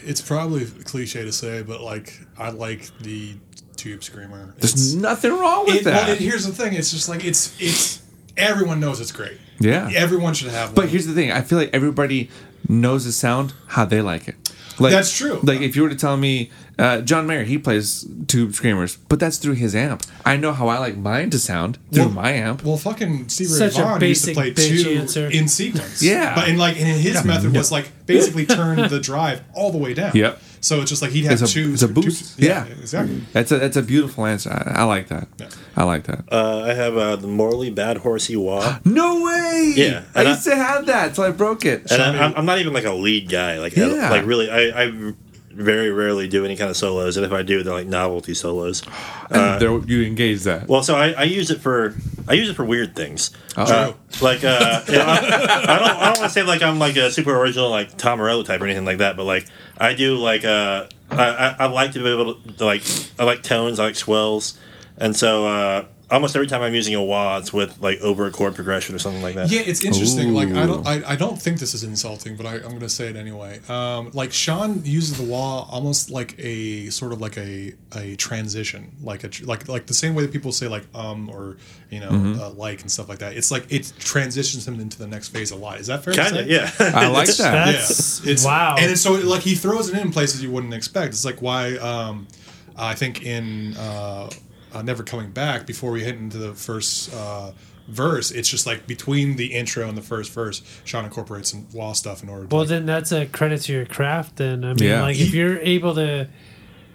It's 0.07 0.21
probably 0.21 0.67
cliche 0.85 1.25
to 1.25 1.33
say, 1.33 1.63
but 1.63 1.81
like 1.81 2.19
I 2.39 2.51
like 2.51 2.97
the 2.99 3.35
tube 3.77 4.03
screamer. 4.05 4.55
There's 4.59 4.73
It's- 4.75 4.93
nothing 4.95 5.33
wrong 5.33 5.67
with 5.67 5.77
it, 5.77 5.85
that. 5.85 6.19
here's 6.19 6.47
the 6.47 6.53
thing. 6.53 6.75
It's 6.75 6.91
just 6.91 7.09
like 7.09 7.25
it's 7.25 7.55
it's 7.61 8.01
everyone 8.37 8.81
knows 8.81 9.01
it's 9.01 9.13
great. 9.13 9.39
Yeah. 9.61 9.91
Everyone 9.95 10.35
should 10.35 10.51
have 10.51 10.69
one. 10.71 10.75
But 10.75 10.89
here's 10.89 11.07
the 11.07 11.15
thing: 11.15 11.31
I 11.33 11.43
feel 11.43 11.59
like 11.59 11.71
everybody 11.73 12.31
knows 12.69 13.05
the 13.05 13.13
sound 13.13 13.53
how 13.69 13.85
they 13.85 14.01
like 14.01 14.29
it. 14.29 14.37
Like, 14.79 14.93
That's 14.93 15.17
true. 15.17 15.41
Like 15.43 15.61
if 15.61 15.77
you 15.77 15.83
were 15.83 15.89
to 15.89 15.95
tell 15.97 16.17
me, 16.17 16.51
uh, 16.79 17.01
John 17.03 17.27
Mayer, 17.27 17.45
he 17.45 17.59
plays 17.59 18.05
tube 18.27 18.55
screamers, 18.55 18.97
but 19.09 19.21
that's 19.21 19.37
through 19.39 19.53
his 19.55 19.75
amp. 19.77 20.03
I 20.25 20.37
know 20.37 20.53
how 20.53 20.67
I 20.69 20.79
like 20.79 20.97
mine 20.97 21.31
to 21.31 21.39
sound 21.39 21.79
through 21.93 22.07
Well- 22.07 22.13
my 22.13 22.33
amp. 22.33 22.65
Well, 22.65 22.77
fucking 22.77 23.29
Steve 23.29 23.51
Ray 23.51 23.57
Such 23.59 23.79
a 23.79 23.83
Vaughan 23.83 24.01
used 24.03 24.25
to 24.25 24.35
play 24.35 24.51
bitch 24.53 24.83
two 24.83 24.91
answer. 24.91 25.29
in 25.31 25.47
sequence. 25.49 26.03
Yeah. 26.03 26.35
but 26.35 26.49
in 26.49 26.57
like 26.59 26.77
and 26.81 27.01
his 27.01 27.25
method 27.25 27.55
was 27.55 27.71
like 27.71 27.93
basically 28.07 28.47
turn 28.47 28.89
the 28.89 28.99
drive 29.01 29.43
all 29.55 29.71
the 29.71 29.79
way 29.79 29.95
down. 29.95 30.13
Yep. 30.15 30.41
So 30.65 30.81
it's 30.81 30.89
just 30.91 31.03
like 31.03 31.11
he'd 31.11 31.25
have 31.25 31.41
It's 31.41 31.43
a- 31.51 31.55
two. 31.55 31.73
it's 31.75 31.83
a 31.83 31.89
two- 31.89 31.93
boost. 31.95 32.39
yeah, 32.41 32.65
Yeah. 32.67 32.73
exactly. 32.81 33.21
That's 33.33 33.53
a 33.53 33.59
that's 33.59 33.77
a 33.77 33.83
beautiful 33.83 34.25
answer. 34.27 34.51
I, 34.51 34.81
I 34.81 34.85
like 34.85 35.09
that. 35.09 35.29
Yeah. 35.39 35.49
I 35.77 35.85
like 35.85 36.05
that. 36.05 36.25
Uh, 36.33 36.63
I 36.63 36.73
have 36.75 36.97
uh, 36.97 37.17
the 37.17 37.27
Morley 37.29 37.71
Bad 37.71 37.99
Horsey 37.99 38.37
Wah. 38.37 38.79
no 38.85 39.23
way. 39.25 39.73
Yeah, 39.77 40.03
I 40.15 40.21
and 40.21 40.29
I- 40.29 40.31
used 40.33 40.45
to 40.45 40.57
have 40.57 40.87
that, 40.87 41.17
so 41.17 41.23
I 41.23 41.31
broke 41.33 41.65
it. 41.67 41.91
and 41.93 42.01
I, 42.03 42.25
I'm, 42.25 42.35
I'm 42.35 42.47
not 42.47 42.59
even 42.61 42.73
like 42.73 42.85
a 42.85 42.93
lead 42.93 43.29
guy. 43.29 43.59
Like, 43.59 43.77
Yeah. 43.77 44.09
like 44.11 44.25
really, 44.27 44.51
I, 44.51 44.85
I 44.85 45.13
very 45.53 45.91
rarely 45.91 46.27
do 46.29 46.45
any 46.45 46.57
kind 46.57 46.69
of 46.71 46.77
solos, 46.77 47.17
and 47.17 47.25
if 47.27 47.33
I 47.33 47.43
do, 47.43 47.63
they're 47.63 47.75
like 47.75 47.87
novelty 47.87 48.35
solos. 48.35 48.83
And 49.31 49.61
there, 49.61 49.77
you 49.87 50.03
engage 50.03 50.43
that. 50.43 50.69
Well, 50.69 50.83
so 50.83 50.95
I, 50.97 51.13
I 51.13 51.23
use 51.25 51.51
it 51.51 51.61
for 51.61 51.95
I 52.29 52.35
use 52.35 52.51
it 52.51 52.55
for 52.55 52.65
weird 52.65 52.95
things. 52.95 53.31
Uh, 53.57 53.93
like 54.21 54.45
uh, 54.45 54.83
you 54.87 54.93
know, 54.99 55.05
I, 55.07 55.17
I 55.17 55.21
don't 55.21 55.41
I 55.71 55.79
don't 55.79 56.01
want 56.05 56.17
to 56.19 56.29
say 56.31 56.43
like 56.43 56.61
I'm 56.63 56.79
like 56.79 56.97
a 56.97 57.11
super 57.11 57.35
original 57.35 57.71
like 57.71 57.97
Tom 57.97 58.19
Morello 58.19 58.43
type 58.43 58.61
or 58.61 58.65
anything 58.67 58.85
like 58.85 58.99
that, 58.99 59.17
but 59.17 59.25
like 59.25 59.47
I 59.79 59.95
do 59.95 60.17
like 60.17 60.45
uh 60.45 60.87
I, 61.11 61.29
I, 61.29 61.57
I 61.61 61.67
like 61.67 61.93
to 61.93 62.01
be 62.01 62.09
able 62.09 62.35
to, 62.35 62.65
like 62.65 62.83
I 63.19 63.25
like 63.25 63.43
tones, 63.43 63.79
I 63.79 63.87
like 63.87 63.97
swells, 63.97 64.59
and 64.97 65.15
so 65.15 65.47
uh, 65.47 65.85
almost 66.11 66.37
every 66.37 66.47
time 66.47 66.63
I'm 66.63 66.75
using 66.75 66.95
a 66.95 67.03
wah, 67.03 67.39
it's 67.39 67.53
with 67.53 67.81
like 67.81 68.01
over 68.01 68.27
a 68.27 68.31
chord 68.31 68.55
progression 68.55 68.95
or 68.95 68.99
something 68.99 69.23
like 69.23 69.35
that. 69.35 69.51
Yeah, 69.51 69.61
it's 69.61 69.85
interesting. 69.85 70.33
Like 70.35 70.49
I 70.49 70.67
don't, 70.67 70.87
I, 70.87 71.03
I 71.13 71.17
don't 71.17 71.41
think 71.41 71.59
this 71.59 71.75
is 71.75 71.85
insulting, 71.85 72.37
but 72.37 72.47
I, 72.47 72.55
I'm 72.57 72.63
going 72.63 72.81
to 72.81 72.89
say 72.89 73.09
it 73.09 73.17
anyway. 73.17 73.61
Um, 73.69 74.11
like 74.13 74.33
Sean 74.33 74.85
uses 74.85 75.19
the 75.19 75.25
wah 75.25 75.67
almost 75.71 76.11
like 76.11 76.35
a 76.39 76.91
sort 76.91 77.13
of 77.13 77.21
like 77.21 77.37
a 77.39 77.75
a 77.97 78.17
transition, 78.17 78.93
like 79.03 79.25
a 79.25 79.31
like 79.45 79.69
like 79.69 79.87
the 79.87 79.95
same 79.95 80.15
way 80.15 80.23
that 80.23 80.33
people 80.33 80.53
say 80.53 80.69
like 80.69 80.85
um 80.95 81.29
or 81.31 81.57
you 81.91 82.01
know 82.01 82.11
Mm-hmm. 82.15 82.41
uh, 82.41 82.51
like 82.51 82.81
and 82.83 82.91
stuff 82.91 83.09
like 83.09 83.19
that. 83.19 83.37
It's 83.37 83.51
like 83.51 83.71
it 83.73 83.93
transitions 83.99 84.69
him 84.69 84.79
into 84.79 84.99
the 84.99 85.07
next 85.07 85.29
phase 85.29 85.51
a 85.51 85.57
lot. 85.57 85.81
Is 85.81 85.89
that 85.89 86.05
fair? 86.05 86.15
Kind 86.15 86.37
of, 86.37 86.47
say? 86.47 86.53
yeah. 86.53 86.71
I 86.95 87.09
like 87.09 87.29
that. 87.37 87.67
Yeah, 87.75 87.81
it's 87.81 88.45
wow. 88.45 88.77
and 88.79 88.91
it's 88.91 89.01
so 89.01 89.13
like 89.15 89.43
he 89.43 89.55
throws 89.55 89.89
it 89.89 89.99
in 89.99 90.13
places 90.13 90.43
you 90.43 90.51
wouldn't 90.51 90.75
expect. 90.75 91.09
It's 91.09 91.25
like 91.25 91.43
why 91.43 91.77
um, 91.77 92.29
I 92.77 92.95
think 92.95 93.25
in 93.25 93.77
uh, 93.77 94.31
uh, 94.75 94.83
Never 94.83 95.03
Coming 95.03 95.31
Back 95.31 95.67
before 95.67 95.91
we 95.91 96.03
hit 96.05 96.17
into 96.17 96.39
the 96.39 96.55
first 96.55 97.15
uh, 97.15 97.53
verse, 97.89 98.31
it's 98.31 98.49
just 98.49 98.67
like 98.67 98.87
between 98.87 99.37
the 99.37 99.47
intro 99.53 99.89
and 99.89 99.97
the 99.97 100.03
first 100.03 100.33
verse, 100.33 100.63
Sean 100.85 101.05
incorporates 101.05 101.51
some 101.51 101.67
wah 101.73 101.93
stuff 101.93 102.23
in 102.23 102.29
order. 102.29 102.47
to 102.47 102.49
well, 102.55 102.63
like- 102.63 102.69
then 102.71 102.87
that's 102.87 103.13
a 103.13 103.27
credit 103.27 103.63
to 103.63 103.73
your 103.73 103.87
craft. 103.87 104.37
Then 104.37 104.65
I 104.65 104.75
mean, 104.75 104.89
Yeah. 104.89 105.03
like 105.03 105.19
if 105.19 105.33
you're 105.35 105.59
able 105.59 105.95
to, 105.95 106.29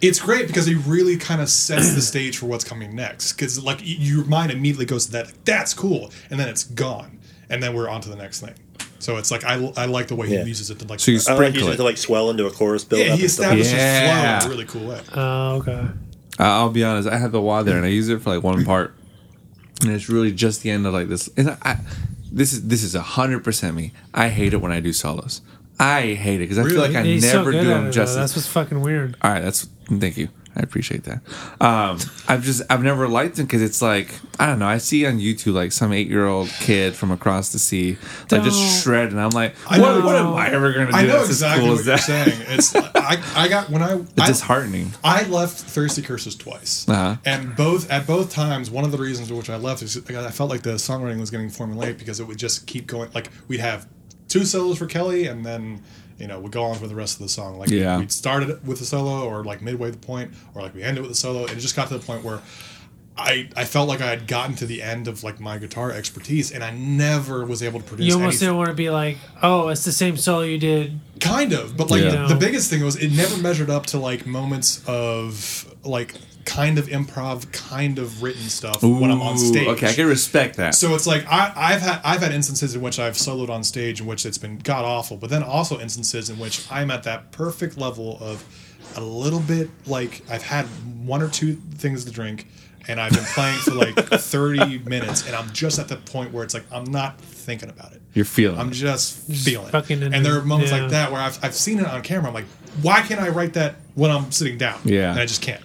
it's 0.02 0.20
great 0.20 0.48
because 0.48 0.66
he 0.66 0.76
really 0.76 1.18
kind 1.18 1.42
of 1.42 1.50
sets 1.50 1.94
the 1.94 2.02
stage 2.02 2.38
for 2.38 2.46
what's 2.46 2.64
coming 2.64 2.96
next. 2.96 3.34
Because 3.34 3.62
like 3.64 3.80
your 3.82 4.24
mind 4.26 4.52
immediately 4.52 4.86
goes 4.86 5.06
to 5.08 5.12
that, 5.14 5.26
like, 5.28 5.44
that's 5.46 5.74
cool, 5.74 6.12
and 6.30 6.40
then 6.40 6.48
it's 6.50 6.64
gone, 6.64 7.20
and 7.50 7.62
then 7.62 7.74
we're 7.74 7.90
on 7.90 8.02
to 8.02 8.10
the 8.10 8.16
next 8.16 8.40
thing. 8.42 8.54
So 9.02 9.16
it's 9.18 9.30
like 9.32 9.44
I, 9.46 9.54
I 9.78 9.86
like 9.86 10.08
the 10.08 10.16
way 10.16 10.28
Yeah. 10.28 10.42
he 10.44 10.50
uses 10.50 10.70
it 10.72 10.80
to 10.80 10.86
like 10.88 11.00
So 11.00 11.12
you 11.12 11.18
I 11.18 11.20
like 11.20 11.24
sprinkle 11.24 11.54
using 11.54 11.70
it 11.70 11.74
it. 11.76 11.78
to 11.78 11.84
like 11.84 11.98
swell 11.98 12.30
into 12.30 12.46
a 12.48 12.52
chorus 12.52 12.84
build 12.84 13.06
yeah 13.06 13.14
up 13.14 13.18
he 13.20 13.24
and 13.26 13.32
stuff. 13.32 13.46
establishes 13.54 13.74
Yeah. 13.74 14.40
flow 14.40 14.48
in 14.48 14.52
a 14.52 14.56
really 14.56 14.66
cool 14.66 14.88
way. 14.90 15.02
oh, 15.14 15.56
okay. 15.58 15.88
I- 16.40 16.46
I'll 16.58 16.70
be 16.70 16.84
honest. 16.84 17.08
I 17.08 17.18
have 17.18 17.32
the 17.32 17.42
wah 17.42 17.62
there, 17.64 17.78
and 17.78 17.86
I 17.86 17.90
use 17.90 18.10
it 18.10 18.22
for 18.22 18.34
like 18.34 18.44
one 18.44 18.66
part, 18.66 18.94
and 19.82 19.92
it's 19.92 20.10
really 20.10 20.32
just 20.32 20.64
the 20.64 20.72
end 20.72 20.86
of 20.88 20.94
like 20.94 21.08
this. 21.10 21.30
And 21.38 21.52
I, 21.62 21.78
this 22.32 22.54
is 22.54 22.68
this 22.68 22.84
is 22.84 22.96
a 22.96 23.02
hundred 23.02 23.44
percent 23.44 23.76
me. 23.76 23.92
I 24.14 24.30
hate 24.30 24.54
it 24.54 24.58
when 24.62 24.72
I 24.72 24.80
do 24.80 24.94
solos. 24.94 25.42
I 25.80 26.14
hate 26.14 26.36
it 26.36 26.50
because 26.50 26.60
I 26.60 26.64
feel 26.64 26.74
Really? 26.74 26.88
like 26.90 26.98
I 26.98 27.04
He's 27.04 27.24
never 27.34 27.52
good 27.52 27.62
do 27.62 27.72
at 27.72 27.74
them 27.76 27.86
though. 27.86 27.92
justice. 27.92 28.16
That's 28.18 28.36
what's 28.36 28.48
fucking 28.48 28.82
weird. 28.82 29.16
All 29.22 29.32
right, 29.32 29.42
that's 29.42 29.68
thank 29.88 30.18
you. 30.18 30.28
I 30.60 30.62
appreciate 30.62 31.06
that. 31.06 31.22
Um, 31.62 31.98
I've 32.28 32.44
just 32.44 32.62
I've 32.70 32.84
never 32.84 33.08
liked 33.08 33.38
them 33.38 33.46
because 33.46 33.62
it's 33.62 33.82
like 33.82 34.14
I 34.38 34.46
don't 34.46 34.60
know. 34.60 34.68
I 34.68 34.78
see 34.78 35.06
on 35.06 35.18
YouTube 35.20 35.54
like 35.54 35.72
some 35.72 35.94
eight 35.94 36.08
year 36.10 36.28
old 36.28 36.50
kid 36.50 36.96
from 36.96 37.12
across 37.12 37.54
the 37.54 37.60
sea 37.60 37.92
like 38.24 38.28
Don't. 38.28 38.44
just 38.44 38.84
shred, 38.84 39.12
and 39.12 39.22
I'm 39.22 39.30
like, 39.30 39.56
what, 39.56 39.78
know. 39.80 40.02
what 40.06 40.16
am 40.18 40.34
I 40.34 40.50
ever 40.50 40.74
gonna 40.74 40.92
do? 40.92 40.98
I 40.98 41.04
know 41.04 41.14
that's 41.20 41.30
exactly 41.30 41.64
as 41.64 41.68
cool 41.68 41.76
what 41.86 42.00
as 42.02 42.08
you're 42.10 42.26
saying. 42.26 42.42
It's 42.50 42.76
I, 42.96 43.24
I 43.36 43.48
got 43.48 43.70
when 43.70 43.82
I 43.82 43.94
It's 44.00 44.12
I, 44.20 44.28
disheartening. 44.28 44.92
I 45.02 45.24
left 45.30 45.58
Thirsty 45.58 46.02
Curses 46.02 46.36
twice, 46.36 46.88
Uh-huh. 46.90 47.16
and 47.26 47.56
both 47.56 47.90
at 47.90 48.06
both 48.06 48.30
times, 48.32 48.70
one 48.70 48.84
of 48.84 48.92
the 48.92 48.98
reasons 48.98 49.30
for 49.30 49.36
which 49.36 49.50
I 49.50 49.56
left 49.56 49.82
is 49.82 49.96
because 49.96 50.26
I 50.26 50.32
felt 50.32 50.50
like 50.50 50.64
the 50.64 50.72
songwriting 50.74 51.22
was 51.22 51.32
getting 51.32 51.48
formulaic 51.50 51.98
because 51.98 52.20
it 52.20 52.28
would 52.28 52.38
just 52.38 52.68
keep 52.68 52.86
going. 52.86 53.10
Like 53.14 53.30
we'd 53.48 53.62
have 53.62 53.88
two 54.28 54.44
solos 54.44 54.78
for 54.78 54.88
Kelly, 54.88 55.26
and 55.28 55.46
then 55.46 55.84
you 56.20 56.28
know 56.28 56.40
we'd 56.40 56.52
go 56.52 56.64
on 56.64 56.78
for 56.78 56.88
the 56.88 56.96
rest 56.96 57.16
of 57.18 57.24
the 57.24 57.30
song. 57.30 57.58
Like 57.58 57.70
Yeah. 57.70 57.98
we'd 57.98 58.12
start 58.12 58.44
it 58.44 58.64
with 58.64 58.82
a 58.82 58.86
solo, 58.86 59.28
or 59.28 59.44
like 59.44 59.62
midway 59.62 59.90
the 59.92 59.98
point, 59.98 60.32
or 60.54 60.62
like 60.62 60.76
we 60.76 60.84
end 60.84 60.98
it 60.98 61.02
with 61.02 61.12
a 61.12 61.16
solo, 61.16 61.42
and 61.46 61.52
it 61.52 61.60
just 61.60 61.76
got 61.76 61.88
to 61.90 61.98
the 61.98 62.06
point 62.06 62.24
where. 62.24 62.40
I, 63.22 63.50
I 63.54 63.66
felt 63.66 63.90
like 63.90 64.00
I 64.00 64.06
had 64.12 64.28
gotten 64.28 64.56
to 64.58 64.66
the 64.66 64.82
end 64.82 65.10
of 65.10 65.26
like 65.26 65.42
my 65.42 65.58
guitar 65.58 65.92
expertise 65.92 66.54
and 66.54 66.64
I 66.64 66.72
never 66.72 67.44
was 67.46 67.62
able 67.62 67.82
to 67.82 67.86
produce 67.86 68.08
You 68.08 68.14
almost 68.14 68.36
anything. 68.36 68.46
didn't 68.48 68.58
want 68.60 68.70
to 68.70 68.76
be 68.76 68.90
like, 68.90 69.18
oh, 69.44 69.68
it's 69.68 69.84
the 69.84 69.92
same 69.92 70.16
solo 70.16 70.44
you 70.44 70.58
did. 70.58 70.98
kind 71.20 71.52
of 71.52 71.76
but 71.76 71.92
like 71.92 72.02
Yeah. 72.02 72.28
the 72.28 72.36
biggest 72.36 72.70
thing 72.70 72.82
was 72.82 72.96
it 72.96 73.12
never 73.12 73.36
measured 73.36 73.70
up 73.70 73.88
to 73.88 74.00
like 74.00 74.26
moments 74.26 74.82
of 74.88 75.69
like 75.84 76.16
kind 76.46 76.80
of 76.80 76.88
improv 76.88 77.52
kind 77.52 78.00
of 78.00 78.24
written 78.24 78.42
stuff 78.42 78.82
when 78.82 79.12
i'm 79.12 79.22
on 79.22 79.38
stage 79.38 79.68
Okay, 79.68 79.90
I 79.90 79.94
can 79.94 80.08
respect 80.08 80.58
that. 80.58 80.74
so 80.74 80.96
it's 80.96 81.06
like 81.06 81.26
I, 81.28 81.54
I've 81.56 81.82
had 81.82 82.02
I've 82.04 82.22
had 82.22 82.32
instances 82.34 82.76
in 82.76 82.82
which 82.82 82.98
I've 83.00 83.14
soloed 83.14 83.50
on 83.50 83.64
stage 83.64 84.02
in 84.02 84.08
which 84.08 84.26
it's 84.26 84.38
been 84.38 84.58
god 84.58 84.84
awful, 84.86 85.18
but 85.18 85.30
then 85.30 85.44
also 85.44 85.80
instances 85.80 86.30
in 86.30 86.40
which 86.40 86.70
I'm 86.72 86.90
at 86.92 87.04
that 87.04 87.32
perfect 87.32 87.78
level 87.78 88.18
of 88.20 88.44
a 88.96 89.02
little 89.02 89.40
bit 89.42 89.70
like 89.86 90.22
I've 90.30 90.42
had 90.44 90.66
one 91.06 91.22
or 91.22 91.30
two 91.30 91.54
things 91.54 92.06
to 92.06 92.12
drink 92.12 92.48
and 92.88 93.00
I've 93.00 93.12
been 93.12 93.24
playing 93.26 93.60
for 93.60 93.72
like 93.72 93.96
30 94.10 94.80
minutes 94.80 95.28
and 95.28 95.36
I'm 95.36 95.52
just 95.52 95.78
at 95.78 95.88
the 95.88 95.98
point 95.98 96.34
where 96.34 96.44
it's 96.44 96.54
like 96.54 96.66
I'm 96.72 96.86
not 96.86 97.20
thinking 97.22 97.70
about 97.70 97.94
it. 97.94 98.02
You're 98.14 98.26
feeling. 98.26 98.60
I'm 98.60 98.70
it. 98.70 98.74
just 98.74 99.28
feeling 99.32 99.74
it. 99.74 100.14
And 100.14 100.26
there 100.26 100.38
are 100.38 100.42
moments 100.44 100.72
yeah. 100.72 100.82
like 100.82 100.92
that 100.92 101.12
where 101.12 101.22
I've, 101.22 101.44
I've 101.44 101.54
seen 101.54 101.80
it 101.80 101.86
on 101.86 102.02
camera. 102.02 102.28
I'm 102.28 102.34
like, 102.34 102.48
why 102.82 103.02
can't 103.02 103.22
I 103.22 103.30
write 103.30 103.54
that 103.54 103.76
when 103.96 104.10
I'm 104.10 104.32
sitting 104.32 104.58
down? 104.58 104.80
Yeah. 104.84 105.12
And 105.12 105.20
I 105.20 105.26
just 105.26 105.42
can't. 105.42 105.62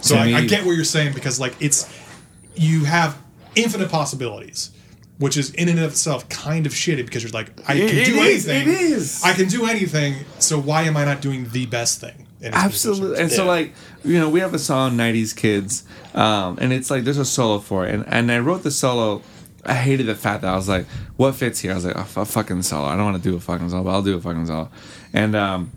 So 0.00 0.16
I, 0.16 0.26
I 0.38 0.44
get 0.46 0.64
what 0.64 0.72
you're 0.72 0.84
saying 0.84 1.14
because 1.14 1.38
like 1.40 1.54
it's 1.60 1.88
you 2.54 2.84
have 2.84 3.16
infinite 3.54 3.90
possibilities, 3.90 4.70
which 5.18 5.36
is 5.36 5.50
in 5.54 5.68
and 5.68 5.78
of 5.80 5.90
itself 5.92 6.28
kind 6.28 6.66
of 6.66 6.72
shitty 6.72 7.04
because 7.04 7.22
you're 7.22 7.32
like, 7.32 7.48
I 7.68 7.74
It- 7.74 7.88
can 7.90 7.98
it 7.98 8.04
do 8.06 8.14
is, 8.20 8.48
anything. 8.48 8.74
it 8.74 8.80
is. 8.80 9.22
I 9.22 9.32
can 9.34 9.48
do 9.48 9.66
anything. 9.66 10.14
So 10.38 10.58
why 10.60 10.82
am 10.82 10.96
I 10.96 11.04
not 11.04 11.20
doing 11.20 11.48
the 11.50 11.66
best 11.66 12.00
thing? 12.00 12.26
Absolutely. 12.42 13.08
position? 13.10 13.22
And 13.24 13.32
so, 13.32 13.44
like, 13.44 13.74
you 14.02 14.18
know, 14.18 14.30
we 14.30 14.40
have 14.40 14.54
a 14.54 14.58
song, 14.58 14.96
90s 14.96 15.36
Kids, 15.36 15.84
um, 16.14 16.56
and 16.60 16.72
it's 16.72 16.90
like 16.90 17.04
there's 17.04 17.18
a 17.18 17.24
solo 17.24 17.58
for 17.58 17.86
it. 17.86 17.94
And, 17.94 18.04
and 18.08 18.32
I 18.32 18.38
wrote 18.38 18.62
the 18.62 18.70
solo. 18.70 19.20
I 19.62 19.74
hated 19.74 20.06
the 20.06 20.14
fact 20.14 20.40
that 20.40 20.50
I 20.52 20.56
was 20.56 20.66
like, 20.66 20.86
what 21.18 21.34
fits 21.34 21.60
here? 21.60 21.72
I 21.72 21.74
was 21.74 21.84
like, 21.84 21.96
oh, 21.96 22.22
a 22.22 22.24
fucking 22.24 22.62
solo. 22.62 22.86
I 22.86 22.96
don't 22.96 23.04
want 23.04 23.22
to 23.22 23.30
do 23.30 23.36
a 23.36 23.40
fucking 23.40 23.68
solo, 23.68 23.82
but 23.84 23.90
I'll 23.90 24.02
do 24.02 24.16
a 24.16 24.20
fucking 24.20 24.46
solo. 24.46 24.70
And, 25.12 25.36
um, 25.36 25.70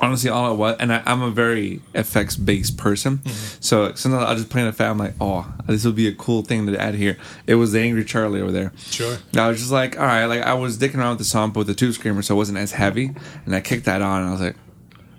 honestly 0.00 0.30
all 0.30 0.52
it 0.52 0.56
was 0.56 0.76
and 0.78 0.92
I, 0.92 1.02
i'm 1.06 1.22
a 1.22 1.30
very 1.30 1.80
effects 1.94 2.36
based 2.36 2.76
person. 2.76 3.18
Mm-hmm. 3.18 3.56
So 3.60 3.94
sometimes 3.94 4.24
i'll 4.24 4.36
just 4.36 4.50
play 4.50 4.62
in 4.62 4.68
a 4.68 4.72
fat 4.72 4.90
i'm 4.90 4.98
like 4.98 5.14
oh 5.20 5.50
this 5.66 5.84
would 5.84 5.96
be 5.96 6.06
a 6.08 6.14
cool 6.14 6.42
thing 6.42 6.66
to 6.66 6.80
add 6.80 6.94
here. 6.94 7.16
It 7.46 7.56
was 7.56 7.72
the 7.72 7.80
angry 7.80 8.04
charlie 8.04 8.40
over 8.40 8.52
there. 8.52 8.72
Sure. 8.76 9.18
i 9.36 9.48
was 9.48 9.58
just 9.58 9.72
like 9.72 9.98
all 9.98 10.06
right 10.06 10.26
like 10.26 10.42
i 10.42 10.54
was 10.54 10.78
dicking 10.78 10.96
around 10.98 11.10
with 11.10 11.18
the 11.18 11.24
song 11.24 11.50
but 11.50 11.60
with 11.60 11.66
the 11.68 11.74
tube 11.74 11.94
screamer 11.94 12.22
so 12.22 12.34
it 12.34 12.36
wasn't 12.38 12.58
as 12.58 12.72
heavy. 12.72 13.14
And 13.46 13.54
i 13.54 13.60
kicked 13.60 13.86
that 13.86 14.02
on 14.02 14.20
and 14.20 14.28
i 14.28 14.32
was 14.32 14.40
like 14.40 14.56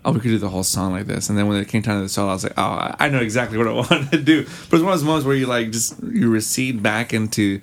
oh 0.06 0.12
we 0.12 0.20
could 0.20 0.30
do 0.30 0.38
the 0.38 0.50
whole 0.50 0.64
song 0.64 0.94
like 0.94 1.08
this. 1.08 1.30
And 1.30 1.38
then 1.38 1.48
when 1.48 1.58
it 1.58 1.68
came 1.68 1.82
time 1.82 1.98
to 1.98 2.04
the 2.04 2.10
solo 2.10 2.30
i 2.30 2.34
was 2.34 2.44
like 2.44 2.54
oh 2.58 2.64
i 2.64 2.96
I 3.00 3.10
know 3.10 3.20
exactly 3.20 3.58
what 3.58 3.68
i 3.68 3.72
wanted 3.74 4.12
to 4.12 4.20
do. 4.20 4.44
But 4.44 4.78
it's 4.78 4.84
one 4.84 4.94
of 4.94 5.00
those 5.00 5.04
moments 5.04 5.26
where 5.26 5.36
you 5.36 5.48
like 5.48 5.72
just 5.72 5.96
you 6.04 6.30
recede 6.30 6.82
back 6.84 7.14
into 7.14 7.62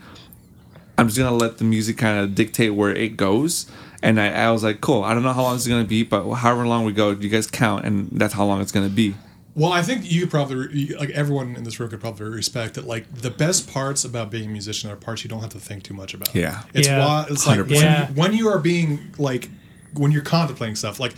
I'm 0.98 1.08
just 1.08 1.18
gonna 1.18 1.36
let 1.36 1.58
the 1.58 1.64
music 1.64 1.98
kind 1.98 2.18
of 2.18 2.34
dictate 2.34 2.74
where 2.74 2.94
it 2.94 3.16
goes. 3.16 3.70
And 4.02 4.20
I, 4.20 4.28
I 4.28 4.50
was 4.50 4.62
like, 4.62 4.80
cool. 4.80 5.02
I 5.04 5.14
don't 5.14 5.22
know 5.22 5.32
how 5.32 5.42
long 5.42 5.54
this 5.54 5.62
is 5.62 5.68
gonna 5.68 5.84
be, 5.84 6.02
but 6.02 6.32
however 6.34 6.66
long 6.66 6.84
we 6.84 6.92
go, 6.92 7.10
you 7.10 7.28
guys 7.28 7.46
count, 7.46 7.84
and 7.84 8.08
that's 8.12 8.34
how 8.34 8.44
long 8.44 8.60
it's 8.60 8.72
gonna 8.72 8.88
be. 8.88 9.14
Well, 9.54 9.72
I 9.72 9.80
think 9.82 10.10
you 10.10 10.20
could 10.20 10.30
probably 10.30 10.88
like 10.96 11.08
everyone 11.10 11.56
in 11.56 11.64
this 11.64 11.80
room 11.80 11.88
could 11.88 12.00
probably 12.00 12.28
respect 12.28 12.74
that. 12.74 12.86
Like 12.86 13.10
the 13.14 13.30
best 13.30 13.72
parts 13.72 14.04
about 14.04 14.30
being 14.30 14.44
a 14.50 14.52
musician 14.52 14.90
are 14.90 14.96
parts 14.96 15.24
you 15.24 15.30
don't 15.30 15.40
have 15.40 15.50
to 15.52 15.58
think 15.58 15.82
too 15.82 15.94
much 15.94 16.12
about. 16.12 16.34
Yeah. 16.34 16.62
it's 16.74 16.86
Yeah. 16.88 16.98
why 17.04 17.26
it's 17.30 17.46
like 17.46 17.58
when, 17.60 17.68
100%. 17.68 17.80
Yeah. 17.80 18.08
you, 18.08 18.14
when 18.14 18.32
you 18.34 18.48
are 18.48 18.58
being 18.58 19.14
like 19.18 19.48
when 19.94 20.12
you're 20.12 20.20
contemplating 20.22 20.76
stuff. 20.76 21.00
Like 21.00 21.14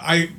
I 0.00 0.30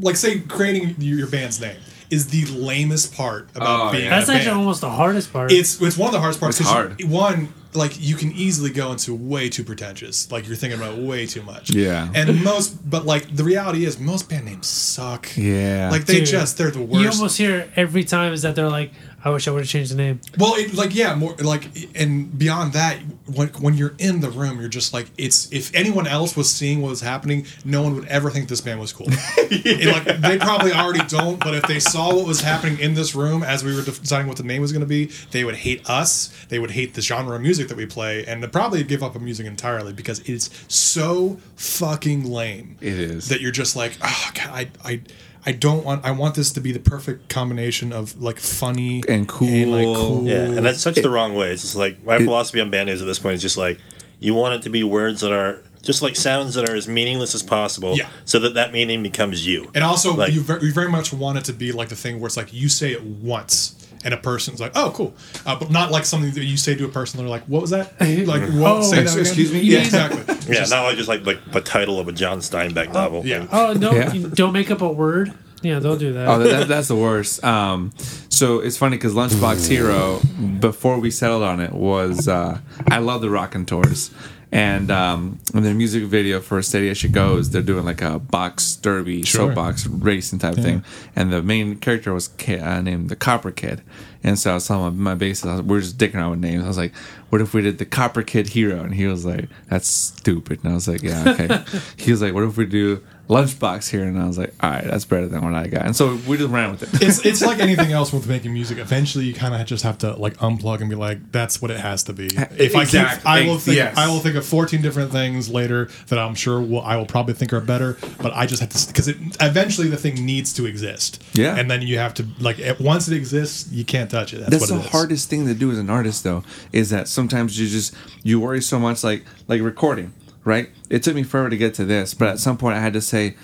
like 0.00 0.14
say 0.16 0.38
creating 0.40 0.94
your 1.00 1.18
your 1.18 1.26
band's 1.28 1.60
name 1.60 1.76
is 2.08 2.28
the 2.28 2.44
lamest 2.56 3.12
part 3.16 3.48
about 3.56 3.88
Oh, 3.88 3.90
being. 3.92 4.04
yeah. 4.04 4.10
That's 4.10 4.28
in 4.28 4.36
actually 4.36 4.50
band. 4.50 4.58
almost 4.60 4.80
the 4.80 4.90
hardest 4.90 5.32
part. 5.32 5.50
It's 5.50 5.80
it's 5.82 5.96
one 5.96 6.06
of 6.06 6.12
the 6.12 6.20
hardest 6.20 6.38
parts. 6.38 6.60
It's 6.60 6.68
'cause 6.68 6.72
hard. 6.72 7.00
You, 7.00 7.08
one, 7.08 7.52
like 7.74 8.00
you 8.00 8.16
can 8.16 8.32
easily 8.32 8.70
go 8.70 8.92
into 8.92 9.14
way 9.14 9.48
too 9.48 9.64
pretentious. 9.64 10.30
Like 10.30 10.46
you're 10.46 10.56
thinking 10.56 10.80
about 10.80 10.98
way 10.98 11.26
too 11.26 11.42
much. 11.42 11.70
Yeah. 11.70 12.10
And 12.14 12.42
most, 12.42 12.88
but 12.88 13.04
like 13.04 13.34
the 13.34 13.44
reality 13.44 13.84
is, 13.84 13.98
most 13.98 14.28
band 14.28 14.46
names 14.46 14.66
suck. 14.66 15.28
Yeah. 15.36 15.90
Like 15.90 16.06
they 16.06 16.20
Dude, 16.20 16.26
just 16.26 16.58
they're 16.58 16.70
the 16.70 16.80
worst. 16.80 17.02
You 17.02 17.10
almost 17.10 17.38
hear 17.38 17.70
every 17.76 18.04
time 18.04 18.32
is 18.32 18.42
that 18.42 18.54
they're 18.54 18.68
like, 18.70 18.92
I 19.26 19.30
wish 19.30 19.48
I 19.48 19.50
would 19.50 19.62
have 19.62 19.68
changed 19.68 19.90
the 19.90 19.96
name. 19.96 20.20
Well, 20.38 20.54
it, 20.54 20.72
like 20.74 20.94
yeah, 20.94 21.16
more 21.16 21.34
like, 21.40 21.68
and 21.96 22.38
beyond 22.38 22.74
that, 22.74 22.98
when 23.26 23.48
when 23.48 23.74
you're 23.74 23.96
in 23.98 24.20
the 24.20 24.30
room, 24.30 24.60
you're 24.60 24.68
just 24.68 24.94
like, 24.94 25.10
it's 25.18 25.52
if 25.52 25.74
anyone 25.74 26.06
else 26.06 26.36
was 26.36 26.48
seeing 26.48 26.80
what 26.80 26.90
was 26.90 27.00
happening, 27.00 27.44
no 27.64 27.82
one 27.82 27.96
would 27.96 28.06
ever 28.06 28.30
think 28.30 28.48
this 28.48 28.60
band 28.60 28.78
was 28.78 28.92
cool. 28.92 29.08
It, 29.48 29.92
like 30.06 30.20
they 30.20 30.38
probably 30.38 30.72
already 30.72 31.04
don't, 31.08 31.40
but 31.40 31.54
if 31.54 31.64
they 31.64 31.80
saw 31.80 32.14
what 32.14 32.24
was 32.26 32.40
happening 32.40 32.78
in 32.78 32.94
this 32.94 33.16
room 33.16 33.42
as 33.42 33.64
we 33.64 33.74
were 33.74 33.82
deciding 33.82 34.28
what 34.28 34.36
the 34.36 34.42
name 34.44 34.62
was 34.62 34.70
going 34.72 34.80
to 34.80 34.86
be, 34.86 35.06
they 35.32 35.42
would 35.42 35.56
hate 35.56 35.88
us. 35.90 36.32
They 36.48 36.60
would 36.60 36.70
hate 36.70 36.94
the 36.94 37.00
genre 37.02 37.34
of 37.34 37.42
music 37.42 37.66
that 37.68 37.76
we 37.76 37.86
play, 37.86 38.24
and 38.26 38.42
they'd 38.42 38.52
probably 38.52 38.84
give 38.84 39.02
up 39.02 39.16
on 39.16 39.24
music 39.24 39.46
entirely 39.46 39.92
because 39.92 40.20
it's 40.20 40.50
so 40.72 41.38
fucking 41.56 42.24
lame. 42.30 42.76
It 42.80 42.98
is. 42.98 43.28
that 43.28 43.40
you're 43.40 43.50
just 43.50 43.74
like, 43.74 43.98
oh 44.02 44.30
god, 44.34 44.50
I 44.50 44.70
I. 44.84 45.00
I 45.46 45.52
don't 45.52 45.84
want. 45.84 46.04
I 46.04 46.10
want 46.10 46.34
this 46.34 46.52
to 46.52 46.60
be 46.60 46.72
the 46.72 46.80
perfect 46.80 47.28
combination 47.28 47.92
of 47.92 48.20
like 48.20 48.38
funny 48.38 49.02
And 49.08 49.28
cool. 49.28 49.68
like, 49.68 49.84
cool. 49.96 50.24
Yeah, 50.26 50.42
and 50.44 50.66
that's 50.66 50.80
such 50.80 50.96
the 50.96 51.08
wrong 51.10 51.34
way. 51.36 51.52
It's 51.52 51.62
just 51.62 51.76
like 51.76 52.02
my 52.04 52.18
philosophy 52.18 52.60
on 52.60 52.70
band 52.70 52.88
names 52.88 53.00
at 53.00 53.06
this 53.06 53.18
point 53.20 53.34
is 53.36 53.42
just 53.42 53.56
like 53.56 53.78
you 54.18 54.34
want 54.34 54.54
it 54.54 54.62
to 54.62 54.70
be 54.70 54.82
words 54.82 55.20
that 55.20 55.32
are 55.32 55.62
just 55.82 56.02
like 56.02 56.16
sounds 56.16 56.54
that 56.54 56.68
are 56.68 56.74
as 56.74 56.88
meaningless 56.88 57.32
as 57.34 57.44
possible, 57.44 57.96
Yeah. 57.96 58.08
so 58.24 58.40
that 58.40 58.54
that 58.54 58.72
meaning 58.72 59.04
becomes 59.04 59.46
you. 59.46 59.70
And 59.72 59.84
also, 59.84 60.16
Like- 60.16 60.32
you, 60.32 60.40
very, 60.40 60.64
you 60.66 60.72
very 60.72 60.88
much 60.90 61.12
want 61.12 61.38
it 61.38 61.44
to 61.44 61.52
be 61.52 61.70
like 61.70 61.90
the 61.90 61.94
thing 61.96 62.18
where 62.18 62.26
it's 62.26 62.36
like 62.36 62.52
you 62.52 62.68
say 62.68 62.90
it 62.90 63.04
once, 63.04 63.85
and 64.06 64.14
a 64.14 64.16
person's 64.16 64.58
like, 64.60 64.72
"Oh, 64.74 64.90
cool," 64.94 65.14
uh, 65.44 65.58
but 65.58 65.70
not 65.70 65.90
like 65.90 66.06
something 66.06 66.30
that 66.32 66.44
you 66.44 66.56
say 66.56 66.74
to 66.76 66.84
a 66.86 66.88
person. 66.88 67.18
They're 67.20 67.28
like, 67.28 67.44
"What 67.44 67.60
was 67.60 67.70
that?" 67.70 67.92
Like, 68.00 68.42
what? 68.52 68.70
Oh, 68.70 68.82
say 68.82 69.02
that 69.02 69.10
again? 69.12 69.18
excuse 69.20 69.52
me? 69.52 69.60
Yeah, 69.60 69.78
Yeah. 69.80 69.84
exactly. 69.84 70.34
Yeah, 70.48 70.60
Just- 70.60 70.70
not 70.70 70.84
like 70.84 70.96
just 70.96 71.08
like 71.08 71.26
like 71.26 71.50
the 71.52 71.60
title 71.60 71.98
of 72.00 72.08
a 72.08 72.12
John 72.12 72.38
Steinbeck 72.38 72.92
novel. 72.94 73.26
yeah. 73.26 73.46
Oh 73.52 73.74
no! 73.74 73.92
Yeah. 73.92 74.28
Don't 74.32 74.52
make 74.54 74.70
up 74.70 74.80
a 74.80 74.88
word. 74.88 75.34
Yeah, 75.62 75.80
they'll 75.80 75.96
do 75.96 76.12
that. 76.12 76.28
Oh, 76.28 76.38
that, 76.38 76.48
that, 76.50 76.68
that's 76.68 76.86
the 76.86 76.94
worst. 76.94 77.42
Um, 77.42 77.90
so 78.28 78.60
it's 78.60 78.76
funny 78.76 78.96
because 78.96 79.14
Lunchbox 79.14 79.68
Hero, 79.68 80.20
before 80.60 81.00
we 81.00 81.10
settled 81.10 81.42
on 81.42 81.60
it, 81.60 81.72
was 81.72 82.28
uh, 82.28 82.60
I 82.88 82.98
love 82.98 83.22
the 83.22 83.30
Raconteurs. 83.30 84.10
And 84.56 84.90
um, 84.90 85.38
in 85.52 85.64
their 85.64 85.74
music 85.74 86.04
video 86.04 86.40
for 86.40 86.62
Steady 86.62 86.88
As 86.88 86.96
She 86.96 87.10
Goes, 87.10 87.50
they're 87.50 87.60
doing 87.60 87.84
like 87.84 88.00
a 88.00 88.18
box 88.18 88.74
derby, 88.76 89.22
Sure. 89.22 89.48
soapbox 89.48 89.86
racing 89.86 90.38
type 90.38 90.54
thing. 90.54 90.82
And 91.14 91.30
the 91.30 91.42
main 91.42 91.76
character 91.76 92.14
was 92.14 92.28
ki- 92.28 92.58
uh, 92.58 92.80
named 92.80 93.10
the 93.10 93.16
Copper 93.16 93.50
Kid. 93.50 93.82
And 94.24 94.38
so 94.38 94.52
I 94.52 94.54
was 94.54 94.66
telling 94.66 94.96
my, 94.96 95.12
my 95.12 95.20
bassist, 95.26 95.44
was, 95.44 95.60
we 95.60 95.74
were 95.74 95.80
just 95.82 95.98
dicking 95.98 96.14
around 96.14 96.30
with 96.30 96.40
names. 96.40 96.64
I 96.64 96.68
was 96.68 96.78
like, 96.78 96.94
what 97.28 97.42
if 97.42 97.52
we 97.52 97.60
did 97.60 97.76
the 97.76 97.84
Copper 97.84 98.22
Kid 98.22 98.48
Hero? 98.48 98.80
And 98.82 98.94
he 98.94 99.06
was 99.06 99.26
like, 99.26 99.50
that's 99.68 99.88
stupid. 99.88 100.60
And 100.64 100.72
I 100.72 100.74
was 100.74 100.88
like, 100.88 101.02
yeah, 101.02 101.24
okay. 101.38 101.62
he 101.98 102.10
was 102.10 102.22
like, 102.22 102.32
what 102.32 102.44
if 102.44 102.56
we 102.56 102.64
do 102.64 103.02
Lunchbox 103.28 103.90
here? 103.90 104.04
And 104.04 104.20
I 104.20 104.26
was 104.26 104.38
like, 104.38 104.54
all 104.62 104.70
right, 104.70 104.84
that's 104.84 105.04
better 105.04 105.26
than 105.26 105.42
what 105.44 105.54
I 105.54 105.66
got. 105.66 105.84
And 105.84 105.96
so 105.96 106.18
we 106.28 106.36
just 106.36 106.50
ran 106.50 106.70
with 106.70 106.82
it. 106.82 107.02
It's 107.06 107.24
it's 107.24 107.42
like 107.42 107.58
anything 107.68 107.92
else 107.92 108.12
with 108.12 108.26
making 108.28 108.52
music. 108.52 108.78
Eventually, 108.78 109.24
you 109.24 109.34
kind 109.34 109.54
of 109.54 109.66
just 109.66 109.82
have 109.84 109.98
to 109.98 110.12
like 110.16 110.36
unplug 110.38 110.80
and 110.80 110.88
be 110.90 110.96
like, 110.96 111.32
"That's 111.32 111.60
what 111.60 111.70
it 111.70 111.78
has 111.80 112.02
to 112.04 112.12
be." 112.12 112.26
If 112.58 112.74
I 112.76 112.82
Exact- 112.82 113.18
keep, 113.18 113.26
I 113.26 113.42
will 113.46 113.58
think 113.58 113.76
yes. 113.76 113.96
I 113.96 114.08
will 114.08 114.20
think 114.20 114.36
of 114.36 114.46
fourteen 114.46 114.82
different 114.82 115.12
things 115.12 115.48
later 115.48 115.88
that 116.08 116.18
I'm 116.18 116.34
sure 116.34 116.60
will 116.60 116.80
I 116.82 116.96
will 116.96 117.06
probably 117.06 117.34
think 117.34 117.52
are 117.52 117.60
better. 117.60 117.96
But 118.18 118.32
I 118.34 118.46
just 118.46 118.60
have 118.60 118.70
to 118.70 118.86
because 118.86 119.08
it 119.08 119.16
eventually 119.40 119.88
the 119.88 119.96
thing 119.96 120.14
needs 120.24 120.52
to 120.54 120.66
exist. 120.66 121.22
Yeah. 121.34 121.56
and 121.56 121.70
then 121.70 121.82
you 121.82 121.98
have 121.98 122.14
to 122.14 122.26
like 122.40 122.58
once 122.80 123.08
it 123.08 123.16
exists, 123.16 123.70
you 123.70 123.84
can't 123.84 124.10
touch 124.10 124.32
it. 124.32 124.38
That's, 124.38 124.50
That's 124.50 124.70
what 124.70 124.76
the 124.76 124.82
it 124.82 124.86
is. 124.86 124.92
hardest 124.92 125.30
thing 125.30 125.46
to 125.46 125.54
do 125.54 125.70
as 125.70 125.78
an 125.78 125.90
artist, 125.90 126.24
though, 126.24 126.44
is 126.72 126.90
that 126.90 127.08
sometimes 127.08 127.58
you 127.60 127.68
just 127.68 127.94
you 128.22 128.40
worry 128.40 128.62
so 128.62 128.78
much, 128.78 129.04
like 129.04 129.24
like 129.48 129.60
recording, 129.62 130.12
right? 130.46 130.70
It 130.88 131.02
took 131.02 131.14
me 131.14 131.24
forever 131.24 131.50
to 131.50 131.56
get 131.58 131.74
to 131.74 131.84
this, 131.84 132.14
but 132.14 132.28
at 132.28 132.38
some 132.38 132.56
point 132.56 132.76
I 132.76 132.80
had 132.80 132.94
to 132.94 133.02
say, 133.02 133.36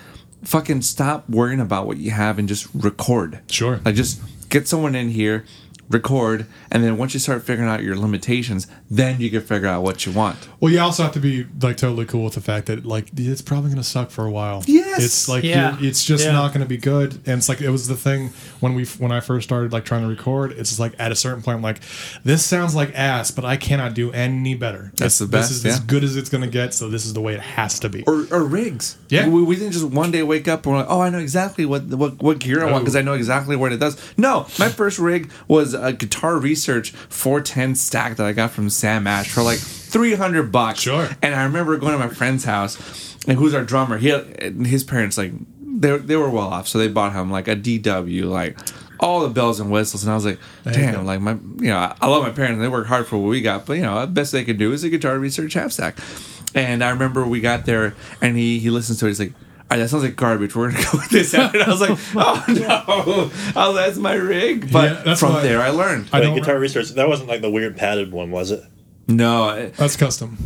"Fucking 0.45 0.81
stop 0.81 1.29
worrying 1.29 1.61
about 1.61 1.87
what 1.87 1.99
you 1.99 2.13
have 2.13 2.39
and 2.39 2.49
just 2.49 2.69
record." 2.73 3.41
Sure. 3.51 3.81
Like 3.85 3.97
just 3.97 4.23
get 4.49 4.67
someone 4.67 4.95
in 4.95 5.11
here, 5.11 5.45
record, 5.91 6.47
and 6.73 6.83
then 6.83 6.97
once 6.97 7.15
you 7.15 7.21
start 7.21 7.45
figuring 7.45 7.71
out 7.71 7.83
your 7.85 7.97
limitations, 7.97 8.67
then 8.91 9.21
you 9.21 9.31
can 9.31 9.43
figure 9.43 9.69
out 9.69 9.83
what 9.85 10.05
you 10.05 10.11
want. 10.13 10.37
Well, 10.59 10.73
you 10.73 10.81
also 10.81 11.05
have 11.05 11.13
to 11.13 11.21
be 11.21 11.45
like 11.61 11.77
totally 11.77 12.07
cool 12.07 12.25
with 12.25 12.35
the 12.35 12.41
fact 12.41 12.67
that 12.67 12.85
like 12.85 13.09
it's 13.17 13.43
probably 13.43 13.71
going 13.71 13.83
to 13.83 13.89
suck 13.89 14.11
for 14.11 14.25
a 14.27 14.31
while. 14.31 14.65
Yes. 14.67 15.05
it's 15.05 15.29
like 15.29 15.45
Yeah. 15.45 15.79
you're, 15.79 15.89
it's 15.91 16.05
just 16.05 16.25
Yeah. 16.25 16.33
not 16.33 16.49
going 16.49 16.63
to 16.63 16.69
be 16.69 16.79
good. 16.79 17.15
And 17.27 17.39
it's 17.39 17.49
like 17.49 17.61
it 17.61 17.71
was 17.71 17.87
the 17.89 17.97
thing 17.97 18.31
when 18.61 18.75
we 18.75 18.85
when 18.99 19.13
I 19.13 19.21
first 19.21 19.47
started 19.49 19.73
like 19.73 19.85
trying 19.85 20.03
to 20.03 20.09
record. 20.09 20.53
It's 20.53 20.71
just 20.71 20.81
like 20.81 20.95
at 20.99 21.13
a 21.13 21.17
certain 21.17 21.43
point, 21.43 21.57
I'm 21.57 21.63
like, 21.63 21.81
this 22.25 22.45
sounds 22.45 22.75
like 22.75 22.93
ass, 22.95 23.31
but 23.31 23.45
I 23.45 23.57
cannot 23.57 23.95
do 23.95 24.11
any 24.13 24.55
better. 24.55 24.91
That's 24.97 25.19
This- 25.19 25.19
the 25.19 25.27
best, 25.27 25.51
This 25.51 25.59
is 25.59 25.67
as 25.67 25.81
good 25.81 26.03
as 26.03 26.17
it's 26.17 26.29
going 26.31 26.43
to 26.45 26.51
get. 26.51 26.75
So 26.75 26.89
this 26.89 27.05
is 27.07 27.13
the 27.13 27.21
way 27.21 27.35
it 27.35 27.41
has 27.41 27.79
to 27.81 27.89
be. 27.89 28.03
Or, 28.07 28.27
or 28.33 28.45
rigs. 28.45 28.97
Yeah. 29.09 29.29
We, 29.29 29.43
we 29.43 29.57
didn't 29.57 29.73
just 29.73 29.85
one 29.85 30.11
day 30.11 30.23
wake 30.23 30.49
up 30.49 30.65
and 30.65 30.73
we're 30.75 30.81
like, 30.81 30.91
oh, 30.91 31.01
I 31.01 31.11
know 31.11 31.19
exactly 31.19 31.67
what 31.67 31.85
what, 31.85 32.23
what 32.23 32.39
gear 32.39 32.61
I 32.61 32.65
want 32.65 32.77
Oh. 32.77 32.79
because 32.81 32.97
I 32.97 33.03
know 33.03 33.13
exactly 33.13 33.57
what 33.57 33.73
it 33.73 33.79
does. 33.79 33.97
No, 34.17 34.47
my 34.59 34.69
first 34.69 34.99
rig 34.99 35.31
was 35.49 35.75
a 35.75 35.93
Guitar 35.93 36.39
Research 36.63 36.91
410 36.91 37.75
stack 37.75 38.17
that 38.17 38.27
I 38.27 38.33
got 38.33 38.53
from 38.53 38.71
Sam 38.71 39.07
Ash 39.07 39.29
for 39.31 39.43
like 39.43 39.59
300 39.59 40.53
bucks. 40.53 40.81
Sure. 40.81 41.09
And 41.21 41.35
I 41.35 41.45
remember 41.45 41.77
going 41.77 41.93
to 41.93 41.99
my 41.99 42.09
friend's 42.09 42.45
house, 42.45 43.17
and 43.27 43.37
who's 43.37 43.53
our 43.53 43.65
drummer? 43.65 43.99
He 43.99 44.11
and 44.11 44.67
his 44.67 44.85
parents 44.85 45.19
like 45.19 45.33
they 45.61 45.97
they 45.99 46.17
were 46.17 46.31
well 46.31 46.49
off, 46.49 46.69
so 46.69 46.79
they 46.79 46.89
bought 46.89 47.13
him 47.15 47.31
like 47.31 47.49
a 47.49 47.57
DW, 47.57 48.25
like 48.25 48.59
all 49.01 49.21
the 49.21 49.29
bells 49.29 49.59
and 49.59 49.73
whistles. 49.73 50.05
And 50.05 50.13
I 50.13 50.15
was 50.15 50.25
like, 50.25 50.39
damn, 50.65 51.05
like 51.05 51.21
my 51.21 51.33
you 51.33 51.69
know 51.71 51.79
I, 51.79 51.97
I 52.01 52.07
love 52.07 52.23
my 52.23 52.31
parents. 52.31 52.61
They 52.61 52.69
work 52.69 52.87
hard 52.87 53.07
for 53.07 53.19
what 53.19 53.29
we 53.29 53.41
got, 53.41 53.67
but 53.67 53.75
you 53.75 53.83
know 53.83 54.01
the 54.01 54.07
best 54.07 54.31
they 54.31 54.45
could 54.45 54.59
do 54.59 54.73
is 54.73 54.85
a 54.85 54.89
Guitar 54.89 55.19
Research 55.19 55.55
half 55.55 55.73
stack. 55.73 55.99
And 56.55 56.85
I 56.85 56.91
remember 56.91 57.27
we 57.27 57.41
got 57.41 57.67
there, 57.67 57.95
and 58.21 58.37
he 58.37 58.61
he 58.61 58.71
listens 58.71 59.01
to 59.01 59.07
it. 59.07 59.11
He's 59.11 59.21
like. 59.21 59.33
All 59.73 59.79
right, 59.79 59.85
that 59.85 59.89
sounds 59.89 60.03
like 60.05 60.17
garbage. 60.17 60.55
We're 60.55 60.71
gonna 60.71 60.85
go 60.85 60.99
with 60.99 61.09
this 61.09 61.33
out. 61.35 61.55
And 61.55 61.63
I 61.63 61.69
was 61.71 61.81
like, 61.81 61.99
"Oh 62.15 62.45
no! 62.49 63.31
Oh, 63.57 63.73
that's 63.73 63.97
my 63.97 64.13
rig." 64.13 64.71
But 64.71 64.93
Yeah, 64.93 65.03
that's 65.03 65.21
from 65.21 65.33
why- 65.33 65.43
there, 65.43 65.63
I 65.63 65.71
learned. 65.71 66.11
I 66.13 66.19
Like 66.19 66.27
don't. 66.29 66.35
Guitar 66.39 66.59
Research, 66.59 66.91
that 66.91 67.09
wasn't 67.09 67.31
like 67.31 67.41
the 67.41 67.51
weird 67.51 67.75
padded 67.79 68.13
one, 68.13 68.31
was 68.31 68.51
it? 68.51 68.63
no, 69.09 69.49
it- 69.49 69.73
that's 69.79 69.97
custom. 69.97 70.37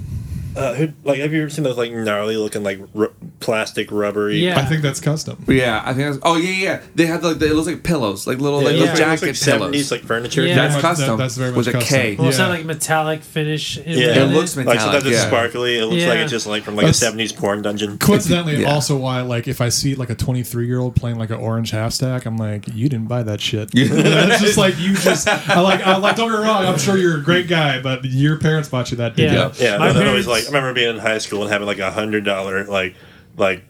Uh, 0.57 0.75
who, 0.75 0.89
like 1.05 1.19
have 1.21 1.33
you 1.33 1.43
ever 1.43 1.51
seen 1.51 1.65
those 1.65 1.77
like 1.77 1.93
gnarly 1.93 2.37
looking 2.37 2.63
like 2.63 2.81
r- 2.99 3.13
plastic 3.41 3.91
rubbery? 3.93 4.39
Yeah. 4.39 4.59
I 4.59 4.65
think 4.65 4.83
that's 4.83 5.01
custom. 5.01 5.45
Yeah, 5.49 5.83
I 5.85 5.93
think. 5.95 6.07
That's, 6.13 6.19
oh 6.23 6.37
yeah, 6.37 6.51
yeah. 6.51 6.83
They 6.95 7.07
have 7.07 7.23
like 7.23 7.39
the, 7.39 7.47
it 7.51 7.55
looks 7.55 7.67
like 7.69 7.83
pillows, 7.83 8.27
like 8.27 8.39
little 8.39 8.61
Yeah, 8.61 8.67
like 8.67 8.75
it 8.75 8.79
little 8.81 8.89
looks 8.89 9.01
like- 9.01 9.07
it 9.07 9.11
looks 9.11 9.21
jacket 9.21 9.27
like 9.27 9.37
seventies 9.37 9.89
pillows. 9.89 10.03
like 10.03 10.09
furniture. 10.09 10.43
Yeah. 10.47 10.55
That's 10.55 10.75
Very 10.75 10.83
much- 10.83 10.83
custom. 10.83 11.09
that- 11.09 11.17
that's 11.23 11.37
very 11.37 11.53
with 11.53 11.67
much 11.67 11.75
a 11.75 11.79
custom. 11.79 11.99
K. 11.99 12.17
Well, 12.17 12.29
it's 12.29 12.39
Yeah. 12.39 12.45
not 12.47 12.51
like 12.51 12.65
metallic 12.65 13.23
finish. 13.23 13.79
In 13.79 13.99
Yeah. 13.99 14.07
It 14.25 14.33
looks 14.33 14.57
Like 14.57 14.67
metallic. 14.67 14.81
sometimes 14.83 15.07
it's 15.07 15.17
yeah. 15.17 15.27
sparkly. 15.29 15.79
It 15.79 15.83
looks 15.83 15.93
like 16.05 16.15
Yeah. 16.17 16.23
it's 16.23 16.31
just 16.31 16.47
like 16.47 16.63
from 16.65 16.77
like 16.77 16.87
a 16.87 16.93
seventies 16.95 17.33
porn 17.33 17.63
dungeon. 17.63 17.99
Coincidentally, 17.99 18.57
Yeah. 18.63 18.73
also 18.73 18.97
why 18.97 19.21
like 19.23 19.49
if 19.49 19.61
I 19.61 19.69
see 19.69 19.95
like 19.95 20.11
a 20.11 20.15
23 20.15 20.67
year 20.67 20.79
old 20.79 20.97
playing 20.97 21.19
like 21.19 21.31
an 21.31 21.37
orange 21.39 21.71
half 21.71 21.93
stack, 21.93 22.25
I'm 22.27 22.37
like, 22.39 22.65
you 22.75 22.89
didn't 22.89 23.09
buy 23.09 23.23
that 23.23 23.41
shit. 23.41 23.71
That's 23.75 24.41
just 24.41 24.57
like 24.59 24.79
you 24.79 24.95
just. 24.95 25.29
I 25.29 25.61
like. 25.61 25.87
I 25.87 25.97
like. 25.97 26.17
Don't 26.17 26.31
get 26.31 26.39
me 26.41 26.45
wrong. 26.45 26.65
I'm 26.65 26.79
sure 26.79 26.97
you're 26.97 27.19
a 27.19 27.23
great 27.23 27.49
guy, 27.49 27.81
but 27.81 28.05
your 28.05 28.39
parents 28.39 28.69
bought 28.69 28.91
you 28.91 28.97
that. 28.99 29.17
didn't 29.17 29.35
Yeah. 29.35 29.53
Yeah, 29.73 29.79
My 29.79 29.93
that 29.93 30.07
always 30.07 30.27
parents- 30.27 30.46
like 30.46 30.46
I 30.47 30.49
remember 30.49 30.73
being 30.75 30.91
in 30.95 30.99
high 31.01 31.19
school 31.19 31.43
and 31.43 31.51
having 31.53 31.67
like 31.67 31.79
a 31.79 31.91
hundred 31.91 32.25
dollar 32.25 32.65
like 32.65 32.95
like 33.37 33.63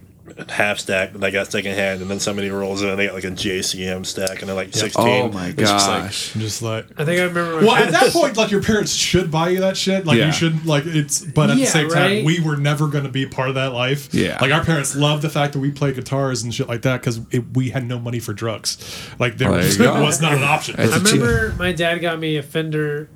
half 0.51 0.81
stack 0.81 1.13
that 1.13 1.23
I 1.23 1.31
got 1.31 1.53
second 1.53 1.75
hand, 1.77 2.03
and 2.03 2.11
then 2.11 2.19
somebody 2.19 2.51
rolls 2.51 2.83
in 2.83 2.89
and 2.89 2.99
they 2.99 3.07
got 3.07 3.15
like 3.15 3.23
a 3.23 3.29
JCM 3.31 4.05
stack 4.05 4.41
and 4.41 4.49
they're 4.49 4.57
like 4.57 4.75
sixteen. 4.75 5.07
Oh 5.07 5.29
my 5.33 5.47
It's 5.49 5.57
just 5.57 5.89
like, 5.89 6.03
gosh. 6.03 6.35
I'm 6.35 6.41
just 6.41 6.63
like. 6.63 6.87
I 7.01 7.05
think 7.05 7.21
I 7.21 7.25
remember. 7.25 7.61
my 7.61 7.67
Well, 7.67 7.77
at 7.77 7.93
that 7.93 8.13
point, 8.13 8.37
like 8.37 8.51
your 8.51 8.61
parents 8.61 8.93
should 8.93 9.31
buy 9.31 9.51
you 9.51 9.61
that 9.61 9.77
shit. 9.77 10.05
Like 10.05 10.19
Yeah. 10.19 10.27
you 10.27 10.33
should, 10.33 10.67
like 10.67 10.83
it's. 10.85 11.21
But 11.21 11.51
at 11.51 11.59
Yeah, 11.59 11.65
the 11.67 11.71
same 11.71 11.91
time, 11.91 12.25
we 12.25 12.41
were 12.41 12.57
never 12.57 12.89
going 12.89 13.05
to 13.05 13.11
be 13.11 13.25
part 13.25 13.51
of 13.51 13.55
that 13.55 13.73
life. 13.73 14.13
Yeah. 14.13 14.37
Like 14.41 14.51
our 14.51 14.65
parents 14.65 14.97
loved 14.97 15.23
the 15.23 15.31
fact 15.31 15.53
that 15.53 15.61
we 15.61 15.71
played 15.71 15.95
guitars 15.95 16.43
and 16.43 16.53
shit 16.53 16.67
like 16.69 16.83
that 16.83 17.01
because 17.01 17.21
we 17.55 17.71
had 17.71 17.87
no 17.87 18.01
money 18.01 18.19
for 18.19 18.33
drugs. 18.33 18.79
Like 19.21 19.39
there 19.39 19.49
Oh, 19.49 19.53
there 19.53 19.63
was, 19.65 19.77
go. 19.79 20.03
was 20.03 20.21
not 20.21 20.33
an 20.35 20.43
option. 20.43 20.75
That's 20.77 20.93
I 20.93 20.97
a 20.97 21.01
cheap- 21.05 21.21
remember 21.23 21.55
my 21.57 21.71
dad 21.71 21.99
got 21.99 22.19
me 22.19 22.37
a 22.37 22.43
Fender 22.43 23.09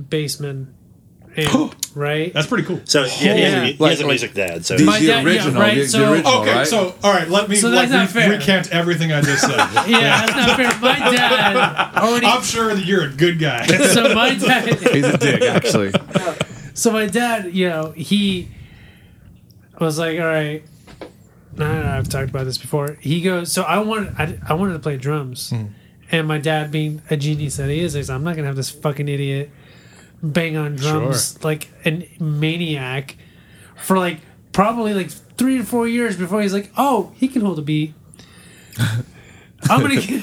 Bassman 0.00 0.72
amp, 1.36 1.74
right? 1.94 2.32
That's 2.32 2.46
pretty 2.46 2.64
cool. 2.64 2.80
so 2.84 3.02
yeah, 3.02 3.08
he 3.08 3.26
has, 3.26 3.54
a, 3.54 3.64
he 3.66 3.70
has 3.72 3.80
Like- 3.80 3.98
a 3.98 4.02
like- 4.02 4.06
music 4.08 4.34
dad. 4.34 4.64
So 4.66 4.76
The, 4.76 4.84
My 4.84 4.98
the 5.00 5.06
dad- 5.06 5.24
yeah, 5.24 5.30
original, 5.30 5.60
right, 5.62 5.74
the, 5.74 5.80
the 5.82 5.88
so- 5.88 6.12
original, 6.12 6.32
Okay, 6.42 6.52
right? 6.52 6.66
so 6.66 6.94
all 7.02 7.12
right, 7.12 7.28
let 7.28 7.48
me 7.48 7.56
So 7.56 7.68
like 7.68 7.88
that's 7.88 8.14
not 8.14 8.22
re- 8.22 8.28
fair. 8.28 8.38
recant 8.38 8.70
everything 8.72 9.12
I 9.12 9.20
just 9.20 9.40
said. 9.42 9.50
yeah, 9.88 10.26
that's 10.26 10.32
not 10.36 10.56
fair. 10.56 10.80
My 10.80 10.98
dad 11.16 11.96
already. 11.96 12.26
I'm 12.26 12.42
sure 12.42 12.74
that 12.74 12.84
you're 12.84 13.04
a 13.04 13.10
good 13.12 13.38
guy. 13.38 13.66
so 13.66 14.14
my 14.14 14.34
dad. 14.34 14.68
he's 14.92 15.04
a 15.04 15.18
dick, 15.18 15.42
actually. 15.42 15.92
So 16.74 16.90
my 16.90 17.06
dad, 17.06 17.54
you 17.54 17.68
know, 17.68 17.92
he 17.92 18.48
was 19.80 19.98
like, 19.98 20.18
"All 20.18 20.26
right." 20.26 20.62
I 21.56 21.58
don't 21.58 21.82
know, 21.84 21.90
I've 21.92 22.08
talked 22.08 22.30
about 22.30 22.46
this 22.46 22.58
before. 22.58 22.96
He 23.00 23.20
goes, 23.20 23.52
so 23.52 23.62
I 23.62 23.78
wanted, 23.78 24.12
I, 24.18 24.36
I 24.48 24.54
wanted 24.54 24.72
to 24.72 24.80
play 24.80 24.96
drums, 24.96 25.50
Hmm. 25.50 25.66
and 26.10 26.26
my 26.26 26.38
dad, 26.38 26.72
being 26.72 27.00
a 27.10 27.16
genius 27.16 27.58
that 27.58 27.70
he 27.70 27.78
is, 27.78 27.92
he's, 27.92 28.10
I'm 28.10 28.24
not 28.24 28.34
gonna 28.34 28.48
have 28.48 28.56
this 28.56 28.70
fucking 28.70 29.06
idiot 29.08 29.50
bang 30.22 30.56
on 30.56 30.76
drums 30.76 31.42
like 31.44 31.68
a 31.84 32.08
maniac 32.20 33.16
for 33.76 33.98
like 33.98 34.20
probably 34.52 34.94
like 34.94 35.10
three 35.10 35.58
to 35.58 35.64
four 35.64 35.86
years 35.88 36.16
before 36.16 36.40
he's 36.42 36.52
like, 36.54 36.70
oh, 36.76 37.12
he 37.16 37.28
can 37.28 37.42
hold 37.42 37.58
a 37.58 37.62
beat. 37.62 37.94
I'm 38.78 39.80
gonna, 39.80 40.00
get, 40.00 40.22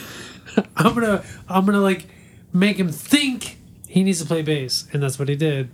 I'm 0.75 0.93
gonna, 0.93 1.23
I'm 1.49 1.65
gonna 1.65 1.79
like 1.79 2.07
make 2.53 2.77
him 2.77 2.89
think 2.89 3.57
he 3.87 4.03
needs 4.03 4.19
to 4.21 4.25
play 4.25 4.41
bass, 4.41 4.87
and 4.93 5.01
that's 5.01 5.17
what 5.19 5.29
he 5.29 5.35
did. 5.35 5.69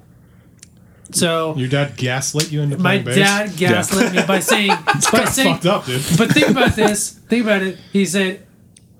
So 1.11 1.55
Your 1.55 1.69
dad 1.69 1.95
gaslit 1.95 2.51
you 2.51 2.61
into 2.61 2.77
my 2.77 3.01
playing 3.01 3.05
bass. 3.05 3.15
dad 3.15 3.57
gaslit 3.57 4.13
me 4.13 4.23
by 4.27 4.39
saying, 4.39 4.69
by 5.11 5.25
saying, 5.25 5.53
fucked 5.55 5.65
up, 5.65 5.85
dude. 5.85 6.01
but 6.17 6.31
think 6.31 6.49
about 6.49 6.75
this. 6.75 7.11
Think 7.13 7.43
about 7.45 7.61
it. 7.61 7.77
He 7.93 8.05
said, 8.05 8.45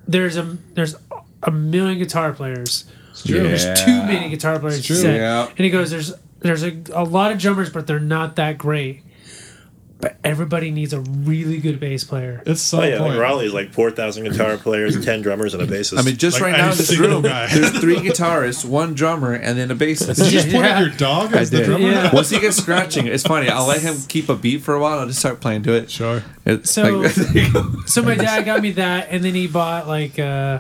"There's 0.07 0.37
a 0.37 0.57
there's 0.73 0.95
a 1.43 1.51
million 1.51 1.97
guitar 1.97 2.31
players. 2.33 2.85
There's 3.23 3.65
Yeah. 3.65 3.73
too 3.75 4.03
many 4.03 4.29
guitar 4.29 4.59
players." 4.59 4.77
He 4.77 4.83
true. 4.83 4.95
said. 4.95 5.15
Yeah. 5.17 5.47
And 5.49 5.59
he 5.59 5.69
goes, 5.69 5.89
"There's 5.91 6.13
there's 6.41 6.63
a, 6.63 6.77
a 6.93 7.03
lot 7.03 7.31
of 7.31 7.37
drummers, 7.39 7.69
but 7.69 7.87
they're 7.87 7.99
not 7.99 8.35
that 8.37 8.57
great. 8.57 9.03
But 9.99 10.15
everybody 10.23 10.69
needs 10.69 10.93
a 10.93 10.99
really 10.99 11.57
good 11.57 11.79
bass 11.79 12.03
player." 12.03 12.43
It's 12.45 12.61
so 12.61 12.81
oh 12.81 12.83
yeah, 12.83 12.99
point. 12.99 13.13
like 13.13 13.19
Raleigh 13.19 13.47
is 13.47 13.53
like 13.55 13.73
four 13.73 13.89
thousand 13.89 14.25
guitar 14.25 14.55
players, 14.63 15.03
ten 15.03 15.23
drummers, 15.23 15.55
and 15.55 15.63
a 15.63 15.65
bassist. 15.65 15.97
I 15.97 16.03
mean, 16.03 16.17
just 16.17 16.39
Like, 16.39 16.51
right 16.51 16.57
now 16.59 16.69
in 16.71 16.77
this 16.77 16.95
room, 16.99 17.23
guy. 17.23 17.47
there's 17.47 17.71
three 17.79 17.95
guitarists, 18.07 18.63
one 18.63 18.93
drummer, 18.93 19.33
and 19.33 19.57
then 19.57 19.71
a 19.71 19.75
bassist. 19.75 20.17
Did 20.17 20.25
you 20.25 20.31
just 20.33 20.51
point 20.51 20.65
Yeah. 20.65 20.81
your 20.81 20.89
dog 20.91 21.33
as 21.33 21.49
the 21.49 21.57
did. 21.57 21.65
drummer? 21.65 21.87
Yeah. 21.89 22.13
Once 22.13 22.29
he 22.29 22.39
gets 22.39 22.57
scratching, 22.57 23.07
it's 23.07 23.23
funny. 23.23 23.49
I'll 23.49 23.65
let 23.65 23.81
him 23.81 23.97
keep 24.07 24.29
a 24.29 24.35
beat 24.35 24.61
for 24.61 24.75
a 24.75 24.79
while. 24.79 24.99
I'll 24.99 25.07
just 25.07 25.17
start 25.17 25.41
playing 25.41 25.63
to 25.63 25.73
it. 25.73 25.89
Sure. 25.89 26.21
It's 26.45 26.69
So- 26.69 26.83
like, 26.99 27.15
there 27.15 27.43
you 27.45 27.51
go. 27.51 27.65
So 27.87 28.03
my 28.03 28.13
dad 28.13 28.43
got 28.45 28.61
me 28.61 28.73
that, 28.73 29.07
and 29.09 29.23
then 29.25 29.33
he 29.33 29.47
bought 29.47 29.87
like. 29.87 30.19
uh 30.19 30.59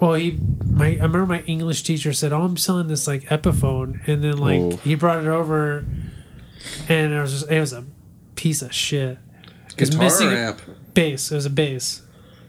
well, 0.00 0.14
he 0.14 0.38
my 0.64 0.86
I 0.88 1.02
remember 1.02 1.26
my 1.26 1.40
English 1.42 1.82
teacher 1.82 2.12
said, 2.12 2.32
"Oh, 2.32 2.42
I'm 2.42 2.56
selling 2.56 2.88
this 2.88 3.06
like 3.06 3.24
Epiphone," 3.24 4.06
and 4.08 4.22
then 4.22 4.38
like 4.38 4.60
Oh. 4.60 4.76
he 4.84 4.94
brought 4.94 5.18
it 5.24 5.28
over, 5.28 5.84
and 6.88 7.12
it 7.12 7.20
was 7.20 7.32
just, 7.32 7.50
it 7.50 7.60
was 7.60 7.72
a 7.72 7.84
piece 8.36 8.62
of 8.62 8.72
shit. 8.72 9.18
It 9.76 9.80
was 9.80 9.90
Guitar 9.90 10.04
missing 10.04 10.28
or 10.28 10.36
amp? 10.36 10.60
bass. 10.94 11.30
It 11.30 11.34
was 11.36 11.46
a 11.46 11.50
bass, 11.50 12.02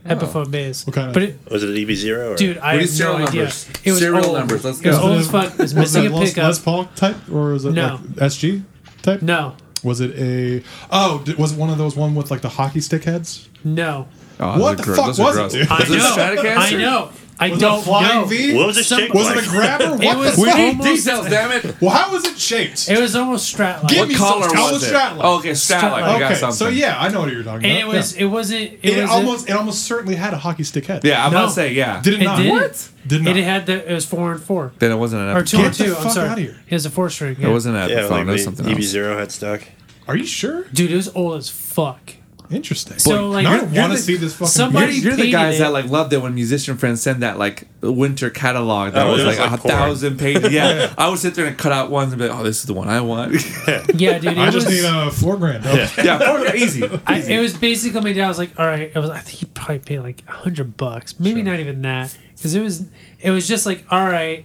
oh. 0.06 0.10
Epiphone 0.16 0.50
bass. 0.52 0.86
What 0.88 0.96
kind 0.96 1.08
of- 1.10 1.14
But 1.14 1.24
it, 1.24 1.40
was 1.52 1.64
it 1.64 1.70
an 1.70 1.78
EB 1.78 1.96
zero? 1.96 2.32
Or? 2.34 2.36
dude, 2.36 2.58
I 2.58 2.74
What 2.74 2.76
are 2.76 2.80
have 2.82 2.90
serial 2.90 3.20
no 3.20 3.26
idea. 3.28 3.42
numbers? 3.42 3.68
It 3.84 3.92
was 3.92 4.00
Serial 4.00 4.26
old. 4.26 4.38
numbers, 4.38 4.66
let's 4.66 4.82
It 4.82 4.88
was 4.88 4.98
go. 4.98 5.04
old 5.04 5.20
as 5.20 5.30
fuck. 5.32 5.46
It 5.46 5.58
was 5.60 5.60
Was 5.60 5.76
missing 5.76 6.06
it 6.06 6.12
a 6.12 6.16
Les, 6.16 6.30
pickup. 6.30 6.44
Les 6.46 6.60
Paul 6.60 6.86
type 6.96 7.16
or 7.32 7.54
was 7.54 7.66
it 7.66 7.72
No. 7.74 8.00
like 8.18 8.32
SG 8.32 8.64
type? 9.04 9.22
No, 9.22 9.54
Was 9.84 10.02
it 10.02 10.12
a? 10.18 10.64
Oh, 10.92 11.22
did, 11.24 11.38
was 11.38 11.52
it 11.54 11.58
one 11.58 11.70
of 11.70 11.78
those 11.78 11.96
one 11.96 12.14
with 12.16 12.30
like 12.32 12.42
the 12.42 12.50
hockey 12.50 12.82
stick 12.82 13.04
heads? 13.06 13.48
no. 13.64 14.08
Oh, 14.42 14.58
What 14.60 14.78
those 14.78 14.86
the 14.86 14.92
are 14.94 14.96
fuck. 14.96 15.06
Those 15.08 15.20
are 15.20 15.24
was 15.24 15.36
it, 15.36 15.38
gross. 15.38 15.52
dude? 15.52 15.68
I 15.70 15.80
Was 15.80 15.90
it 15.92 15.98
know. 15.98 16.16
Stratocaster? 16.16 16.58
I 16.58 16.72
know. 16.78 17.10
I 17.42 17.50
Was 17.52 17.60
don't 17.60 17.80
a 17.80 17.82
flying 17.84 18.22
know. 18.22 18.26
V? 18.26 18.54
What 18.54 18.68
was 18.68 18.76
the 18.76 18.84
Some- 18.84 19.00
shape 19.00 19.14
Was 19.14 19.28
like? 19.28 19.38
it 19.38 19.48
a 19.48 19.50
grabber? 19.50 19.90
What 19.96 20.02
It 20.04 20.18
was 20.18 20.36
the 20.36 20.42
We 20.42 20.48
fuck? 20.50 20.58
need 20.58 20.68
almost- 20.70 21.06
details, 21.06 21.30
damn 21.30 21.52
it. 21.54 21.82
Well, 21.82 21.92
how 21.92 22.12
was 22.12 22.26
it 22.26 22.38
shaped? 22.38 22.90
It 22.90 23.00
was 23.00 23.16
almost 23.16 23.56
Stratline. 23.56 23.88
Give 23.88 24.00
What 24.00 24.08
me 24.10 24.16
color 24.16 24.42
some- 24.44 24.52
tell 24.52 24.72
was 24.74 24.82
the 24.82 24.88
it? 24.88 24.94
Stratline. 24.94 25.20
Oh, 25.22 25.38
okay, 25.40 25.52
Stratline. 25.52 25.84
I 26.04 26.20
got 26.20 26.32
okay, 26.32 26.36
something. 26.40 26.56
so 26.58 26.68
yeah, 26.68 27.00
I 27.00 27.08
know 27.10 27.22
what 27.22 27.32
you're 27.32 27.44
talking 27.44 27.70
and 27.70 27.84
about. 27.84 27.94
it 27.94 27.98
was 27.98 28.16
yeah. 28.18 28.24
it 28.24 28.26
wasn't 28.28 28.62
it, 28.62 28.80
It, 28.84 29.02
was 29.02 29.10
almost 29.10 29.50
it 29.50 29.54
almost 29.54 29.84
certainly 29.86 30.16
had 30.16 30.34
a 30.34 30.38
hockey 30.38 30.64
stick 30.64 30.86
head. 30.86 31.04
Yeah, 31.06 31.26
I'm 31.26 31.32
No. 31.32 31.38
about 31.40 31.48
to 31.48 31.54
say 31.54 31.74
yeah. 31.74 32.02
Did 32.02 32.16
it 32.16 32.22
it 32.22 32.26
not? 32.26 32.38
did 32.40 32.52
What? 32.52 32.90
Did 33.08 33.24
not. 33.24 33.38
It 33.38 33.44
had 33.44 33.66
the 33.66 33.90
it 33.90 33.94
was 33.94 34.06
four 34.06 34.34
and 34.34 34.42
four 34.42 34.74
Then 34.80 34.92
it 34.92 34.96
wasn't 34.98 35.22
an 35.24 35.38
or 35.38 35.44
two 35.44 35.58
Epiphone. 35.58 35.66
and 35.66 35.74
the 35.76 35.84
two. 35.86 35.96
I'm 35.96 36.04
fuck 36.04 36.12
sorry. 36.14 36.30
outta 36.30 36.42
here. 36.42 36.58
It 36.70 36.74
was 36.76 36.86
a 36.86 36.90
four 36.90 37.10
string. 37.10 37.38
It 37.40 37.48
wasn't 37.48 37.78
an 37.78 37.90
Yeah, 37.90 38.02
Epiphone. 38.02 38.28
it 38.28 38.32
was 38.32 38.44
something 38.44 38.66
EV 38.68 38.76
else. 38.78 38.86
zero 38.86 39.18
had 39.18 39.32
stuck. 39.32 39.62
Are 40.10 40.18
you 40.18 40.26
sure? 40.26 40.64
dude. 40.74 40.92
It 40.92 40.96
was 40.96 41.08
old 41.16 41.38
as 41.38 41.50
fuck. 41.50 42.16
Interesting. 42.52 42.98
So, 42.98 43.30
like, 43.30 43.46
I 43.46 43.58
you're- 43.58 43.80
want 43.80 43.92
to 43.94 43.98
the- 43.98 44.04
see 44.04 44.16
this 44.16 44.34
fucking. 44.34 44.48
somebody- 44.48 44.94
You're, 44.96 45.14
you're 45.14 45.18
the 45.26 45.32
guys 45.32 45.58
it. 45.58 45.60
that 45.60 45.72
like 45.72 45.86
loved 45.86 46.12
it 46.14 46.22
when 46.22 46.34
musician 46.34 46.78
friends 46.78 47.00
send 47.02 47.22
that 47.22 47.38
like 47.38 47.68
winter 47.82 48.32
catalog 48.32 48.94
that 48.94 49.06
Oh, 49.06 49.12
was 49.12 49.22
it 49.22 49.26
was 49.28 49.38
like, 49.38 49.52
like 49.52 49.60
a 49.60 49.62
porn. 49.62 49.74
thousand 49.76 50.18
pages. 50.20 50.52
Yeah, 50.52 50.92
I 50.98 51.10
would 51.10 51.20
sit 51.20 51.36
there 51.36 51.46
and 51.46 51.56
cut 51.58 51.72
out 51.72 51.92
ones 51.92 52.12
and 52.12 52.20
be 52.20 52.28
like, 52.28 52.40
"Oh, 52.40 52.44
this 52.44 52.58
is 52.62 52.64
the 52.66 52.74
one 52.74 52.88
I 52.90 53.02
want." 53.02 53.34
Yeah, 53.94 54.18
dude. 54.18 54.26
It 54.34 54.38
I 54.40 54.46
was, 54.48 54.56
just 54.56 54.68
need 54.68 54.84
a 54.84 55.12
four 55.12 55.38
grand. 55.38 55.64
Oh, 55.68 55.76
yeah, 56.04 56.18
four 56.18 56.40
grand. 56.40 56.56
easy. 56.56 56.84
I, 57.06 57.18
it 57.20 57.40
was 57.40 57.56
basically 57.56 58.02
my 58.02 58.14
dad 58.14 58.28
was 58.28 58.40
like, 58.40 58.60
all 58.60 58.66
right. 58.66 58.92
It 58.94 59.00
was 59.00 59.10
I 59.12 59.20
think 59.20 59.38
he 59.40 59.46
probably 59.46 59.80
paid 59.80 60.00
like 60.00 60.24
a 60.28 60.32
hundred 60.32 60.76
bucks, 60.76 61.20
maybe 61.20 61.44
not 61.44 61.60
even 61.60 61.82
that, 61.84 62.18
because 62.36 62.56
it 62.56 62.62
was 62.64 62.86
it 63.22 63.30
was 63.30 63.48
just 63.48 63.66
like 63.68 63.86
all 63.92 64.06
right. 64.06 64.44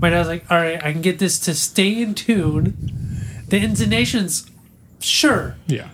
My 0.00 0.10
dad 0.10 0.18
was 0.18 0.28
like, 0.28 0.50
all 0.50 0.58
right, 0.58 0.84
I 0.84 0.92
can 0.92 1.00
get 1.00 1.18
this 1.18 1.38
to 1.40 1.54
stay 1.54 2.02
in 2.02 2.14
tune. 2.14 2.76
The 3.48 3.56
intonations, 3.58 4.50
sure. 5.00 5.56
yeah. 5.66 5.88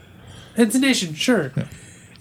Intonation, 0.58 1.14
sure. 1.14 1.52
Might 1.56 1.66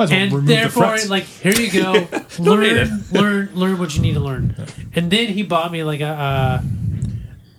as 0.05 0.11
well 0.11 0.19
and 0.19 0.31
remove 0.31 0.47
the 0.47 0.53
therefore, 0.53 0.83
frets. 0.83 1.09
like, 1.09 1.23
here 1.23 1.53
you 1.53 1.71
go, 1.71 1.93
need 2.39 2.39
learn, 2.39 3.03
learn, 3.11 3.49
learn 3.55 3.79
what 3.79 3.95
you 3.95 4.01
need 4.01 4.13
to 4.13 4.19
learn. 4.19 4.55
And 4.93 5.09
then 5.11 5.27
he 5.29 5.43
bought 5.43 5.71
me 5.71 5.83
like 5.83 6.01
a 6.01 6.05
uh, 6.07 6.61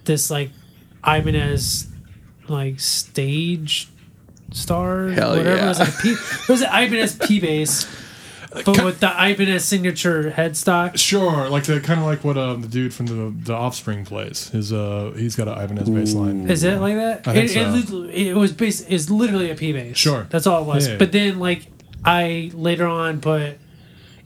this 0.04 0.30
like 0.30 0.50
Ibanez 1.06 1.88
like 2.48 2.78
stage 2.80 3.88
star, 4.52 5.08
Hell 5.08 5.36
whatever. 5.36 5.56
yeah. 5.56 5.64
It 5.64 5.68
was 5.68 5.78
like 5.80 5.88
a 5.88 6.02
P, 6.02 6.10
it 6.12 6.48
was 6.48 6.62
an 6.62 6.68
Ibanez 6.68 7.18
P 7.26 7.40
bass, 7.40 7.84
but 8.50 8.84
with 8.84 9.00
the 9.00 9.08
Ibanez 9.08 9.64
signature 9.64 10.30
headstock. 10.30 10.98
Sure, 10.98 11.48
like 11.48 11.64
the 11.64 11.80
kind 11.80 12.00
of 12.00 12.06
like 12.06 12.24
what 12.24 12.38
um, 12.38 12.62
the 12.62 12.68
dude 12.68 12.94
from 12.94 13.06
the 13.06 13.34
the 13.44 13.52
Offspring 13.54 14.04
plays. 14.04 14.48
His 14.48 14.72
uh, 14.72 15.12
he's 15.16 15.36
got 15.36 15.48
an 15.48 15.58
Ibanez 15.62 15.90
bass 15.90 16.14
line. 16.14 16.48
Is 16.48 16.64
it 16.64 16.80
like 16.80 16.94
that? 16.96 17.28
I 17.28 17.34
think 17.34 17.50
it, 17.50 17.88
so. 17.88 18.04
it, 18.04 18.28
it 18.28 18.34
was 18.34 18.52
bas- 18.52 18.86
It's 18.88 19.10
literally 19.10 19.50
a 19.50 19.54
P 19.54 19.72
bass. 19.72 19.96
Sure. 19.96 20.26
that's 20.30 20.46
all 20.46 20.62
it 20.62 20.66
was. 20.66 20.88
Yeah. 20.88 20.96
But 20.96 21.12
then, 21.12 21.38
like, 21.38 21.66
I 22.04 22.50
later 22.54 22.86
on 22.86 23.20
put 23.20 23.58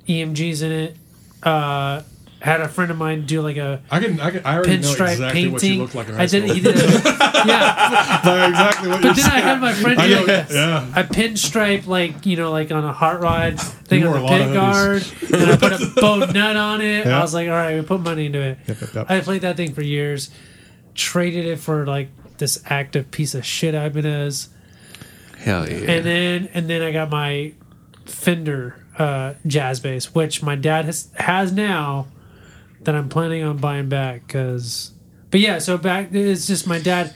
EMGs 0.09 0.62
in 0.62 0.73
it. 0.73 0.97
Uh, 1.43 2.03
had 2.43 2.61
a 2.61 2.68
friend 2.68 2.90
of 2.90 2.99
mine 2.99 3.24
do 3.24 3.40
like 3.40 3.57
a 3.57 3.80
I 3.90 4.01
can, 4.01 4.18
I 4.20 4.30
can, 4.32 4.45
I 4.45 4.57
already 4.57 4.78
know 4.78 4.88
pinstripe 4.88 5.12
exactly 5.12 5.49
what 5.49 5.62
you 5.62 5.68
painting. 5.68 5.78
look 5.80 5.95
like 5.95 6.09
in 6.09 6.14
high 6.14 6.22
I 6.24 6.26
did. 6.26 6.43
school. 6.43 6.55
He 6.55 6.61
did. 6.61 6.76
A, 6.76 7.45
yeah, 7.47 8.20
Know 8.24 8.49
exactly 8.49 8.88
what 8.88 9.03
but 9.03 9.05
you're 9.05 9.14
then 9.14 9.30
I 9.32 9.40
had 9.40 9.61
my 9.61 9.72
friend 9.72 10.01
I 10.01 10.07
do 10.09 10.14
know, 10.14 10.20
like 10.22 10.51
a, 10.51 10.55
yeah. 10.55 11.01
a 11.01 11.05
pinstripe, 11.05 11.86
like 11.86 12.26
you 12.26 12.36
know, 12.36 12.51
like 12.51 12.72
on 12.72 12.84
a 12.84 12.93
hot 12.93 13.20
rod 13.22 13.61
thing 13.61 14.01
You 14.01 14.09
on 14.09 14.14
the 14.14 14.20
a 14.20 14.22
lot 14.22 14.30
pit 14.30 14.53
guard, 14.53 15.05
and 15.32 15.51
I 15.51 15.57
put 15.57 15.72
a 15.72 15.93
bow 16.01 16.16
nut 16.32 16.57
on 16.57 16.80
it. 16.80 17.07
Yeah. 17.07 17.18
I 17.18 17.20
was 17.22 17.32
like, 17.32 17.49
all 17.49 17.55
right, 17.55 17.76
we 17.76 17.82
put 17.86 18.01
money 18.01 18.26
into 18.26 18.40
it. 18.40 18.59
Yep, 18.66 18.80
yep, 18.80 18.95
yep. 18.95 19.11
I 19.11 19.20
played 19.20 19.43
that 19.43 19.57
thing 19.57 19.72
for 19.72 19.82
years, 19.82 20.30
traded 20.95 21.47
it 21.47 21.61
for 21.61 21.86
like 21.86 22.09
this 22.38 22.61
active 22.66 23.11
piece 23.12 23.34
of 23.34 23.47
shit 23.47 23.74
Ibanez. 23.74 24.49
Hell 25.38 25.68
yeah. 25.68 25.76
and 25.90 26.05
then 26.07 26.49
and 26.55 26.68
then 26.68 26.82
I 26.82 26.90
got 26.93 27.11
my 27.11 27.53
Fender 28.05 28.84
uh, 28.99 29.34
jazz 29.47 29.80
bass, 29.80 30.14
which 30.14 30.43
my 30.43 30.57
dad 30.57 30.84
has 30.86 31.09
has 31.14 31.53
now, 31.53 32.09
that 32.85 32.95
I'm 32.95 33.09
planning 33.09 33.43
on 33.45 33.59
buying 33.59 33.89
back. 33.89 34.27
Cause, 34.28 34.93
but 35.31 35.40
yeah, 35.40 35.59
so 35.59 35.78
back 35.78 36.12
it's 36.12 36.47
just 36.47 36.66
my 36.66 36.78
dad. 36.78 37.15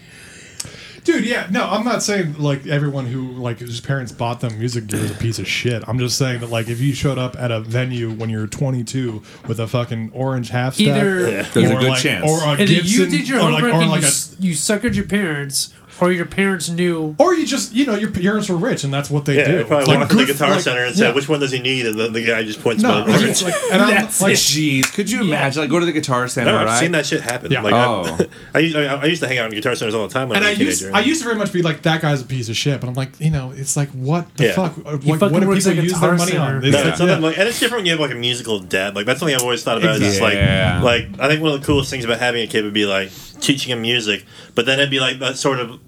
Dude, 1.04 1.24
yeah, 1.24 1.46
no, 1.52 1.62
I'm 1.64 1.84
not 1.84 2.02
saying 2.02 2.34
like 2.36 2.66
everyone 2.66 3.06
who 3.06 3.30
like 3.34 3.60
whose 3.60 3.80
parents 3.80 4.10
bought 4.10 4.40
them 4.40 4.58
music 4.58 4.88
gear 4.88 4.98
is 4.98 5.12
a 5.12 5.14
piece 5.14 5.38
of 5.38 5.46
shit. 5.46 5.84
I'm 5.86 6.00
just 6.00 6.18
saying 6.18 6.40
that 6.40 6.50
like 6.50 6.68
if 6.68 6.80
you 6.80 6.94
showed 6.94 7.16
up 7.16 7.36
at 7.38 7.52
a 7.52 7.60
venue 7.60 8.10
when 8.10 8.28
you're 8.28 8.48
22 8.48 9.22
with 9.46 9.60
a 9.60 9.68
fucking 9.68 10.10
orange 10.12 10.48
half 10.48 10.74
staff, 10.74 10.88
Either- 10.88 11.30
Yeah. 11.30 11.42
There's 11.54 11.70
a 11.70 11.76
or 11.76 11.80
good 11.80 11.88
like, 11.90 12.02
chance. 12.02 12.28
or 12.28 12.38
a 12.42 12.48
Either 12.54 12.66
Gibson, 12.66 12.90
you 13.04 13.06
did 13.18 13.28
your 13.28 13.38
or 13.40 13.52
like, 13.52 13.62
homework 13.62 13.74
or 13.74 13.82
and 13.82 13.90
like 13.92 14.00
you, 14.00 14.06
a, 14.06 14.10
s- 14.10 14.36
you 14.40 14.52
suckered 14.54 14.96
your 14.96 15.04
parents, 15.06 15.72
or 16.00 16.12
your 16.12 16.26
parents 16.26 16.68
knew. 16.68 17.14
or 17.18 17.34
you 17.34 17.46
just 17.46 17.72
you 17.74 17.86
know 17.86 17.94
your 17.94 18.10
parents 18.10 18.48
were 18.48 18.56
rich 18.56 18.84
and 18.84 18.92
that's 18.92 19.10
what 19.10 19.24
they 19.24 19.36
Yeah, 19.36 19.46
do. 19.46 19.56
they 19.58 19.64
probably 19.64 19.86
Like, 19.86 19.98
walk 20.00 20.08
to 20.10 20.14
the 20.16 20.24
guitar 20.26 20.50
like, 20.50 20.60
center 20.60 20.84
and 20.84 20.96
yeah. 20.96 21.08
say, 21.08 21.12
"Which 21.12 21.28
one 21.28 21.40
does 21.40 21.52
he 21.52 21.58
need?" 21.58 21.86
And 21.86 21.98
then 21.98 22.12
the 22.12 22.24
guy 22.24 22.42
just 22.44 22.60
points. 22.62 22.82
No, 22.82 23.04
to 23.04 23.12
the 23.12 23.44
like, 23.44 23.54
and 23.72 23.82
I'm 23.82 23.90
That's 23.94 24.20
like, 24.20 24.34
Jeez, 24.34 24.92
could 24.92 25.10
you 25.10 25.20
imagine? 25.22 25.62
Like, 25.62 25.70
go 25.70 25.80
to 25.80 25.86
the 25.86 25.92
guitar 25.92 26.28
center, 26.28 26.52
No, 26.52 26.58
I've 26.58 26.66
right? 26.66 26.80
seen 26.80 26.92
that 26.92 27.06
shit 27.06 27.20
happen. 27.22 27.50
Yeah. 27.50 27.62
Like, 27.62 27.74
Oh. 27.74 28.04
I, 28.18 28.26
I, 28.54 28.58
used, 28.60 28.76
I, 28.76 28.82
I 28.94 29.04
used 29.06 29.22
to 29.22 29.28
hang 29.28 29.38
out 29.38 29.46
in 29.50 29.54
guitar 29.54 29.74
centers 29.74 29.94
all 29.94 30.06
the 30.06 30.12
time 30.12 30.28
when 30.28 30.36
and 30.36 30.44
I 30.44 30.48
I 30.48 30.52
was 30.52 30.60
a 30.60 30.64
used 30.64 30.80
teenager. 30.80 30.96
I 30.96 31.00
used 31.00 31.20
to 31.20 31.24
very 31.28 31.36
much 31.38 31.52
be 31.52 31.62
like 31.62 31.82
that 31.82 32.00
guy's 32.02 32.20
a 32.22 32.24
piece 32.24 32.48
of 32.48 32.56
shit, 32.56 32.80
but 32.80 32.88
I'm 32.88 32.94
like 32.94 33.18
you 33.20 33.30
know 33.30 33.52
it's 33.54 33.76
like 33.76 33.88
what 33.90 34.34
the 34.36 34.44
Yeah. 34.46 34.52
fuck 34.52 34.76
like, 34.84 35.02
what 35.04 35.40
do 35.40 35.48
works 35.48 35.64
people 35.64 35.78
at 35.78 35.84
use 35.84 35.92
Guitar 35.94 36.08
their 36.10 36.18
money 36.18 36.32
Center. 36.32 36.42
on? 36.56 36.60
No, 36.62 36.68
It's 36.68 36.76
it's 36.88 36.98
something 36.98 37.20
like, 37.22 37.38
and 37.38 37.48
it's 37.48 37.58
different 37.60 37.80
when 37.80 37.86
you 37.86 37.92
have 37.92 38.00
like 38.00 38.10
a 38.12 38.14
musical 38.20 38.58
dad. 38.60 38.94
Like 38.94 39.06
that's 39.06 39.18
something 39.20 39.34
I've 39.34 39.42
always 39.42 39.62
thought 39.62 39.78
about. 39.78 39.96
Is 39.96 40.00
just 40.02 40.20
like, 40.20 40.34
like 40.82 41.08
I 41.20 41.28
think 41.28 41.42
one 41.42 41.52
of 41.52 41.60
the 41.60 41.66
coolest 41.66 41.90
things 41.90 42.04
about 42.04 42.18
having 42.18 42.42
a 42.42 42.46
kid 42.46 42.64
would 42.64 42.74
be 42.74 42.86
like 42.86 43.10
teaching 43.40 43.72
him 43.72 43.82
music, 43.82 44.24
but 44.54 44.66
then 44.66 44.78
it'd 44.78 44.90
be 44.90 45.00
like 45.00 45.18
that 45.20 45.36
sort 45.36 45.60
of. 45.60 45.78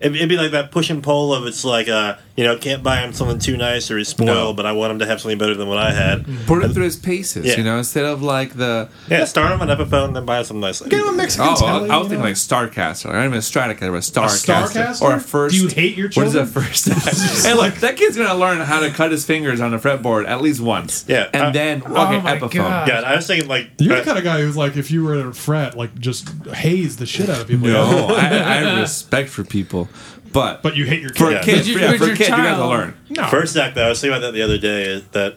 It'd 0.00 0.14
it'd 0.16 0.28
be 0.28 0.36
like 0.36 0.52
that 0.52 0.70
push 0.70 0.90
and 0.90 1.02
pull 1.02 1.34
of 1.34 1.44
it's 1.46 1.64
like 1.64 1.88
uh 1.88 2.16
you 2.36 2.44
know 2.44 2.56
can't 2.56 2.84
buy 2.84 3.00
him 3.00 3.12
something 3.12 3.40
too 3.40 3.56
nice 3.56 3.90
or 3.90 3.98
he's 3.98 4.06
spoiled, 4.08 4.28
No. 4.28 4.52
but 4.52 4.64
I 4.64 4.70
want 4.70 4.92
him 4.92 5.00
to 5.00 5.06
have 5.06 5.20
something 5.20 5.38
better 5.38 5.54
than 5.56 5.66
what 5.66 5.78
I 5.78 5.90
had. 5.92 6.24
Put 6.46 6.62
it 6.62 6.68
through 6.70 6.84
his 6.84 6.96
paces, 6.96 7.44
Yeah. 7.46 7.56
you 7.56 7.64
know, 7.64 7.78
instead 7.78 8.04
of 8.04 8.22
like 8.22 8.54
the. 8.54 8.88
Yeah, 9.10 9.24
start 9.24 9.50
him 9.50 9.60
on 9.60 9.66
Epiphone, 9.66 10.04
and 10.08 10.16
then 10.16 10.24
buy 10.24 10.38
him 10.38 10.44
something 10.44 10.60
nice. 10.60 10.80
Get 10.80 11.00
him 11.00 11.08
a 11.08 11.12
Mexican 11.14 11.48
Oh, 11.50 11.56
telly, 11.56 11.90
I, 11.90 11.94
I 11.94 11.96
you 11.96 12.00
was 12.02 12.08
thinking 12.08 12.18
know? 12.20 12.24
like 12.26 12.34
Starcaster, 12.36 13.12
not 13.12 13.24
even 13.24 13.34
a 13.34 13.38
Stratocaster, 13.38 13.80
but 13.80 13.86
a 13.86 13.90
Starcaster, 13.98 14.70
Starcaster? 14.70 15.02
or 15.02 15.14
a 15.14 15.20
first. 15.20 15.56
Do 15.56 15.62
you 15.62 15.68
hate 15.68 15.96
your 15.96 16.08
children? 16.08 16.44
What 16.44 16.46
is 16.46 16.54
that 16.54 16.60
children? 16.86 17.04
first? 17.10 17.44
hey, 17.46 17.54
look, 17.54 17.74
that 17.76 17.96
kid's 17.96 18.16
gonna 18.16 18.38
learn 18.38 18.60
how 18.60 18.78
to 18.80 18.90
cut 18.90 19.10
his 19.10 19.24
fingers 19.26 19.60
on 19.60 19.74
a 19.74 19.78
fretboard 19.80 20.28
at 20.28 20.40
least 20.40 20.60
once. 20.60 21.04
Yeah, 21.08 21.28
and 21.32 21.42
uh, 21.42 21.50
then 21.50 21.82
okay, 21.82 21.90
Oh 21.90 22.20
my 22.20 22.36
Epiphone. 22.38 22.54
God. 22.54 22.86
Yeah, 22.88 23.00
I 23.00 23.16
was 23.16 23.26
thinking 23.26 23.48
like 23.48 23.70
You're 23.80 23.94
uh, 23.94 23.98
the 23.98 24.04
kind 24.04 24.18
of 24.18 24.22
guy 24.22 24.40
who's 24.42 24.56
like, 24.56 24.76
if 24.76 24.92
you 24.92 25.02
were 25.02 25.18
in 25.18 25.26
a 25.26 25.32
fret, 25.32 25.76
like 25.76 25.98
just 25.98 26.28
haze 26.54 26.98
the 26.98 27.06
shit 27.06 27.28
out 27.28 27.40
of 27.40 27.48
people. 27.48 27.66
No, 27.66 28.06
I, 28.10 28.26
I 28.26 28.54
have 28.58 28.78
respect 28.78 29.28
for 29.28 29.42
people, 29.42 29.87
but 30.32 30.62
But 30.62 30.76
you 30.76 30.84
hate 30.84 31.00
your 31.00 31.10
for 31.10 31.28
kid. 31.30 31.36
a 31.36 31.40
kid, 31.44 31.56
But 31.56 31.66
you- 31.66 31.78
yeah, 31.78 31.90
but 31.90 31.98
for 31.98 32.04
a 32.04 32.06
your 32.08 32.16
kid, 32.16 32.28
you 32.28 32.36
got 32.36 32.42
to 32.42 32.48
child- 32.56 32.70
learn. 32.70 32.94
No. 33.10 33.26
First 33.28 33.56
act, 33.56 33.74
though, 33.74 33.86
I 33.86 33.88
was 33.88 34.00
thinking 34.00 34.16
about 34.16 34.26
that 34.26 34.32
the 34.34 34.42
other 34.42 34.58
day. 34.58 34.82
Is 34.84 35.02
that, 35.12 35.36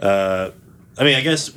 uh, 0.00 0.50
I 0.98 1.04
mean, 1.04 1.14
I 1.16 1.20
guess 1.20 1.50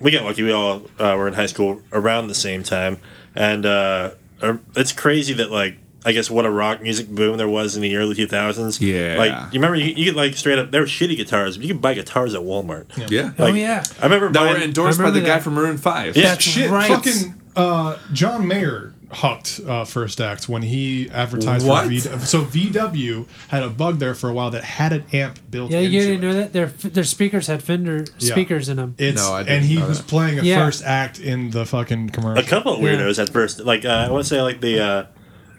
we 0.00 0.10
got 0.10 0.24
lucky. 0.24 0.42
We 0.42 0.52
all 0.52 0.82
uh, 0.98 1.14
were 1.16 1.28
in 1.28 1.34
high 1.34 1.46
school 1.46 1.80
around 1.92 2.28
the 2.28 2.34
same 2.34 2.62
time, 2.62 2.98
and 3.34 3.64
uh, 3.66 4.10
uh, 4.42 4.54
it's 4.76 4.92
crazy 4.92 5.32
that 5.34 5.50
like 5.50 5.78
I 6.04 6.12
guess 6.12 6.30
what 6.30 6.44
a 6.46 6.50
rock 6.50 6.82
music 6.82 7.08
boom 7.08 7.36
there 7.36 7.48
was 7.48 7.74
in 7.74 7.82
the 7.82 7.96
early 7.96 8.14
two 8.14 8.26
thousands. 8.28 8.80
Yeah. 8.80 9.16
like 9.18 9.32
you 9.52 9.58
remember 9.58 9.76
you, 9.76 9.92
you 9.94 10.04
could 10.04 10.14
like 10.16 10.34
straight 10.34 10.58
up 10.58 10.70
there 10.70 10.82
were 10.82 10.86
shitty 10.86 11.16
guitars, 11.16 11.56
but 11.56 11.66
you 11.66 11.72
could 11.74 11.82
buy 11.82 11.94
guitars 11.94 12.34
at 12.34 12.42
Walmart. 12.42 12.86
Yeah, 13.10 13.32
Oh 13.38 13.44
Like, 13.44 13.54
yeah, 13.56 13.82
I 14.00 14.04
remember 14.04 14.30
that 14.30 14.54
were 14.56 14.62
endorsed 14.62 15.00
I 15.00 15.04
by 15.04 15.10
the 15.10 15.14
remember 15.20 15.28
guy 15.28 15.34
that. 15.36 15.42
from 15.42 15.54
Maroon 15.54 15.78
Five. 15.78 16.16
Yeah. 16.16 16.28
that's 16.28 16.44
Shit, 16.44 16.70
right. 16.70 16.88
fucking 16.88 17.34
uh, 17.56 17.96
John 18.12 18.46
Mayer 18.46 18.92
hucked 19.10 19.60
uh, 19.66 19.84
first 19.84 20.20
act 20.20 20.48
when 20.48 20.62
he 20.62 21.08
advertised 21.10 21.66
What? 21.66 21.84
for 21.84 21.90
VW. 21.90 22.20
So 22.26 22.42
VW 22.44 23.26
had 23.48 23.62
a 23.62 23.70
bug 23.70 23.98
there 23.98 24.14
for 24.14 24.28
a 24.28 24.32
while 24.32 24.50
that 24.50 24.64
had 24.64 24.92
an 24.92 25.04
amp 25.12 25.38
built 25.50 25.70
yeah, 25.70 25.78
into 25.78 25.90
you 25.92 26.00
didn't 26.00 26.24
it. 26.24 26.26
know 26.26 26.34
that 26.34 26.52
their 26.52 26.66
their 26.66 27.04
speakers 27.04 27.46
had 27.46 27.62
Fender 27.62 28.04
Yeah. 28.18 28.32
speakers 28.32 28.68
in 28.68 28.76
them. 28.78 28.94
It's, 28.98 29.16
No, 29.22 29.32
I 29.34 29.42
didn't 29.44 29.56
and 29.58 29.64
he 29.64 29.76
know 29.76 29.86
was 29.88 29.98
that. 29.98 30.08
playing 30.08 30.38
a 30.38 30.42
Yeah. 30.42 30.64
first 30.64 30.82
act 30.84 31.18
in 31.20 31.50
the 31.50 31.64
fucking 31.64 32.10
commercial. 32.10 32.44
a 32.44 32.46
couple 32.48 32.74
of 32.74 32.80
Yeah. 32.82 32.96
weirdos 32.96 33.22
at 33.22 33.28
first. 33.30 33.60
Like 33.60 33.84
uh, 33.84 33.88
I 33.88 34.10
want 34.10 34.24
to 34.24 34.28
say 34.28 34.42
like 34.42 34.60
the 34.60 34.80
uh, 34.80 35.04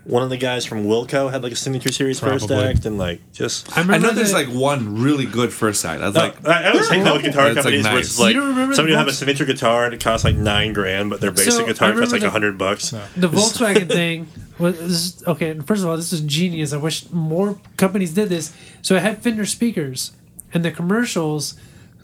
one 0.08 0.24
of 0.24 0.30
the 0.30 0.38
guys 0.38 0.66
from 0.66 0.86
Wilco 0.86 1.30
had 1.30 1.44
like 1.44 1.52
a 1.52 1.56
signature 1.56 1.92
series 1.92 2.20
first 2.20 2.50
act, 2.50 2.86
and 2.86 2.98
like 2.98 3.20
just 3.34 3.78
I 3.78 3.82
I 3.82 3.98
know 3.98 4.12
there's 4.12 4.34
like 4.34 4.48
one 4.48 5.02
really 5.02 5.26
good 5.26 5.52
first 5.54 5.84
act. 5.86 6.02
I 6.02 6.08
was 6.08 6.16
like, 6.16 6.42
Like, 6.44 6.56
I, 6.56 6.64
I 6.68 6.72
always 6.72 6.88
think 6.88 7.04
that 7.04 7.14
with 7.14 7.24
guitar 7.24 7.54
That's, 7.54 7.66
like, 7.66 7.74
companies 7.76 7.84
where 7.86 7.94
nice. 7.96 8.06
it's 8.06 8.20
like 8.20 8.34
You 8.34 8.40
don't 8.40 8.50
remember 8.50 8.74
somebody 8.76 8.94
will 8.94 8.98
have 9.00 9.08
a 9.08 9.12
Volks- 9.12 9.18
signature 9.20 9.46
guitar 9.46 9.86
and 9.86 9.94
it 9.94 10.02
costs 10.04 10.24
like 10.24 10.36
nine 10.36 10.72
grand, 10.74 11.10
but 11.10 11.20
their 11.20 11.32
basic 11.32 11.52
So, 11.54 11.64
I 11.64 11.68
guitar 11.68 11.94
costs 11.94 12.14
like 12.14 12.22
a 12.24 12.30
hundred 12.30 12.58
bucks. 12.58 12.92
the 12.92 13.28
Volkswagen 13.28 13.88
thing 14.00 14.28
was 14.58 14.80
this 14.80 14.92
is, 14.92 15.28
okay. 15.28 15.60
First 15.60 15.84
of 15.84 15.90
all, 15.90 15.98
this 15.98 16.14
is 16.14 16.22
genius. 16.22 16.72
I 16.74 16.78
wish 16.78 17.10
more 17.12 17.60
companies 17.76 18.14
did 18.14 18.30
this. 18.30 18.54
So 18.82 18.96
I 18.96 19.00
had 19.00 19.22
Fender 19.22 19.46
speakers, 19.46 20.14
and 20.54 20.64
the 20.64 20.72
commercials. 20.72 21.56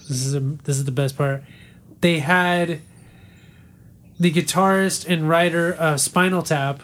This 0.10 0.26
is 0.26 0.36
a, 0.36 0.40
this 0.42 0.76
is 0.78 0.84
the 0.86 0.92
best 0.92 1.18
part. 1.18 1.44
They 2.02 2.20
had 2.20 2.82
the 4.20 4.32
guitarist 4.32 5.08
and 5.08 5.28
writer 5.30 5.74
of 5.74 6.00
Spinal 6.02 6.44
Tap 6.44 6.84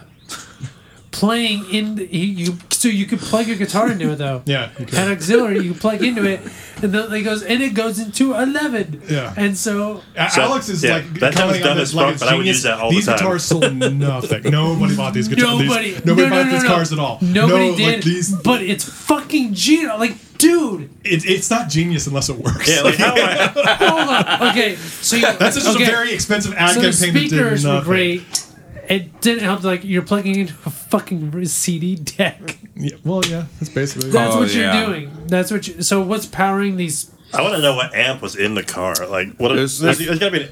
playing 1.12 1.70
in 1.74 1.96
the, 1.96 2.06
you, 2.06 2.46
you 2.52 2.58
so 2.72 2.88
you 2.88 3.06
could 3.06 3.20
plug 3.20 3.48
your 3.48 3.58
guitar 3.58 3.92
into 3.92 4.12
it 4.12 4.18
though. 4.18 4.42
Yeah, 4.50 4.70
you 4.80 4.86
could. 4.86 4.94
Had 4.96 5.10
auxiliary, 5.10 5.60
you 5.64 5.74
could 5.74 5.82
plug 5.82 6.04
into 6.04 6.26
it, 6.26 6.40
and 6.82 6.94
then 6.94 7.12
it 7.14 7.24
goes 7.24 7.44
and 7.44 7.62
it 7.62 7.74
goes 7.74 8.00
into 8.00 8.34
eleven. 8.34 9.02
Yeah. 9.10 9.34
and 9.38 9.58
so 9.58 10.02
So, 10.32 10.42
Alex 10.42 10.70
is 10.70 10.84
yeah, 10.84 10.96
like 10.96 11.06
that 11.20 11.34
sounds 11.34 11.58
commenting 11.58 11.68
on 11.68 11.78
this 11.78 11.90
as 11.90 11.96
like 11.96 12.12
fuck, 12.12 12.20
but 12.22 12.30
I 12.30 12.36
would 12.36 12.42
genius. 12.44 12.58
use 12.58 12.64
that 12.64 12.80
all 12.80 12.90
the 12.90 12.96
these 12.96 13.06
time. 13.06 13.18
guitars 13.18 13.44
sold 13.44 13.74
nothing. 13.76 14.44
Nobody 14.52 14.96
bought 14.96 15.14
these 15.14 15.28
guitars. 15.28 15.60
Nobody, 15.60 15.92
These, 15.92 16.06
nobody 16.06 16.30
no, 16.30 16.36
bought 16.36 16.46
no, 16.46 16.52
these 16.52 16.64
no, 16.64 16.70
cars 16.70 16.92
no. 16.92 16.98
at 16.98 17.04
all. 17.04 17.18
Nobody 17.22 17.70
no, 17.72 17.76
did. 17.78 17.96
Like 17.96 18.04
these, 18.04 18.36
but 18.36 18.62
it's 18.62 18.84
fucking 18.84 19.54
genius. 19.54 20.00
Like, 20.00 20.16
dude, 20.38 20.90
it, 21.04 21.26
it's 21.26 21.50
not 21.50 21.70
genius 21.70 22.08
unless 22.08 22.30
it 22.30 22.38
works. 22.38 22.70
Yeah, 22.70 22.82
like 22.82 22.96
how 22.96 23.14
I, 23.16 23.48
hold 23.78 24.42
on. 24.42 24.50
Okay, 24.52 24.76
so 24.76 25.16
you, 25.18 25.24
That's 25.24 25.56
just 25.56 25.68
okay, 25.76 25.84
a 25.84 25.88
very 25.88 26.14
expensive 26.14 26.54
ad 26.54 26.76
so 26.76 26.82
the 26.82 26.92
campaign 26.92 27.14
that 27.14 27.20
did 27.20 27.30
speakers 27.30 27.66
were 27.66 27.82
great. 27.84 28.46
It 28.90 29.22
didn't 29.22 29.44
help. 29.44 29.64
Like 29.64 29.84
you're 29.84 30.02
plugging 30.02 30.36
into 30.40 30.54
a 30.66 30.70
fucking 30.72 31.46
CD 31.46 31.96
deck. 31.96 32.58
Yeah, 32.76 32.96
well, 33.06 33.22
yeah, 33.26 33.46
that's 33.60 33.70
basically. 33.70 34.10
That's 34.10 34.36
Oh, 34.36 34.40
what 34.40 34.54
you're 34.54 34.64
yeah. 34.66 34.86
doing. 34.86 35.12
That's 35.28 35.52
what. 35.52 35.68
you 35.68 35.82
So 35.84 36.02
what's 36.02 36.26
powering 36.26 36.76
these? 36.78 37.12
I 37.34 37.42
want 37.44 37.54
to 37.56 37.62
know 37.62 37.76
what 37.76 37.94
amp 37.94 38.22
was 38.24 38.36
in 38.36 38.56
the 38.56 38.64
car. 38.64 38.96
Like 39.08 39.36
what? 39.38 39.50
There's- 39.50 39.78
There's, 39.78 40.00
there's, 40.00 40.18
got 40.18 40.30
to 40.30 40.32
be. 40.32 40.44
an- 40.46 40.52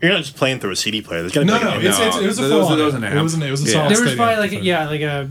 You're 0.00 0.12
not 0.12 0.22
just 0.22 0.36
playing 0.36 0.60
through 0.60 0.70
a 0.70 0.76
CD 0.76 1.02
player. 1.02 1.20
There's 1.20 1.32
got 1.32 1.40
to 1.40 1.46
be. 1.46 1.52
no, 1.52 1.54
like 1.58 1.64
no, 1.64 1.70
an 1.72 1.74
amp. 1.74 1.84
it's, 1.84 2.16
it 2.16 2.26
was 2.26 2.38
a 2.38 2.42
There 2.42 2.50
full 2.50 2.58
was- 2.60 2.70
on 2.70 2.76
there 2.78 2.86
was 2.86 2.94
amp. 2.94 3.04
an 3.04 3.12
It 3.12 3.16
amp. 3.16 3.22
was 3.24 3.34
an, 3.34 3.42
it 3.42 3.50
was 3.50 3.62
a 3.62 3.66
Yeah. 3.66 3.72
solid 3.72 3.96
There 3.96 4.04
was 4.04 4.14
probably 4.14 4.36
like 4.36 4.52
a, 4.52 4.60
yeah, 4.64 4.86
like 4.88 5.00
a. 5.02 5.30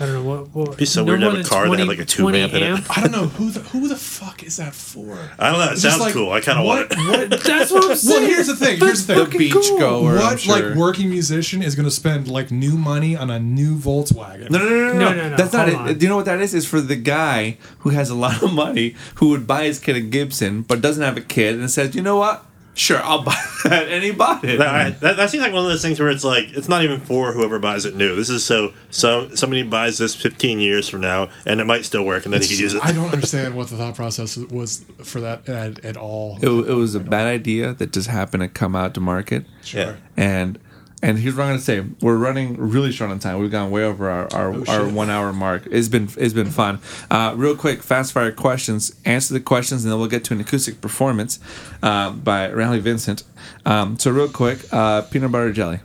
I 0.00 0.06
don't 0.06 0.14
know 0.14 0.22
what. 0.24 0.48
what 0.54 0.66
It'd 0.68 0.78
be 0.78 0.84
so 0.86 1.02
no 1.04 1.12
weird 1.12 1.20
to 1.20 1.26
have 1.26 1.34
a 1.34 1.36
than 1.38 1.46
car 1.46 1.68
that 1.68 1.78
had 1.78 1.88
like 1.88 1.98
a 2.00 2.04
tube 2.04 2.22
20 2.24 2.38
amp 2.40 2.52
in 2.54 2.62
it. 2.62 2.84
I 2.96 3.00
don't 3.02 3.12
know 3.12 3.26
who 3.28 3.50
the 3.50 3.60
who 3.60 3.86
the 3.88 3.96
fuck 3.96 4.42
is 4.42 4.56
that 4.56 4.74
for. 4.74 5.16
I 5.38 5.50
don't 5.50 5.60
know. 5.60 5.72
It 5.72 5.78
sounds 5.78 6.00
like, 6.00 6.12
cool. 6.12 6.32
I 6.32 6.40
kind 6.40 6.58
of 6.58 6.64
want 6.66 6.90
what- 6.90 6.98
it. 7.30 7.30
What, 7.30 7.42
That's 7.44 7.70
what 7.70 7.90
I'm 7.90 7.96
saying. 7.96 8.22
well, 8.22 8.30
here's 8.30 8.46
the 8.48 8.56
thing. 8.56 8.78
Here's 8.78 9.06
the 9.06 9.14
thing. 9.14 9.30
the 9.30 9.38
beach 9.38 9.52
cool. 9.52 9.78
goer. 9.78 10.12
I'm 10.18 10.22
What 10.22 10.40
sure. 10.40 10.70
like 10.70 10.76
working 10.76 11.10
musician 11.10 11.62
is 11.62 11.74
going 11.76 11.84
to 11.84 11.90
spend 11.90 12.26
like 12.28 12.50
new 12.50 12.76
money 12.76 13.14
on 13.16 13.30
a 13.30 13.38
new 13.38 13.76
Volkswagen? 13.76 14.50
No, 14.50 14.58
no, 14.58 14.64
no, 14.68 14.70
no, 14.70 14.92
no, 14.92 14.98
No, 14.98 15.14
no, 15.14 15.28
no, 15.30 15.36
That's 15.36 15.52
not 15.52 15.68
hold 15.68 15.88
it. 15.90 15.98
Do 15.98 16.04
you 16.06 16.10
know 16.10 16.16
what 16.16 16.24
that 16.24 16.40
is? 16.40 16.54
Is 16.54 16.66
for 16.66 16.80
the 16.80 16.96
guy 16.96 17.58
who 17.78 17.90
has 17.90 18.10
a 18.10 18.14
lot 18.14 18.42
of 18.42 18.52
money 18.64 18.94
who 19.16 19.28
would 19.30 19.46
buy 19.46 19.64
his 19.64 19.78
kid 19.78 19.96
a 19.96 20.00
Gibson 20.00 20.62
but 20.62 20.80
doesn't 20.80 21.02
have 21.02 21.16
a 21.16 21.20
kid 21.20 21.58
and 21.58 21.70
says, 21.70 21.94
you 21.94 22.02
know 22.02 22.16
what? 22.16 22.44
Sure, 22.74 23.00
I'll 23.02 23.22
buy 23.22 23.36
that, 23.64 23.88
and 23.88 24.02
he 24.02 24.10
bought 24.10 24.44
it. 24.44 24.58
That, 24.58 25.00
that, 25.00 25.16
that 25.16 25.30
seems 25.30 25.42
like 25.42 25.52
one 25.52 25.64
of 25.64 25.70
those 25.70 25.82
things 25.82 26.00
where 26.00 26.08
it's 26.08 26.24
like 26.24 26.52
it's 26.56 26.68
not 26.68 26.82
even 26.82 27.00
for 27.00 27.32
whoever 27.32 27.58
buys 27.60 27.84
it 27.84 27.94
new. 27.94 28.16
This 28.16 28.28
is 28.28 28.44
so 28.44 28.72
so 28.90 29.32
somebody 29.34 29.62
buys 29.62 29.98
this 29.98 30.14
15 30.14 30.58
years 30.58 30.88
from 30.88 31.00
now, 31.00 31.28
and 31.46 31.60
it 31.60 31.64
might 31.64 31.84
still 31.84 32.04
work, 32.04 32.24
and 32.24 32.34
then 32.34 32.42
he 32.42 32.48
can 32.48 32.58
use 32.58 32.74
it. 32.74 32.84
I 32.84 32.92
don't 32.92 33.12
understand 33.12 33.54
what 33.54 33.68
the 33.68 33.76
thought 33.76 33.94
process 33.94 34.36
was 34.36 34.84
for 35.02 35.20
that 35.20 35.48
at, 35.48 35.84
at 35.84 35.96
all. 35.96 36.38
It, 36.42 36.48
it 36.48 36.74
was 36.74 36.96
a 36.96 37.00
bad 37.00 37.26
idea 37.26 37.74
that 37.74 37.92
just 37.92 38.08
happened 38.08 38.42
to 38.42 38.48
come 38.48 38.74
out 38.74 38.94
to 38.94 39.00
market. 39.00 39.46
Yeah. 39.72 39.96
And 40.16 40.58
and 41.04 41.18
here's 41.18 41.34
what 41.34 41.42
I'm 41.44 41.50
gonna 41.50 41.60
say: 41.60 41.84
we're 42.00 42.16
running 42.16 42.56
really 42.56 42.90
short 42.90 43.10
on 43.10 43.18
time. 43.18 43.38
We've 43.38 43.50
gone 43.50 43.70
way 43.70 43.84
over 43.84 44.08
our 44.08 44.26
our, 44.32 44.68
our 44.70 44.88
one 44.88 45.10
hour 45.10 45.34
mark. 45.34 45.66
It's 45.70 45.88
been 45.88 46.08
it's 46.16 46.32
been 46.32 46.50
fun. 46.50 46.80
Uh, 47.10 47.34
real 47.36 47.54
quick, 47.54 47.82
fast 47.82 48.14
fire 48.14 48.32
questions. 48.32 48.96
Answer 49.04 49.34
the 49.34 49.40
questions, 49.40 49.84
and 49.84 49.92
then 49.92 49.98
we'll 49.98 50.08
get 50.08 50.24
to 50.24 50.34
an 50.34 50.40
acoustic 50.40 50.80
performance 50.80 51.38
uh, 51.82 52.10
by 52.10 52.50
Rally 52.50 52.80
Vincent. 52.80 53.22
Um, 53.66 53.98
so 53.98 54.10
real 54.10 54.30
quick, 54.30 54.60
uh, 54.72 55.02
peanut 55.02 55.30
butter 55.30 55.52
jelly? 55.52 55.80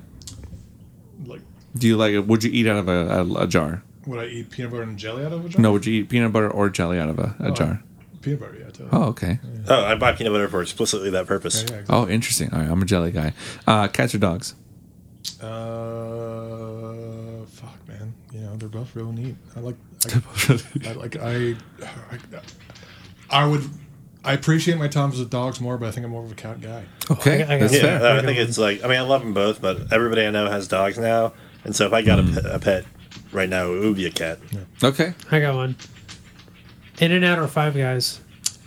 Like, 1.25 1.41
Do 1.77 1.87
you 1.87 1.97
like 1.97 2.13
it? 2.13 2.25
Would 2.25 2.45
you 2.45 2.51
eat 2.51 2.67
out 2.67 2.77
of 2.77 2.87
a, 2.87 3.19
a, 3.19 3.43
a 3.43 3.47
jar? 3.47 3.83
would 4.05 4.19
I 4.19 4.25
eat 4.25 4.49
peanut 4.49 4.71
butter 4.71 4.83
and 4.83 4.97
jelly 4.97 5.25
out 5.25 5.33
of 5.33 5.45
a 5.45 5.49
jar? 5.49 5.61
No, 5.61 5.73
would 5.73 5.85
you 5.85 6.01
eat 6.01 6.09
peanut 6.09 6.31
butter 6.31 6.49
or 6.49 6.69
jelly 6.69 6.97
out 6.97 7.09
of 7.09 7.19
a, 7.19 7.35
a 7.39 7.51
jar? 7.51 7.83
peanut 8.21 8.39
butter. 8.39 8.55
Yeah, 8.57 8.65
totally. 8.65 8.89
Oh, 8.93 9.03
okay. 9.09 9.39
Oh, 9.67 9.83
I 9.83 9.95
buy 9.95 10.13
peanut 10.13 10.31
butter 10.33 10.47
for 10.47 10.61
explicitly 10.61 11.09
that 11.11 11.27
purpose. 11.27 11.55
Yeah, 11.57 11.75
exactly. 11.75 11.95
Oh, 11.95 12.07
interesting. 12.07 12.53
All 12.53 12.59
right, 12.59 12.69
I'm 12.69 12.81
a 12.81 12.85
jelly 12.85 13.11
guy. 13.11 13.33
Uh, 13.67 13.87
cats 13.89 14.15
or 14.15 14.17
dogs? 14.17 14.55
Uh, 15.40 17.45
fuck, 17.45 17.76
man. 17.88 18.14
You 18.34 18.41
know 18.41 18.56
they're 18.57 18.70
both 18.70 18.95
real 18.95 19.11
neat. 19.11 19.36
I 19.56 19.60
like. 19.60 19.76
I, 20.07 20.60
I 20.90 20.91
like. 20.94 21.18
I, 21.18 21.56
I. 21.82 22.20
I 23.30 23.45
would. 23.45 23.64
I 24.24 24.34
appreciate 24.34 24.78
my 24.78 24.88
times 24.90 25.18
with 25.20 25.30
dogs 25.30 25.61
more, 25.61 25.78
but 25.78 25.88
I 25.88 25.91
think 25.91 26.06
I'm 26.06 26.11
more 26.11 26.24
of 26.26 26.32
a 26.32 26.36
cat 26.36 26.60
guy. 26.61 26.84
Okay, 27.10 27.44
I- 27.44 27.56
I 27.56 27.60
got 27.60 27.72
that's. 27.72 27.84
Yeah, 27.84 27.99
fair. 27.99 28.18
I 28.18 28.22
think 28.22 28.38
it's 28.40 28.57
like 28.57 28.84
I 28.84 28.88
mean 28.88 28.98
I 28.98 29.02
love 29.02 29.22
them 29.22 29.34
both, 29.34 29.61
but 29.61 29.94
everybody 29.94 30.26
I 30.26 30.32
know 30.32 30.49
has 30.49 30.68
dogs 30.68 30.98
now, 30.98 31.34
and 31.64 31.76
so 31.76 31.86
if 31.86 31.94
I 31.94 32.02
got 32.02 32.20
a, 32.20 32.24
pet, 32.24 32.45
a 32.45 32.60
pet 32.60 32.86
right 33.32 33.49
now, 33.49 33.72
it 33.72 33.80
would 33.80 33.95
be 33.95 34.06
a 34.07 34.11
cat. 34.11 34.40
Okay. 34.84 35.14
I 35.32 35.40
got 35.40 35.56
one. 35.56 35.76
In 36.99 37.11
and 37.14 37.24
out 37.24 37.40
or 37.40 37.48
Five 37.48 37.76
Guys. 37.76 38.20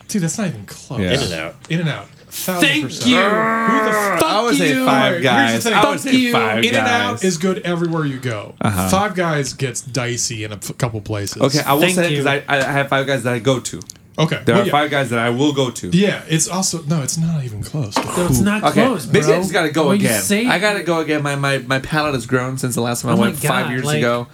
Dude, 0.08 0.22
that's 0.22 0.38
not 0.38 0.48
even 0.48 0.64
close. 0.66 1.00
Yeah. 1.00 1.12
In 1.12 1.20
and 1.20 1.32
out. 1.34 1.54
In 1.70 1.80
and 1.80 1.88
out. 1.88 2.08
Thousand 2.34 2.66
Thank 2.66 2.84
percent. 2.86 3.10
you. 3.10 3.16
Who 3.18 3.84
the 3.84 3.92
fuck 3.92 4.22
I 4.24 4.42
would 4.42 4.56
say 4.56 4.68
you. 4.74 4.86
five 4.86 5.22
guys. 5.22 5.66
I 5.66 5.90
would 5.90 6.00
say 6.00 6.12
you. 6.14 6.32
five 6.32 6.58
In 6.64 6.74
and 6.74 6.86
guys. 6.86 6.88
out 6.88 7.24
is 7.24 7.36
good 7.36 7.58
everywhere 7.58 8.06
you 8.06 8.18
go. 8.18 8.54
Five 8.62 9.14
Guys 9.14 9.52
gets 9.52 9.82
dicey 9.82 10.42
in 10.42 10.50
a 10.52 10.56
f- 10.56 10.76
couple 10.78 11.00
places. 11.02 11.42
okay, 11.42 11.60
I 11.60 11.74
will 11.74 11.82
Thank 11.82 11.94
say 11.96 12.08
because. 12.08 12.24
I, 12.26 12.42
I 12.48 12.56
have 12.62 12.88
five 12.88 13.06
guys 13.06 13.22
that 13.24 13.34
I 13.34 13.38
go 13.38 13.60
to. 13.60 13.80
okay. 14.18 14.40
There 14.46 14.54
well, 14.54 14.62
are 14.62 14.66
yeah. 14.66 14.72
five 14.72 14.90
guys 14.90 15.10
that 15.10 15.18
I 15.18 15.28
will 15.28 15.52
go 15.52 15.70
to. 15.70 15.88
Yeah, 15.90 16.22
it's 16.26 16.48
also 16.48 16.82
no, 16.84 17.02
it's 17.02 17.18
not 17.18 17.44
even 17.44 17.62
close. 17.62 17.96
No, 17.98 18.26
it's 18.26 18.40
not 18.40 18.64
Okay, 18.64 18.86
close, 18.86 19.04
bro. 19.04 19.20
maybe 19.20 19.32
I 19.34 19.36
just 19.36 19.52
gotta 19.52 19.70
go 19.70 19.86
What 19.88 20.00
you 20.00 20.06
again. 20.06 20.22
say- 20.22 20.46
I 20.46 20.58
gotta 20.58 20.82
go 20.82 21.00
again. 21.00 21.22
My 21.22 21.36
my 21.36 21.58
my 21.58 21.80
palate 21.80 22.14
has 22.14 22.24
grown 22.26 22.56
since 22.56 22.74
the 22.74 22.80
last 22.80 23.02
time 23.02 23.10
I 23.10 23.14
Oh 23.14 23.16
my 23.18 23.22
went 23.26 23.36
five 23.36 23.66
God, 23.66 23.70
years 23.72 23.84
like- 23.84 23.98
ago. 23.98 24.26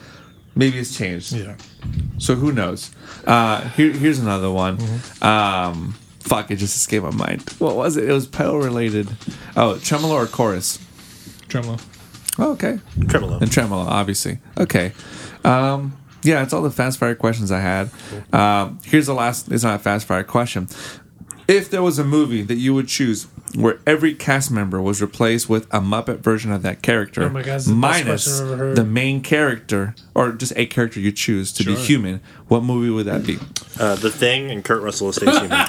Maybe 0.54 0.78
it's 0.78 0.96
changed. 0.96 1.32
Yeah. 1.32 1.54
So 2.18 2.34
who 2.36 2.50
knows? 2.52 2.90
Uh, 3.26 3.60
here, 3.70 3.90
here's 3.92 4.18
another 4.20 4.50
one. 4.50 4.78
Mm-hmm. 4.78 5.24
Um, 5.24 5.94
fuck, 6.28 6.50
it 6.50 6.56
just 6.56 6.76
escaped 6.76 7.04
my 7.04 7.10
mind. 7.10 7.48
What 7.58 7.76
was 7.76 7.96
it? 7.96 8.08
It 8.08 8.12
was 8.12 8.26
pedal 8.26 8.58
related. 8.58 9.08
Oh, 9.56 9.78
tremolo 9.78 10.14
or 10.14 10.26
chorus? 10.26 10.78
Tremolo. 11.48 11.78
Oh, 12.38 12.52
okay. 12.52 12.78
Tremolo. 13.08 13.38
And 13.38 13.50
tremolo, 13.50 13.82
obviously. 13.82 14.38
Okay. 14.58 14.92
Um, 15.44 15.96
yeah, 16.22 16.42
it's 16.42 16.52
all 16.52 16.62
the 16.62 16.70
fast 16.70 16.98
fire 16.98 17.14
questions 17.14 17.50
I 17.50 17.60
had. 17.60 17.90
Um, 18.32 18.78
here's 18.84 19.06
the 19.06 19.14
last. 19.14 19.50
It's 19.50 19.64
not 19.64 19.76
a 19.76 19.78
fast 19.78 20.06
fire 20.06 20.24
question. 20.24 20.68
If 21.46 21.70
there 21.70 21.82
was 21.82 21.98
a 21.98 22.04
movie 22.04 22.42
that 22.42 22.56
you 22.56 22.74
would 22.74 22.88
choose 22.88 23.26
where 23.54 23.78
every 23.86 24.14
cast 24.14 24.50
member 24.50 24.80
was 24.80 25.00
replaced 25.00 25.48
with 25.48 25.64
a 25.72 25.80
Muppet 25.80 26.18
version 26.18 26.52
of 26.52 26.62
that 26.62 26.82
character, 26.82 27.24
Oh 27.24 27.28
my 27.30 27.42
God, 27.42 27.60
the 27.60 27.72
minus 27.72 28.24
question 28.26 28.46
I've 28.46 28.52
ever 28.52 28.64
heard. 28.68 28.76
the 28.76 28.84
main 28.84 29.20
character, 29.22 29.94
or 30.14 30.32
just 30.32 30.52
a 30.56 30.66
character 30.66 31.00
you 31.00 31.12
choose 31.12 31.52
to 31.54 31.64
be 31.64 31.74
human, 31.74 32.20
what 32.48 32.62
movie 32.62 32.90
would 32.90 33.06
that 33.06 33.26
be? 33.26 33.38
Uh, 33.78 33.94
the 33.96 34.10
Thing 34.10 34.50
and 34.50 34.64
Kurt 34.64 34.82
Russell 34.82 35.12
stays 35.12 35.36
human. 35.38 35.50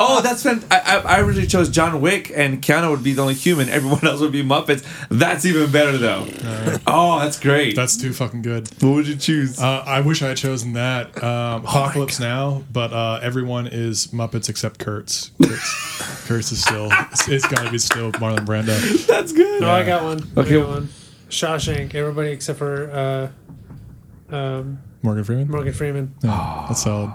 Oh, 0.00 0.20
that's 0.22 0.42
been. 0.44 0.62
I, 0.70 0.78
I, 0.80 1.16
I 1.16 1.20
originally 1.20 1.46
chose 1.46 1.68
John 1.68 2.00
Wick, 2.00 2.32
and 2.34 2.62
Keanu 2.62 2.90
would 2.90 3.02
be 3.02 3.12
the 3.12 3.22
only 3.22 3.34
human. 3.34 3.68
Everyone 3.68 4.06
else 4.06 4.20
would 4.20 4.32
be 4.32 4.42
Muppets. 4.42 4.84
That's 5.10 5.44
even 5.44 5.70
better, 5.70 5.96
though. 5.98 6.26
Oh, 6.86 7.18
that's 7.20 7.38
great. 7.38 7.76
That's 7.76 7.96
too 7.96 8.12
fucking 8.12 8.42
good. 8.42 8.68
what 8.82 8.90
would 8.94 9.06
you 9.08 9.16
choose? 9.16 9.60
Uh, 9.60 9.82
I 9.86 10.00
wish 10.00 10.22
I 10.22 10.28
had 10.28 10.36
chosen 10.36 10.72
that. 10.74 11.10
Oh 11.22 11.26
Um, 11.56 11.64
Apocalypse 11.64 12.18
Now, 12.20 12.64
but 12.72 12.92
uh, 12.92 13.20
everyone 13.22 13.66
is 13.66 14.08
Muppets 14.08 14.48
except 14.48 14.78
Kurtz. 15.08 15.30
Kurtz, 15.40 16.26
Kurtz 16.26 16.52
is 16.52 16.62
still. 16.62 16.88
It's, 17.12 17.28
it's 17.28 17.48
got 17.48 17.64
to 17.64 17.70
be 17.70 17.78
still 17.78 18.12
Marlon 18.12 18.44
Brando. 18.44 19.06
that's 19.06 19.32
good. 19.32 19.62
No, 19.62 19.70
I 19.70 19.84
got 19.84 20.02
one. 20.02 20.22
Okay. 20.36 20.56
I 20.56 20.60
got 20.60 20.68
one. 20.68 20.88
Shawshank. 21.30 21.94
Everybody 21.94 22.30
except 22.30 22.58
for 22.58 22.90
uh, 24.30 24.34
um, 24.34 24.80
Morgan 25.02 25.24
Freeman. 25.24 25.50
Morgan 25.50 25.72
Freeman. 25.72 26.14
Yeah, 26.22 26.66
that's 26.68 26.82
solid. 26.82 27.10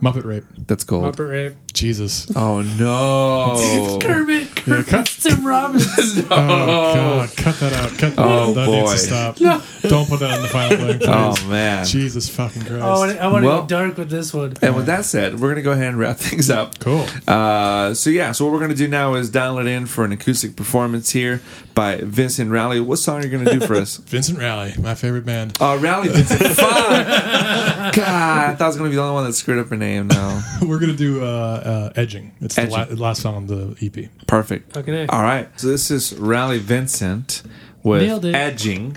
Muppet 0.00 0.24
Rape. 0.24 0.44
That's 0.66 0.84
cool. 0.84 1.02
Muppet 1.02 1.28
Rape. 1.30 1.56
Jesus. 1.72 2.30
Oh 2.36 2.62
no. 2.62 3.98
Kermit. 4.02 4.51
Yeah, 4.66 4.74
Kermit. 4.82 4.86
cut, 4.88 5.06
Tim 5.06 5.46
Robbins. 5.46 5.86
oh 5.96 6.26
god, 6.30 7.36
cut 7.36 7.54
that 7.60 7.72
out. 7.72 7.90
Cut 7.98 8.16
that 8.16 8.18
Oh, 8.18 8.52
that 8.54 8.66
boy. 8.66 8.80
needs 8.80 8.92
to 8.92 8.98
stop. 8.98 9.36
Don't 9.82 10.08
put 10.08 10.20
that 10.20 10.30
on 10.32 10.42
the 10.42 10.48
final 10.48 10.76
thing, 10.76 10.98
please. 11.00 11.08
Oh 11.08 11.48
man. 11.48 11.84
Jesus 11.86 12.28
fucking 12.28 12.62
Christ. 12.62 12.82
Oh, 12.82 13.02
I 13.02 13.26
want 13.28 13.42
to 13.42 13.48
Well- 13.48 13.60
go 13.62 13.66
dark 13.66 13.96
with 13.98 14.10
this 14.10 14.32
one. 14.32 14.54
And 14.62 14.76
with 14.76 14.86
that 14.86 15.04
said, 15.04 15.40
we're 15.40 15.48
gonna 15.50 15.62
go 15.62 15.72
ahead 15.72 15.88
and 15.88 15.98
wrap 15.98 16.16
things 16.18 16.50
up. 16.50 16.78
Cool. 16.78 17.06
Uh, 17.26 17.94
so 17.94 18.10
yeah, 18.10 18.32
so 18.32 18.44
what 18.44 18.52
we're 18.54 18.60
gonna 18.60 18.74
do 18.74 18.88
now 18.88 19.14
is 19.14 19.30
dial 19.30 19.58
it 19.58 19.66
in 19.66 19.86
for 19.86 20.04
an 20.04 20.12
acoustic 20.12 20.54
performance 20.56 21.10
here 21.10 21.40
by 21.74 21.96
Vincent 21.96 22.50
Rowley. 22.50 22.80
What 22.80 22.96
song 22.98 23.20
are 23.22 23.26
you 23.26 23.36
gonna 23.36 23.58
do 23.58 23.66
for 23.66 23.74
us? 23.74 23.96
Vincent 23.96 24.38
Rally, 24.38 24.74
my 24.78 24.94
favorite 24.94 25.24
band. 25.26 25.56
Oh, 25.60 25.76
Rowley 25.78 26.08
Vincent. 26.08 26.40
Fuck. 26.40 27.94
God, 27.94 27.98
I 27.98 28.54
thought 28.54 28.60
I 28.60 28.66
was 28.66 28.76
gonna 28.76 28.90
be 28.90 28.96
the 28.96 29.02
only 29.02 29.14
one 29.14 29.24
that 29.24 29.32
screwed 29.32 29.58
up 29.58 29.68
her 29.68 29.76
name. 29.76 30.08
No. 30.08 30.40
We're 30.62 30.78
gonna 30.78 30.92
do 30.94 31.22
uh, 31.24 31.90
uh, 31.94 32.00
Edging. 32.00 32.32
It's 32.40 32.56
the, 32.56 32.66
la- 32.66 32.84
the 32.84 32.96
last 32.96 33.22
song 33.22 33.34
on 33.36 33.46
the 33.46 33.76
EP. 33.82 34.08
Perfect. 34.26 34.51
Okay. 34.76 35.06
All 35.06 35.22
right. 35.22 35.48
So 35.58 35.68
this 35.68 35.90
is 35.90 36.14
Rally 36.14 36.58
Vincent 36.58 37.42
with 37.82 38.24
Edging 38.24 38.96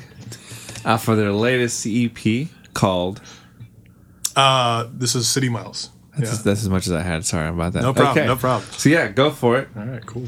uh, 0.84 0.98
for 0.98 1.16
their 1.16 1.32
latest 1.32 1.86
EP 1.88 2.48
called. 2.74 3.22
Uh, 4.36 4.88
this 4.92 5.16
is 5.16 5.28
City 5.28 5.50
Miles. 5.50 5.90
Yeah. 6.14 6.26
That's, 6.26 6.42
that's 6.44 6.62
as 6.62 6.70
much 6.70 6.88
as 6.88 6.94
I 6.94 7.02
had. 7.02 7.26
Sorry 7.26 7.50
about 7.50 7.74
that. 7.74 7.82
No 7.84 7.94
problem, 7.94 8.28
no 8.28 8.36
problem. 8.36 8.70
So 8.72 8.90
yeah, 8.90 9.08
go 9.10 9.32
for 9.32 9.58
it. 9.60 9.70
All 9.76 9.86
right, 9.86 10.06
cool. 10.06 10.28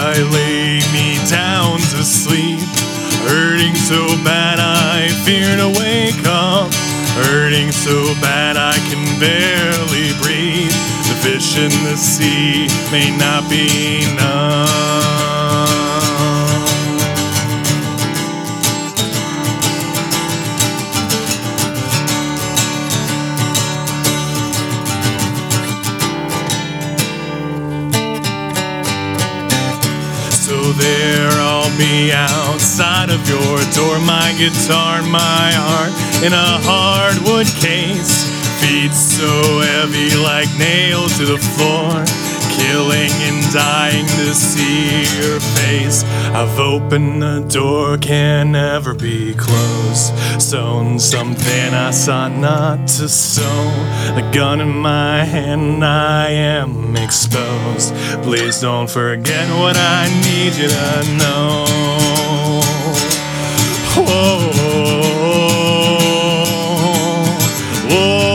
I 0.00 0.14
lay 0.30 0.78
me 0.94 1.18
down 1.28 1.78
to 1.78 2.04
sleep, 2.04 2.60
hurting 3.26 3.74
so 3.74 4.06
bad 4.22 4.60
I 4.60 5.08
fear 5.26 5.56
to 5.56 5.68
wake 5.74 6.24
up, 6.24 6.72
hurting 7.26 7.72
so 7.72 8.14
bad 8.22 8.56
I 8.56 8.78
can 8.88 9.02
barely 9.18 10.14
breathe. 10.22 10.70
The 11.08 11.18
fish 11.20 11.58
in 11.58 11.74
the 11.84 11.96
sea 11.96 12.68
may 12.92 13.10
not 13.18 13.50
be 13.50 14.04
enough. 14.12 15.27
Outside 32.10 33.10
of 33.10 33.28
your 33.28 33.58
door, 33.76 33.98
my 34.00 34.32
guitar, 34.38 35.02
my 35.02 35.52
heart 35.52 35.92
in 36.24 36.32
a 36.32 36.50
hardwood 36.64 37.46
case. 37.60 38.24
Feet 38.60 38.92
so 38.94 39.60
heavy 39.60 40.16
like 40.16 40.48
nailed 40.56 41.10
to 41.20 41.26
the 41.26 41.36
floor, 41.36 42.04
killing 42.58 43.10
and 43.28 43.52
dying 43.52 44.06
to 44.06 44.34
see 44.34 45.02
your 45.18 45.40
face. 45.40 46.04
I've 46.34 46.58
opened 46.58 47.22
the 47.22 47.40
door, 47.48 47.98
can 47.98 48.52
never 48.52 48.94
be 48.94 49.34
closed. 49.34 50.12
Sewn 50.40 50.98
something 50.98 51.74
I 51.74 51.90
sought 51.90 52.32
not 52.32 52.88
to 52.96 53.08
sew. 53.08 53.58
A 54.22 54.30
gun 54.32 54.60
in 54.60 54.68
my 54.68 55.24
hand, 55.24 55.84
I 55.84 56.30
am 56.30 56.96
exposed. 56.96 57.94
Please 58.22 58.60
don't 58.60 58.90
forget 58.90 59.48
what 59.60 59.76
I 59.76 60.08
need 60.26 60.54
you 60.60 60.68
to 60.68 61.16
know. 61.18 61.64
Whoa. 63.96 64.98
Whoa. 67.90 68.27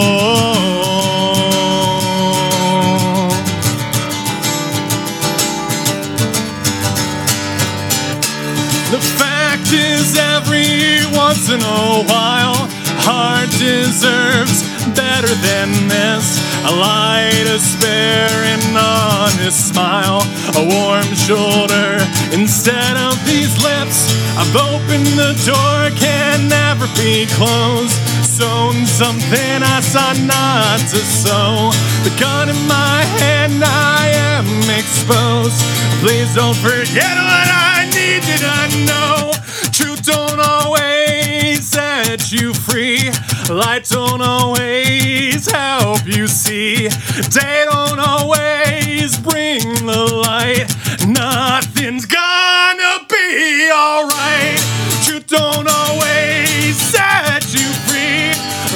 Once 11.33 11.49
in 11.49 11.61
a 11.61 12.05
while, 12.13 12.69
heart 13.01 13.49
deserves 13.57 14.61
better 14.93 15.33
than 15.41 15.69
this. 15.89 16.37
A 16.69 16.73
light, 16.77 17.45
a 17.49 17.57
spare, 17.57 18.37
an 18.53 18.61
honest 18.77 19.73
smile, 19.73 20.21
a 20.53 20.61
warm 20.61 21.09
shoulder 21.17 21.97
instead 22.37 22.95
of 23.01 23.17
these 23.25 23.49
lips. 23.65 24.13
I've 24.37 24.53
opened 24.53 25.09
the 25.17 25.33
door, 25.41 25.89
can 25.97 26.47
never 26.47 26.85
be 27.01 27.25
closed. 27.33 27.97
Sewn 28.21 28.85
something 28.85 29.57
I 29.65 29.81
saw 29.81 30.13
not 30.29 30.85
to 30.93 31.01
sew. 31.01 31.73
The 32.05 32.13
gun 32.21 32.49
in 32.49 32.61
my 32.67 33.01
hand, 33.17 33.63
I 33.65 34.05
am 34.37 34.45
exposed. 34.69 35.57
Please 35.97 36.29
don't 36.35 36.57
forget 36.57 37.15
what 37.17 37.49
I 37.49 37.89
need 37.89 38.21
you 38.21 38.37
to 38.37 38.85
know. 38.85 39.33
Truth 39.73 40.03
don't 40.05 40.39
always 40.39 41.67
set 41.67 42.31
you 42.31 42.53
free. 42.53 43.09
Light 43.49 43.85
don't 43.89 44.21
always 44.21 45.51
help 45.51 46.05
you 46.05 46.27
see. 46.27 46.89
Day 47.31 47.65
don't 47.65 47.97
always 47.97 49.17
bring 49.17 49.61
the 49.85 50.23
light. 50.27 50.67
Nothing's 51.07 52.05
gonna 52.05 52.99
be 53.09 53.71
alright. 53.73 54.61
Truth 55.05 55.25
don't 55.25 55.67
always 55.67 56.77
set 56.77 57.43
you 57.51 57.67
free. 57.89 58.29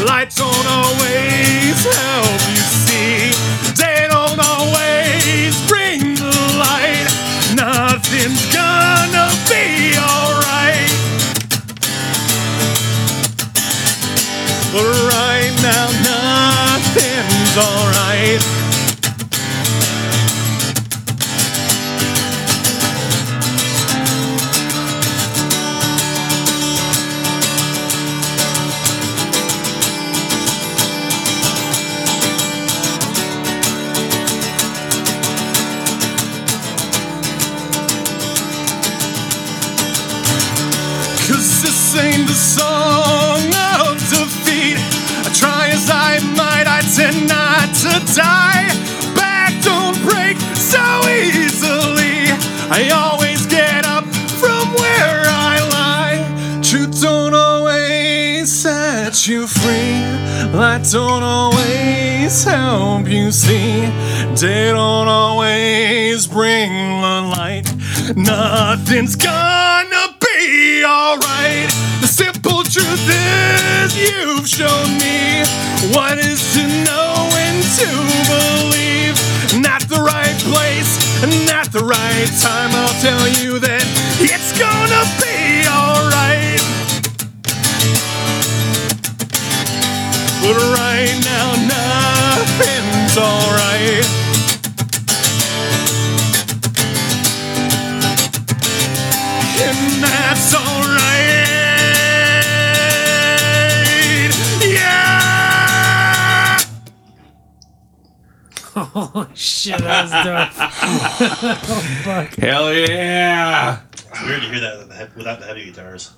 Light 0.04 0.34
don't 0.36 0.68
always 0.68 1.84
help 1.96 2.42
you 2.50 2.64
see. 2.64 2.77
Song 42.38 43.50
of 43.82 43.98
defeat. 44.14 44.78
I 45.26 45.30
try 45.34 45.70
as 45.74 45.90
I 45.90 46.20
might, 46.38 46.68
I 46.70 46.82
tend 46.96 47.28
not 47.28 47.74
to 47.82 47.94
die. 48.14 48.70
Back 49.16 49.54
don't 49.64 49.98
break 50.06 50.38
so 50.56 50.86
easily. 51.10 52.30
I 52.70 52.90
always 52.94 53.48
get 53.48 53.86
up 53.86 54.06
from 54.38 54.72
where 54.78 55.24
I 55.26 55.58
lie. 55.74 56.62
Truth 56.62 57.02
don't 57.02 57.34
always 57.34 58.52
set 58.52 59.28
you 59.28 59.48
free. 59.48 59.98
Light 60.54 60.88
don't 60.92 61.24
always 61.24 62.44
help 62.44 63.08
you 63.08 63.32
see. 63.32 63.82
Day 64.36 64.70
don't 64.70 65.08
always 65.08 66.28
bring 66.28 66.72
the 67.02 67.34
light. 67.36 67.68
Nothing's 68.16 69.16
gonna 69.16 69.77
simple 73.08 73.48
you've 73.98 74.48
shown 74.48 74.98
me 75.00 75.44
what 75.94 76.18
is 76.18 76.42
to 76.54 76.64
know 76.86 77.30
and 77.46 77.64
to 77.80 77.90
believe. 78.32 79.16
Not 79.62 79.82
the 79.90 80.02
right 80.02 80.38
place, 80.52 80.92
not 81.48 81.72
the 81.72 81.84
right 81.84 82.30
time. 82.42 82.72
I'll 82.74 83.02
tell 83.02 83.28
you 83.42 83.60
that 83.60 83.84
it's 84.20 84.52
gonna 84.60 85.04
be 85.24 85.66
alright. 85.68 86.62
But 90.42 90.77
shit, 109.38 109.78
that 109.80 110.04
was 110.04 110.12
dope. 110.12 111.70
oh, 111.70 112.02
fuck. 112.04 112.36
Hell 112.36 112.74
yeah! 112.74 113.82
It's 113.94 114.24
weird 114.24 114.42
to 114.42 114.48
hear 114.50 114.60
that 114.62 114.78
with 114.80 114.90
the 114.90 114.96
he- 114.96 115.18
without 115.18 115.40
the 115.40 115.46
heavy 115.46 115.66
guitars. 115.66 116.12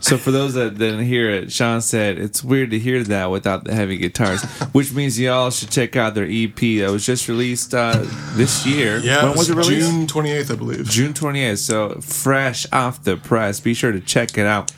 So 0.00 0.16
for 0.16 0.30
those 0.30 0.54
that 0.54 0.78
didn't 0.78 1.04
hear 1.04 1.28
it, 1.28 1.50
Sean 1.52 1.80
said 1.80 2.18
it's 2.18 2.42
weird 2.44 2.70
to 2.70 2.78
hear 2.78 3.02
that 3.04 3.30
without 3.30 3.64
the 3.64 3.74
heavy 3.74 3.96
guitars, 3.98 4.42
which 4.72 4.92
means 4.92 5.18
y'all 5.18 5.50
should 5.50 5.70
check 5.70 5.96
out 5.96 6.14
their 6.14 6.24
EP 6.28 6.54
that 6.56 6.88
was 6.90 7.04
just 7.04 7.28
released 7.28 7.74
uh, 7.74 8.04
this 8.34 8.64
year. 8.64 8.98
Yeah, 8.98 9.24
when 9.24 9.36
was 9.36 9.50
it 9.50 9.56
released? 9.56 9.90
June 9.90 10.06
28th, 10.06 10.52
I 10.52 10.54
believe. 10.56 10.88
June 10.88 11.12
28th. 11.12 11.58
So 11.58 12.00
fresh 12.00 12.66
off 12.72 13.02
the 13.02 13.16
press. 13.16 13.60
Be 13.60 13.74
sure 13.74 13.92
to 13.92 14.00
check 14.00 14.38
it 14.38 14.46
out. 14.46 14.70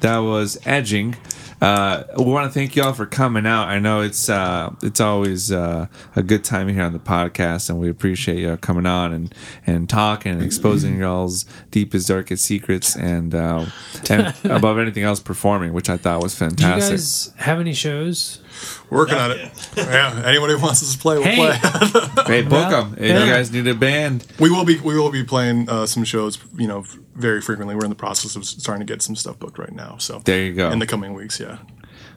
That 0.00 0.18
was 0.18 0.58
Edging. 0.64 1.16
Uh, 1.62 2.02
we 2.18 2.24
want 2.24 2.44
to 2.44 2.52
thank 2.52 2.74
y'all 2.74 2.92
for 2.92 3.06
coming 3.06 3.46
out. 3.46 3.68
I 3.68 3.78
know 3.78 4.00
it's 4.00 4.28
uh, 4.28 4.74
it's 4.82 4.98
always 5.00 5.52
uh, 5.52 5.86
a 6.16 6.22
good 6.24 6.42
time 6.42 6.68
here 6.68 6.82
on 6.82 6.92
the 6.92 6.98
podcast, 6.98 7.70
and 7.70 7.78
we 7.78 7.88
appreciate 7.88 8.40
y'all 8.40 8.56
coming 8.56 8.84
on 8.84 9.12
and, 9.12 9.32
and 9.64 9.88
talking 9.88 10.32
and 10.32 10.42
exposing 10.42 10.98
y'all's 10.98 11.46
deepest, 11.70 12.08
darkest 12.08 12.44
secrets, 12.44 12.96
and 12.96 13.32
uh, 13.32 13.66
and 14.10 14.34
above 14.44 14.76
anything 14.76 15.04
else, 15.04 15.20
performing, 15.20 15.72
which 15.72 15.88
I 15.88 15.96
thought 15.96 16.20
was 16.20 16.34
fantastic. 16.34 16.80
Do 16.80 16.84
you 16.84 16.90
guys 16.90 17.32
have 17.36 17.60
any 17.60 17.74
shows? 17.74 18.41
Working 18.90 19.16
on 19.16 19.30
it. 19.32 19.50
Yeah, 19.76 20.22
anybody 20.26 20.54
who 20.54 20.60
wants 20.60 20.82
us 20.82 20.92
to 20.94 20.98
play, 20.98 21.16
we'll 21.18 21.24
Hey. 21.24 21.36
play. 21.36 22.24
hey, 22.26 22.42
book 22.42 22.52
Well, 22.70 22.84
them. 22.84 22.96
Yeah. 23.00 23.24
you 23.24 23.30
guys 23.32 23.50
need 23.52 23.66
a 23.66 23.74
band, 23.74 24.26
we 24.38 24.50
will 24.50 24.64
be 24.64 24.78
we 24.80 24.98
will 24.98 25.10
be 25.10 25.24
playing 25.24 25.68
uh, 25.68 25.86
some 25.86 26.04
shows, 26.04 26.38
you 26.56 26.66
know, 26.68 26.84
very 27.14 27.40
frequently. 27.40 27.74
We're 27.74 27.84
in 27.84 27.90
the 27.90 27.96
process 27.96 28.36
of 28.36 28.44
starting 28.44 28.86
to 28.86 28.92
get 28.92 29.02
some 29.02 29.16
stuff 29.16 29.38
booked 29.38 29.58
right 29.58 29.72
now. 29.72 29.96
So 29.98 30.20
there 30.24 30.44
you 30.44 30.52
go. 30.54 30.70
in 30.70 30.78
the 30.78 30.86
coming 30.86 31.14
weeks, 31.14 31.40
yeah. 31.40 31.58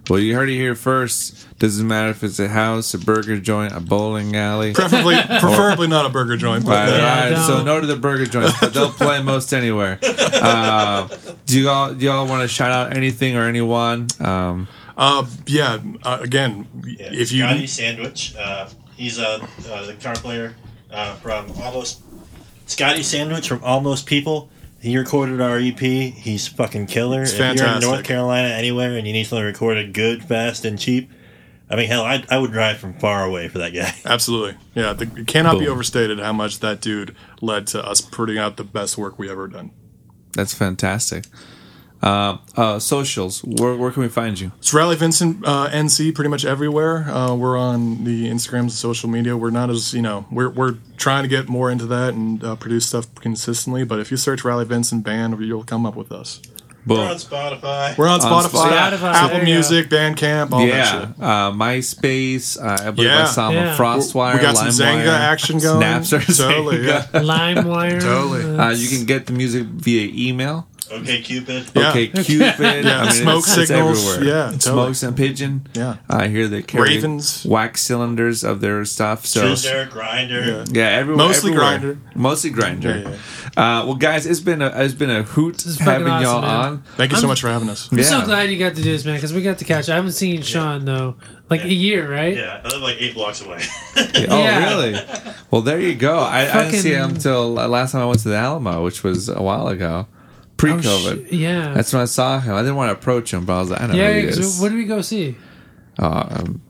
well, 0.10 0.20
you 0.20 0.36
heard 0.36 0.50
it 0.50 0.56
here 0.56 0.76
first. 0.76 1.48
Doesn't 1.60 1.88
matter 1.88 2.10
if 2.10 2.24
it's 2.24 2.40
a 2.40 2.48
house, 2.50 2.94
a 2.94 2.98
burger 3.00 3.40
joint, 3.40 3.74
a 3.74 3.80
bowling 3.80 4.36
alley. 4.36 4.74
Preferably, 4.74 5.16
preferably 5.40 5.88
not 5.88 6.06
a 6.06 6.10
burger 6.10 6.36
joint, 6.38 6.66
but 6.66 6.72
Right, 6.72 6.90
uh, 6.90 6.98
Yeah, 6.98 7.30
right. 7.36 7.46
So 7.48 7.56
don't. 7.58 7.66
no 7.66 7.80
to 7.82 7.88
the 7.88 7.96
burger 7.96 8.26
joints, 8.26 8.60
but 8.60 8.74
they'll 8.74 8.92
play 8.92 9.22
most 9.24 9.54
anywhere. 9.54 10.00
Uh, 10.36 11.08
do 11.46 11.60
you 11.60 11.70
all 11.70 11.94
do 11.94 12.06
y'all 12.06 12.28
want 12.28 12.42
to 12.42 12.48
shout 12.48 12.70
out 12.72 12.96
anything 12.96 13.36
or 13.36 13.44
anyone? 13.48 14.06
Um, 14.20 14.68
uh, 14.98 15.26
yeah. 15.46 15.80
Uh, 16.04 16.20
again, 16.22 16.68
Yeah, 16.86 17.10
if 17.12 17.32
you 17.32 17.44
Scotty 17.44 17.68
Sandwich, 17.68 18.36
uh, 18.36 18.70
he's 18.96 19.20
a, 19.20 19.42
uh, 19.70 19.86
the 19.86 19.94
guitar 19.94 20.16
player 20.16 20.56
uh, 20.92 21.16
from 21.16 21.52
Almost. 21.62 22.02
Scotty 22.68 23.04
Sandwich 23.04 23.48
from 23.48 23.64
Almost 23.64 24.06
People. 24.06 24.50
He 24.82 24.98
recorded 24.98 25.42
our 25.42 25.58
EP. 25.58 25.80
He's 25.80 26.48
fucking 26.48 26.88
killer. 26.88 27.24
if 27.24 27.38
you're 27.38 27.48
in. 27.48 27.80
North 27.80 28.04
Carolina 28.04 28.50
anywhere 28.50 28.96
and 28.98 29.08
you 29.08 29.14
need 29.14 29.26
something 29.26 29.46
recorded 29.46 29.94
good, 29.94 30.24
fast, 30.24 30.64
and 30.64 30.78
cheap, 30.78 31.10
I 31.70 31.76
mean, 31.76 31.88
hell, 31.88 32.04
I, 32.04 32.24
I 32.30 32.38
would 32.38 32.52
drive 32.52 32.78
from 32.78 32.94
far 32.94 33.24
away 33.26 33.48
for 33.48 33.58
that 33.58 33.74
guy. 33.74 33.92
Absolutely. 34.06 34.56
Yeah, 34.76 34.94
the, 34.94 35.10
it 35.18 35.28
cannot 35.28 35.58
be 35.60 35.68
overstated 35.68 36.20
how 36.20 36.34
much 36.34 36.60
that 36.60 36.80
dude 36.80 37.16
led 37.42 37.68
to 37.68 37.84
us 37.84 38.02
putting 38.02 38.38
out 38.38 38.58
the 38.58 38.64
best 38.64 38.98
work 38.98 39.18
we 39.18 39.30
ever 39.30 39.48
done. 39.48 39.72
that's 40.34 40.54
fantastic. 40.54 41.26
Uh, 42.06 42.38
uh, 42.56 42.78
socials. 42.78 43.44
Where, 43.44 43.76
where 43.76 43.92
can 43.92 44.04
we 44.04 44.10
find 44.10 44.40
you? 44.40 44.52
It's 44.60 44.74
Rally 44.76 44.96
Vincent 44.96 45.44
uh, 45.44 45.70
NC 45.72 46.14
pretty 46.14 46.30
much 46.30 46.46
everywhere. 46.46 47.10
Uh, 47.10 47.34
we're 47.34 47.58
on 47.58 48.04
the 48.04 48.30
Instagrams 48.30 48.60
and 48.60 48.72
social 48.72 49.10
media. 49.10 49.36
We're 49.36 49.50
not 49.50 49.72
as 49.72 49.92
you 49.94 50.04
know 50.04 50.26
we're 50.32 50.50
we're 50.50 50.76
trying 50.98 51.24
to 51.24 51.28
get 51.30 51.50
more 51.50 51.72
into 51.72 51.88
that 51.88 52.14
and 52.14 52.44
uh, 52.44 52.56
produce 52.58 52.86
stuff 52.86 53.14
consistently. 53.16 53.84
But 53.86 54.00
if 54.00 54.12
you 54.12 54.18
search 54.18 54.46
Rally 54.46 54.66
Vincent 54.66 55.04
band, 55.04 55.40
you'll 55.44 55.64
come 55.64 55.84
up 55.86 55.96
with 55.96 56.12
us. 56.12 56.42
We're 56.88 57.00
on 57.10 57.16
Spotify. 57.16 57.98
We're 57.98 58.08
on 58.08 58.22
On 58.22 58.44
Spotify, 58.44 58.92
Spotify. 58.92 59.14
Apple 59.14 59.40
you 59.40 59.44
Music, 59.46 59.90
Bandcamp, 59.90 60.52
all 60.52 60.60
that 60.60 60.68
Yeah, 60.68 60.92
shit. 61.00 61.10
uh, 61.20 61.52
MySpace. 61.54 62.62
Uh, 62.64 62.88
I 62.88 62.92
believe 62.92 63.10
I 63.10 63.14
Yeah. 63.16 63.26
saw 63.26 63.50
them 63.50 63.58
on 63.58 63.66
Yeah. 63.66 63.76
Frostwire. 63.78 64.36
we 64.36 64.40
got 64.42 64.56
some 64.56 64.68
LimeWire, 64.68 65.04
Xanga 65.04 65.20
action 65.20 65.58
going. 65.58 65.82
Snapster. 65.82 66.38
Totally, 66.38 66.78
Xanga. 66.78 66.88
yeah. 66.88 67.06
LimeWire. 67.22 68.00
Totally. 68.02 68.60
Uh, 68.60 68.70
you 68.70 68.88
can 68.88 69.06
get 69.08 69.26
the 69.26 69.34
music 69.34 69.64
via 69.64 70.12
email. 70.14 70.68
Okay, 70.92 71.22
Cupid. 71.22 71.66
Yeah. 71.76 71.90
Okay, 71.90 72.08
Cupid. 72.24 72.86
Yeah, 72.86 73.00
I 73.02 73.04
mean, 73.06 73.12
smoke 73.14 73.40
it's, 73.40 73.58
it's 73.58 73.68
signals. 73.70 74.08
everywhere. 74.16 74.36
Yeah, 74.36 74.44
totally. 74.52 74.60
smokes 74.60 75.04
and 75.04 75.18
pigeon. 75.18 75.68
Yeah. 75.74 75.98
I 76.10 76.28
hear 76.28 76.48
they 76.48 76.62
carry 76.62 76.90
Ravens. 76.96 77.46
wax 77.46 77.82
cylinders 77.82 78.44
of 78.44 78.62
their 78.62 78.86
stuff. 78.86 79.26
So 79.26 79.44
Trizzler, 79.54 79.90
Grindr. 79.90 80.68
yeah, 80.76 80.86
everywhere. 80.90 81.28
Mostly 81.28 81.52
everywhere. 81.54 81.80
Grindr. 81.96 82.16
Mostly 82.16 82.52
Grindr. 82.52 83.04
Yeah, 83.04 83.10
Uh, 83.58 83.86
well, 83.86 83.96
guys, 83.96 84.26
it's 84.26 84.40
been 84.42 84.62
a 84.62 84.68
it's 84.84 84.94
been 84.94 85.10
a 85.10 85.24
hoot 85.24 85.66
is 85.66 85.78
fucking 85.78 86.06
having 86.06 86.08
y'all 86.26 86.42
man. 86.42 86.50
on. 86.52 86.84
Thank 86.98 87.12
you 87.12 87.18
so 87.18 87.24
I'm- 87.24 87.30
much 87.30 87.42
for 87.42 87.48
having 87.50 87.70
us. 87.70 87.90
I'm 87.92 88.04
so 88.04 88.24
glad 88.26 88.50
you 88.52 88.60
got 88.60 88.76
to 88.76 88.82
do 88.82 88.92
this, 88.92 89.06
man, 89.06 89.16
because 89.16 89.34
we 89.34 89.42
got 89.42 89.58
to 89.60 89.66
catch. 89.66 89.90
I 89.90 89.96
haven't 89.96 90.12
seen 90.12 90.42
Sean 90.42 90.86
though, 90.86 91.16
like 91.50 91.64
a 91.64 91.74
year, 91.74 92.12
right? 92.12 92.36
Yeah, 92.36 92.62
I 92.64 92.68
live 92.68 92.82
like 92.82 92.98
eight 93.02 93.14
blocks 93.14 93.42
away. 93.42 93.62
Oh, 94.28 94.38
Yeah. 94.42 94.70
really? 94.70 95.00
Well, 95.52 95.62
there 95.62 95.80
you 95.80 95.94
go. 95.96 96.20
I, 96.20 96.42
I 96.50 96.64
didn't 96.66 96.80
see 96.82 96.94
him 96.94 97.02
Fucking- 97.02 97.16
until 97.18 97.54
last 97.54 97.92
time 97.94 98.02
I 98.02 98.06
went 98.06 98.20
to 98.22 98.30
the 98.30 98.36
Alamo, 98.38 98.84
which 98.84 99.04
was 99.04 99.30
a 99.30 99.42
while 99.42 99.68
ago, 99.68 100.08
Oh, 100.56 100.58
pre-COVID. 100.58 101.30
sh- 101.30 101.32
yeah. 101.34 101.74
That's 101.74 101.92
when 101.94 102.02
I 102.02 102.06
saw 102.06 102.40
him. 102.40 102.56
I 102.56 102.62
didn't 102.62 102.76
want 102.78 102.90
to 102.90 102.94
approach 102.94 103.34
him, 103.34 103.46
but 103.46 103.54
I 103.58 103.60
was 103.60 103.70
like, 103.72 103.82
I 103.82 103.88
know 103.88 103.94
yeah. 103.94 104.14
who 104.14 104.20
he 104.22 104.26
'cause 104.28 104.38
is. 104.40 104.60
What 104.62 104.70
did 104.70 104.78
we 104.78 104.86
go 104.86 105.02
see? 105.02 105.36
Uh, 106.00 106.26
um, 106.30 106.62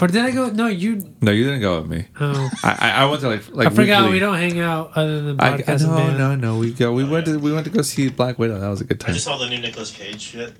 Or 0.00 0.06
did 0.08 0.22
I 0.24 0.30
go? 0.30 0.48
No, 0.50 0.66
you. 0.66 1.14
no, 1.20 1.30
you 1.30 1.44
didn't 1.44 1.60
go 1.60 1.80
with 1.82 1.90
me. 1.90 2.06
Oh, 2.18 2.50
I, 2.64 2.76
I, 2.80 2.90
I 3.02 3.04
went 3.04 3.20
to 3.20 3.28
like 3.28 3.42
like 3.54 3.66
I 3.68 3.70
forgot 3.70 4.02
weekly- 4.02 4.12
we 4.14 4.18
don't 4.20 4.34
hang 4.36 4.58
out 4.58 4.92
other 4.96 5.20
than 5.22 5.40
I, 5.40 5.54
I, 5.54 5.58
podcast 5.58 5.82
no, 5.86 6.16
no, 6.16 6.34
no. 6.34 6.58
We 6.58 6.72
go. 6.72 6.92
We 6.92 7.04
went 7.04 7.26
to 7.26 7.38
we 7.38 7.52
went 7.52 7.66
to 7.66 7.70
go 7.70 7.82
see 7.82 8.08
Black 8.08 8.38
Widow. 8.38 8.58
That 8.58 8.68
was 8.68 8.80
a 8.80 8.84
good 8.84 8.98
time. 9.00 9.10
I 9.10 9.12
just 9.14 9.26
saw 9.26 9.36
the 9.36 9.48
new 9.48 9.58
Nicolas 9.60 9.90
Cage 9.90 10.20
shit. 10.20 10.54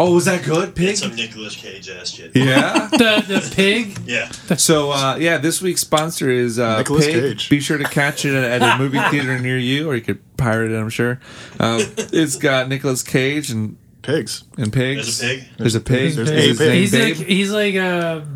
Oh, 0.00 0.14
was 0.14 0.26
that 0.26 0.44
good, 0.44 0.76
Pig? 0.76 0.90
It's 0.90 1.00
some 1.00 1.14
Nicolas 1.16 1.56
Cage 1.56 1.90
ass 1.90 2.10
shit. 2.10 2.34
Yeah. 2.36 2.88
The 2.98 3.24
the 3.26 3.52
pig. 3.54 3.98
Yeah. 4.06 4.30
So 4.56 4.92
uh, 4.92 5.16
yeah, 5.18 5.38
this 5.38 5.60
week's 5.60 5.80
sponsor 5.80 6.30
is 6.30 6.58
uh, 6.58 6.78
Nicolas 6.78 7.06
Pig. 7.06 7.14
Cage. 7.14 7.50
Be 7.50 7.58
sure 7.60 7.78
to 7.78 7.84
catch 7.84 8.24
it 8.24 8.32
at 8.34 8.62
a 8.62 8.78
movie 8.78 8.98
theater 9.10 9.38
near 9.38 9.58
you, 9.58 9.90
or 9.90 9.94
you 9.96 10.00
could 10.02 10.20
pirate 10.36 10.70
it. 10.70 10.78
I'm 10.78 10.88
sure. 10.88 11.20
Um, 11.58 11.80
it's 11.96 12.36
got 12.36 12.68
Nicolas 12.68 13.02
Cage 13.02 13.50
and 13.50 13.76
pigs. 14.02 14.44
And 14.56 14.72
pigs. 14.72 15.18
There's 15.18 15.20
a 15.20 15.34
pig. 15.34 15.48
There's 15.58 15.74
a 15.74 15.80
pig. 15.80 16.14
There's 16.14 16.30
Is 16.30 16.60
a 16.60 16.64
pig. 16.64 16.74
He's 16.74 16.94
like 16.94 17.14
he's 17.28 17.50
like 17.52 17.74
a, 17.74 18.26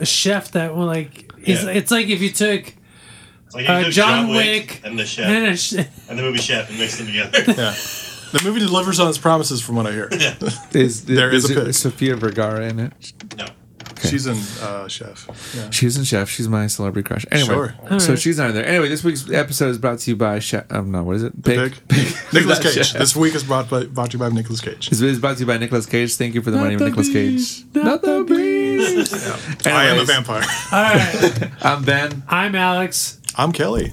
a 0.00 0.06
chef 0.06 0.52
that 0.52 0.74
will 0.76 0.86
like. 0.86 1.30
He's, 1.42 1.64
Yeah. 1.64 1.70
It's 1.70 1.90
like 1.90 2.06
if 2.08 2.20
you 2.22 2.30
took 2.30 2.72
It's 3.46 3.54
like 3.54 3.66
you 3.66 3.72
uh, 3.74 3.84
took 3.84 3.92
John, 3.92 4.28
Wick, 4.28 4.80
and 4.84 4.98
the 4.98 5.06
chef 5.06 5.26
and 5.26 5.58
sh- 5.58 5.74
and 6.08 6.18
the 6.18 6.22
movie 6.22 6.38
Chef 6.38 6.68
and 6.70 6.78
mixed 6.78 6.98
them 6.98 7.06
together. 7.08 7.44
Yeah. 7.52 7.74
The 8.32 8.40
movie 8.44 8.60
delivers 8.60 9.00
on 9.00 9.08
its 9.08 9.18
promises, 9.18 9.60
from 9.60 9.76
what 9.76 9.86
I 9.86 9.92
hear. 9.92 10.08
Is, 10.72 11.04
There 11.06 11.30
is 11.32 11.48
a 11.50 11.60
it 11.60 11.64
pig. 11.66 11.74
Sofia 11.74 12.16
Vergara 12.16 12.68
in 12.68 12.78
it? 12.80 12.92
no. 13.36 13.46
She's 14.08 14.28
in 14.28 14.36
uh, 14.62 14.86
Chef. 14.86 15.26
Yeah. 15.56 15.70
She's 15.70 15.96
in 15.96 16.04
Chef. 16.04 16.28
She's 16.28 16.46
my 16.48 16.68
celebrity 16.68 17.04
crush. 17.04 17.26
Anyway, 17.32 17.48
Sure. 17.48 17.74
so 17.88 17.94
Alright. 17.94 18.18
she's 18.20 18.38
not 18.38 18.50
in 18.50 18.54
there. 18.54 18.64
Anyway, 18.64 18.88
this 18.88 19.02
week's 19.02 19.28
episode 19.28 19.70
is 19.70 19.78
brought 19.78 19.98
to 20.00 20.10
you 20.10 20.16
by 20.16 20.38
Chef. 20.38 20.70
Um, 20.70 20.92
no, 20.92 21.02
what 21.02 21.16
is 21.16 21.24
it? 21.24 21.42
Pig. 21.42 21.74
Nicholas 22.32 22.58
Cage. 22.62 22.74
Chef. 22.86 22.92
This 22.98 23.16
week 23.16 23.34
is 23.34 23.42
brought, 23.42 23.68
by, 23.68 23.84
brought 23.86 24.12
to 24.12 24.16
you 24.16 24.20
by 24.20 24.28
Nicolas 24.28 24.60
Cage. 24.60 24.88
This 24.90 25.00
is 25.00 25.18
brought 25.18 25.34
to 25.38 25.40
you 25.40 25.46
by 25.46 25.56
Nicolas 25.58 25.84
Cage. 25.86 26.14
Thank 26.14 26.34
you 26.34 26.42
for 26.42 26.52
the 26.52 26.58
money 26.58 26.74
of 26.74 26.80
the 26.80 26.86
Nicolas 26.86 27.08
Cage. 27.08 27.38
beast, 27.38 27.74
not 27.74 28.02
the 28.02 28.22
beast. 28.22 29.66
I 29.66 29.86
am 29.86 29.98
a 29.98 30.04
vampire. 30.04 30.44
All 30.70 30.82
right, 30.94 31.50
I'm 31.64 31.82
Ben. 31.82 32.22
I'm 32.28 32.54
Alex, 32.54 33.20
I'm 33.36 33.50
Kelly. 33.50 33.92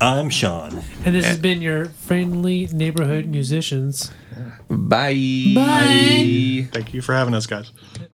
I'm 0.00 0.30
Sean. 0.30 0.82
and 1.04 1.14
this 1.14 1.24
has 1.26 1.38
been 1.38 1.60
your 1.60 1.86
friendly 1.86 2.68
neighborhood 2.72 3.26
musicians. 3.26 4.12
Bye. 4.68 5.52
Bye. 5.54 6.68
Thank 6.72 6.94
you 6.94 7.02
for 7.02 7.14
having 7.14 7.34
us, 7.34 7.46
guys. 7.46 7.72